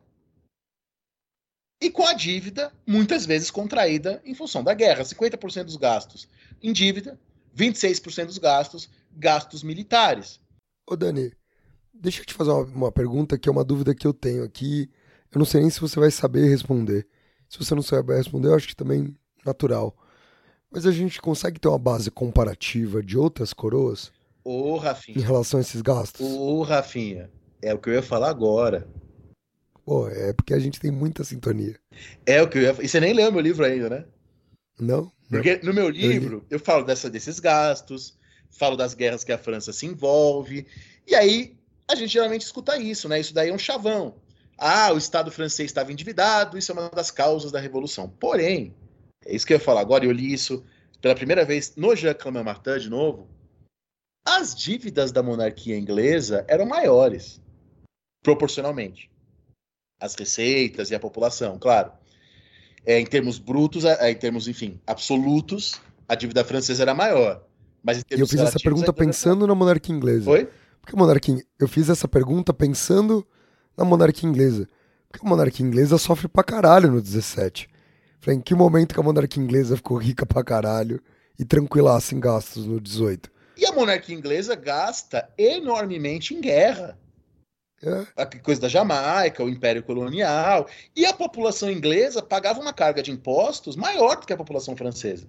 e 1.80 1.90
com 1.90 2.06
a 2.06 2.12
dívida, 2.12 2.72
muitas 2.86 3.26
vezes 3.26 3.50
contraída 3.50 4.20
em 4.24 4.34
função 4.34 4.62
da 4.62 4.74
guerra. 4.74 5.02
50% 5.02 5.64
dos 5.64 5.76
gastos 5.76 6.28
em 6.62 6.72
dívida, 6.72 7.18
26% 7.56 8.26
dos 8.26 8.38
gastos, 8.38 8.90
gastos 9.12 9.62
militares. 9.62 10.40
Ô 10.88 10.96
Dani, 10.96 11.32
deixa 11.92 12.22
eu 12.22 12.26
te 12.26 12.34
fazer 12.34 12.50
uma, 12.50 12.64
uma 12.64 12.92
pergunta 12.92 13.38
que 13.38 13.48
é 13.48 13.52
uma 13.52 13.64
dúvida 13.64 13.94
que 13.94 14.06
eu 14.06 14.12
tenho 14.12 14.44
aqui. 14.44 14.90
Eu 15.30 15.38
não 15.38 15.46
sei 15.46 15.60
nem 15.60 15.70
se 15.70 15.80
você 15.80 15.98
vai 15.98 16.10
saber 16.10 16.48
responder. 16.48 17.06
Se 17.48 17.58
você 17.58 17.74
não 17.74 17.82
souber 17.82 18.16
responder, 18.16 18.48
eu 18.48 18.54
acho 18.54 18.68
que 18.68 18.76
também 18.76 19.16
natural. 19.44 19.96
Mas 20.72 20.86
a 20.86 20.90
gente 20.90 21.20
consegue 21.20 21.60
ter 21.60 21.68
uma 21.68 21.78
base 21.78 22.10
comparativa 22.10 23.02
de 23.02 23.18
outras 23.18 23.52
coroas 23.52 24.10
Ô, 24.42 24.76
em 24.76 24.80
Rafinha, 24.80 25.26
relação 25.26 25.58
a 25.58 25.60
esses 25.60 25.82
gastos? 25.82 26.26
ô, 26.26 26.62
Rafinha, 26.62 27.30
é 27.60 27.74
o 27.74 27.78
que 27.78 27.90
eu 27.90 27.94
ia 27.94 28.02
falar 28.02 28.30
agora. 28.30 28.88
Pô, 29.84 30.08
é 30.08 30.32
porque 30.32 30.54
a 30.54 30.58
gente 30.58 30.80
tem 30.80 30.90
muita 30.90 31.24
sintonia. 31.24 31.78
É 32.24 32.40
o 32.40 32.48
que 32.48 32.58
eu 32.58 32.62
ia 32.62 32.76
E 32.80 32.88
você 32.88 33.00
nem 33.00 33.12
leu 33.12 33.30
meu 33.30 33.40
livro 33.40 33.64
ainda, 33.64 33.90
né? 33.90 34.04
Não? 34.80 35.02
Não. 35.02 35.12
Porque 35.28 35.60
no 35.62 35.74
meu 35.74 35.88
livro 35.88 36.46
eu 36.48 36.58
falo 36.58 36.84
dessa, 36.84 37.10
desses 37.10 37.38
gastos, 37.38 38.16
falo 38.50 38.76
das 38.76 38.94
guerras 38.94 39.24
que 39.24 39.32
a 39.32 39.38
França 39.38 39.72
se 39.72 39.86
envolve, 39.86 40.66
e 41.06 41.14
aí 41.14 41.56
a 41.86 41.94
gente 41.94 42.12
geralmente 42.12 42.42
escuta 42.42 42.78
isso, 42.78 43.08
né? 43.08 43.20
Isso 43.20 43.34
daí 43.34 43.50
é 43.50 43.54
um 43.54 43.58
chavão. 43.58 44.14
Ah, 44.56 44.92
o 44.92 44.98
Estado 44.98 45.30
francês 45.30 45.70
estava 45.70 45.92
endividado, 45.92 46.56
isso 46.56 46.72
é 46.72 46.74
uma 46.74 46.88
das 46.88 47.10
causas 47.10 47.50
da 47.50 47.58
Revolução. 47.58 48.08
Porém, 48.08 48.74
é 49.26 49.34
isso 49.34 49.46
que 49.46 49.52
eu 49.52 49.58
ia 49.58 49.64
falar 49.64 49.80
agora, 49.80 50.04
eu 50.04 50.12
li 50.12 50.32
isso 50.32 50.64
pela 51.00 51.14
primeira 51.14 51.44
vez 51.44 51.74
no 51.76 51.88
Clément 52.18 52.44
Martin 52.44 52.78
de 52.78 52.90
novo. 52.90 53.28
As 54.24 54.54
dívidas 54.54 55.10
da 55.10 55.22
monarquia 55.22 55.76
inglesa 55.76 56.44
eram 56.48 56.64
maiores, 56.64 57.40
proporcionalmente. 58.22 59.10
As 60.00 60.14
receitas 60.14 60.90
e 60.90 60.94
a 60.94 61.00
população, 61.00 61.58
claro. 61.58 61.92
É, 62.86 62.98
em 62.98 63.06
termos 63.06 63.38
brutos, 63.38 63.84
é, 63.84 64.10
em 64.10 64.14
termos, 64.14 64.46
enfim, 64.46 64.80
absolutos, 64.86 65.80
a 66.08 66.14
dívida 66.14 66.44
francesa 66.44 66.82
era 66.82 66.94
maior. 66.94 67.44
Mas 67.82 68.04
eu 68.10 68.26
fiz 68.26 68.40
essa 68.40 68.58
pergunta 68.60 68.92
pensando 68.92 69.46
na 69.46 69.54
monarquia 69.54 69.94
inglesa. 69.94 70.30
Oi? 70.30 70.48
Porque 70.80 70.94
a 70.94 70.98
monarquia, 70.98 71.44
eu 71.58 71.68
fiz 71.68 71.88
essa 71.88 72.06
pergunta 72.06 72.52
pensando 72.52 73.26
na 73.76 73.84
monarquia 73.84 74.28
inglesa. 74.28 74.68
Porque 75.08 75.24
a 75.24 75.28
monarquia 75.28 75.66
inglesa 75.66 75.98
sofre 75.98 76.28
pra 76.28 76.44
caralho 76.44 76.90
no 76.90 77.00
17. 77.00 77.68
Falei, 78.22 78.38
em 78.38 78.40
que 78.40 78.54
momento 78.54 78.94
que 78.94 79.00
a 79.00 79.02
monarquia 79.02 79.42
inglesa 79.42 79.76
ficou 79.76 79.96
rica 79.96 80.24
pra 80.24 80.44
caralho 80.44 81.02
e 81.36 81.44
tranquilasse 81.44 82.14
em 82.14 82.20
gastos 82.20 82.64
no 82.64 82.80
18? 82.80 83.28
E 83.56 83.66
a 83.66 83.72
monarquia 83.72 84.14
inglesa 84.14 84.54
gasta 84.54 85.28
enormemente 85.36 86.32
em 86.32 86.40
guerra. 86.40 86.96
É. 87.82 88.06
A 88.16 88.24
coisa 88.24 88.60
da 88.60 88.68
Jamaica, 88.68 89.42
o 89.42 89.48
Império 89.48 89.82
Colonial. 89.82 90.68
E 90.94 91.04
a 91.04 91.12
população 91.12 91.68
inglesa 91.68 92.22
pagava 92.22 92.60
uma 92.60 92.72
carga 92.72 93.02
de 93.02 93.10
impostos 93.10 93.74
maior 93.74 94.14
do 94.14 94.24
que 94.24 94.32
a 94.32 94.36
população 94.36 94.76
francesa. 94.76 95.26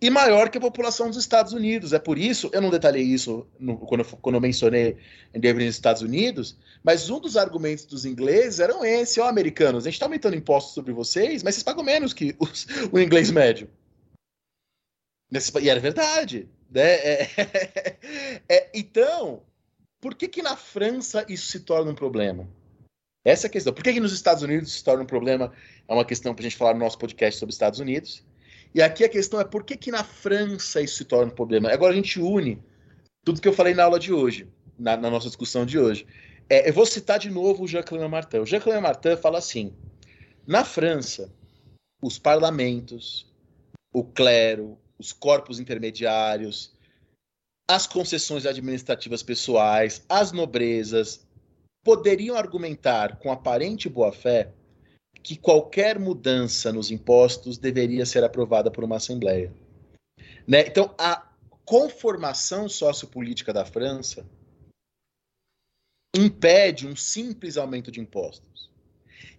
E 0.00 0.10
maior 0.10 0.48
que 0.50 0.58
a 0.58 0.60
população 0.60 1.08
dos 1.08 1.16
Estados 1.18 1.52
Unidos. 1.52 1.92
É 1.92 1.98
por 1.98 2.18
isso, 2.18 2.50
eu 2.52 2.60
não 2.60 2.70
detalhei 2.70 3.02
isso 3.02 3.46
no- 3.58 3.78
quando, 3.78 4.00
eu, 4.02 4.18
quando 4.20 4.34
eu 4.36 4.40
mencionei 4.40 4.96
em 5.34 5.40
Dever 5.40 5.64
nos 5.66 5.74
Estados 5.74 6.02
Unidos, 6.02 6.56
mas 6.82 7.10
um 7.10 7.20
dos 7.20 7.36
argumentos 7.36 7.84
dos 7.84 8.04
ingleses 8.04 8.60
eram 8.60 8.84
esse: 8.84 9.20
ó, 9.20 9.28
americanos, 9.28 9.84
a 9.84 9.88
gente 9.88 9.94
está 9.94 10.06
aumentando 10.06 10.36
impostos 10.36 10.74
sobre 10.74 10.92
vocês, 10.92 11.42
mas 11.42 11.54
vocês 11.54 11.62
pagam 11.64 11.82
menos 11.84 12.12
que 12.12 12.34
os- 12.38 12.66
o 12.92 12.98
inglês 12.98 13.30
médio. 13.30 13.68
E 15.60 15.68
era 15.68 15.80
verdade. 15.80 16.48
Né? 16.70 16.82
É- 16.82 17.28
é, 18.48 18.70
então, 18.74 19.42
por 20.00 20.14
que, 20.14 20.28
que 20.28 20.42
na 20.42 20.56
França 20.56 21.24
isso 21.28 21.46
se 21.50 21.60
torna 21.60 21.90
um 21.90 21.94
problema? 21.94 22.48
Essa 23.24 23.46
é 23.46 23.48
a 23.48 23.50
questão. 23.50 23.72
Por 23.74 23.82
que, 23.82 23.92
que 23.92 24.00
nos 24.00 24.12
Estados 24.12 24.42
Unidos 24.42 24.72
se 24.72 24.82
torna 24.82 25.02
um 25.02 25.06
problema? 25.06 25.52
É 25.86 25.92
uma 25.92 26.04
questão 26.04 26.34
para 26.34 26.40
a 26.42 26.48
gente 26.48 26.56
falar 26.56 26.72
no 26.72 26.80
nosso 26.80 26.98
podcast 26.98 27.38
sobre 27.38 27.52
Estados 27.52 27.78
Unidos. 27.80 28.24
E 28.74 28.82
aqui 28.82 29.04
a 29.04 29.08
questão 29.08 29.40
é 29.40 29.44
por 29.44 29.64
que, 29.64 29.76
que 29.76 29.90
na 29.90 30.04
França 30.04 30.80
isso 30.80 30.96
se 30.96 31.04
torna 31.04 31.32
um 31.32 31.34
problema? 31.34 31.70
Agora 31.70 31.92
a 31.92 31.96
gente 31.96 32.20
une 32.20 32.62
tudo 33.24 33.40
que 33.40 33.48
eu 33.48 33.52
falei 33.52 33.74
na 33.74 33.84
aula 33.84 33.98
de 33.98 34.12
hoje, 34.12 34.48
na, 34.78 34.96
na 34.96 35.10
nossa 35.10 35.26
discussão 35.26 35.66
de 35.66 35.78
hoje. 35.78 36.06
É, 36.48 36.68
eu 36.68 36.72
vou 36.72 36.86
citar 36.86 37.18
de 37.18 37.30
novo 37.30 37.64
o 37.64 37.68
Jean-Claude 37.68 38.08
Martin. 38.08 38.38
O 38.38 38.46
Jean-Claude 38.46 38.80
Martin 38.80 39.16
fala 39.16 39.38
assim: 39.38 39.74
na 40.46 40.64
França, 40.64 41.30
os 42.02 42.18
parlamentos, 42.18 43.30
o 43.92 44.02
clero, 44.02 44.78
os 44.98 45.12
corpos 45.12 45.60
intermediários, 45.60 46.72
as 47.68 47.86
concessões 47.86 48.46
administrativas 48.46 49.22
pessoais, 49.22 50.02
as 50.08 50.32
nobrezas, 50.32 51.26
poderiam 51.84 52.36
argumentar 52.36 53.18
com 53.18 53.30
aparente 53.30 53.88
boa-fé 53.88 54.52
que 55.28 55.36
qualquer 55.36 55.98
mudança 55.98 56.72
nos 56.72 56.90
impostos 56.90 57.58
deveria 57.58 58.06
ser 58.06 58.24
aprovada 58.24 58.70
por 58.70 58.82
uma 58.82 58.96
assembleia. 58.96 59.52
Né? 60.46 60.66
Então, 60.66 60.94
a 60.96 61.22
conformação 61.66 62.66
sociopolítica 62.66 63.52
da 63.52 63.62
França 63.62 64.24
impede 66.16 66.86
um 66.86 66.96
simples 66.96 67.58
aumento 67.58 67.90
de 67.90 68.00
impostos. 68.00 68.70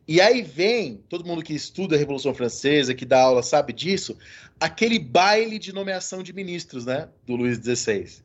E 0.07 0.22
aí 0.22 0.44
vem, 0.44 0.98
todo 1.10 1.26
mundo 1.26 1.41
que 1.41 1.56
estuda 1.56 1.95
a 1.95 1.99
Revolução 1.99 2.36
Francesa, 2.36 2.94
que 2.94 3.03
dá 3.03 3.24
aula, 3.24 3.41
sabe 3.41 3.74
disso, 3.74 4.16
aquele 4.60 4.99
baile 4.99 5.57
de 5.57 5.74
nomeação 5.74 6.22
de 6.22 6.32
ministros, 6.32 6.86
né, 6.86 7.10
do 7.26 7.36
Luís 7.36 7.57
XVI. 7.57 8.22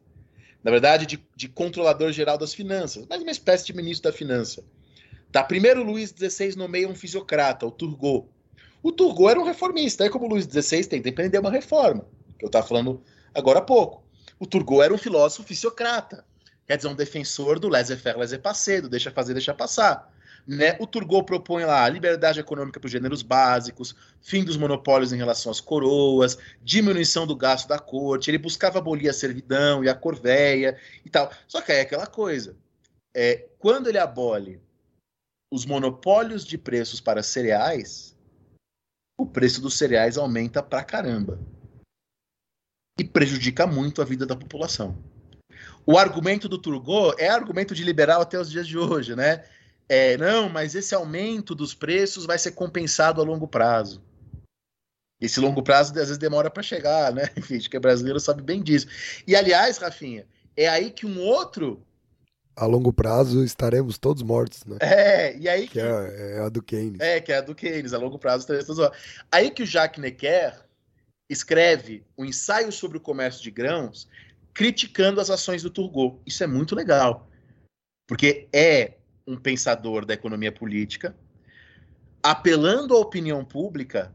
Na 0.62 0.70
verdade, 0.70 1.06
de, 1.06 1.18
de 1.34 1.48
controlador 1.48 2.12
geral 2.12 2.36
das 2.36 2.52
finanças, 2.52 3.06
mas 3.08 3.22
uma 3.22 3.30
espécie 3.30 3.64
de 3.64 3.72
ministro 3.72 4.10
da 4.10 4.14
finança. 4.14 4.62
Tá, 5.34 5.42
primeiro 5.42 5.82
Luís 5.82 6.14
XVI 6.16 6.54
nomeia 6.54 6.88
um 6.88 6.94
fisiocrata, 6.94 7.66
o 7.66 7.70
Turgot. 7.72 8.28
O 8.80 8.92
Turgot 8.92 9.30
era 9.30 9.40
um 9.40 9.42
reformista, 9.42 10.04
aí 10.04 10.08
como 10.08 10.32
o 10.32 10.40
XVI 10.40 10.84
tenta 10.84 11.08
empreender 11.08 11.40
uma 11.40 11.50
reforma, 11.50 12.06
que 12.38 12.44
eu 12.44 12.46
estava 12.46 12.64
falando 12.64 13.02
agora 13.34 13.58
há 13.58 13.62
pouco. 13.62 14.04
O 14.38 14.46
Turgot 14.46 14.80
era 14.80 14.94
um 14.94 14.96
filósofo 14.96 15.42
fisiocrata, 15.42 16.24
quer 16.68 16.76
dizer, 16.76 16.86
um 16.86 16.94
defensor 16.94 17.58
do 17.58 17.68
laissez-faire, 17.68 18.16
laissez-passer, 18.16 18.82
do 18.82 18.88
deixa 18.88 19.10
fazer, 19.10 19.32
deixa 19.32 19.52
passar. 19.52 20.08
Né? 20.46 20.76
O 20.78 20.86
Turgot 20.86 21.24
propõe 21.24 21.64
lá 21.64 21.88
liberdade 21.88 22.38
econômica 22.38 22.78
para 22.78 22.86
os 22.86 22.92
gêneros 22.92 23.22
básicos, 23.22 23.92
fim 24.22 24.44
dos 24.44 24.56
monopólios 24.56 25.12
em 25.12 25.16
relação 25.16 25.50
às 25.50 25.60
coroas, 25.60 26.38
diminuição 26.62 27.26
do 27.26 27.34
gasto 27.34 27.66
da 27.66 27.80
corte, 27.80 28.30
ele 28.30 28.38
buscava 28.38 28.78
abolir 28.78 29.10
a 29.10 29.12
servidão 29.12 29.82
e 29.82 29.88
a 29.88 29.96
corvéia 29.96 30.78
e 31.04 31.10
tal. 31.10 31.28
Só 31.48 31.60
que 31.60 31.72
aí 31.72 31.78
é 31.78 31.80
aquela 31.80 32.06
coisa, 32.06 32.56
é, 33.12 33.48
quando 33.58 33.88
ele 33.88 33.98
abole 33.98 34.62
os 35.50 35.64
monopólios 35.64 36.44
de 36.44 36.58
preços 36.58 37.00
para 37.00 37.22
cereais, 37.22 38.16
o 39.18 39.26
preço 39.26 39.60
dos 39.60 39.76
cereais 39.78 40.18
aumenta 40.18 40.62
pra 40.62 40.82
caramba. 40.82 41.38
E 42.98 43.04
prejudica 43.04 43.66
muito 43.66 44.02
a 44.02 44.04
vida 44.04 44.24
da 44.24 44.36
população. 44.36 44.96
O 45.86 45.98
argumento 45.98 46.48
do 46.48 46.58
Turgot 46.58 47.14
é 47.18 47.28
argumento 47.28 47.74
de 47.74 47.84
liberal 47.84 48.22
até 48.22 48.38
os 48.38 48.50
dias 48.50 48.66
de 48.66 48.78
hoje, 48.78 49.14
né? 49.14 49.44
É, 49.88 50.16
não, 50.16 50.48
mas 50.48 50.74
esse 50.74 50.94
aumento 50.94 51.54
dos 51.54 51.74
preços 51.74 52.24
vai 52.24 52.38
ser 52.38 52.52
compensado 52.52 53.20
a 53.20 53.24
longo 53.24 53.46
prazo. 53.46 54.02
Esse 55.20 55.40
longo 55.40 55.62
prazo 55.62 55.90
às 55.90 55.96
vezes 55.96 56.18
demora 56.18 56.50
para 56.50 56.62
chegar, 56.62 57.12
né? 57.12 57.28
Enfim, 57.36 57.58
que 57.58 57.76
é 57.76 57.80
brasileiro 57.80 58.18
sabe 58.18 58.42
bem 58.42 58.62
disso. 58.62 58.86
E 59.26 59.36
aliás, 59.36 59.78
Rafinha, 59.78 60.26
é 60.56 60.68
aí 60.68 60.90
que 60.90 61.06
um 61.06 61.20
outro. 61.20 61.84
A 62.56 62.66
longo 62.66 62.92
prazo 62.92 63.44
estaremos 63.44 63.98
todos 63.98 64.22
mortos, 64.22 64.64
né? 64.64 64.78
É, 64.80 65.36
e 65.36 65.48
aí 65.48 65.66
Que 65.66 65.80
é, 65.80 66.36
é 66.36 66.40
a 66.40 66.48
do 66.48 66.62
Keynes. 66.62 67.00
É, 67.00 67.20
que 67.20 67.32
é 67.32 67.38
a 67.38 67.40
do 67.40 67.54
Keynes, 67.54 67.92
a 67.92 67.98
longo 67.98 68.18
prazo. 68.18 68.42
estaremos 68.42 68.66
todos 68.66 68.80
mortos. 68.80 68.98
Aí 69.30 69.50
que 69.50 69.62
o 69.62 69.66
Jacques 69.66 70.00
Necker 70.00 70.64
escreve 71.28 72.04
um 72.16 72.24
ensaio 72.24 72.70
sobre 72.70 72.98
o 72.98 73.00
comércio 73.00 73.42
de 73.42 73.50
grãos 73.50 74.08
criticando 74.54 75.20
as 75.20 75.30
ações 75.30 75.62
do 75.62 75.70
Turgot. 75.70 76.20
Isso 76.24 76.44
é 76.44 76.46
muito 76.46 76.76
legal, 76.76 77.28
porque 78.06 78.48
é 78.52 78.94
um 79.26 79.36
pensador 79.36 80.06
da 80.06 80.14
economia 80.14 80.52
política, 80.52 81.16
apelando 82.22 82.94
à 82.94 83.00
opinião 83.00 83.44
pública, 83.44 84.14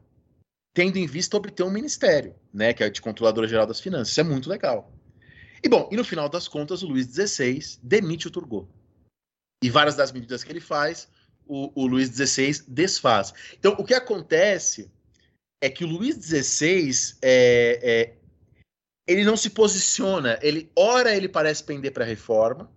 tendo 0.74 0.98
em 0.98 1.06
vista 1.06 1.36
obter 1.36 1.64
um 1.64 1.72
ministério, 1.72 2.34
né, 2.54 2.74
que 2.74 2.84
é 2.84 2.90
de 2.90 3.02
controladora 3.02 3.48
geral 3.48 3.68
das 3.68 3.82
finanças. 3.82 4.10
Isso 4.10 4.22
é 4.22 4.24
muito 4.24 4.50
legal. 4.50 4.92
E 5.64 5.70
bom, 5.70 5.90
e 5.92 5.96
no 5.96 6.04
final 6.04 6.30
das 6.30 6.48
contas, 6.48 6.84
o 6.84 6.88
Luís 6.88 7.08
XVI 7.08 7.80
demite 7.82 8.28
o 8.28 8.32
Turgot. 8.32 8.68
E 9.64 9.70
várias 9.70 9.96
das 9.96 10.12
medidas 10.12 10.44
que 10.44 10.52
ele 10.52 10.62
faz, 10.62 11.10
o, 11.46 11.72
o 11.82 11.88
Luís 11.88 12.10
XVI 12.10 12.64
desfaz. 12.68 13.34
Então, 13.58 13.74
o 13.78 13.84
que 13.84 13.94
acontece 13.94 14.90
é 15.62 15.70
que 15.70 15.84
o 15.84 15.88
Luís 15.88 16.16
XVI 16.16 17.18
é, 17.22 17.80
é, 17.82 18.14
ele 19.08 19.26
não 19.26 19.36
se 19.36 19.50
posiciona. 19.50 20.40
Ele 20.42 20.72
ora 20.76 21.16
ele 21.16 21.28
parece 21.28 21.64
pender 21.64 21.92
para 21.92 22.06
a 22.06 22.08
reforma, 22.08 22.72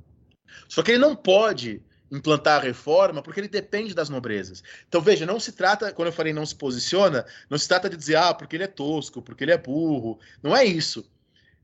só 0.68 0.82
que 0.82 0.90
ele 0.90 0.98
não 0.98 1.14
pode 1.14 1.82
implantar 2.10 2.60
a 2.60 2.64
reforma 2.64 3.22
porque 3.22 3.40
ele 3.40 3.48
depende 3.48 3.94
das 3.94 4.08
nobrezas. 4.08 4.62
Então 4.88 5.00
veja, 5.00 5.24
não 5.24 5.38
se 5.38 5.52
trata, 5.52 5.92
quando 5.92 6.08
eu 6.08 6.12
falei 6.12 6.32
não 6.32 6.44
se 6.44 6.54
posiciona, 6.54 7.24
não 7.48 7.56
se 7.56 7.68
trata 7.68 7.88
de 7.88 7.96
dizer 7.96 8.16
ah 8.16 8.34
porque 8.34 8.56
ele 8.56 8.64
é 8.64 8.68
tosco, 8.68 9.22
porque 9.22 9.44
ele 9.44 9.52
é 9.52 9.58
burro. 9.58 10.18
Não 10.42 10.56
é 10.56 10.64
isso. 10.64 11.10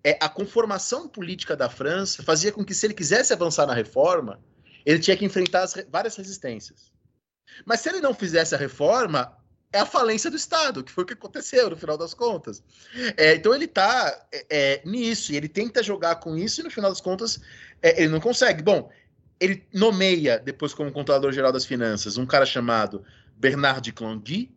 É 0.05 0.17
a 0.21 0.29
conformação 0.29 1.09
política 1.09 1.57
da 1.57 1.69
França 1.69 2.23
fazia 2.23 2.53
com 2.53 2.65
que 2.65 2.75
se 2.75 2.87
ele 2.87 2.95
quisesse 2.95 3.33
avançar 3.33 3.67
na 3.67 3.75
reforma, 3.75 4.41
ele 4.87 4.99
tinha 4.99 5.17
que 5.17 5.25
enfrentar 5.25 5.63
as, 5.63 5.75
várias 5.91 6.17
resistências. 6.17 6.93
Mas 7.65 7.81
se 7.81 7.89
ele 7.89 8.01
não 8.01 8.15
fizesse 8.15 8.55
a 8.55 8.59
reforma, 8.59 9.37
é 9.73 9.81
a 9.81 9.87
falência 9.87 10.31
do 10.31 10.37
Estado, 10.37 10.83
que 10.83 10.93
foi 10.93 11.05
o 11.05 11.07
que 11.07 11.13
aconteceu 11.13 11.69
no 11.71 11.77
final 11.77 11.99
das 11.99 12.15
contas. 12.15 12.63
É, 13.17 13.35
então 13.35 13.55
ele 13.55 13.67
está 13.67 14.27
é, 14.33 14.47
é, 14.49 14.83
nisso, 14.85 15.33
e 15.33 15.37
ele 15.37 15.49
tenta 15.49 15.83
jogar 15.83 16.17
com 16.17 16.37
isso, 16.37 16.61
e 16.61 16.65
no 16.65 16.71
final 16.71 16.91
das 16.91 17.01
contas 17.01 17.41
é, 17.83 18.01
ele 18.01 18.09
não 18.09 18.21
consegue. 18.21 18.63
Bom, 18.63 18.91
ele 19.41 19.67
nomeia, 19.73 20.39
depois 20.39 20.73
como 20.73 20.93
controlador 20.93 21.33
geral 21.33 21.53
das 21.53 21.65
finanças, 21.65 22.17
um 22.17 22.27
cara 22.27 22.47
chamado 22.47 23.05
Bernard 23.37 23.83
de 23.83 23.93
Clangui, 23.93 24.51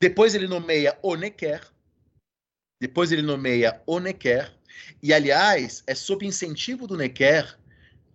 depois 0.00 0.34
ele 0.34 0.46
nomeia 0.46 0.96
o 1.02 1.14
Necker, 1.16 1.60
depois 2.80 3.10
ele 3.12 3.22
nomeia 3.22 3.80
o 3.86 3.98
Necker, 3.98 4.52
e 5.02 5.12
aliás, 5.12 5.82
é 5.86 5.94
sob 5.94 6.24
incentivo 6.24 6.86
do 6.86 6.96
Necker 6.96 7.58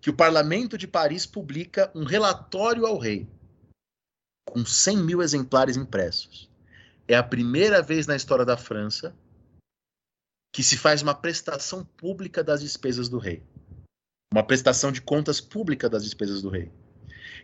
que 0.02 0.10
o 0.10 0.16
Parlamento 0.16 0.78
de 0.78 0.88
Paris 0.88 1.26
publica 1.26 1.92
um 1.96 2.04
relatório 2.04 2.86
ao 2.86 2.98
rei 2.98 3.28
com 4.46 4.66
100 4.66 4.98
mil 4.98 5.22
exemplares 5.22 5.78
impressos. 5.78 6.50
É 7.08 7.16
a 7.16 7.24
primeira 7.24 7.82
vez 7.82 8.06
na 8.06 8.16
história 8.16 8.46
da 8.46 8.58
França 8.58 9.16
que 10.54 10.62
se 10.62 10.78
faz 10.78 11.02
uma 11.02 11.16
prestação 11.16 11.84
pública 11.84 12.44
das 12.44 12.62
despesas 12.62 13.10
do 13.10 13.18
rei. 13.18 13.42
Uma 14.32 14.44
prestação 14.44 14.92
de 14.92 15.02
contas 15.02 15.42
pública 15.42 15.90
das 15.90 16.04
despesas 16.04 16.42
do 16.42 16.50
rei. 16.50 16.72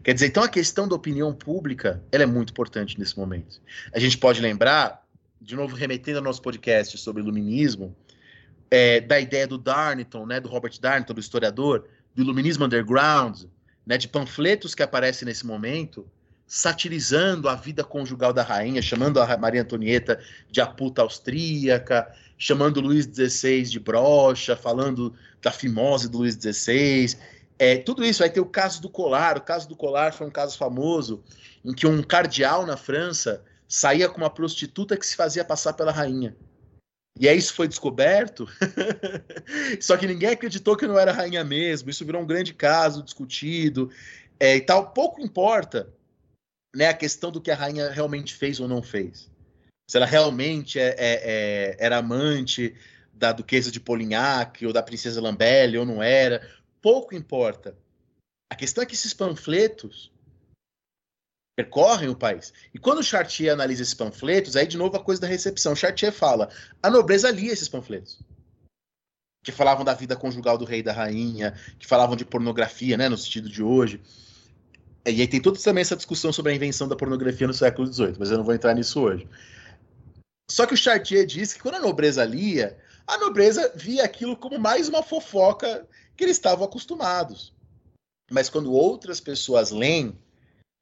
Quer 0.03 0.13
dizer, 0.13 0.27
então 0.27 0.43
a 0.43 0.49
questão 0.49 0.87
da 0.87 0.95
opinião 0.95 1.33
pública 1.33 2.03
ela 2.11 2.23
é 2.23 2.27
muito 2.27 2.51
importante 2.51 2.99
nesse 2.99 3.17
momento. 3.17 3.59
A 3.93 3.99
gente 3.99 4.17
pode 4.17 4.39
lembrar, 4.39 5.05
de 5.41 5.55
novo 5.55 5.75
remetendo 5.75 6.19
ao 6.19 6.23
nosso 6.23 6.41
podcast 6.41 6.97
sobre 6.97 7.21
iluminismo, 7.21 7.95
é, 8.69 9.01
da 9.01 9.19
ideia 9.19 9.47
do 9.47 9.57
Darnton, 9.57 10.25
né, 10.25 10.39
do 10.39 10.49
Robert 10.49 10.73
Darnton, 10.79 11.13
do 11.13 11.19
historiador, 11.19 11.87
do 12.13 12.21
iluminismo 12.21 12.65
underground, 12.65 13.43
né, 13.85 13.97
de 13.97 14.07
panfletos 14.07 14.75
que 14.75 14.83
aparecem 14.83 15.25
nesse 15.25 15.45
momento, 15.45 16.05
satirizando 16.45 17.47
a 17.47 17.55
vida 17.55 17.83
conjugal 17.83 18.33
da 18.33 18.43
rainha, 18.43 18.81
chamando 18.81 19.21
a 19.21 19.37
Maria 19.37 19.61
Antonieta 19.61 20.19
de 20.49 20.59
a 20.59 20.67
puta 20.67 21.01
austríaca, 21.01 22.11
chamando 22.37 22.81
Luís 22.81 23.05
XVI 23.05 23.63
de 23.63 23.79
brocha, 23.79 24.55
falando 24.55 25.13
da 25.41 25.51
fimose 25.51 26.09
do 26.09 26.19
Luís 26.19 26.35
XVI. 26.35 27.15
É, 27.59 27.77
tudo 27.77 28.03
isso. 28.03 28.19
Vai 28.19 28.29
ter 28.29 28.39
o 28.39 28.45
caso 28.45 28.81
do 28.81 28.89
colar. 28.89 29.37
O 29.37 29.41
caso 29.41 29.67
do 29.67 29.75
colar 29.75 30.13
foi 30.13 30.25
um 30.25 30.31
caso 30.31 30.57
famoso 30.57 31.21
em 31.63 31.73
que 31.73 31.85
um 31.85 32.01
cardeal 32.01 32.65
na 32.65 32.77
França 32.77 33.43
saía 33.69 34.09
com 34.09 34.17
uma 34.17 34.29
prostituta 34.31 34.97
que 34.97 35.05
se 35.05 35.15
fazia 35.15 35.45
passar 35.45 35.73
pela 35.73 35.91
rainha. 35.91 36.35
E 37.19 37.29
aí 37.29 37.37
isso 37.37 37.53
foi 37.53 37.67
descoberto. 37.67 38.47
Só 39.79 39.95
que 39.95 40.07
ninguém 40.07 40.29
acreditou 40.29 40.75
que 40.75 40.87
não 40.87 40.97
era 40.97 41.11
rainha 41.11 41.43
mesmo. 41.43 41.89
Isso 41.89 42.05
virou 42.05 42.21
um 42.21 42.27
grande 42.27 42.53
caso 42.53 43.03
discutido 43.03 43.91
é, 44.39 44.55
e 44.55 44.61
tal. 44.61 44.91
Pouco 44.91 45.21
importa 45.21 45.93
né, 46.75 46.87
a 46.87 46.93
questão 46.93 47.31
do 47.31 47.41
que 47.41 47.51
a 47.51 47.55
rainha 47.55 47.91
realmente 47.91 48.33
fez 48.33 48.59
ou 48.59 48.67
não 48.67 48.81
fez. 48.81 49.29
Se 49.89 49.97
ela 49.97 50.05
realmente 50.05 50.79
é, 50.79 50.95
é, 50.97 50.97
é 50.97 51.77
era 51.79 51.97
amante 51.97 52.75
da 53.13 53.31
duquesa 53.33 53.69
de 53.69 53.79
Polignac 53.79 54.65
ou 54.65 54.71
da 54.71 54.81
princesa 54.81 55.21
Lambelle 55.21 55.77
ou 55.77 55.85
não 55.85 56.01
era. 56.01 56.47
Pouco 56.81 57.13
importa. 57.13 57.77
A 58.49 58.55
questão 58.55 58.81
é 58.81 58.85
que 58.85 58.95
esses 58.95 59.13
panfletos 59.13 60.11
percorrem 61.59 62.07
o 62.07 62.15
país. 62.15 62.53
E 62.73 62.79
quando 62.79 63.03
Chartier 63.03 63.51
analisa 63.51 63.81
esses 63.81 63.93
panfletos, 63.93 64.55
aí 64.55 64.65
de 64.65 64.77
novo 64.77 64.95
a 64.95 65.03
coisa 65.03 65.19
da 65.19 65.27
recepção. 65.27 65.75
Chartier 65.75 66.13
fala: 66.13 66.49
a 66.81 66.89
nobreza 66.89 67.29
lia 67.29 67.51
esses 67.51 67.67
panfletos. 67.67 68.19
Que 69.43 69.51
falavam 69.51 69.83
da 69.83 69.93
vida 69.93 70.15
conjugal 70.15 70.57
do 70.57 70.63
rei 70.63 70.79
e 70.79 70.83
da 70.83 70.93
rainha, 70.93 71.53
que 71.77 71.85
falavam 71.85 72.15
de 72.15 72.23
pornografia, 72.23 72.95
né, 72.95 73.09
no 73.09 73.17
sentido 73.17 73.49
de 73.49 73.61
hoje. 73.61 74.01
E 75.05 75.21
aí 75.21 75.27
tem 75.27 75.41
toda 75.41 75.59
também 75.59 75.81
essa 75.81 75.97
discussão 75.97 76.31
sobre 76.31 76.53
a 76.53 76.55
invenção 76.55 76.87
da 76.87 76.95
pornografia 76.95 77.47
no 77.47 77.53
século 77.53 77.91
XVIII, 77.91 78.15
mas 78.19 78.31
eu 78.31 78.37
não 78.37 78.45
vou 78.45 78.53
entrar 78.53 78.73
nisso 78.73 79.01
hoje. 79.01 79.27
Só 80.49 80.65
que 80.65 80.73
o 80.73 80.77
Chartier 80.77 81.25
diz 81.25 81.53
que 81.53 81.59
quando 81.59 81.75
a 81.75 81.81
nobreza 81.81 82.23
lia, 82.23 82.77
a 83.05 83.17
nobreza 83.17 83.71
via 83.75 84.05
aquilo 84.05 84.37
como 84.37 84.57
mais 84.57 84.87
uma 84.87 85.03
fofoca 85.03 85.85
que 86.15 86.23
eles 86.23 86.37
estavam 86.37 86.65
acostumados. 86.65 87.53
Mas 88.31 88.49
quando 88.49 88.71
outras 88.71 89.19
pessoas 89.19 89.71
leem, 89.71 90.17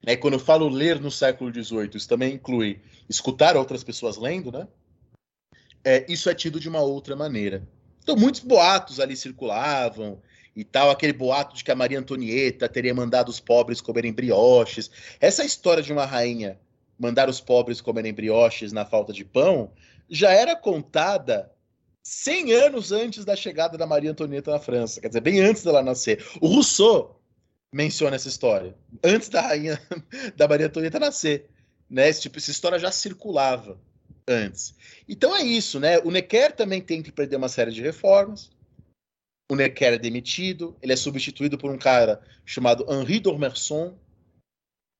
né, 0.04 0.16
quando 0.16 0.34
eu 0.34 0.40
falo 0.40 0.68
ler 0.68 1.00
no 1.00 1.10
século 1.10 1.52
XVIII, 1.52 1.90
isso 1.94 2.08
também 2.08 2.34
inclui 2.34 2.80
escutar 3.08 3.56
outras 3.56 3.82
pessoas 3.82 4.16
lendo, 4.16 4.52
né? 4.52 4.68
É, 5.84 6.04
isso 6.10 6.28
é 6.28 6.34
tido 6.34 6.60
de 6.60 6.68
uma 6.68 6.80
outra 6.80 7.16
maneira. 7.16 7.66
Então, 8.02 8.16
muitos 8.16 8.40
boatos 8.40 9.00
ali 9.00 9.16
circulavam 9.16 10.20
e 10.54 10.64
tal, 10.64 10.90
aquele 10.90 11.12
boato 11.12 11.54
de 11.54 11.62
que 11.62 11.70
a 11.70 11.76
Maria 11.76 11.98
Antonieta 11.98 12.68
teria 12.68 12.94
mandado 12.94 13.28
os 13.28 13.38
pobres 13.38 13.80
comerem 13.80 14.12
brioches. 14.12 14.90
Essa 15.20 15.44
história 15.44 15.82
de 15.82 15.92
uma 15.92 16.04
rainha 16.04 16.58
mandar 16.98 17.28
os 17.28 17.40
pobres 17.40 17.80
comerem 17.80 18.12
brioches 18.12 18.72
na 18.72 18.84
falta 18.84 19.12
de 19.12 19.24
pão 19.24 19.70
já 20.10 20.32
era 20.32 20.56
contada 20.56 21.52
100 22.02 22.52
anos 22.52 22.90
antes 22.92 23.24
da 23.24 23.36
chegada 23.36 23.76
da 23.78 23.86
Maria 23.86 24.10
Antonieta 24.10 24.50
na 24.50 24.58
França, 24.58 25.00
quer 25.00 25.08
dizer, 25.08 25.20
bem 25.20 25.40
antes 25.40 25.62
dela 25.62 25.82
nascer. 25.82 26.24
O 26.40 26.48
Rousseau 26.48 27.17
menciona 27.72 28.16
essa 28.16 28.28
história. 28.28 28.74
Antes 29.02 29.28
da 29.28 29.42
rainha 29.42 29.80
da 30.36 30.48
Maria 30.48 30.66
Antonieta 30.66 30.98
nascer. 30.98 31.48
Né? 31.88 32.08
Esse, 32.08 32.22
tipo, 32.22 32.38
essa 32.38 32.50
história 32.50 32.78
já 32.78 32.90
circulava 32.90 33.78
antes. 34.26 34.74
Então 35.08 35.34
é 35.34 35.42
isso, 35.42 35.80
né? 35.80 35.98
O 36.00 36.10
Necker 36.10 36.54
também 36.54 36.82
tem 36.82 37.02
que 37.02 37.12
perder 37.12 37.36
uma 37.36 37.48
série 37.48 37.72
de 37.72 37.82
reformas. 37.82 38.50
O 39.50 39.56
Necker 39.56 39.94
é 39.94 39.98
demitido, 39.98 40.76
ele 40.82 40.92
é 40.92 40.96
substituído 40.96 41.56
por 41.56 41.70
um 41.70 41.78
cara 41.78 42.20
chamado 42.44 42.84
Henri 42.88 43.18
d'Ormerson, 43.18 43.98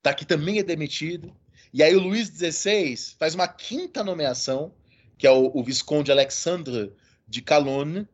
tá, 0.03 0.15
que 0.15 0.25
também 0.25 0.59
é 0.59 0.63
demitido. 0.63 1.37
E 1.73 1.83
aí 1.83 1.95
o 1.95 2.01
Luís 2.01 2.29
XVI 2.29 2.97
faz 3.19 3.35
uma 3.35 3.47
quinta 3.47 4.03
nomeação, 4.03 4.75
que 5.19 5.27
é 5.27 5.31
o, 5.31 5.51
o 5.55 5.63
Visconde 5.63 6.11
Alexandre 6.11 6.93
de 7.27 7.43
Calonne. 7.43 8.09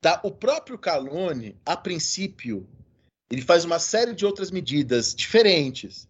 Tá? 0.00 0.20
O 0.22 0.30
próprio 0.30 0.78
Calonne, 0.78 1.56
a 1.66 1.76
princípio, 1.76 2.68
ele 3.30 3.42
faz 3.42 3.64
uma 3.64 3.78
série 3.78 4.12
de 4.12 4.26
outras 4.26 4.50
medidas 4.50 5.14
diferentes. 5.14 6.08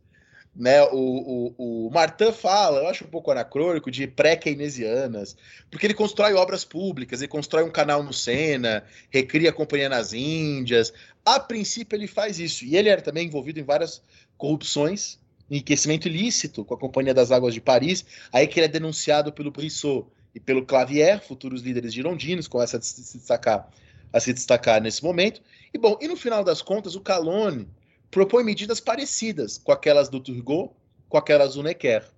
Né? 0.57 0.83
O, 0.85 1.55
o, 1.57 1.87
o 1.87 1.91
Martin 1.91 2.33
fala, 2.33 2.81
eu 2.81 2.89
acho 2.89 3.05
um 3.05 3.09
pouco 3.09 3.31
anacrônico, 3.31 3.91
de 3.91 4.07
pré-keynesianas, 4.07 5.37
porque 5.71 5.87
ele 5.87 5.95
constrói 5.95 6.35
obras 6.35 6.65
públicas, 6.65 7.21
ele 7.21 7.29
constrói 7.29 7.63
um 7.63 7.71
canal 7.71 8.03
no 8.03 8.13
Sena, 8.13 8.85
recria 9.11 9.51
a 9.51 9.53
Companhia 9.53 9.89
nas 9.89 10.13
Índias. 10.13 10.93
A 11.25 11.39
princípio, 11.39 11.97
ele 11.97 12.07
faz 12.09 12.41
isso. 12.41 12.65
E 12.65 12.77
ele 12.77 12.89
era 12.89 13.03
também 13.03 13.27
envolvido 13.27 13.61
em 13.61 13.65
várias 13.65 14.03
corrupções, 14.37 15.19
enriquecimento 15.51 16.09
ilícito 16.09 16.65
com 16.65 16.75
a 16.75 16.79
Companhia 16.79 17.13
das 17.13 17.31
Águas 17.31 17.53
de 17.53 17.61
Paris, 17.61 18.05
aí 18.33 18.47
que 18.47 18.59
ele 18.59 18.67
é 18.67 18.69
denunciado 18.69 19.33
pelo 19.33 19.51
Brissot 19.51 20.07
e 20.35 20.41
pelo 20.41 20.65
Clavier, 20.65 21.21
futuros 21.21 21.61
líderes 21.61 21.93
girondinos, 21.93 22.49
começa 22.49 22.79
a 22.79 22.81
se 22.81 23.19
destacar, 23.19 23.69
a 24.13 24.21
se 24.21 24.33
destacar 24.33 24.81
nesse 24.81 25.03
momento. 25.03 25.41
E 25.73 25.79
bom, 25.79 25.99
e 26.01 26.09
no 26.09 26.17
final 26.17 26.43
das 26.43 26.63
contas, 26.63 26.95
o 26.95 27.01
Calone 27.01 27.69
propõe 28.11 28.43
medidas 28.43 28.81
parecidas 28.81 29.59
com 29.59 29.73
aquelas 29.73 30.09
do 30.09 30.21
Turgot, 30.21 30.73
com 31.09 31.17
aquelas 31.17 31.55
do 31.55 31.63
Necker. 31.63 32.09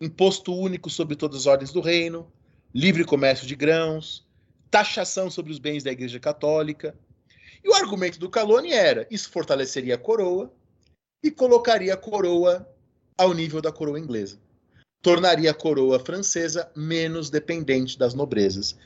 Imposto 0.00 0.54
único 0.54 0.90
sobre 0.90 1.16
todas 1.16 1.40
as 1.40 1.46
ordens 1.46 1.72
do 1.72 1.80
reino, 1.80 2.30
livre 2.74 3.04
comércio 3.04 3.46
de 3.46 3.54
grãos, 3.54 4.26
taxação 4.70 5.30
sobre 5.30 5.52
os 5.52 5.58
bens 5.58 5.82
da 5.82 5.92
Igreja 5.92 6.20
Católica. 6.20 6.94
E 7.64 7.68
o 7.68 7.74
argumento 7.74 8.18
do 8.18 8.28
Calone 8.28 8.72
era: 8.72 9.06
isso 9.10 9.30
fortaleceria 9.30 9.94
a 9.94 9.98
coroa 9.98 10.52
e 11.22 11.30
colocaria 11.30 11.94
a 11.94 11.96
coroa 11.96 12.68
ao 13.16 13.32
nível 13.32 13.62
da 13.62 13.72
coroa 13.72 13.98
inglesa. 13.98 14.38
Tornaria 15.00 15.50
a 15.50 15.54
coroa 15.54 15.98
francesa 15.98 16.70
menos 16.74 17.30
dependente 17.30 17.98
das 17.98 18.12
nobrezas. 18.12 18.76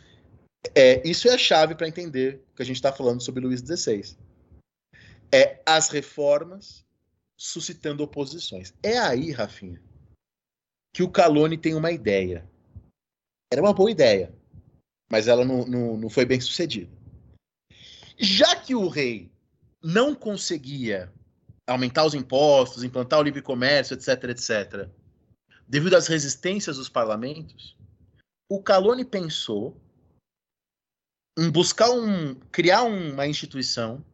É, 0.75 1.07
isso 1.09 1.29
é 1.29 1.35
a 1.35 1.39
chave 1.39 1.75
para 1.75 1.89
entender 1.89 2.45
o 2.53 2.57
que 2.57 2.63
a 2.63 2.67
gente 2.67 2.77
está 2.77 2.93
falando 2.93 3.23
sobre 3.23 3.45
Luís 3.45 3.61
XVI. 3.61 4.17
É 5.33 5.63
as 5.65 5.89
reformas 5.89 6.85
suscitando 7.37 8.03
oposições. 8.03 8.75
É 8.83 8.99
aí, 8.99 9.31
Rafinha, 9.31 9.81
que 10.93 11.03
o 11.03 11.11
Calone 11.11 11.57
tem 11.57 11.75
uma 11.75 11.91
ideia. 11.91 12.49
Era 13.53 13.63
uma 13.63 13.73
boa 13.73 13.91
ideia, 13.91 14.33
mas 15.11 15.27
ela 15.27 15.45
não, 15.45 15.65
não, 15.67 15.97
não 15.97 16.11
foi 16.11 16.25
bem 16.25 16.41
sucedida. 16.41 16.91
Já 18.19 18.55
que 18.55 18.75
o 18.75 18.89
rei 18.89 19.33
não 19.83 20.15
conseguia 20.15 21.11
aumentar 21.67 22.05
os 22.05 22.15
impostos, 22.15 22.85
implantar 22.85 23.19
o 23.19 23.23
livre 23.23 23.41
comércio, 23.41 23.95
etc., 23.95 24.25
etc., 24.25 24.89
devido 25.67 25.95
às 25.95 26.07
resistências 26.07 26.77
dos 26.77 26.89
parlamentos, 26.89 27.77
o 28.49 28.63
Calone 28.63 29.05
pensou 29.05 29.81
em 31.39 31.51
buscar 31.51 31.91
um, 31.91 32.35
criar 32.53 32.83
uma 32.83 33.27
instituição 33.27 34.05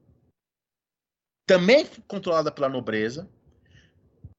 também 1.47 1.87
controlada 2.09 2.51
pela 2.51 2.69
nobreza, 2.69 3.29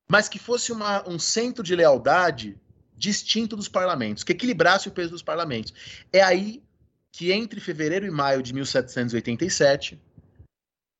mas 0.10 0.28
que 0.30 0.40
fosse 0.40 0.72
uma, 0.72 1.08
um 1.08 1.18
centro 1.18 1.64
de 1.64 1.76
lealdade 1.76 2.58
distinto 2.96 3.56
dos 3.56 3.68
parlamentos, 3.68 4.24
que 4.24 4.32
equilibrasse 4.32 4.88
o 4.88 4.92
peso 4.92 5.12
dos 5.12 5.22
parlamentos. 5.22 5.74
É 6.12 6.22
aí 6.22 6.64
que 7.12 7.32
entre 7.32 7.60
fevereiro 7.60 8.06
e 8.06 8.12
maio 8.12 8.42
de 8.42 8.54
1787 8.54 10.00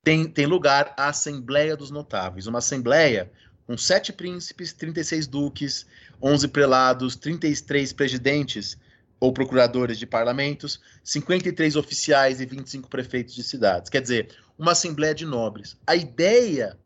tem, 0.04 0.30
tem 0.30 0.46
lugar 0.46 0.94
a 0.98 1.10
Assembleia 1.10 1.76
dos 1.76 1.92
Notáveis, 1.92 2.48
uma 2.48 2.60
assembleia 2.60 3.32
com 3.66 3.78
sete 3.78 4.14
príncipes, 4.14 4.72
36 4.72 5.28
duques, 5.28 5.86
11 6.22 6.48
prelados, 6.48 7.18
33 7.18 7.92
presidentes 7.92 8.78
ou 9.20 9.34
procuradores 9.34 9.98
de 9.98 10.06
parlamentos, 10.06 10.80
53 11.04 11.76
oficiais 11.76 12.40
e 12.40 12.46
25 12.46 12.90
prefeitos 12.90 13.34
de 13.34 13.44
cidades. 13.44 13.90
Quer 13.90 14.02
dizer, 14.02 14.36
uma 14.58 14.74
assembleia 14.74 15.14
de 15.14 15.26
nobres. 15.26 15.78
A 15.86 15.96
ideia 15.96 16.78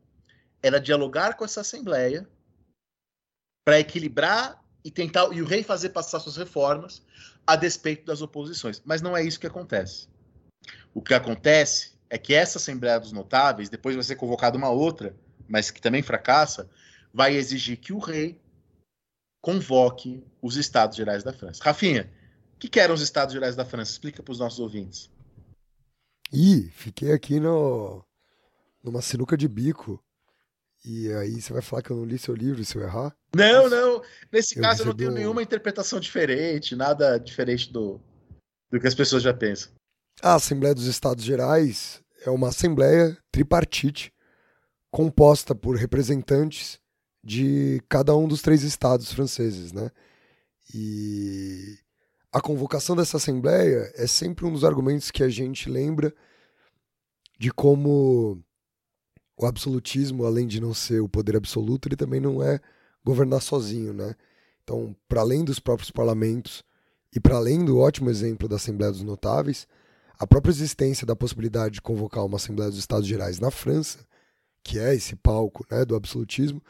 era 0.64 0.80
dialogar 0.80 1.36
com 1.36 1.44
essa 1.44 1.62
assembleia 1.62 2.28
para 3.66 3.80
equilibrar 3.80 4.64
e 4.84 4.90
tentar 4.90 5.32
e 5.34 5.42
o 5.42 5.46
rei 5.46 5.64
fazer 5.64 5.90
passar 5.90 6.20
suas 6.20 6.38
reformas 6.38 7.02
a 7.46 7.56
despeito 7.56 8.06
das 8.06 8.22
oposições. 8.22 8.82
Mas 8.86 9.02
não 9.02 9.16
é 9.16 9.24
isso 9.24 9.40
que 9.40 9.48
acontece. 9.48 10.08
O 10.94 11.02
que 11.02 11.14
acontece 11.14 11.94
é 12.10 12.18
que 12.18 12.34
essa 12.34 12.58
assembleia 12.58 13.00
dos 13.00 13.12
notáveis, 13.12 13.70
depois 13.70 13.96
vai 13.96 14.04
ser 14.04 14.16
convocada 14.16 14.58
uma 14.58 14.70
outra, 14.70 15.16
mas 15.48 15.72
que 15.72 15.82
também 15.82 16.02
fracassa, 16.02 16.70
vai 17.14 17.36
exigir 17.36 17.78
que 17.78 17.94
o 17.94 18.00
rei 18.00 18.40
convoque 19.42 20.24
os 20.42 20.56
Estados 20.56 20.96
Gerais 20.96 21.24
da 21.24 21.34
França. 21.34 21.64
Rafinha, 21.64 22.12
que, 22.62 22.70
que 22.70 22.80
eram 22.80 22.94
os 22.94 23.02
Estados 23.02 23.34
Gerais 23.34 23.56
da 23.56 23.66
França? 23.66 23.92
Explica 23.92 24.22
para 24.22 24.32
os 24.32 24.38
nossos 24.38 24.60
ouvintes. 24.60 25.10
Ih, 26.32 26.70
fiquei 26.70 27.12
aqui 27.12 27.40
no, 27.40 28.06
numa 28.84 29.02
sinuca 29.02 29.36
de 29.36 29.48
bico. 29.48 30.00
E 30.86 31.12
aí 31.14 31.42
você 31.42 31.52
vai 31.52 31.62
falar 31.62 31.82
que 31.82 31.90
eu 31.90 31.98
não 31.98 32.06
li 32.06 32.20
seu 32.20 32.36
livro 32.36 32.64
se 32.64 32.76
eu 32.76 32.84
errar? 32.84 33.16
Não, 33.36 33.68
não. 33.68 34.04
Nesse 34.32 34.58
eu 34.58 34.62
caso 34.62 34.84
eu 34.84 34.86
não 34.86 34.94
tenho 34.94 35.10
um... 35.10 35.14
nenhuma 35.14 35.42
interpretação 35.42 36.00
diferente, 36.00 36.76
nada 36.76 37.18
diferente 37.18 37.72
do, 37.72 38.00
do 38.70 38.80
que 38.80 38.88
as 38.88 38.96
pessoas 38.96 39.24
já 39.24 39.34
pensam. 39.34 39.72
A 40.22 40.36
Assembleia 40.36 40.76
dos 40.76 40.86
Estados 40.86 41.24
Gerais 41.24 42.02
é 42.24 42.30
uma 42.30 42.50
assembleia 42.50 43.18
tripartite 43.32 44.14
composta 44.92 45.56
por 45.56 45.76
representantes 45.76 46.80
de 47.24 47.82
cada 47.90 48.16
um 48.16 48.28
dos 48.28 48.42
três 48.42 48.62
estados 48.62 49.12
franceses, 49.12 49.72
né? 49.72 49.90
E 50.74 51.80
a 52.32 52.40
convocação 52.42 52.96
dessa 52.96 53.18
assembleia 53.18 53.92
é 53.96 54.08
sempre 54.08 54.46
um 54.46 54.54
dos 54.54 54.64
argumentos 54.64 55.12
que 55.12 55.24
a 55.24 55.30
gente 55.30 55.70
lembra 55.70 56.14
de 57.38 57.52
como 57.52 58.42
o 59.36 59.46
absolutismo, 59.46 60.26
além 60.26 60.48
de 60.48 60.62
não 60.62 60.74
ser 60.74 61.02
o 61.02 61.10
poder 61.10 61.36
absoluto, 61.36 61.88
ele 61.88 61.96
também 61.96 62.20
não 62.22 62.42
é 62.42 62.60
governar 63.04 63.42
sozinho, 63.42 63.94
né? 63.94 64.16
Então, 64.64 64.96
para 65.10 65.22
além 65.22 65.44
dos 65.44 65.60
próprios 65.60 65.92
parlamentos 65.92 66.64
E 67.14 67.20
para 67.20 67.36
além 67.36 67.66
do 67.66 67.78
ótimo 67.78 68.10
exemplo 68.10 68.48
da 68.48 68.56
Assembleia 68.56 68.92
dos 68.92 69.04
Notáveis, 69.04 69.68
a 70.18 70.26
própria 70.26 70.52
existência 70.52 71.06
da 71.06 71.16
possibilidade 71.16 71.76
de 71.76 71.82
convocar 71.82 72.26
uma 72.26 72.38
Assembleia 72.38 72.70
dos 72.70 72.80
Estados 72.80 73.06
Gerais 73.08 73.40
na 73.40 73.52
França, 73.52 74.08
que 74.64 74.80
é 74.80 74.96
esse 74.96 75.16
palco 75.18 75.66
né, 75.70 75.84
do 75.84 75.96
absolutismo, 75.96 76.64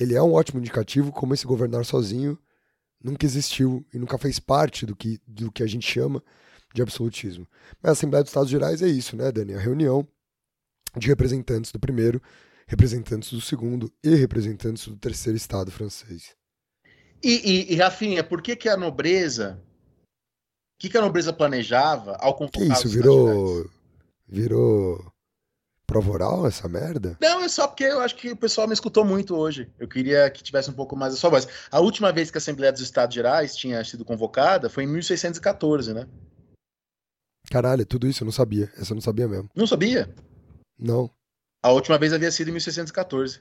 ele 0.00 0.14
é 0.16 0.22
um 0.22 0.32
ótimo 0.32 0.58
indicativo 0.58 1.12
como 1.12 1.34
esse 1.34 1.46
governar 1.46 1.84
sozinho 1.84 2.36
nunca 3.02 3.26
existiu 3.26 3.84
e 3.92 3.98
nunca 3.98 4.18
fez 4.18 4.38
parte 4.38 4.86
do 4.86 4.94
que, 4.94 5.20
do 5.26 5.50
que 5.50 5.62
a 5.62 5.66
gente 5.66 5.86
chama 5.86 6.22
de 6.74 6.82
absolutismo. 6.82 7.46
Mas 7.82 7.90
a 7.90 7.92
Assembleia 7.92 8.22
dos 8.22 8.30
Estados 8.30 8.50
Gerais 8.50 8.82
é 8.82 8.88
isso, 8.88 9.16
né, 9.16 9.30
Dani? 9.30 9.54
A 9.54 9.60
reunião 9.60 10.06
de 10.96 11.08
representantes 11.08 11.72
do 11.72 11.78
primeiro, 11.78 12.22
representantes 12.66 13.32
do 13.32 13.40
segundo 13.40 13.92
e 14.02 14.14
representantes 14.14 14.86
do 14.88 14.96
terceiro 14.96 15.36
Estado 15.36 15.70
francês. 15.70 16.34
E, 17.22 17.68
e, 17.70 17.72
e 17.72 17.76
Rafinha, 17.76 18.24
por 18.24 18.42
que, 18.42 18.56
que 18.56 18.68
a 18.68 18.76
nobreza 18.76 19.62
que, 20.82 20.88
que 20.88 20.98
a 20.98 21.00
nobreza 21.00 21.32
planejava 21.32 22.16
ao 22.16 22.34
convocar 22.34 22.60
Que 22.60 22.72
isso, 22.72 22.88
virou. 22.88 23.70
Virou. 24.26 25.11
Prova 25.86 26.10
oral 26.10 26.46
essa 26.46 26.68
merda? 26.68 27.18
Não, 27.20 27.42
é 27.42 27.48
só 27.48 27.66
porque 27.66 27.84
eu 27.84 28.00
acho 28.00 28.16
que 28.16 28.30
o 28.30 28.36
pessoal 28.36 28.66
me 28.66 28.72
escutou 28.72 29.04
muito 29.04 29.36
hoje. 29.36 29.70
Eu 29.78 29.88
queria 29.88 30.30
que 30.30 30.42
tivesse 30.42 30.70
um 30.70 30.74
pouco 30.74 30.96
mais 30.96 31.14
a 31.14 31.16
sua 31.16 31.30
voz. 31.30 31.46
A 31.70 31.80
última 31.80 32.12
vez 32.12 32.30
que 32.30 32.38
a 32.38 32.40
Assembleia 32.40 32.72
dos 32.72 32.80
Estados 32.80 33.14
Gerais 33.14 33.54
tinha 33.54 33.84
sido 33.84 34.04
convocada 34.04 34.70
foi 34.70 34.84
em 34.84 34.86
1614, 34.86 35.92
né? 35.92 36.06
Caralho, 37.50 37.84
tudo 37.84 38.06
isso 38.06 38.22
eu 38.22 38.26
não 38.26 38.32
sabia. 38.32 38.72
Essa 38.76 38.92
eu 38.92 38.94
não 38.94 39.02
sabia 39.02 39.28
mesmo. 39.28 39.50
Não 39.54 39.66
sabia? 39.66 40.14
Não. 40.78 41.10
A 41.62 41.70
última 41.70 41.98
vez 41.98 42.12
havia 42.12 42.30
sido 42.30 42.48
em 42.48 42.52
1614. 42.52 43.40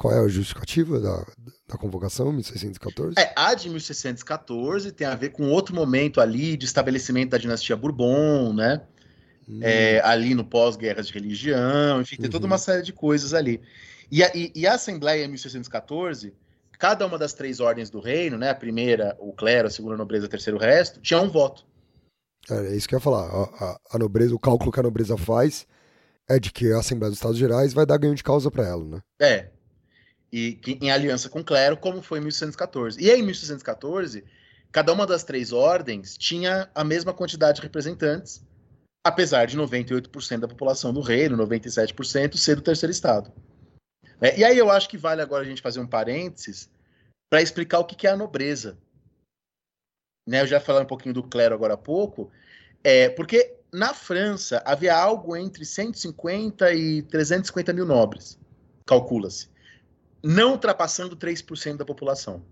Qual 0.00 0.14
é 0.14 0.18
a 0.18 0.28
justificativa 0.28 0.98
da, 0.98 1.26
da 1.68 1.76
convocação, 1.76 2.32
1614? 2.32 3.16
É, 3.18 3.34
a 3.36 3.52
de 3.52 3.68
1614 3.68 4.92
tem 4.92 5.06
a 5.06 5.14
ver 5.14 5.28
com 5.28 5.50
outro 5.50 5.74
momento 5.74 6.22
ali 6.22 6.56
de 6.56 6.64
estabelecimento 6.64 7.30
da 7.30 7.38
dinastia 7.38 7.76
Bourbon, 7.76 8.54
né? 8.54 8.80
Hum. 9.50 9.58
É, 9.62 10.00
ali 10.04 10.34
no 10.34 10.44
pós-guerra 10.44 11.02
de 11.02 11.12
religião, 11.12 12.00
enfim, 12.00 12.16
tem 12.16 12.26
uhum. 12.26 12.30
toda 12.30 12.46
uma 12.46 12.58
série 12.58 12.82
de 12.82 12.92
coisas 12.92 13.34
ali. 13.34 13.60
E 14.10 14.22
a, 14.22 14.30
e, 14.34 14.52
e 14.54 14.66
a 14.66 14.74
Assembleia 14.74 15.24
em 15.24 15.28
1614, 15.28 16.34
cada 16.78 17.04
uma 17.06 17.18
das 17.18 17.32
três 17.32 17.58
ordens 17.58 17.90
do 17.90 18.00
reino, 18.00 18.38
né? 18.38 18.50
A 18.50 18.54
primeira, 18.54 19.16
o 19.18 19.32
clero, 19.32 19.68
a 19.68 19.70
segunda, 19.70 19.94
a 19.94 19.98
nobreza, 19.98 20.26
a 20.26 20.28
terceira, 20.28 20.56
o 20.56 20.60
resto, 20.60 21.00
tinha 21.00 21.20
um 21.20 21.28
voto. 21.28 21.66
É, 22.48 22.72
é 22.72 22.76
isso 22.76 22.88
que 22.88 22.94
eu 22.94 22.98
ia 22.98 23.02
falar. 23.02 23.26
A, 23.26 23.64
a, 23.64 23.80
a 23.92 23.98
nobreza, 23.98 24.34
o 24.34 24.38
cálculo 24.38 24.70
que 24.70 24.80
a 24.80 24.84
nobreza 24.84 25.16
faz 25.16 25.66
é 26.28 26.38
de 26.38 26.52
que 26.52 26.72
a 26.72 26.78
Assembleia 26.78 27.10
dos 27.10 27.18
Estados 27.18 27.38
Gerais 27.38 27.72
vai 27.72 27.84
dar 27.84 27.98
ganho 27.98 28.14
de 28.14 28.22
causa 28.22 28.50
para 28.50 28.66
ela, 28.66 28.84
né? 28.84 29.00
É, 29.20 29.48
e 30.32 30.52
que, 30.52 30.78
em 30.80 30.90
aliança 30.90 31.28
com 31.28 31.40
o 31.40 31.44
clero, 31.44 31.76
como 31.76 32.02
foi 32.02 32.18
em 32.18 32.22
1614. 32.22 33.00
E 33.00 33.10
aí, 33.10 33.20
em 33.20 33.24
1614, 33.24 34.24
cada 34.70 34.92
uma 34.92 35.06
das 35.06 35.24
três 35.24 35.52
ordens 35.52 36.16
tinha 36.16 36.70
a 36.74 36.84
mesma 36.84 37.12
quantidade 37.12 37.56
de 37.56 37.62
representantes, 37.62 38.42
apesar 39.04 39.46
de 39.46 39.56
98% 39.56 40.40
da 40.40 40.48
população 40.48 40.92
do 40.92 41.00
reino, 41.00 41.36
97%, 41.36 42.36
ser 42.36 42.56
do 42.56 42.62
terceiro 42.62 42.90
estado. 42.90 43.32
É, 44.20 44.38
e 44.38 44.44
aí 44.44 44.58
eu 44.58 44.70
acho 44.70 44.88
que 44.88 44.98
vale 44.98 45.22
agora 45.22 45.42
a 45.42 45.46
gente 45.46 45.62
fazer 45.62 45.80
um 45.80 45.86
parênteses 45.86 46.70
para 47.30 47.42
explicar 47.42 47.78
o 47.78 47.84
que, 47.84 47.96
que 47.96 48.06
é 48.06 48.10
a 48.10 48.16
nobreza. 48.16 48.78
Né, 50.28 50.42
eu 50.42 50.46
já 50.46 50.60
falei 50.60 50.82
um 50.82 50.86
pouquinho 50.86 51.14
do 51.14 51.22
clero 51.22 51.54
agora 51.54 51.74
há 51.74 51.78
pouco, 51.78 52.30
é, 52.84 53.08
porque 53.08 53.56
na 53.72 53.94
França 53.94 54.62
havia 54.66 54.94
algo 54.94 55.36
entre 55.36 55.64
150 55.64 56.72
e 56.72 57.02
350 57.02 57.72
mil 57.72 57.86
nobres, 57.86 58.38
calcula-se 58.86 59.48
não 60.22 60.52
ultrapassando 60.52 61.16
3% 61.16 61.76
da 61.76 61.84
população. 61.84 62.44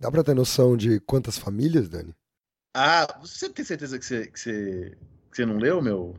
Dá 0.00 0.10
para 0.10 0.24
ter 0.24 0.34
noção 0.34 0.76
de 0.76 1.00
quantas 1.00 1.38
famílias, 1.38 1.88
Dani? 1.88 2.12
Ah, 2.76 3.18
você 3.20 3.48
tem 3.48 3.64
certeza 3.64 3.98
que 3.98 4.04
você, 4.04 4.26
que 4.26 4.38
você, 4.38 4.98
que 5.34 5.42
você 5.42 5.46
não 5.46 5.56
leu 5.56 5.82
meu, 5.82 6.14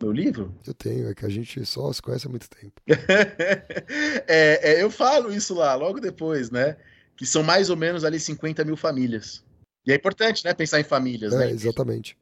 meu 0.00 0.12
livro? 0.12 0.54
Eu 0.66 0.74
tenho, 0.74 1.08
é 1.08 1.14
que 1.14 1.24
a 1.24 1.28
gente 1.30 1.64
só 1.64 1.90
se 1.90 2.02
conhece 2.02 2.26
há 2.26 2.30
muito 2.30 2.48
tempo. 2.50 2.74
é, 4.28 4.72
é, 4.72 4.82
eu 4.82 4.90
falo 4.90 5.32
isso 5.32 5.54
lá, 5.54 5.74
logo 5.74 5.98
depois, 6.00 6.50
né? 6.50 6.76
Que 7.16 7.24
são 7.24 7.42
mais 7.42 7.70
ou 7.70 7.76
menos 7.76 8.04
ali 8.04 8.20
50 8.20 8.62
mil 8.64 8.76
famílias. 8.76 9.42
E 9.86 9.92
é 9.92 9.94
importante, 9.94 10.44
né? 10.44 10.52
Pensar 10.52 10.78
em 10.78 10.84
famílias, 10.84 11.32
é, 11.32 11.38
né? 11.38 11.50
Exatamente. 11.50 12.16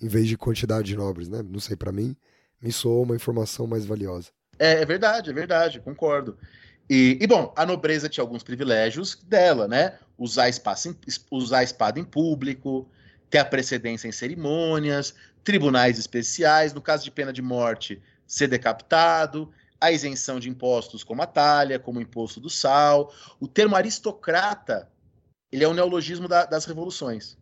Em 0.00 0.08
vez 0.08 0.26
de 0.26 0.38
quantidade 0.38 0.86
de 0.86 0.96
nobres, 0.96 1.28
né? 1.28 1.42
Não 1.42 1.60
sei, 1.60 1.76
para 1.76 1.92
mim, 1.92 2.16
me 2.60 2.72
soou 2.72 3.02
uma 3.02 3.14
informação 3.14 3.66
mais 3.66 3.84
valiosa. 3.84 4.30
É, 4.58 4.80
é 4.80 4.86
verdade, 4.86 5.28
é 5.28 5.32
verdade, 5.34 5.80
concordo. 5.80 6.38
E, 6.88 7.18
e, 7.20 7.26
bom, 7.26 7.52
a 7.56 7.66
nobreza 7.66 8.08
tinha 8.08 8.24
alguns 8.24 8.42
privilégios 8.42 9.16
dela, 9.26 9.68
né? 9.68 9.98
Usar, 10.16 10.48
espaço 10.48 10.88
em, 10.88 10.96
usar 11.30 11.62
espada 11.62 12.00
em 12.00 12.04
público, 12.04 12.88
ter 13.34 13.40
a 13.40 13.44
precedência 13.44 14.06
em 14.06 14.12
cerimônias, 14.12 15.12
tribunais 15.42 15.98
especiais, 15.98 16.72
no 16.72 16.80
caso 16.80 17.02
de 17.02 17.10
pena 17.10 17.32
de 17.32 17.42
morte, 17.42 18.00
ser 18.28 18.46
decapitado, 18.46 19.52
a 19.80 19.90
isenção 19.90 20.38
de 20.38 20.48
impostos 20.48 21.02
como 21.02 21.20
a 21.20 21.26
talha, 21.26 21.80
como 21.80 21.98
o 21.98 22.02
imposto 22.02 22.38
do 22.38 22.48
sal. 22.48 23.12
O 23.40 23.48
termo 23.48 23.74
aristocrata, 23.74 24.88
ele 25.50 25.64
é 25.64 25.68
um 25.68 25.74
neologismo 25.74 26.28
da, 26.28 26.44
das 26.46 26.64
revoluções, 26.64 27.36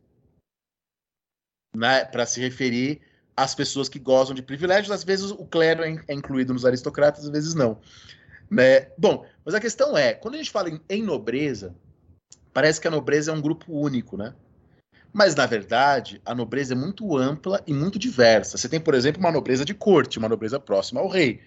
né? 1.77 2.07
Para 2.07 2.25
se 2.25 2.41
referir 2.41 3.03
às 3.37 3.55
pessoas 3.55 3.87
que 3.87 3.99
gozam 3.99 4.35
de 4.35 4.43
privilégios. 4.43 4.91
Às 4.91 5.05
vezes 5.05 5.31
o 5.31 5.45
clero 5.45 5.85
é, 5.85 6.03
é 6.09 6.15
incluído 6.15 6.55
nos 6.55 6.65
aristocratas, 6.65 7.27
às 7.27 7.31
vezes 7.31 7.53
não. 7.53 7.79
Né? 8.51 8.89
Bom, 8.97 9.27
mas 9.45 9.55
a 9.55 9.61
questão 9.61 9.95
é, 9.95 10.15
quando 10.15 10.37
a 10.37 10.39
gente 10.39 10.51
fala 10.51 10.71
em, 10.71 10.81
em 10.89 11.03
nobreza, 11.03 11.75
parece 12.51 12.81
que 12.81 12.89
a 12.89 12.91
nobreza 12.91 13.31
é 13.31 13.35
um 13.35 13.43
grupo 13.43 13.71
único, 13.71 14.17
né? 14.17 14.35
Mas, 15.13 15.35
na 15.35 15.45
verdade, 15.45 16.23
a 16.25 16.35
nobreza 16.35 16.73
é 16.73 16.77
muito 16.77 17.17
ampla 17.17 17.63
e 17.67 17.75
muito 17.75 17.99
diversa. 17.99 18.57
Você 18.57 18.69
tem, 18.69 18.81
por 18.81 18.95
exemplo, 18.95 19.21
uma 19.21 19.31
nobreza 19.31 19.65
de 19.65 19.75
corte, 19.75 20.19
uma 20.19 20.29
nobreza 20.29 20.59
próxima 20.59 21.01
ao 21.01 21.09
rei. 21.09 21.43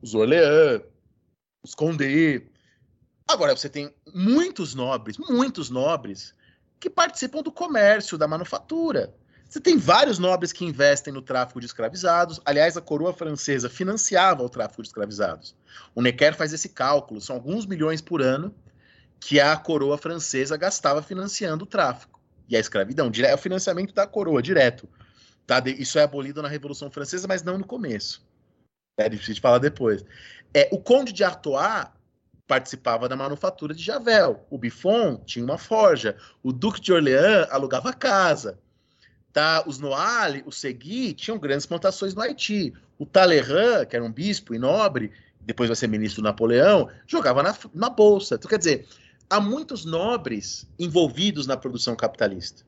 Os 0.00 0.14
Orleans, 0.14 0.82
os 1.62 1.74
Condé. 1.74 2.42
Agora, 3.28 3.54
você 3.54 3.68
tem 3.68 3.94
muitos 4.14 4.74
nobres, 4.74 5.18
muitos 5.18 5.68
nobres, 5.68 6.34
que 6.80 6.88
participam 6.88 7.42
do 7.42 7.52
comércio, 7.52 8.16
da 8.16 8.26
manufatura. 8.26 9.14
Você 9.48 9.60
tem 9.60 9.76
vários 9.76 10.18
nobres 10.18 10.50
que 10.50 10.64
investem 10.64 11.12
no 11.12 11.20
tráfico 11.20 11.60
de 11.60 11.66
escravizados. 11.66 12.40
Aliás, 12.42 12.74
a 12.78 12.80
coroa 12.80 13.12
francesa 13.12 13.68
financiava 13.68 14.42
o 14.42 14.48
tráfico 14.48 14.80
de 14.80 14.88
escravizados. 14.88 15.54
O 15.94 16.00
Necker 16.00 16.34
faz 16.34 16.54
esse 16.54 16.70
cálculo, 16.70 17.20
são 17.20 17.36
alguns 17.36 17.66
milhões 17.66 18.00
por 18.00 18.22
ano 18.22 18.54
que 19.20 19.38
a 19.38 19.54
coroa 19.58 19.98
francesa 19.98 20.56
gastava 20.56 21.02
financiando 21.02 21.64
o 21.64 21.66
tráfico. 21.66 22.21
E 22.52 22.56
a 22.56 22.60
escravidão, 22.60 23.10
é 23.24 23.34
o 23.34 23.38
financiamento 23.38 23.94
da 23.94 24.06
coroa, 24.06 24.42
direto. 24.42 24.86
Tá? 25.46 25.62
Isso 25.66 25.98
é 25.98 26.02
abolido 26.02 26.42
na 26.42 26.48
Revolução 26.48 26.90
Francesa, 26.90 27.26
mas 27.26 27.42
não 27.42 27.56
no 27.56 27.64
começo. 27.64 28.22
É 28.98 29.08
difícil 29.08 29.32
de 29.32 29.40
falar 29.40 29.56
depois. 29.56 30.04
É, 30.52 30.68
o 30.70 30.78
Conde 30.78 31.14
de 31.14 31.24
Artois 31.24 31.86
participava 32.46 33.08
da 33.08 33.16
manufatura 33.16 33.72
de 33.72 33.82
Javel. 33.82 34.46
O 34.50 34.58
Buffon 34.58 35.16
tinha 35.24 35.42
uma 35.42 35.56
forja. 35.56 36.14
O 36.42 36.52
Duque 36.52 36.78
de 36.78 36.92
Orleans 36.92 37.48
alugava 37.50 37.90
casa. 37.94 38.58
Tá? 39.32 39.64
Os 39.66 39.78
Noale, 39.78 40.42
o 40.44 40.52
Segui, 40.52 41.14
tinham 41.14 41.38
grandes 41.38 41.64
plantações 41.64 42.14
no 42.14 42.20
Haiti. 42.20 42.74
O 42.98 43.06
Talleyrand, 43.06 43.86
que 43.86 43.96
era 43.96 44.04
um 44.04 44.12
bispo 44.12 44.54
e 44.54 44.58
nobre, 44.58 45.10
depois 45.40 45.70
vai 45.70 45.76
ser 45.76 45.86
ministro 45.86 46.20
do 46.20 46.26
Napoleão, 46.26 46.90
jogava 47.06 47.42
na, 47.42 47.56
na 47.72 47.88
bolsa. 47.88 48.34
Então, 48.34 48.50
quer 48.50 48.58
dizer, 48.58 48.86
há 49.32 49.40
muitos 49.40 49.86
nobres 49.86 50.68
envolvidos 50.78 51.46
na 51.46 51.56
produção 51.56 51.96
capitalista, 51.96 52.66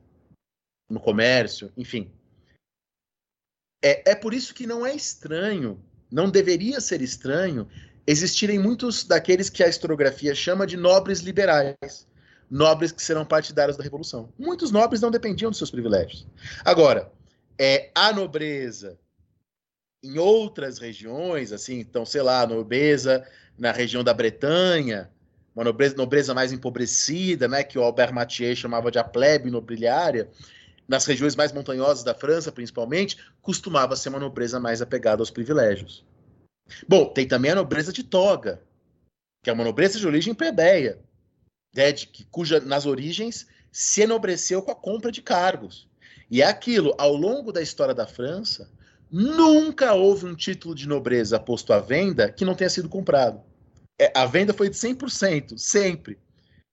no 0.89 0.99
comércio, 0.99 1.71
enfim. 1.77 2.11
É, 3.85 4.13
é 4.13 4.15
por 4.15 4.33
isso 4.33 4.55
que 4.55 4.67
não 4.67 4.87
é 4.87 4.95
estranho, 4.95 5.79
não 6.11 6.31
deveria 6.31 6.81
ser 6.81 7.03
estranho, 7.03 7.69
existirem 8.07 8.59
muitos 8.59 9.05
daqueles 9.05 9.51
que 9.51 9.63
a 9.63 9.69
historiografia 9.69 10.35
chama 10.35 10.67
de 10.67 10.79
nobres 10.79 11.21
liberais 11.21 12.09
nobres 12.51 12.93
que 12.93 13.03
serão 13.03 13.25
partidários 13.25 13.77
da 13.77 13.83
Revolução. 13.83 14.33
Muitos 14.39 14.71
nobres 14.71 15.01
não 15.01 15.11
dependiam 15.11 15.51
dos 15.51 15.59
seus 15.59 15.71
privilégios. 15.71 16.27
Agora, 16.65 17.11
é, 17.59 17.91
a 17.95 18.13
nobreza 18.13 18.99
em 20.03 20.19
outras 20.19 20.79
regiões, 20.79 21.53
assim, 21.53 21.81
então, 21.81 22.05
sei 22.05 22.23
lá, 22.23 22.43
a 22.43 22.47
nobreza 22.47 23.27
na 23.59 23.73
região 23.73 24.05
da 24.05 24.13
Bretanha, 24.13 25.11
uma 25.55 25.65
nobreza, 25.65 25.95
nobreza 25.97 26.35
mais 26.35 26.53
empobrecida, 26.53 27.47
né, 27.47 27.63
que 27.63 27.79
o 27.79 27.83
Albert 27.83 28.13
Mathieu 28.13 28.55
chamava 28.57 28.91
de 28.91 28.99
a 28.99 29.05
plebe 29.05 29.51
nobiliária, 29.51 30.29
nas 30.87 31.07
regiões 31.07 31.37
mais 31.37 31.53
montanhosas 31.53 32.03
da 32.03 32.15
França, 32.15 32.53
principalmente, 32.53 33.17
costumava 33.41 33.97
ser 33.97 34.09
uma 34.09 34.19
nobreza 34.19 34.59
mais 34.59 34.83
apegada 34.83 35.23
aos 35.23 35.31
privilégios. 35.31 36.05
Bom, 36.89 37.07
tem 37.07 37.27
também 37.27 37.53
a 37.53 37.57
nobreza 37.57 37.93
de 37.93 38.03
toga, 38.03 38.61
que 39.43 39.49
é 39.49 39.53
uma 39.53 39.65
nobreza 39.65 39.99
de 39.99 40.07
origem 40.07 40.35
plebeia, 40.35 40.99
né, 41.75 41.93
de, 41.93 42.07
cuja 42.31 42.61
nas 42.61 42.85
origens 42.85 43.47
se 43.71 44.03
enobreceu 44.03 44.63
com 44.63 44.71
a 44.71 44.77
compra 44.77 45.11
de 45.11 45.23
cargos. 45.23 45.89
E 46.31 46.43
é 46.43 46.47
aquilo, 46.47 46.95
ao 46.99 47.15
longo 47.15 47.53
da 47.53 47.63
história 47.63 47.95
da 47.95 48.07
França, 48.07 48.71
nunca 49.11 49.95
houve 49.95 50.27
um 50.27 50.35
título 50.35 50.75
de 50.75 50.89
nobreza 50.89 51.39
posto 51.39 51.73
à 51.73 51.79
venda 51.79 52.31
que 52.31 52.45
não 52.45 52.55
tenha 52.55 52.71
sido 52.71 52.89
comprado. 52.89 53.41
É, 53.99 54.13
a 54.15 54.27
venda 54.27 54.53
foi 54.53 54.69
de 54.69 54.77
100%, 54.77 55.57
sempre. 55.59 56.19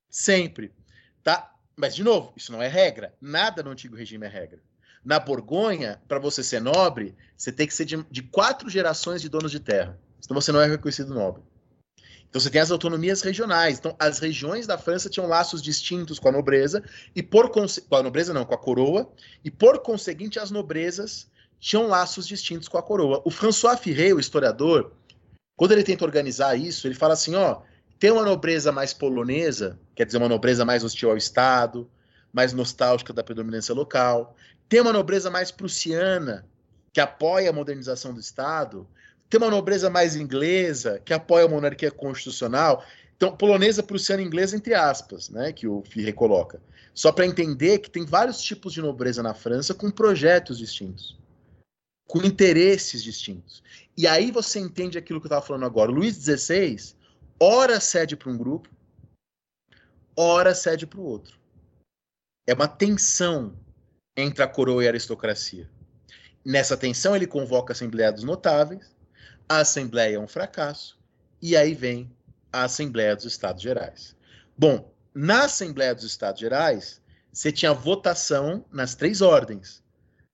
Sempre. 0.09 0.73
Tá? 1.23 1.53
Mas, 1.75 1.95
de 1.95 2.03
novo, 2.03 2.33
isso 2.35 2.51
não 2.51 2.61
é 2.61 2.67
regra. 2.67 3.13
Nada 3.21 3.63
no 3.63 3.71
antigo 3.71 3.95
regime 3.95 4.25
é 4.25 4.29
regra. 4.29 4.59
Na 5.03 5.19
Borgonha, 5.19 6.01
para 6.07 6.19
você 6.19 6.43
ser 6.43 6.61
nobre, 6.61 7.15
você 7.35 7.51
tem 7.51 7.65
que 7.65 7.73
ser 7.73 7.85
de, 7.85 8.03
de, 8.09 8.21
quatro 8.21 8.69
gerações 8.69 9.21
de 9.21 9.29
donos 9.29 9.51
de 9.51 9.59
terra. 9.59 9.99
Senão 10.19 10.39
você 10.39 10.51
não 10.51 10.61
é 10.61 10.67
reconhecido 10.67 11.13
nobre. 11.13 11.41
Então 12.29 12.39
você 12.39 12.49
tem 12.49 12.61
as 12.61 12.71
autonomias 12.71 13.21
regionais. 13.21 13.79
Então 13.79 13.95
as 13.99 14.19
regiões 14.19 14.67
da 14.67 14.77
França 14.77 15.09
tinham 15.09 15.27
laços 15.27 15.61
distintos 15.61 16.19
com 16.19 16.29
a 16.29 16.31
nobreza 16.31 16.83
e 17.15 17.23
por 17.23 17.49
com 17.49 17.65
a 17.95 18.03
nobreza 18.03 18.33
não, 18.33 18.45
com 18.45 18.53
a 18.53 18.57
coroa 18.57 19.11
e 19.43 19.49
por 19.49 19.79
conseguinte 19.79 20.39
as 20.39 20.51
nobrezas 20.51 21.29
tinham 21.59 21.87
laços 21.87 22.27
distintos 22.27 22.67
com 22.67 22.77
a 22.77 22.83
coroa. 22.83 23.21
O 23.25 23.31
François 23.31 23.79
Firret, 23.79 24.13
o 24.13 24.19
historiador, 24.19 24.93
quando 25.61 25.73
ele 25.73 25.83
tenta 25.83 26.03
organizar 26.03 26.55
isso, 26.55 26.87
ele 26.87 26.95
fala 26.95 27.13
assim, 27.13 27.35
ó, 27.35 27.61
tem 27.99 28.09
uma 28.09 28.25
nobreza 28.25 28.71
mais 28.71 28.95
polonesa, 28.95 29.77
quer 29.93 30.07
dizer, 30.07 30.17
uma 30.17 30.27
nobreza 30.27 30.65
mais 30.65 30.83
hostil 30.83 31.11
ao 31.11 31.17
Estado, 31.17 31.87
mais 32.33 32.51
nostálgica 32.51 33.13
da 33.13 33.23
predominância 33.23 33.71
local. 33.71 34.35
Tem 34.67 34.81
uma 34.81 34.91
nobreza 34.91 35.29
mais 35.29 35.51
prussiana, 35.51 36.47
que 36.91 36.99
apoia 36.99 37.51
a 37.51 37.53
modernização 37.53 38.11
do 38.11 38.19
Estado. 38.19 38.87
Tem 39.29 39.39
uma 39.39 39.51
nobreza 39.51 39.87
mais 39.87 40.15
inglesa, 40.15 40.99
que 41.05 41.13
apoia 41.13 41.45
a 41.45 41.47
monarquia 41.47 41.91
constitucional. 41.91 42.83
Então, 43.15 43.37
polonesa, 43.37 43.83
prussiana 43.83 44.23
e 44.23 44.25
inglesa, 44.25 44.57
entre 44.57 44.73
aspas, 44.73 45.29
né, 45.29 45.53
que 45.53 45.67
o 45.67 45.83
Firre 45.87 46.11
coloca. 46.11 46.59
Só 46.91 47.11
para 47.11 47.27
entender 47.27 47.77
que 47.77 47.91
tem 47.91 48.03
vários 48.03 48.41
tipos 48.41 48.73
de 48.73 48.81
nobreza 48.81 49.21
na 49.21 49.35
França 49.35 49.75
com 49.75 49.91
projetos 49.91 50.57
distintos, 50.57 51.19
com 52.07 52.17
interesses 52.23 53.03
distintos. 53.03 53.61
E 53.97 54.07
aí 54.07 54.31
você 54.31 54.59
entende 54.59 54.97
aquilo 54.97 55.19
que 55.19 55.25
eu 55.25 55.29
estava 55.29 55.45
falando 55.45 55.65
agora. 55.65 55.91
O 55.91 55.95
Luís 55.95 56.15
XVI 56.15 56.95
ora 57.39 57.79
cede 57.79 58.15
para 58.15 58.31
um 58.31 58.37
grupo, 58.37 58.69
ora 60.15 60.55
cede 60.55 60.87
para 60.87 60.99
o 60.99 61.03
outro. 61.03 61.39
É 62.47 62.53
uma 62.53 62.67
tensão 62.67 63.57
entre 64.15 64.43
a 64.43 64.47
coroa 64.47 64.83
e 64.83 64.87
a 64.87 64.89
aristocracia. 64.89 65.69
Nessa 66.43 66.75
tensão, 66.75 67.15
ele 67.15 67.27
convoca 67.27 67.71
a 67.71 67.75
Assembleia 67.75 68.11
dos 68.11 68.23
Notáveis, 68.23 68.95
a 69.47 69.59
Assembleia 69.59 70.15
é 70.15 70.19
um 70.19 70.27
fracasso, 70.27 70.99
e 71.41 71.55
aí 71.55 71.73
vem 71.75 72.11
a 72.51 72.63
Assembleia 72.63 73.15
dos 73.15 73.25
Estados 73.25 73.61
Gerais. 73.61 74.15
Bom, 74.57 74.91
na 75.13 75.45
Assembleia 75.45 75.93
dos 75.93 76.03
Estados 76.03 76.39
Gerais, 76.39 77.01
você 77.31 77.51
tinha 77.51 77.73
votação 77.73 78.65
nas 78.71 78.95
três 78.95 79.21
ordens. 79.21 79.83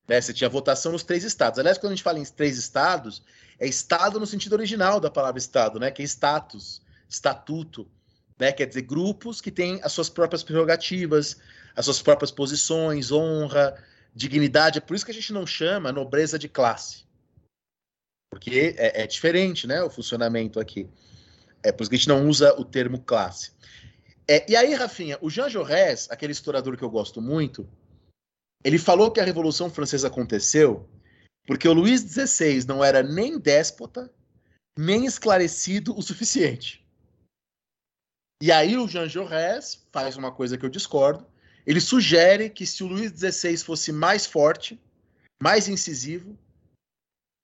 Né? 0.07 0.19
Você 0.19 0.33
tinha 0.33 0.49
votação 0.49 0.91
nos 0.91 1.03
três 1.03 1.23
estados. 1.23 1.59
Aliás, 1.59 1.77
quando 1.77 1.91
a 1.91 1.95
gente 1.95 2.03
fala 2.03 2.19
em 2.19 2.25
três 2.25 2.57
estados, 2.57 3.21
é 3.59 3.67
estado 3.67 4.19
no 4.19 4.25
sentido 4.27 4.53
original 4.53 4.99
da 4.99 5.09
palavra 5.09 5.39
estado, 5.39 5.79
né? 5.79 5.91
que 5.91 6.01
é 6.01 6.05
status 6.05 6.81
estatuto, 7.09 7.89
né? 8.37 8.51
quer 8.51 8.65
dizer, 8.65 8.81
grupos 8.81 9.41
que 9.41 9.51
têm 9.51 9.79
as 9.83 9.91
suas 9.93 10.09
próprias 10.09 10.43
prerrogativas, 10.43 11.37
as 11.75 11.85
suas 11.85 12.01
próprias 12.01 12.31
posições, 12.31 13.11
honra, 13.11 13.81
dignidade. 14.13 14.77
É 14.79 14.81
por 14.81 14.95
isso 14.95 15.05
que 15.05 15.11
a 15.11 15.13
gente 15.13 15.33
não 15.33 15.45
chama 15.45 15.91
nobreza 15.91 16.37
de 16.37 16.47
classe. 16.47 17.05
Porque 18.29 18.75
é, 18.77 19.03
é 19.03 19.07
diferente 19.07 19.65
né, 19.65 19.81
o 19.81 19.89
funcionamento 19.89 20.59
aqui. 20.59 20.89
É 21.63 21.71
por 21.71 21.83
isso 21.83 21.89
que 21.89 21.95
a 21.95 21.99
gente 21.99 22.09
não 22.09 22.27
usa 22.27 22.53
o 22.59 22.65
termo 22.65 23.01
classe. 23.01 23.51
É, 24.27 24.45
e 24.51 24.55
aí, 24.55 24.73
Rafinha, 24.73 25.17
o 25.21 25.29
Jean 25.29 25.49
Jaurès, 25.49 26.07
aquele 26.11 26.33
historiador 26.33 26.75
que 26.75 26.83
eu 26.83 26.89
gosto 26.89 27.21
muito, 27.21 27.67
ele 28.63 28.77
falou 28.77 29.09
que 29.09 29.21
a 29.21 29.23
Revolução 29.23 29.69
Francesa 29.69 30.07
aconteceu 30.07 30.87
porque 31.47 31.67
o 31.67 31.73
Luís 31.73 32.01
XVI 32.01 32.67
não 32.67 32.83
era 32.83 33.01
nem 33.01 33.39
déspota, 33.39 34.13
nem 34.77 35.05
esclarecido 35.05 35.97
o 35.97 36.01
suficiente. 36.01 36.85
E 38.43 38.51
aí 38.51 38.77
o 38.77 38.87
Jean 38.87 39.07
Jaurès 39.07 39.87
faz 39.91 40.17
uma 40.17 40.31
coisa 40.31 40.57
que 40.57 40.65
eu 40.65 40.69
discordo. 40.69 41.25
Ele 41.65 41.79
sugere 41.79 42.49
que 42.49 42.65
se 42.65 42.83
o 42.83 42.87
Luís 42.87 43.11
XVI 43.11 43.57
fosse 43.57 43.91
mais 43.93 44.25
forte, 44.25 44.79
mais 45.41 45.69
incisivo, 45.69 46.37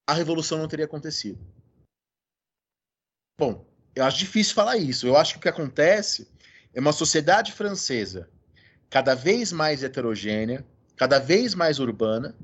a 0.08 0.14
revolução 0.14 0.58
não 0.58 0.68
teria 0.68 0.86
acontecido. 0.86 1.40
Bom, 3.40 3.66
eu 3.96 4.04
acho 4.04 4.20
difícil 4.20 4.54
falar 4.54 4.78
isso. 4.78 5.08
Eu 5.08 5.16
acho 5.16 5.34
que 5.34 5.40
o 5.40 5.42
que 5.42 5.50
acontece 5.50 6.28
é 6.74 6.80
uma 6.80 6.92
sociedade 6.92 7.54
francesa 7.54 8.30
cada 8.90 9.16
vez 9.16 9.52
mais 9.52 9.82
heterogênea, 9.82 10.66
cada 10.96 11.20
vez 11.20 11.56
mais 11.56 11.80
urbana, 11.80 12.36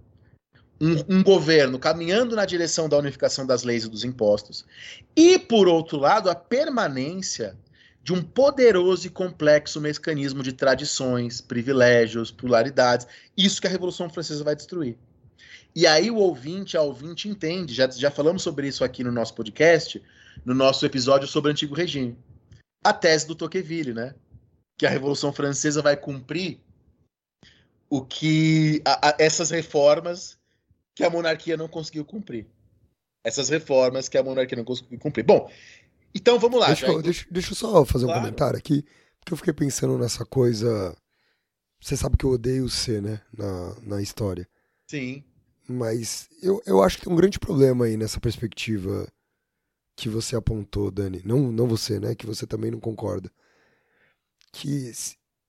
um, 0.82 1.18
um, 1.18 1.24
governo 1.24 1.78
caminhando 1.78 2.36
na 2.36 2.46
direção 2.46 2.88
da 2.88 2.98
unificação 2.98 3.46
das 3.46 3.64
leis 3.64 3.84
e 3.84 3.90
dos 3.90 4.04
impostos, 4.04 4.66
e, 5.16 5.38
por 5.38 5.68
outro 5.68 5.98
lado, 5.98 6.30
a 6.30 6.36
permanência 6.36 7.58
de 8.02 8.14
um 8.14 8.24
poderoso 8.24 9.06
e 9.06 9.10
complexo 9.10 9.82
mecanismo 9.82 10.42
de 10.42 10.54
tradições, 10.54 11.42
privilégios, 11.42 12.32
pluralidades. 12.32 13.06
Isso 13.38 13.60
que 13.60 13.68
a 13.68 13.70
Revolução 13.70 14.10
Francesa 14.10 14.44
vai 14.44 14.56
destruir. 14.56 14.98
E 15.76 15.86
aí 15.86 16.10
o 16.10 16.16
ouvinte, 16.16 16.76
a 16.76 16.82
ouvinte 16.82 17.30
entende, 17.30 17.74
já, 17.74 17.88
já 17.90 18.10
falamos 18.10 18.42
sobre 18.42 18.68
isso 18.68 18.84
aqui 18.84 19.04
no 19.04 19.12
nosso 19.12 19.36
podcast, 19.36 20.02
no 20.44 20.56
nosso 20.56 20.86
episódio 20.86 21.28
sobre 21.28 21.50
o 21.50 21.52
Antigo 21.52 21.76
Regime. 21.76 22.18
A 22.84 22.94
tese 22.94 23.28
do 23.28 23.36
Tocqueville, 23.36 23.94
né? 23.94 24.16
Que 24.78 24.86
a 24.86 24.90
Revolução 24.90 25.34
Francesa 25.34 25.82
vai 25.82 25.96
cumprir 25.96 26.60
o 27.90 28.02
que 28.02 28.82
a, 28.86 29.10
a, 29.10 29.16
essas 29.20 29.52
reformas 29.52 30.39
que 31.00 31.04
a 31.06 31.10
monarquia 31.10 31.56
não 31.56 31.70
conseguiu 31.70 32.04
cumprir. 32.04 32.46
Essas 33.24 33.48
reformas 33.48 34.10
que 34.10 34.18
a 34.18 34.24
monarquia 34.24 34.58
não 34.58 34.66
conseguiu 34.66 35.00
cumprir. 35.00 35.24
Bom, 35.24 35.50
então 36.14 36.38
vamos 36.38 36.60
lá. 36.60 36.68
Deixa, 36.68 36.88
eu, 36.88 37.02
deixa, 37.02 37.26
deixa 37.32 37.52
eu 37.52 37.56
só 37.56 37.86
fazer 37.86 38.04
claro. 38.04 38.20
um 38.20 38.24
comentário 38.24 38.60
aqui, 38.60 38.84
porque 39.18 39.32
eu 39.32 39.38
fiquei 39.38 39.54
pensando 39.54 39.98
nessa 39.98 40.26
coisa. 40.26 40.94
Você 41.82 41.96
sabe 41.96 42.18
que 42.18 42.26
eu 42.26 42.32
odeio 42.32 42.68
ser, 42.68 43.02
né? 43.02 43.22
Na, 43.32 43.80
na 43.82 44.02
história. 44.02 44.46
Sim. 44.90 45.24
Mas 45.70 46.28
eu, 46.44 46.62
eu 46.66 46.84
acho 46.84 46.98
que 46.98 47.06
tem 47.06 47.14
um 47.14 47.16
grande 47.16 47.40
problema 47.40 47.86
aí 47.86 47.96
nessa 47.96 48.20
perspectiva 48.20 49.08
que 49.96 50.10
você 50.10 50.36
apontou, 50.36 50.92
Dani. 50.92 51.22
Não, 51.24 51.50
não 51.50 51.66
você, 51.66 51.98
né? 51.98 52.14
Que 52.14 52.26
você 52.26 52.46
também 52.46 52.72
não 52.72 52.80
concorda. 52.82 53.32
Que 54.52 54.92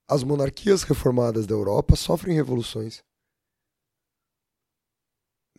as 0.07 0.23
monarquias 0.23 0.83
reformadas 0.83 1.45
da 1.45 1.53
Europa 1.53 1.97
sofrem 1.97 2.35
revoluções. 2.35 3.03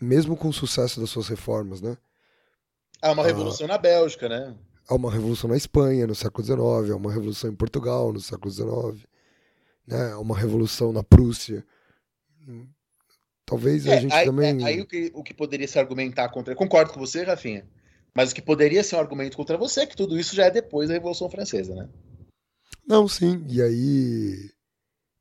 Mesmo 0.00 0.36
com 0.36 0.48
o 0.48 0.52
sucesso 0.52 1.00
das 1.00 1.10
suas 1.10 1.28
reformas, 1.28 1.80
né? 1.80 1.96
Há 3.00 3.12
uma 3.12 3.22
ah. 3.22 3.26
revolução 3.26 3.66
ah, 3.66 3.68
na 3.68 3.78
Bélgica, 3.78 4.28
né? 4.28 4.56
Há 4.88 4.94
uma 4.94 5.10
revolução 5.10 5.48
na 5.48 5.56
Espanha 5.56 6.06
no 6.06 6.14
século 6.14 6.44
XIX, 6.44 6.92
há 6.92 6.96
uma 6.96 7.12
revolução 7.12 7.50
em 7.50 7.54
Portugal 7.54 8.12
no 8.12 8.20
século 8.20 8.50
XIX, 8.50 9.06
né? 9.86 10.12
há 10.12 10.18
uma 10.18 10.36
revolução 10.36 10.92
na 10.92 11.02
Prússia. 11.02 11.64
Talvez 13.44 13.86
é, 13.86 13.94
a 13.94 14.00
gente 14.00 14.14
aí, 14.14 14.24
também. 14.24 14.62
É, 14.62 14.66
aí 14.66 14.80
o 14.80 14.86
que, 14.86 15.10
o 15.14 15.22
que 15.22 15.34
poderia 15.34 15.68
se 15.68 15.78
argumentar 15.78 16.28
contra. 16.30 16.52
Eu 16.52 16.56
concordo 16.56 16.92
com 16.92 17.00
você, 17.00 17.22
Rafinha. 17.22 17.66
Mas 18.14 18.30
o 18.30 18.34
que 18.34 18.42
poderia 18.42 18.84
ser 18.84 18.96
um 18.96 19.00
argumento 19.00 19.36
contra 19.36 19.56
você 19.56 19.82
é 19.82 19.86
que 19.86 19.96
tudo 19.96 20.18
isso 20.18 20.34
já 20.34 20.46
é 20.46 20.50
depois 20.50 20.88
da 20.88 20.94
Revolução 20.94 21.30
Francesa, 21.30 21.74
né? 21.74 21.88
Não, 22.86 23.08
sim. 23.08 23.44
E 23.48 23.62
aí. 23.62 24.50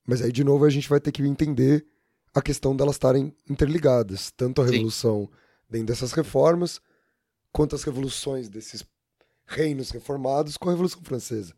Mas 0.06 0.22
aí, 0.22 0.32
de 0.32 0.44
novo, 0.44 0.66
a 0.66 0.70
gente 0.70 0.90
vai 0.90 1.00
ter 1.00 1.12
que 1.12 1.22
entender 1.22 1.86
a 2.34 2.42
questão 2.42 2.76
delas 2.76 2.96
estarem 2.96 3.36
interligadas. 3.50 4.32
Tanto 4.32 4.62
a 4.62 4.66
Revolução 4.66 5.24
sim. 5.24 5.38
dentro 5.70 5.88
dessas 5.88 6.14
reformas, 6.14 6.80
quanto 7.52 7.76
as 7.76 7.84
revoluções 7.84 8.50
desses 8.50 8.84
reinos 9.46 9.92
reformados 9.92 10.58
com 10.58 10.70
a 10.70 10.72
Revolução 10.72 11.02
Francesa. 11.04 11.54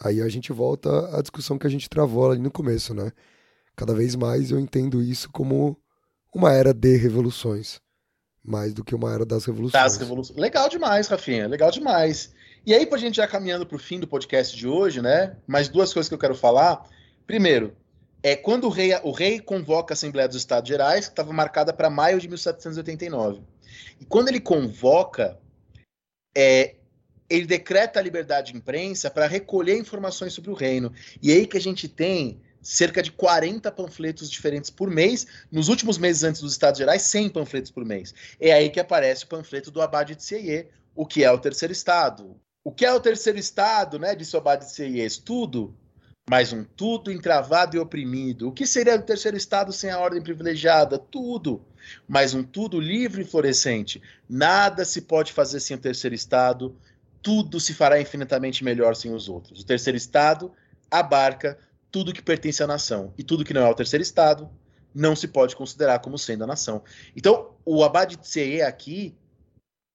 Aí 0.00 0.20
a 0.20 0.28
gente 0.28 0.52
volta 0.52 1.16
à 1.16 1.20
discussão 1.20 1.58
que 1.58 1.66
a 1.66 1.70
gente 1.70 1.88
travou 1.88 2.30
ali 2.30 2.40
no 2.40 2.50
começo, 2.50 2.94
né? 2.94 3.12
Cada 3.76 3.94
vez 3.94 4.14
mais 4.14 4.50
eu 4.50 4.58
entendo 4.58 5.02
isso 5.02 5.30
como 5.30 5.76
uma 6.34 6.52
era 6.52 6.72
de 6.72 6.96
revoluções, 6.96 7.80
mais 8.42 8.72
do 8.72 8.82
que 8.82 8.94
uma 8.94 9.12
era 9.12 9.24
das 9.24 9.44
revoluções. 9.44 9.82
Das 9.82 9.96
revoluções. 9.96 10.38
Legal 10.38 10.68
demais, 10.68 11.08
Rafinha, 11.08 11.46
legal 11.46 11.70
demais. 11.70 12.32
E 12.64 12.72
aí, 12.72 12.86
pra 12.86 12.96
gente 12.96 13.16
já 13.16 13.26
caminhando 13.26 13.66
para 13.66 13.76
o 13.76 13.78
fim 13.78 13.98
do 13.98 14.06
podcast 14.06 14.56
de 14.56 14.68
hoje, 14.68 15.02
né? 15.02 15.36
Mais 15.46 15.68
duas 15.68 15.92
coisas 15.92 16.08
que 16.08 16.14
eu 16.14 16.18
quero 16.18 16.34
falar. 16.34 16.88
Primeiro, 17.26 17.76
é 18.22 18.36
quando 18.36 18.64
o 18.64 18.70
rei, 18.70 18.94
o 19.02 19.10
rei 19.10 19.40
convoca 19.40 19.92
a 19.92 19.96
Assembleia 19.96 20.28
dos 20.28 20.36
Estados 20.36 20.68
Gerais, 20.68 21.06
que 21.06 21.12
estava 21.12 21.32
marcada 21.32 21.72
para 21.72 21.90
maio 21.90 22.20
de 22.20 22.28
1789. 22.28 23.42
E 24.00 24.04
quando 24.04 24.28
ele 24.28 24.40
convoca, 24.40 25.38
é, 26.36 26.76
ele 27.28 27.46
decreta 27.46 27.98
a 27.98 28.02
liberdade 28.02 28.52
de 28.52 28.58
imprensa 28.58 29.10
para 29.10 29.26
recolher 29.26 29.76
informações 29.76 30.32
sobre 30.32 30.50
o 30.50 30.54
reino. 30.54 30.92
E 31.20 31.32
é 31.32 31.34
aí 31.34 31.46
que 31.46 31.56
a 31.56 31.60
gente 31.60 31.88
tem 31.88 32.40
cerca 32.62 33.02
de 33.02 33.10
40 33.10 33.72
panfletos 33.72 34.30
diferentes 34.30 34.70
por 34.70 34.88
mês. 34.88 35.26
Nos 35.50 35.68
últimos 35.68 35.98
meses 35.98 36.22
antes 36.22 36.40
dos 36.40 36.52
Estados 36.52 36.78
Gerais, 36.78 37.02
100 37.02 37.30
panfletos 37.30 37.70
por 37.72 37.84
mês. 37.84 38.14
É 38.38 38.52
aí 38.52 38.70
que 38.70 38.78
aparece 38.78 39.24
o 39.24 39.28
panfleto 39.28 39.70
do 39.70 39.82
Abade 39.82 40.14
de 40.14 40.22
Sieyé, 40.22 40.68
o 40.94 41.04
que 41.04 41.24
é 41.24 41.30
o 41.30 41.38
terceiro 41.38 41.72
estado. 41.72 42.36
O 42.62 42.70
que 42.70 42.84
é 42.84 42.92
o 42.92 43.00
terceiro 43.00 43.38
estado, 43.38 43.98
né, 43.98 44.14
disse 44.14 44.36
o 44.36 44.38
Abade 44.38 44.66
de 44.66 44.72
Sieyé? 44.72 45.08
Tudo, 45.24 45.76
mas 46.32 46.50
um 46.50 46.64
tudo 46.64 47.12
encravado 47.12 47.76
e 47.76 47.78
oprimido. 47.78 48.48
O 48.48 48.52
que 48.52 48.66
seria 48.66 48.96
o 48.96 49.02
terceiro 49.02 49.36
estado 49.36 49.70
sem 49.70 49.90
a 49.90 49.98
ordem 49.98 50.22
privilegiada? 50.22 50.96
Tudo, 50.96 51.62
mas 52.08 52.32
um 52.32 52.42
tudo 52.42 52.80
livre 52.80 53.20
e 53.20 53.24
florescente. 53.26 54.00
Nada 54.26 54.82
se 54.86 55.02
pode 55.02 55.30
fazer 55.30 55.60
sem 55.60 55.76
o 55.76 55.78
terceiro 55.78 56.14
estado, 56.14 56.74
tudo 57.20 57.60
se 57.60 57.74
fará 57.74 58.00
infinitamente 58.00 58.64
melhor 58.64 58.96
sem 58.96 59.12
os 59.12 59.28
outros. 59.28 59.60
O 59.60 59.66
terceiro 59.66 59.94
estado 59.94 60.50
abarca 60.90 61.58
tudo 61.90 62.14
que 62.14 62.22
pertence 62.22 62.62
à 62.62 62.66
nação. 62.66 63.12
E 63.18 63.22
tudo 63.22 63.44
que 63.44 63.52
não 63.52 63.66
é 63.66 63.68
o 63.68 63.74
terceiro 63.74 64.02
estado 64.02 64.48
não 64.94 65.14
se 65.14 65.28
pode 65.28 65.54
considerar 65.54 65.98
como 65.98 66.16
sendo 66.16 66.44
a 66.44 66.46
nação. 66.46 66.82
Então, 67.14 67.50
o 67.62 67.84
Abad 67.84 68.16
Tseye 68.16 68.62
aqui 68.62 69.14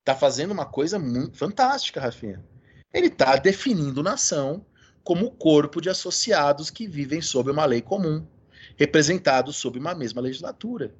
está 0.01 0.13
fazendo 0.15 0.51
uma 0.51 0.67
coisa 0.67 0.99
muito 0.99 1.35
fantástica, 1.35 1.99
Rafinha. 1.99 2.45
Ele 2.93 3.07
está 3.07 3.37
definindo 3.37 4.03
nação 4.03 4.63
como 5.07 5.31
corpo 5.31 5.79
de 5.79 5.89
associados 5.89 6.69
que 6.69 6.85
vivem 6.85 7.21
sob 7.21 7.49
uma 7.49 7.63
lei 7.63 7.81
comum, 7.81 8.27
representados 8.75 9.55
sob 9.55 9.79
uma 9.79 9.95
mesma 9.95 10.19
legislatura. 10.19 10.93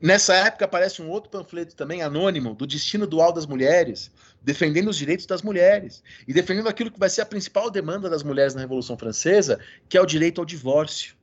Nessa 0.00 0.34
época 0.34 0.64
aparece 0.64 1.02
um 1.02 1.10
outro 1.10 1.28
panfleto 1.28 1.76
também 1.76 2.00
anônimo 2.00 2.54
do 2.54 2.66
destino 2.66 3.06
dual 3.06 3.30
das 3.30 3.44
mulheres, 3.44 4.10
defendendo 4.40 4.88
os 4.88 4.96
direitos 4.96 5.26
das 5.26 5.42
mulheres 5.42 6.02
e 6.26 6.32
defendendo 6.32 6.70
aquilo 6.70 6.90
que 6.90 6.98
vai 6.98 7.10
ser 7.10 7.20
a 7.20 7.26
principal 7.26 7.70
demanda 7.70 8.08
das 8.08 8.22
mulheres 8.22 8.54
na 8.54 8.62
Revolução 8.62 8.96
Francesa, 8.96 9.60
que 9.86 9.98
é 9.98 10.00
o 10.00 10.06
direito 10.06 10.40
ao 10.40 10.46
divórcio. 10.46 11.14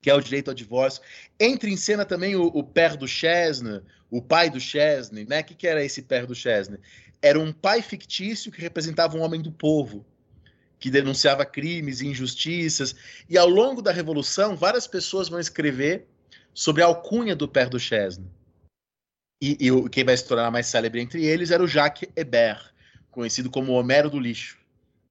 Que 0.00 0.08
é 0.08 0.14
o 0.14 0.20
direito 0.20 0.50
ao 0.50 0.54
divórcio. 0.54 1.02
Entra 1.38 1.68
em 1.68 1.76
cena 1.76 2.04
também 2.04 2.36
o, 2.36 2.44
o 2.44 2.62
Père 2.62 2.96
do 2.96 3.08
Chesne, 3.08 3.82
o 4.08 4.22
pai 4.22 4.48
do 4.48 4.60
Chesne, 4.60 5.24
né? 5.24 5.40
O 5.40 5.44
que, 5.44 5.56
que 5.56 5.66
era 5.66 5.84
esse 5.84 6.00
Père 6.00 6.28
do 6.28 6.34
Chesne? 6.34 6.78
Era 7.20 7.40
um 7.40 7.52
pai 7.52 7.82
fictício 7.82 8.52
que 8.52 8.60
representava 8.60 9.16
um 9.16 9.22
homem 9.22 9.42
do 9.42 9.50
povo, 9.50 10.06
que 10.82 10.90
denunciava 10.90 11.46
crimes 11.46 12.00
e 12.00 12.08
injustiças. 12.08 12.92
E 13.30 13.38
ao 13.38 13.48
longo 13.48 13.80
da 13.80 13.92
Revolução, 13.92 14.56
várias 14.56 14.84
pessoas 14.84 15.28
vão 15.28 15.38
escrever 15.38 16.08
sobre 16.52 16.82
a 16.82 16.86
alcunha 16.86 17.36
do 17.36 17.46
Père 17.46 17.70
Duchesne. 17.70 18.28
E, 19.40 19.56
e 19.60 19.88
quem 19.90 20.02
vai 20.02 20.16
se 20.16 20.26
tornar 20.26 20.50
mais 20.50 20.66
célebre 20.66 21.00
entre 21.00 21.24
eles 21.24 21.52
era 21.52 21.62
o 21.62 21.68
Jacques 21.68 22.08
Hébert, 22.16 22.72
conhecido 23.12 23.48
como 23.48 23.72
Homero 23.72 24.10
do 24.10 24.18
Lixo. 24.18 24.60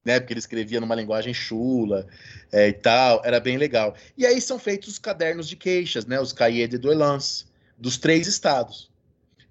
Né, 0.03 0.19
porque 0.19 0.33
ele 0.33 0.39
escrevia 0.39 0.81
numa 0.81 0.95
linguagem 0.95 1.31
chula 1.31 2.07
é, 2.51 2.69
e 2.69 2.73
tal, 2.73 3.21
era 3.23 3.39
bem 3.39 3.55
legal. 3.55 3.95
E 4.17 4.25
aí 4.25 4.41
são 4.41 4.57
feitos 4.57 4.89
os 4.89 4.97
cadernos 4.97 5.47
de 5.47 5.55
queixas, 5.55 6.07
né, 6.07 6.19
os 6.19 6.33
cahiers 6.33 6.71
de 6.71 6.79
doléances, 6.79 7.45
dos 7.77 7.99
três 7.99 8.25
estados. 8.25 8.89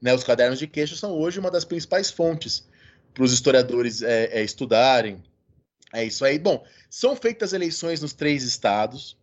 Né, 0.03 0.13
os 0.13 0.25
cadernos 0.25 0.59
de 0.59 0.67
queixas 0.67 0.99
são 0.99 1.13
hoje 1.13 1.39
uma 1.39 1.53
das 1.53 1.65
principais 1.65 2.11
fontes 2.11 2.69
para 3.15 3.23
os 3.23 3.33
historiadores 3.33 4.03
é, 4.03 4.41
é, 4.41 4.43
estudarem. 4.43 5.23
É 5.93 6.05
isso 6.05 6.25
aí. 6.25 6.39
Bom, 6.39 6.65
são 6.89 7.17
feitas 7.17 7.53
eleições 7.53 8.01
nos 8.01 8.13
três 8.13 8.43
estados, 8.43 9.17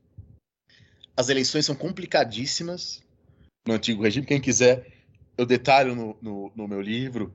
as 1.16 1.30
eleições 1.30 1.66
são 1.66 1.76
complicadíssimas 1.76 3.02
no 3.68 3.74
antigo 3.74 4.04
regime. 4.04 4.26
Quem 4.26 4.40
quiser, 4.40 4.86
eu 5.36 5.46
detalho 5.46 5.96
no, 5.96 6.18
no, 6.22 6.52
no 6.56 6.68
meu 6.68 6.80
livro 6.80 7.34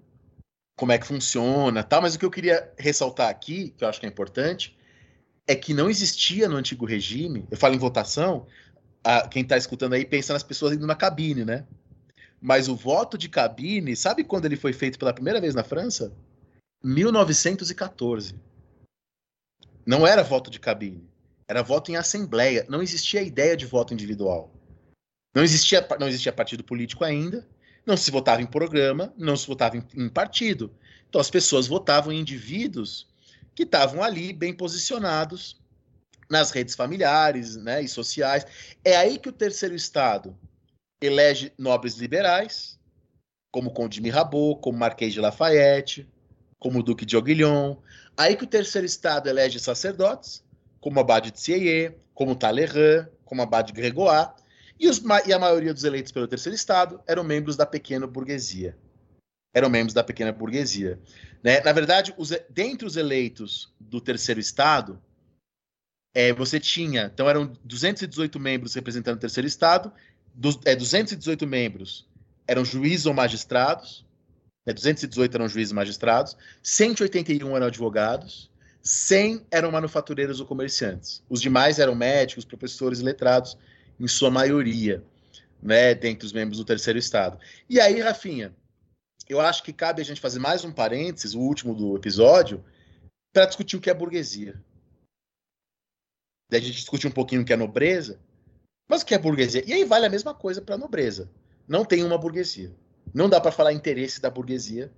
como 0.79 0.93
é 0.93 0.99
que 0.99 1.07
funciona, 1.07 1.83
tal. 1.83 2.01
Mas 2.01 2.15
o 2.15 2.19
que 2.19 2.25
eu 2.25 2.31
queria 2.31 2.73
ressaltar 2.79 3.29
aqui, 3.29 3.75
que 3.77 3.85
eu 3.85 3.89
acho 3.89 3.99
que 3.99 4.07
é 4.07 4.09
importante, 4.09 4.77
é 5.47 5.55
que 5.55 5.75
não 5.75 5.91
existia 5.91 6.49
no 6.49 6.57
antigo 6.57 6.87
regime. 6.87 7.45
Eu 7.51 7.57
falo 7.57 7.75
em 7.75 7.79
votação. 7.79 8.47
A, 9.03 9.27
quem 9.27 9.43
está 9.43 9.57
escutando 9.57 9.95
aí 9.95 10.05
pensa 10.05 10.33
nas 10.33 10.45
pessoas 10.45 10.75
indo 10.75 10.87
na 10.87 10.95
cabine, 10.95 11.45
né? 11.45 11.67
Mas 12.41 12.69
o 12.69 12.77
voto 12.77 13.19
de 13.19 13.29
cabine, 13.29 13.97
sabe 13.97 14.25
quando 14.25 14.47
ele 14.47 14.57
foi 14.57 14.73
feito 14.73 14.99
pela 14.99 15.13
primeira 15.13 15.41
vez 15.41 15.55
na 15.55 15.65
França? 15.65 16.13
1914. 16.85 18.35
Não 19.85 20.07
era 20.07 20.23
voto 20.23 20.51
de 20.51 20.61
cabine. 20.61 21.09
Era 21.49 21.63
voto 21.63 21.91
em 21.91 21.97
assembleia. 21.97 22.65
Não 22.69 22.83
existia 22.83 23.21
a 23.21 23.25
ideia 23.25 23.57
de 23.57 23.67
voto 23.67 23.93
individual. 23.93 24.53
Não 25.35 25.43
existia, 25.43 25.87
não 25.99 26.09
existia 26.09 26.33
partido 26.33 26.63
político 26.63 27.05
ainda. 27.05 27.47
Não 27.85 27.97
se 27.97 28.11
votava 28.11 28.41
em 28.41 28.47
programa, 28.47 29.13
não 29.17 29.37
se 29.37 29.47
votava 29.47 29.77
em, 29.77 29.85
em 29.97 30.09
partido. 30.09 30.73
Então 31.09 31.21
as 31.21 31.31
pessoas 31.31 31.67
votavam 31.67 32.13
em 32.13 32.21
indivíduos 32.21 33.09
que 33.55 33.65
estavam 33.65 34.03
ali 34.03 34.33
bem 34.33 34.55
posicionados 34.55 35.61
nas 36.31 36.51
redes 36.51 36.75
familiares 36.75 37.57
né, 37.57 37.83
e 37.83 37.89
sociais. 37.89 38.47
É 38.85 38.97
aí 38.97 39.19
que 39.19 39.29
o 39.29 39.33
terceiro 39.33 39.75
Estado 39.75 40.37
elege 41.03 41.53
nobres 41.59 41.97
liberais, 41.97 42.79
como 43.51 43.73
Conde 43.73 43.97
de 43.97 44.01
Mirabeau, 44.01 44.57
como 44.57 44.79
Marquês 44.79 45.13
de 45.13 45.21
Lafayette, 45.21 46.09
como 46.59 46.83
Duque 46.83 47.05
de 47.05 47.17
Aiguillon. 47.17 47.77
Aí 48.17 48.37
que 48.37 48.45
o 48.45 48.47
terceiro 48.47 48.87
Estado 48.87 49.29
elege 49.29 49.59
sacerdotes, 49.59 50.45
como 50.81 51.01
Abade 51.01 51.31
de 51.31 51.41
Sieyé, 51.41 51.97
como 52.15 52.37
Talleyrand, 52.37 53.09
como 53.25 53.43
Abade 53.43 53.73
Gregoire, 53.73 54.31
e, 54.79 54.89
os, 54.89 55.01
e 55.27 55.33
a 55.33 55.39
maioria 55.39 55.73
dos 55.73 55.85
eleitos 55.85 56.13
pelo 56.13 56.27
terceiro 56.27 56.57
estado 56.57 57.01
eram 57.07 57.23
membros 57.23 57.57
da 57.57 57.65
pequena 57.65 58.07
burguesia. 58.07 58.77
Eram 59.55 59.71
membros 59.71 59.95
da 59.95 60.03
pequena 60.03 60.33
burguesia. 60.33 61.01
Né? 61.43 61.61
Na 61.61 61.73
verdade, 61.73 62.13
os, 62.17 62.31
dentre 62.51 62.87
os 62.87 62.97
eleitos 62.97 63.73
do 63.79 64.01
terceiro 64.01 64.41
estado, 64.41 65.01
é, 66.15 66.33
você 66.33 66.59
tinha, 66.59 67.11
então 67.13 67.29
eram 67.29 67.53
218 67.65 68.41
membros 68.41 68.75
representando 68.75 69.17
o 69.17 69.21
terceiro 69.21 69.47
estado, 69.47 69.93
dos, 70.35 70.59
é, 70.65 70.75
218 70.75 71.47
membros 71.47 72.09
eram 72.47 72.65
juízes 72.65 73.07
ou 73.07 73.15
magistrados, 73.15 74.05
né, 74.67 74.73
218 74.73 75.35
eram 75.35 75.49
juízes 75.49 75.73
magistrados, 75.73 76.37
181 76.63 77.57
eram 77.57 77.67
advogados, 77.67 78.51
100 78.83 79.47
eram 79.51 79.71
manufatureiros 79.71 80.41
ou 80.41 80.47
comerciantes. 80.47 81.23
Os 81.29 81.41
demais 81.41 81.79
eram 81.79 81.95
médicos, 81.95 82.45
professores 82.45 83.01
e 83.01 83.05
letrados, 83.05 83.57
em 83.99 84.09
sua 84.09 84.31
maioria, 84.31 85.05
né, 85.63 85.95
dentre 85.95 86.27
os 86.27 86.33
membros 86.33 86.59
do 86.59 86.65
terceiro 86.65 86.99
estado. 86.99 87.39
E 87.69 87.81
aí, 87.81 88.01
Rafinha, 88.01 88.55
eu 89.29 89.41
acho 89.41 89.63
que 89.63 89.73
cabe 89.73 90.03
a 90.03 90.05
gente 90.05 90.21
fazer 90.21 90.39
mais 90.39 90.65
um 90.65 90.73
parênteses, 90.73 91.35
o 91.35 91.41
último 91.41 91.75
do 91.75 91.97
episódio, 91.97 92.65
para 93.33 93.47
discutir 93.47 93.77
o 93.77 93.81
que 93.81 93.91
é 93.91 93.95
burguesia. 93.95 94.61
Daí 96.51 96.61
a 96.61 96.65
gente 96.65 96.77
discutir 96.77 97.07
um 97.07 97.13
pouquinho 97.13 97.43
o 97.43 97.45
que 97.45 97.53
é 97.53 97.57
nobreza, 97.57 98.21
mas 98.89 99.03
o 99.03 99.07
que 99.07 99.15
é 99.15 99.19
burguesia? 99.19 99.65
E 99.67 99.73
aí 99.73 99.85
vale 99.85 100.05
a 100.05 100.11
mesma 100.11 100.35
coisa 100.35 100.61
para 100.61 100.75
a 100.75 100.79
nobreza. 100.79 101.31
Não 101.67 101.85
tem 101.85 102.05
uma 102.05 102.19
burguesia. 102.19 102.75
Não 103.13 103.29
dá 103.29 103.41
para 103.41 103.53
falar 103.53 103.73
interesse 103.73 104.21
da 104.21 104.31
burguesia 104.31 104.91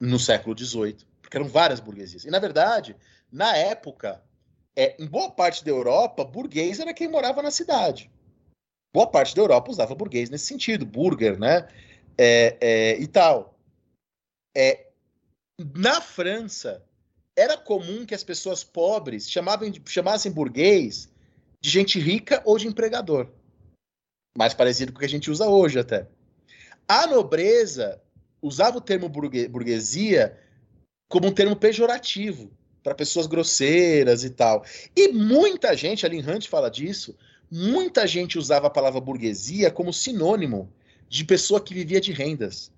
no 0.00 0.18
século 0.18 0.56
XVIII 0.58 1.10
porque 1.30 1.36
eram 1.36 1.46
várias 1.46 1.78
burguesias. 1.78 2.24
E, 2.24 2.30
na 2.30 2.40
verdade, 2.40 2.96
na 3.30 3.56
época, 3.56 4.20
é, 4.74 5.00
em 5.00 5.06
boa 5.06 5.30
parte 5.30 5.64
da 5.64 5.70
Europa, 5.70 6.24
burguês 6.24 6.80
era 6.80 6.92
quem 6.92 7.06
morava 7.06 7.40
na 7.40 7.52
cidade. 7.52 8.10
Boa 8.92 9.06
parte 9.06 9.36
da 9.36 9.40
Europa 9.40 9.70
usava 9.70 9.94
burguês 9.94 10.28
nesse 10.28 10.46
sentido, 10.46 10.84
burger, 10.84 11.38
né? 11.38 11.68
É, 12.18 12.56
é, 12.60 13.00
e 13.00 13.06
tal. 13.06 13.56
É, 14.56 14.88
na 15.76 16.00
França, 16.00 16.84
era 17.36 17.56
comum 17.56 18.04
que 18.04 18.14
as 18.14 18.24
pessoas 18.24 18.64
pobres 18.64 19.30
chamavam, 19.30 19.72
chamassem 19.86 20.32
burguês 20.32 21.08
de 21.60 21.70
gente 21.70 22.00
rica 22.00 22.42
ou 22.44 22.58
de 22.58 22.66
empregador. 22.66 23.30
Mais 24.36 24.52
parecido 24.52 24.90
com 24.90 24.96
o 24.96 24.98
que 24.98 25.06
a 25.06 25.08
gente 25.08 25.30
usa 25.30 25.46
hoje 25.48 25.78
até. 25.78 26.08
A 26.90 27.06
nobreza 27.06 28.02
usava 28.42 28.78
o 28.78 28.80
termo 28.80 29.08
burguesia 29.08 30.36
como 31.08 31.28
um 31.28 31.32
termo 31.32 31.54
pejorativo 31.54 32.50
para 32.82 32.96
pessoas 32.96 33.28
grosseiras 33.28 34.24
e 34.24 34.30
tal. 34.30 34.64
E 34.96 35.06
muita 35.06 35.76
gente, 35.76 36.04
a 36.04 36.08
Lynn 36.08 36.28
Hunt 36.28 36.48
fala 36.48 36.68
disso, 36.68 37.16
muita 37.48 38.08
gente 38.08 38.36
usava 38.36 38.66
a 38.66 38.70
palavra 38.70 39.00
burguesia 39.00 39.70
como 39.70 39.92
sinônimo 39.92 40.68
de 41.08 41.24
pessoa 41.24 41.60
que 41.60 41.72
vivia 41.72 42.00
de 42.00 42.10
rendas. 42.10 42.72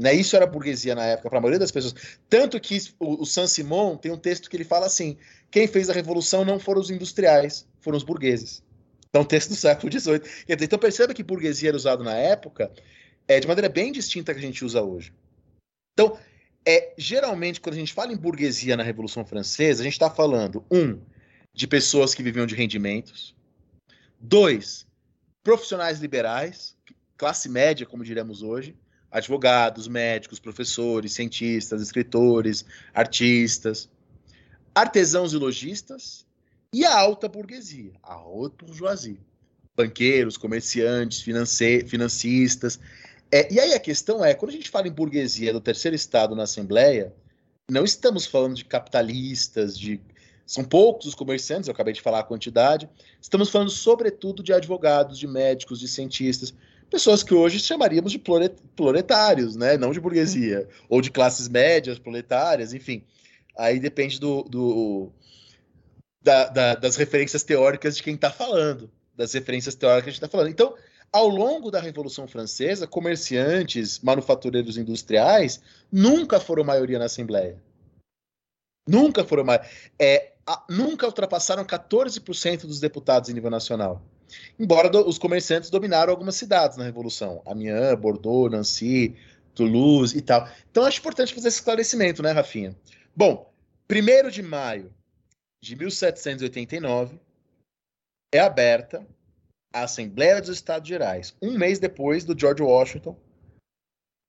Né? 0.00 0.14
Isso 0.14 0.36
era 0.36 0.46
burguesia 0.46 0.94
na 0.94 1.04
época, 1.04 1.30
para 1.30 1.38
a 1.38 1.42
maioria 1.42 1.58
das 1.58 1.72
pessoas. 1.72 1.96
Tanto 2.30 2.60
que 2.60 2.78
o, 3.00 3.22
o 3.22 3.26
Saint-Simon 3.26 3.96
tem 3.96 4.12
um 4.12 4.16
texto 4.16 4.48
que 4.48 4.56
ele 4.56 4.62
fala 4.62 4.86
assim: 4.86 5.18
quem 5.50 5.66
fez 5.66 5.90
a 5.90 5.92
revolução 5.92 6.44
não 6.44 6.60
foram 6.60 6.80
os 6.80 6.90
industriais, 6.90 7.66
foram 7.80 7.98
os 7.98 8.04
burgueses. 8.04 8.62
Então, 9.14 9.26
texto 9.26 9.50
do 9.50 9.56
século 9.56 9.92
XVIII. 9.92 10.22
Então, 10.48 10.78
perceba 10.78 11.12
que 11.12 11.22
burguesia 11.22 11.68
era 11.68 11.76
usado 11.76 12.02
na 12.02 12.14
época 12.14 12.72
é, 13.28 13.38
de 13.38 13.46
maneira 13.46 13.68
bem 13.68 13.92
distinta 13.92 14.32
que 14.32 14.40
a 14.40 14.42
gente 14.42 14.64
usa 14.64 14.82
hoje. 14.82 15.12
Então, 15.92 16.18
é 16.66 16.94
geralmente 16.96 17.60
quando 17.60 17.74
a 17.74 17.78
gente 17.78 17.92
fala 17.92 18.10
em 18.10 18.16
burguesia 18.16 18.74
na 18.74 18.82
Revolução 18.82 19.22
Francesa, 19.22 19.82
a 19.82 19.84
gente 19.84 19.92
está 19.92 20.08
falando 20.08 20.64
um 20.70 20.98
de 21.52 21.66
pessoas 21.66 22.14
que 22.14 22.22
viviam 22.22 22.46
de 22.46 22.54
rendimentos, 22.54 23.36
dois 24.18 24.86
profissionais 25.42 26.00
liberais, 26.00 26.74
classe 27.14 27.50
média, 27.50 27.84
como 27.84 28.02
diremos 28.02 28.42
hoje, 28.42 28.74
advogados, 29.10 29.88
médicos, 29.88 30.40
professores, 30.40 31.12
cientistas, 31.12 31.82
escritores, 31.82 32.64
artistas, 32.94 33.90
artesãos 34.74 35.34
e 35.34 35.36
lojistas 35.36 36.24
e 36.72 36.84
a 36.84 36.96
alta 36.96 37.28
burguesia, 37.28 37.92
a 38.02 38.14
haute 38.14 38.64
bourgeoisie, 38.64 39.20
banqueiros, 39.76 40.36
comerciantes, 40.36 41.20
financistas 41.20 42.78
é, 43.32 43.50
e 43.50 43.58
aí 43.58 43.72
a 43.72 43.80
questão 43.80 44.22
é, 44.22 44.34
quando 44.34 44.50
a 44.50 44.54
gente 44.54 44.68
fala 44.68 44.86
em 44.86 44.92
burguesia 44.92 45.54
do 45.54 45.60
terceiro 45.60 45.94
estado 45.94 46.36
na 46.36 46.42
Assembleia, 46.42 47.14
não 47.70 47.82
estamos 47.82 48.26
falando 48.26 48.54
de 48.54 48.64
capitalistas, 48.66 49.78
de 49.78 49.98
são 50.44 50.62
poucos 50.62 51.06
os 51.06 51.14
comerciantes, 51.14 51.66
eu 51.66 51.72
acabei 51.72 51.94
de 51.94 52.02
falar 52.02 52.18
a 52.18 52.24
quantidade. 52.24 52.90
Estamos 53.18 53.48
falando 53.48 53.70
sobretudo 53.70 54.42
de 54.42 54.52
advogados, 54.52 55.18
de 55.18 55.26
médicos, 55.26 55.80
de 55.80 55.88
cientistas, 55.88 56.52
pessoas 56.90 57.22
que 57.22 57.32
hoje 57.32 57.58
chamaríamos 57.58 58.12
de 58.12 58.20
proletários, 58.76 59.56
né? 59.56 59.78
Não 59.78 59.92
de 59.92 60.00
burguesia, 60.00 60.68
ou 60.90 61.00
de 61.00 61.10
classes 61.10 61.48
médias, 61.48 61.98
proletárias, 61.98 62.74
enfim. 62.74 63.02
Aí 63.56 63.80
depende 63.80 64.20
do, 64.20 64.42
do 64.42 65.10
da, 66.22 66.48
da, 66.48 66.74
das 66.74 66.96
referências 66.96 67.42
teóricas 67.42 67.96
de 67.96 68.02
quem 68.02 68.14
está 68.14 68.30
falando, 68.30 68.90
das 69.16 69.32
referências 69.32 69.74
teóricas 69.74 70.04
que 70.04 70.08
a 70.10 70.12
gente 70.12 70.22
está 70.22 70.28
falando. 70.28 70.50
Então, 70.50 70.74
ao 71.12 71.28
longo 71.28 71.70
da 71.70 71.80
Revolução 71.80 72.26
Francesa, 72.26 72.86
comerciantes, 72.86 74.00
manufatureiros 74.00 74.78
industriais 74.78 75.60
nunca 75.90 76.40
foram 76.40 76.64
maioria 76.64 76.98
na 76.98 77.04
Assembleia. 77.04 77.62
Nunca 78.88 79.24
foram 79.24 79.44
maioria. 79.44 79.68
É, 79.98 80.32
a, 80.46 80.64
nunca 80.70 81.06
ultrapassaram 81.06 81.64
14% 81.64 82.62
dos 82.62 82.80
deputados 82.80 83.28
em 83.28 83.34
nível 83.34 83.50
nacional. 83.50 84.02
Embora 84.58 84.88
do, 84.88 85.06
os 85.06 85.18
comerciantes 85.18 85.68
dominaram 85.68 86.10
algumas 86.10 86.36
cidades 86.36 86.78
na 86.78 86.84
Revolução. 86.84 87.42
Amiens, 87.44 87.94
Bordeaux, 87.98 88.50
Nancy, 88.50 89.14
Toulouse 89.54 90.16
e 90.16 90.22
tal. 90.22 90.48
Então 90.70 90.84
acho 90.84 90.98
importante 90.98 91.34
fazer 91.34 91.48
esse 91.48 91.58
esclarecimento, 91.58 92.22
né, 92.22 92.32
Rafinha? 92.32 92.74
Bom, 93.14 93.52
1 93.90 94.30
de 94.30 94.42
maio 94.42 94.90
de 95.62 95.76
1789 95.76 97.20
é 98.34 98.40
aberta 98.40 99.06
a 99.72 99.84
Assembleia 99.84 100.40
dos 100.40 100.50
Estados 100.50 100.88
Gerais, 100.88 101.36
um 101.40 101.56
mês 101.56 101.78
depois 101.78 102.24
do 102.24 102.38
George 102.38 102.62
Washington 102.62 103.16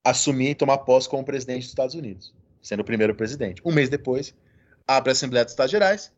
assumir 0.06 0.52
e 0.52 0.56
tomar 0.56 0.80
posse 0.80 1.10
como 1.10 1.24
presidente 1.24 1.62
dos 1.62 1.70
Estados 1.70 1.96
Unidos, 1.96 2.34
sendo 2.62 2.82
o 2.82 2.86
primeiro 2.86 3.16
presidente. 3.16 3.62
Um 3.66 3.72
mês 3.72 3.90
depois, 3.90 4.36
abre 4.88 5.10
a 5.10 5.14
Assembleia 5.14 5.44
dos 5.44 5.54
Estados 5.54 5.72
Gerais, 5.72 6.12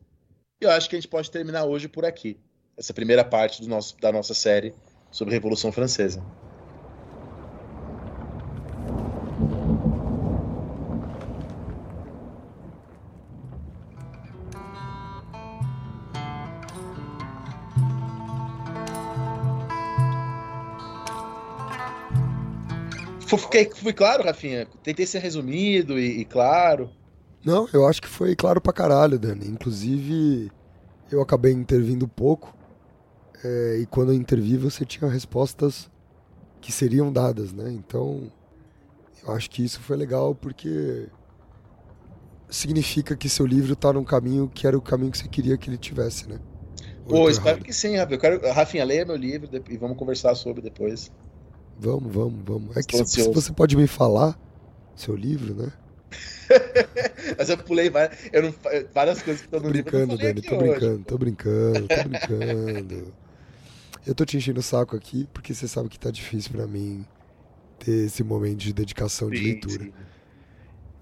e 0.60 0.64
eu 0.64 0.70
acho 0.70 0.88
que 0.88 0.96
a 0.96 1.00
gente 1.00 1.08
pode 1.08 1.30
terminar 1.30 1.64
hoje 1.64 1.88
por 1.88 2.04
aqui, 2.04 2.38
essa 2.76 2.92
primeira 2.92 3.24
parte 3.24 3.66
nosso, 3.66 3.96
da 3.98 4.12
nossa 4.12 4.34
série 4.34 4.74
sobre 5.10 5.32
a 5.32 5.36
Revolução 5.36 5.72
Francesa. 5.72 6.22
Fiquei, 23.26 23.68
fui 23.74 23.92
claro, 23.92 24.22
Rafinha? 24.22 24.66
Tentei 24.82 25.06
ser 25.06 25.18
resumido 25.18 25.98
e, 25.98 26.20
e, 26.20 26.24
claro. 26.24 26.90
Não, 27.44 27.68
eu 27.72 27.86
acho 27.86 28.00
que 28.00 28.08
foi 28.08 28.36
claro 28.36 28.60
pra 28.60 28.72
caralho, 28.72 29.18
Dani. 29.18 29.46
Inclusive, 29.46 30.50
eu 31.10 31.20
acabei 31.20 31.52
intervindo 31.52 32.06
pouco. 32.06 32.56
É, 33.44 33.78
e 33.80 33.86
quando 33.86 34.12
eu 34.12 34.16
intervi, 34.16 34.56
você 34.56 34.84
tinha 34.84 35.10
respostas 35.10 35.90
que 36.60 36.72
seriam 36.72 37.12
dadas, 37.12 37.52
né? 37.52 37.70
Então, 37.70 38.30
eu 39.26 39.32
acho 39.32 39.50
que 39.50 39.64
isso 39.64 39.80
foi 39.80 39.96
legal 39.96 40.34
porque 40.34 41.08
significa 42.48 43.16
que 43.16 43.28
seu 43.28 43.44
livro 43.44 43.72
está 43.72 43.92
num 43.92 44.04
caminho 44.04 44.50
que 44.52 44.66
era 44.66 44.78
o 44.78 44.80
caminho 44.80 45.10
que 45.10 45.18
você 45.18 45.28
queria 45.28 45.56
que 45.56 45.68
ele 45.68 45.78
tivesse, 45.78 46.28
né? 46.28 46.38
Pô, 47.08 47.28
espero 47.30 47.56
errado. 47.56 47.64
que 47.64 47.72
sim, 47.72 47.96
Rafinha. 47.96 48.16
Eu 48.16 48.20
quero... 48.20 48.52
Rafinha, 48.52 48.84
leia 48.84 49.04
meu 49.04 49.16
livro 49.16 49.48
e 49.68 49.76
vamos 49.76 49.96
conversar 49.96 50.34
sobre 50.34 50.60
depois. 50.62 51.10
Vamos, 51.78 52.12
vamos, 52.12 52.40
vamos. 52.44 52.76
É 52.76 52.82
que 52.82 52.96
se, 53.04 53.22
se, 53.22 53.28
você 53.30 53.52
pode 53.52 53.76
me 53.76 53.86
falar 53.86 54.38
seu 54.94 55.14
livro, 55.14 55.54
né? 55.54 55.72
Mas 57.36 57.50
eu 57.50 57.58
pulei 57.58 57.90
várias, 57.90 58.18
eu 58.32 58.42
não, 58.42 58.54
várias 58.94 59.20
coisas 59.20 59.42
que 59.42 59.46
estão 59.48 59.60
no 59.60 59.68
livro. 59.68 59.90
Dani, 60.16 60.40
tô 60.40 60.56
brincando, 60.56 61.04
tô 61.04 61.18
brincando, 61.18 61.88
tô 61.88 62.08
brincando. 62.08 63.14
eu 64.06 64.14
tô 64.14 64.24
te 64.24 64.36
enchendo 64.36 64.60
o 64.60 64.62
saco 64.62 64.96
aqui 64.96 65.28
porque 65.32 65.52
você 65.52 65.68
sabe 65.68 65.88
que 65.88 65.98
tá 65.98 66.10
difícil 66.10 66.52
para 66.52 66.66
mim 66.66 67.04
ter 67.78 68.06
esse 68.06 68.22
momento 68.24 68.58
de 68.58 68.72
dedicação 68.72 69.28
sim, 69.28 69.34
de 69.34 69.42
leitura. 69.42 69.84
Sim. 69.84 69.92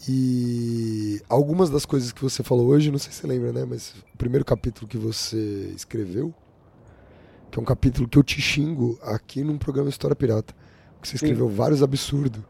E 0.09 1.23
algumas 1.29 1.71
das 1.71 1.87
coisas 1.87 2.11
que 2.13 2.21
você 2.21 2.43
falou 2.43 2.67
hoje, 2.67 2.91
não 2.91 2.99
sei 2.99 3.13
se 3.13 3.21
você 3.21 3.27
lembra, 3.27 3.53
né? 3.53 3.65
Mas 3.65 3.95
o 4.13 4.19
primeiro 4.19 4.45
capítulo 4.45 4.89
que 4.89 4.99
você 4.99 5.73
escreveu, 5.75 6.35
que 7.51 7.59
é 7.59 7.63
um 7.63 7.65
capítulo 7.65 8.09
que 8.09 8.19
eu 8.19 8.23
te 8.25 8.41
xingo 8.41 8.99
aqui 9.03 9.45
num 9.45 9.57
programa 9.57 9.89
História 9.89 10.17
Pirata 10.17 10.55
que 11.05 11.09
você 11.09 11.17
escreveu 11.17 11.49
Sim. 11.49 11.55
vários 11.55 11.83
absurdos. 11.83 12.43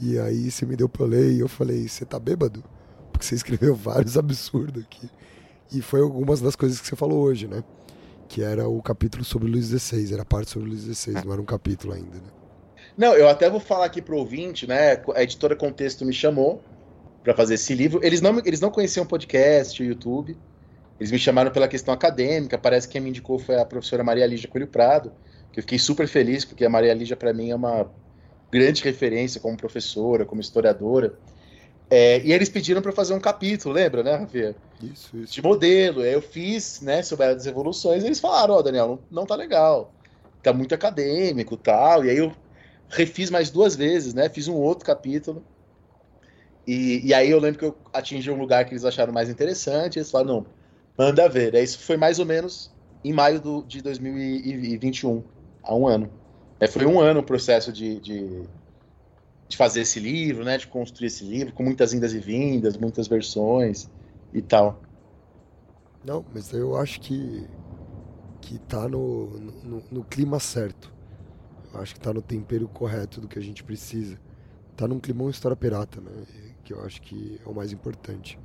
E 0.00 0.18
aí 0.18 0.50
você 0.50 0.64
me 0.64 0.76
deu 0.76 0.88
pra 0.88 1.04
ler 1.04 1.32
e 1.32 1.40
eu 1.40 1.48
falei, 1.48 1.88
você 1.88 2.04
tá 2.04 2.18
bêbado? 2.18 2.62
Porque 3.12 3.26
você 3.26 3.34
escreveu 3.36 3.74
vários 3.74 4.16
absurdos 4.16 4.84
aqui. 4.84 5.10
E 5.72 5.82
foi 5.82 6.00
algumas 6.00 6.40
das 6.40 6.56
coisas 6.56 6.80
que 6.80 6.86
você 6.86 6.96
falou 6.96 7.20
hoje, 7.20 7.46
né? 7.48 7.62
Que 8.28 8.42
era 8.42 8.68
o 8.68 8.80
capítulo 8.80 9.24
sobre 9.24 9.50
Luiz 9.50 9.66
XVI, 9.66 10.14
era 10.14 10.24
parte 10.24 10.50
sobre 10.50 10.68
Luiz 10.68 10.82
XVI, 10.82 11.24
não 11.24 11.32
era 11.32 11.42
um 11.42 11.44
capítulo 11.44 11.92
ainda, 11.92 12.16
né? 12.16 12.30
Não, 12.96 13.14
eu 13.14 13.28
até 13.28 13.50
vou 13.50 13.60
falar 13.60 13.86
aqui 13.86 14.00
pro 14.00 14.16
ouvinte, 14.16 14.66
né? 14.66 15.02
A 15.14 15.22
editora 15.22 15.56
Contexto 15.56 16.04
me 16.04 16.12
chamou 16.12 16.62
para 17.22 17.34
fazer 17.34 17.54
esse 17.54 17.74
livro. 17.74 18.00
Eles 18.02 18.20
não, 18.20 18.38
eles 18.44 18.60
não 18.60 18.70
conheciam 18.70 19.04
o 19.04 19.08
podcast, 19.08 19.82
o 19.82 19.86
YouTube. 19.86 20.36
Eles 20.98 21.10
me 21.10 21.18
chamaram 21.18 21.50
pela 21.50 21.68
questão 21.68 21.92
acadêmica. 21.92 22.58
Parece 22.58 22.86
que 22.86 22.92
quem 22.94 23.00
me 23.00 23.10
indicou 23.10 23.38
foi 23.38 23.56
a 23.56 23.64
professora 23.64 24.02
Maria 24.02 24.26
Lígia 24.26 24.48
Coelho 24.48 24.66
Prado 24.66 25.12
que 25.52 25.60
eu 25.60 25.62
fiquei 25.62 25.78
super 25.78 26.06
feliz, 26.06 26.44
porque 26.44 26.64
a 26.64 26.70
Maria 26.70 26.94
Lígia, 26.94 27.16
para 27.16 27.32
mim, 27.32 27.50
é 27.50 27.54
uma 27.54 27.90
grande 28.50 28.82
referência 28.82 29.40
como 29.40 29.56
professora, 29.56 30.24
como 30.24 30.40
historiadora. 30.40 31.18
É, 31.90 32.20
e 32.22 32.32
eles 32.32 32.48
pediram 32.48 32.82
para 32.82 32.92
fazer 32.92 33.14
um 33.14 33.20
capítulo, 33.20 33.74
lembra, 33.74 34.02
né, 34.02 34.16
Rafael? 34.16 34.54
Isso, 34.82 35.16
isso. 35.16 35.32
De 35.32 35.42
modelo. 35.42 36.02
Aí 36.02 36.12
eu 36.12 36.20
fiz, 36.20 36.80
né, 36.82 37.02
sobre 37.02 37.26
as 37.26 37.46
revoluções, 37.46 38.02
e 38.02 38.06
eles 38.06 38.20
falaram, 38.20 38.54
ó, 38.54 38.58
oh, 38.58 38.62
Daniel, 38.62 38.88
não, 38.88 38.98
não 39.10 39.26
tá 39.26 39.34
legal. 39.34 39.92
Tá 40.42 40.52
muito 40.52 40.74
acadêmico 40.74 41.56
tal. 41.56 42.04
E 42.04 42.10
aí 42.10 42.18
eu 42.18 42.32
refiz 42.88 43.30
mais 43.30 43.50
duas 43.50 43.74
vezes, 43.74 44.14
né? 44.14 44.28
Fiz 44.28 44.48
um 44.48 44.54
outro 44.54 44.84
capítulo. 44.84 45.42
E, 46.66 47.06
e 47.06 47.14
aí 47.14 47.30
eu 47.30 47.40
lembro 47.40 47.58
que 47.58 47.64
eu 47.64 47.76
atingi 47.92 48.30
um 48.30 48.38
lugar 48.38 48.64
que 48.64 48.72
eles 48.72 48.84
acharam 48.84 49.12
mais 49.12 49.28
interessante. 49.28 49.96
E 49.96 49.98
eles 49.98 50.10
falaram, 50.10 50.34
não, 50.34 50.46
manda 50.96 51.28
ver. 51.28 51.56
Aí 51.56 51.64
isso 51.64 51.80
foi 51.80 51.96
mais 51.96 52.18
ou 52.18 52.26
menos 52.26 52.70
em 53.02 53.12
maio 53.12 53.40
do, 53.40 53.62
de 53.62 53.82
2021 53.82 55.24
há 55.68 55.74
um 55.74 55.86
ano. 55.86 56.10
É, 56.58 56.66
foi 56.66 56.86
um 56.86 56.98
ano 56.98 57.20
o 57.20 57.22
processo 57.22 57.72
de, 57.72 58.00
de, 58.00 58.42
de, 59.48 59.56
fazer 59.56 59.82
esse 59.82 60.00
livro, 60.00 60.42
né, 60.44 60.56
de 60.56 60.66
construir 60.66 61.06
esse 61.06 61.22
livro, 61.22 61.52
com 61.52 61.62
muitas 61.62 61.92
indas 61.92 62.12
e 62.12 62.18
vindas, 62.18 62.76
muitas 62.76 63.06
versões 63.06 63.88
e 64.32 64.42
tal. 64.42 64.82
Não, 66.04 66.24
mas 66.32 66.52
eu 66.52 66.76
acho 66.76 67.00
que 67.00 67.46
que 68.40 68.58
tá 68.60 68.88
no, 68.88 69.26
no, 69.38 69.82
no 69.90 70.04
clima 70.04 70.40
certo. 70.40 70.90
Eu 71.72 71.80
acho 71.80 71.92
que 71.94 72.00
tá 72.00 72.14
no 72.14 72.22
tempero 72.22 72.66
correto 72.66 73.20
do 73.20 73.28
que 73.28 73.38
a 73.38 73.42
gente 73.42 73.62
precisa. 73.62 74.18
Tá 74.74 74.88
num 74.88 74.98
climão 74.98 75.28
história 75.28 75.56
pirata, 75.56 76.00
né? 76.00 76.10
Que 76.64 76.72
eu 76.72 76.82
acho 76.82 77.02
que 77.02 77.38
é 77.44 77.48
o 77.48 77.54
mais 77.54 77.72
importante. 77.72 78.38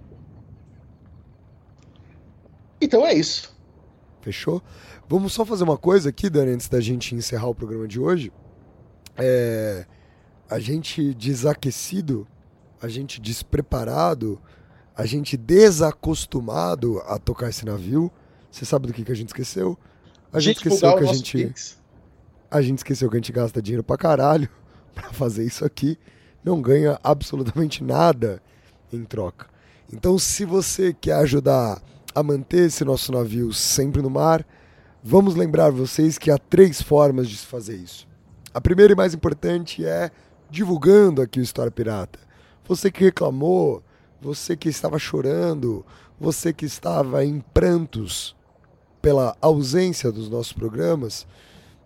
Então 2.81 3.05
é 3.05 3.13
isso. 3.13 3.52
Fechou? 4.23 4.63
Vamos 5.09 5.33
só 5.33 5.45
fazer 5.45 5.65
uma 5.65 5.77
coisa 5.77 6.07
aqui, 6.07 6.29
Dani, 6.29 6.51
antes 6.51 6.69
da 6.69 6.79
gente 6.79 7.13
encerrar 7.13 7.47
o 7.47 7.53
programa 7.53 7.85
de 7.85 7.99
hoje. 7.99 8.31
É, 9.17 9.85
a 10.49 10.59
gente 10.59 11.13
desaquecido, 11.13 12.25
a 12.81 12.87
gente 12.87 13.19
despreparado, 13.19 14.41
a 14.95 15.05
gente 15.05 15.35
desacostumado 15.35 16.99
a 17.05 17.19
tocar 17.19 17.49
esse 17.49 17.65
navio. 17.65 18.09
Você 18.49 18.63
sabe 18.63 18.87
do 18.87 18.93
que, 18.93 19.03
que 19.03 19.11
a 19.11 19.15
gente 19.15 19.27
esqueceu? 19.27 19.77
A 20.31 20.39
gente, 20.39 20.59
gente 20.59 20.67
esqueceu 20.67 20.97
que 20.97 21.03
a 21.03 21.13
gente. 21.13 21.37
Pix. 21.37 21.77
A 22.49 22.61
gente 22.61 22.77
esqueceu 22.77 23.09
que 23.09 23.17
a 23.17 23.19
gente 23.19 23.31
gasta 23.33 23.61
dinheiro 23.61 23.83
pra 23.83 23.97
caralho 23.97 24.47
pra 24.95 25.11
fazer 25.11 25.43
isso 25.43 25.65
aqui. 25.65 25.99
Não 26.41 26.61
ganha 26.61 26.97
absolutamente 27.03 27.83
nada 27.83 28.41
em 28.91 29.03
troca. 29.03 29.47
Então, 29.91 30.17
se 30.17 30.45
você 30.45 30.93
quer 30.93 31.15
ajudar 31.15 31.81
a 32.13 32.21
manter 32.21 32.67
esse 32.67 32.83
nosso 32.83 33.11
navio 33.11 33.51
sempre 33.53 34.01
no 34.01 34.09
mar, 34.09 34.45
vamos 35.03 35.35
lembrar 35.35 35.71
vocês 35.71 36.17
que 36.17 36.31
há 36.31 36.37
três 36.37 36.81
formas 36.81 37.29
de 37.29 37.37
se 37.37 37.45
fazer 37.45 37.75
isso. 37.75 38.07
A 38.53 38.61
primeira 38.61 38.93
e 38.93 38.95
mais 38.95 39.13
importante 39.13 39.85
é 39.85 40.11
divulgando 40.49 41.21
aqui 41.21 41.39
o 41.39 41.43
História 41.43 41.71
Pirata. 41.71 42.19
Você 42.67 42.91
que 42.91 43.03
reclamou, 43.03 43.83
você 44.21 44.55
que 44.55 44.69
estava 44.69 44.99
chorando, 44.99 45.85
você 46.19 46.53
que 46.53 46.65
estava 46.65 47.25
em 47.25 47.41
prantos 47.53 48.35
pela 49.01 49.35
ausência 49.41 50.11
dos 50.11 50.29
nossos 50.29 50.53
programas, 50.53 51.27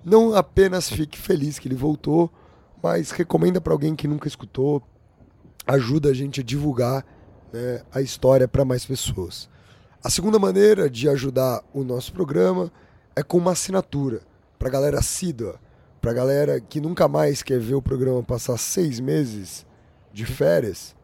não 0.03 0.35
apenas 0.35 0.89
fique 0.89 1.17
feliz 1.17 1.57
que 1.57 1.67
ele 1.67 1.75
voltou, 1.75 2.31
mas 2.83 3.11
recomenda 3.11 3.59
para 3.59 3.73
alguém 3.73 3.95
que 3.95 4.07
nunca 4.07 4.27
escutou, 4.27 4.83
ajuda 5.65 6.09
a 6.09 6.13
gente 6.13 6.41
a 6.41 6.43
divulgar 6.43 7.05
né, 7.51 7.81
a 7.91 8.01
história 8.01 8.47
para 8.47 8.63
mais 8.63 8.85
pessoas. 8.85 9.49
A 10.07 10.09
segunda 10.09 10.39
maneira 10.39 10.89
de 10.89 11.09
ajudar 11.09 11.61
o 11.73 11.83
nosso 11.83 12.13
programa 12.13 12.71
é 13.13 13.21
com 13.21 13.37
uma 13.37 13.51
assinatura 13.51 14.21
para 14.57 14.69
galera 14.69 14.99
assídua, 14.99 15.59
para 15.99 16.13
galera 16.13 16.61
que 16.61 16.79
nunca 16.79 17.09
mais 17.09 17.43
quer 17.43 17.59
ver 17.59 17.75
o 17.75 17.81
programa 17.81 18.23
passar 18.23 18.57
seis 18.57 19.01
meses 19.01 19.65
de 20.13 20.25
férias. 20.25 20.95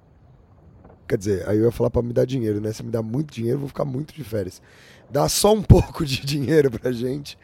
Quer 1.06 1.18
dizer, 1.18 1.50
aí 1.50 1.58
eu 1.58 1.66
ia 1.66 1.72
falar 1.74 1.90
para 1.90 2.02
me 2.02 2.14
dar 2.14 2.24
dinheiro, 2.24 2.62
né? 2.62 2.72
Se 2.72 2.82
me 2.82 2.90
dá 2.92 3.02
muito 3.02 3.34
dinheiro, 3.34 3.58
eu 3.58 3.60
vou 3.60 3.68
ficar 3.68 3.84
muito 3.84 4.14
de 4.14 4.24
férias. 4.24 4.62
Dá 5.10 5.28
só 5.28 5.54
um 5.54 5.60
pouco 5.68 6.06
de 6.06 6.26
dinheiro 6.26 6.72
pra 6.72 6.94
gente 6.94 7.38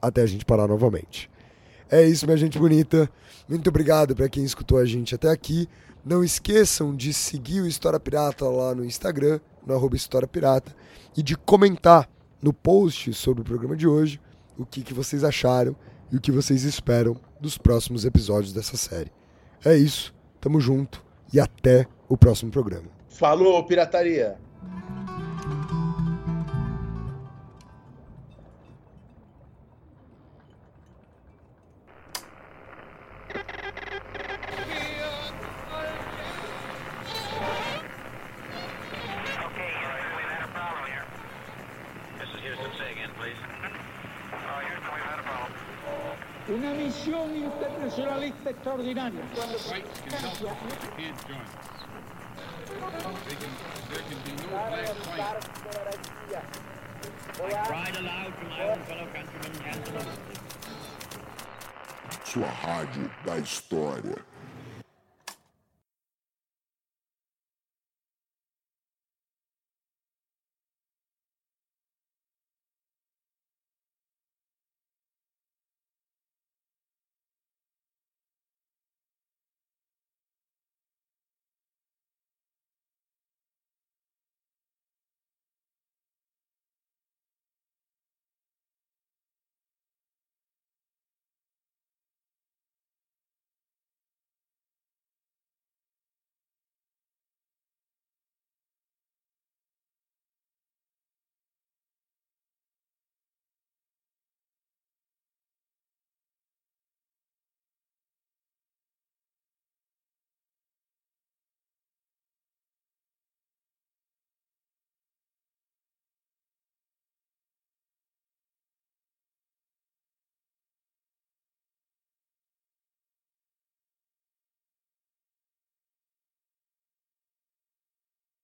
até 0.00 0.22
a 0.22 0.26
gente 0.26 0.44
parar 0.44 0.66
novamente. 0.66 1.30
É 1.90 2.06
isso, 2.06 2.26
minha 2.26 2.36
gente 2.36 2.58
bonita. 2.58 3.10
Muito 3.48 3.68
obrigado 3.68 4.14
para 4.14 4.28
quem 4.28 4.44
escutou 4.44 4.78
a 4.78 4.84
gente 4.84 5.14
até 5.14 5.30
aqui. 5.30 5.68
Não 6.04 6.24
esqueçam 6.24 6.94
de 6.94 7.12
seguir 7.12 7.60
o 7.60 7.66
História 7.66 8.00
Pirata 8.00 8.46
lá 8.46 8.74
no 8.74 8.84
Instagram, 8.84 9.40
no 9.66 9.74
arroba 9.74 9.96
História 9.96 10.28
Pirata, 10.28 10.74
e 11.16 11.22
de 11.22 11.36
comentar 11.36 12.08
no 12.40 12.52
post 12.52 13.12
sobre 13.12 13.42
o 13.42 13.44
programa 13.44 13.76
de 13.76 13.86
hoje 13.86 14.20
o 14.56 14.64
que, 14.64 14.82
que 14.82 14.94
vocês 14.94 15.24
acharam 15.24 15.76
e 16.10 16.16
o 16.16 16.20
que 16.20 16.32
vocês 16.32 16.64
esperam 16.64 17.16
dos 17.40 17.58
próximos 17.58 18.04
episódios 18.04 18.52
dessa 18.52 18.76
série. 18.76 19.12
É 19.64 19.76
isso, 19.76 20.14
tamo 20.40 20.60
junto 20.60 21.04
e 21.32 21.38
até 21.38 21.86
o 22.08 22.16
próximo 22.16 22.50
programa. 22.50 22.97
Falou, 23.18 23.64
pirataria! 23.64 24.38
Okay, 24.38 25.34
Houston, 39.74 40.14
we've 40.14 40.30
had 40.30 40.44
a 40.44 40.52
problem 40.54 40.86
here. 40.86 41.04
This 42.20 42.28
is 42.28 42.40
Houston. 42.40 42.70
Say 42.78 42.92
again, 42.92 43.10
please. 43.18 43.34
Houston, 44.30 44.94
we've 44.94 45.02
had 45.02 45.18
a 45.18 45.22
problem. 45.26 45.52
Una 46.54 46.72
misión 46.72 47.34
internacionalista 47.34 48.50
extraordinaria. 48.50 49.22
Fights 49.34 50.02
Sua 62.24 62.46
rádio 62.46 63.10
da 63.24 63.38
história. 63.38 64.27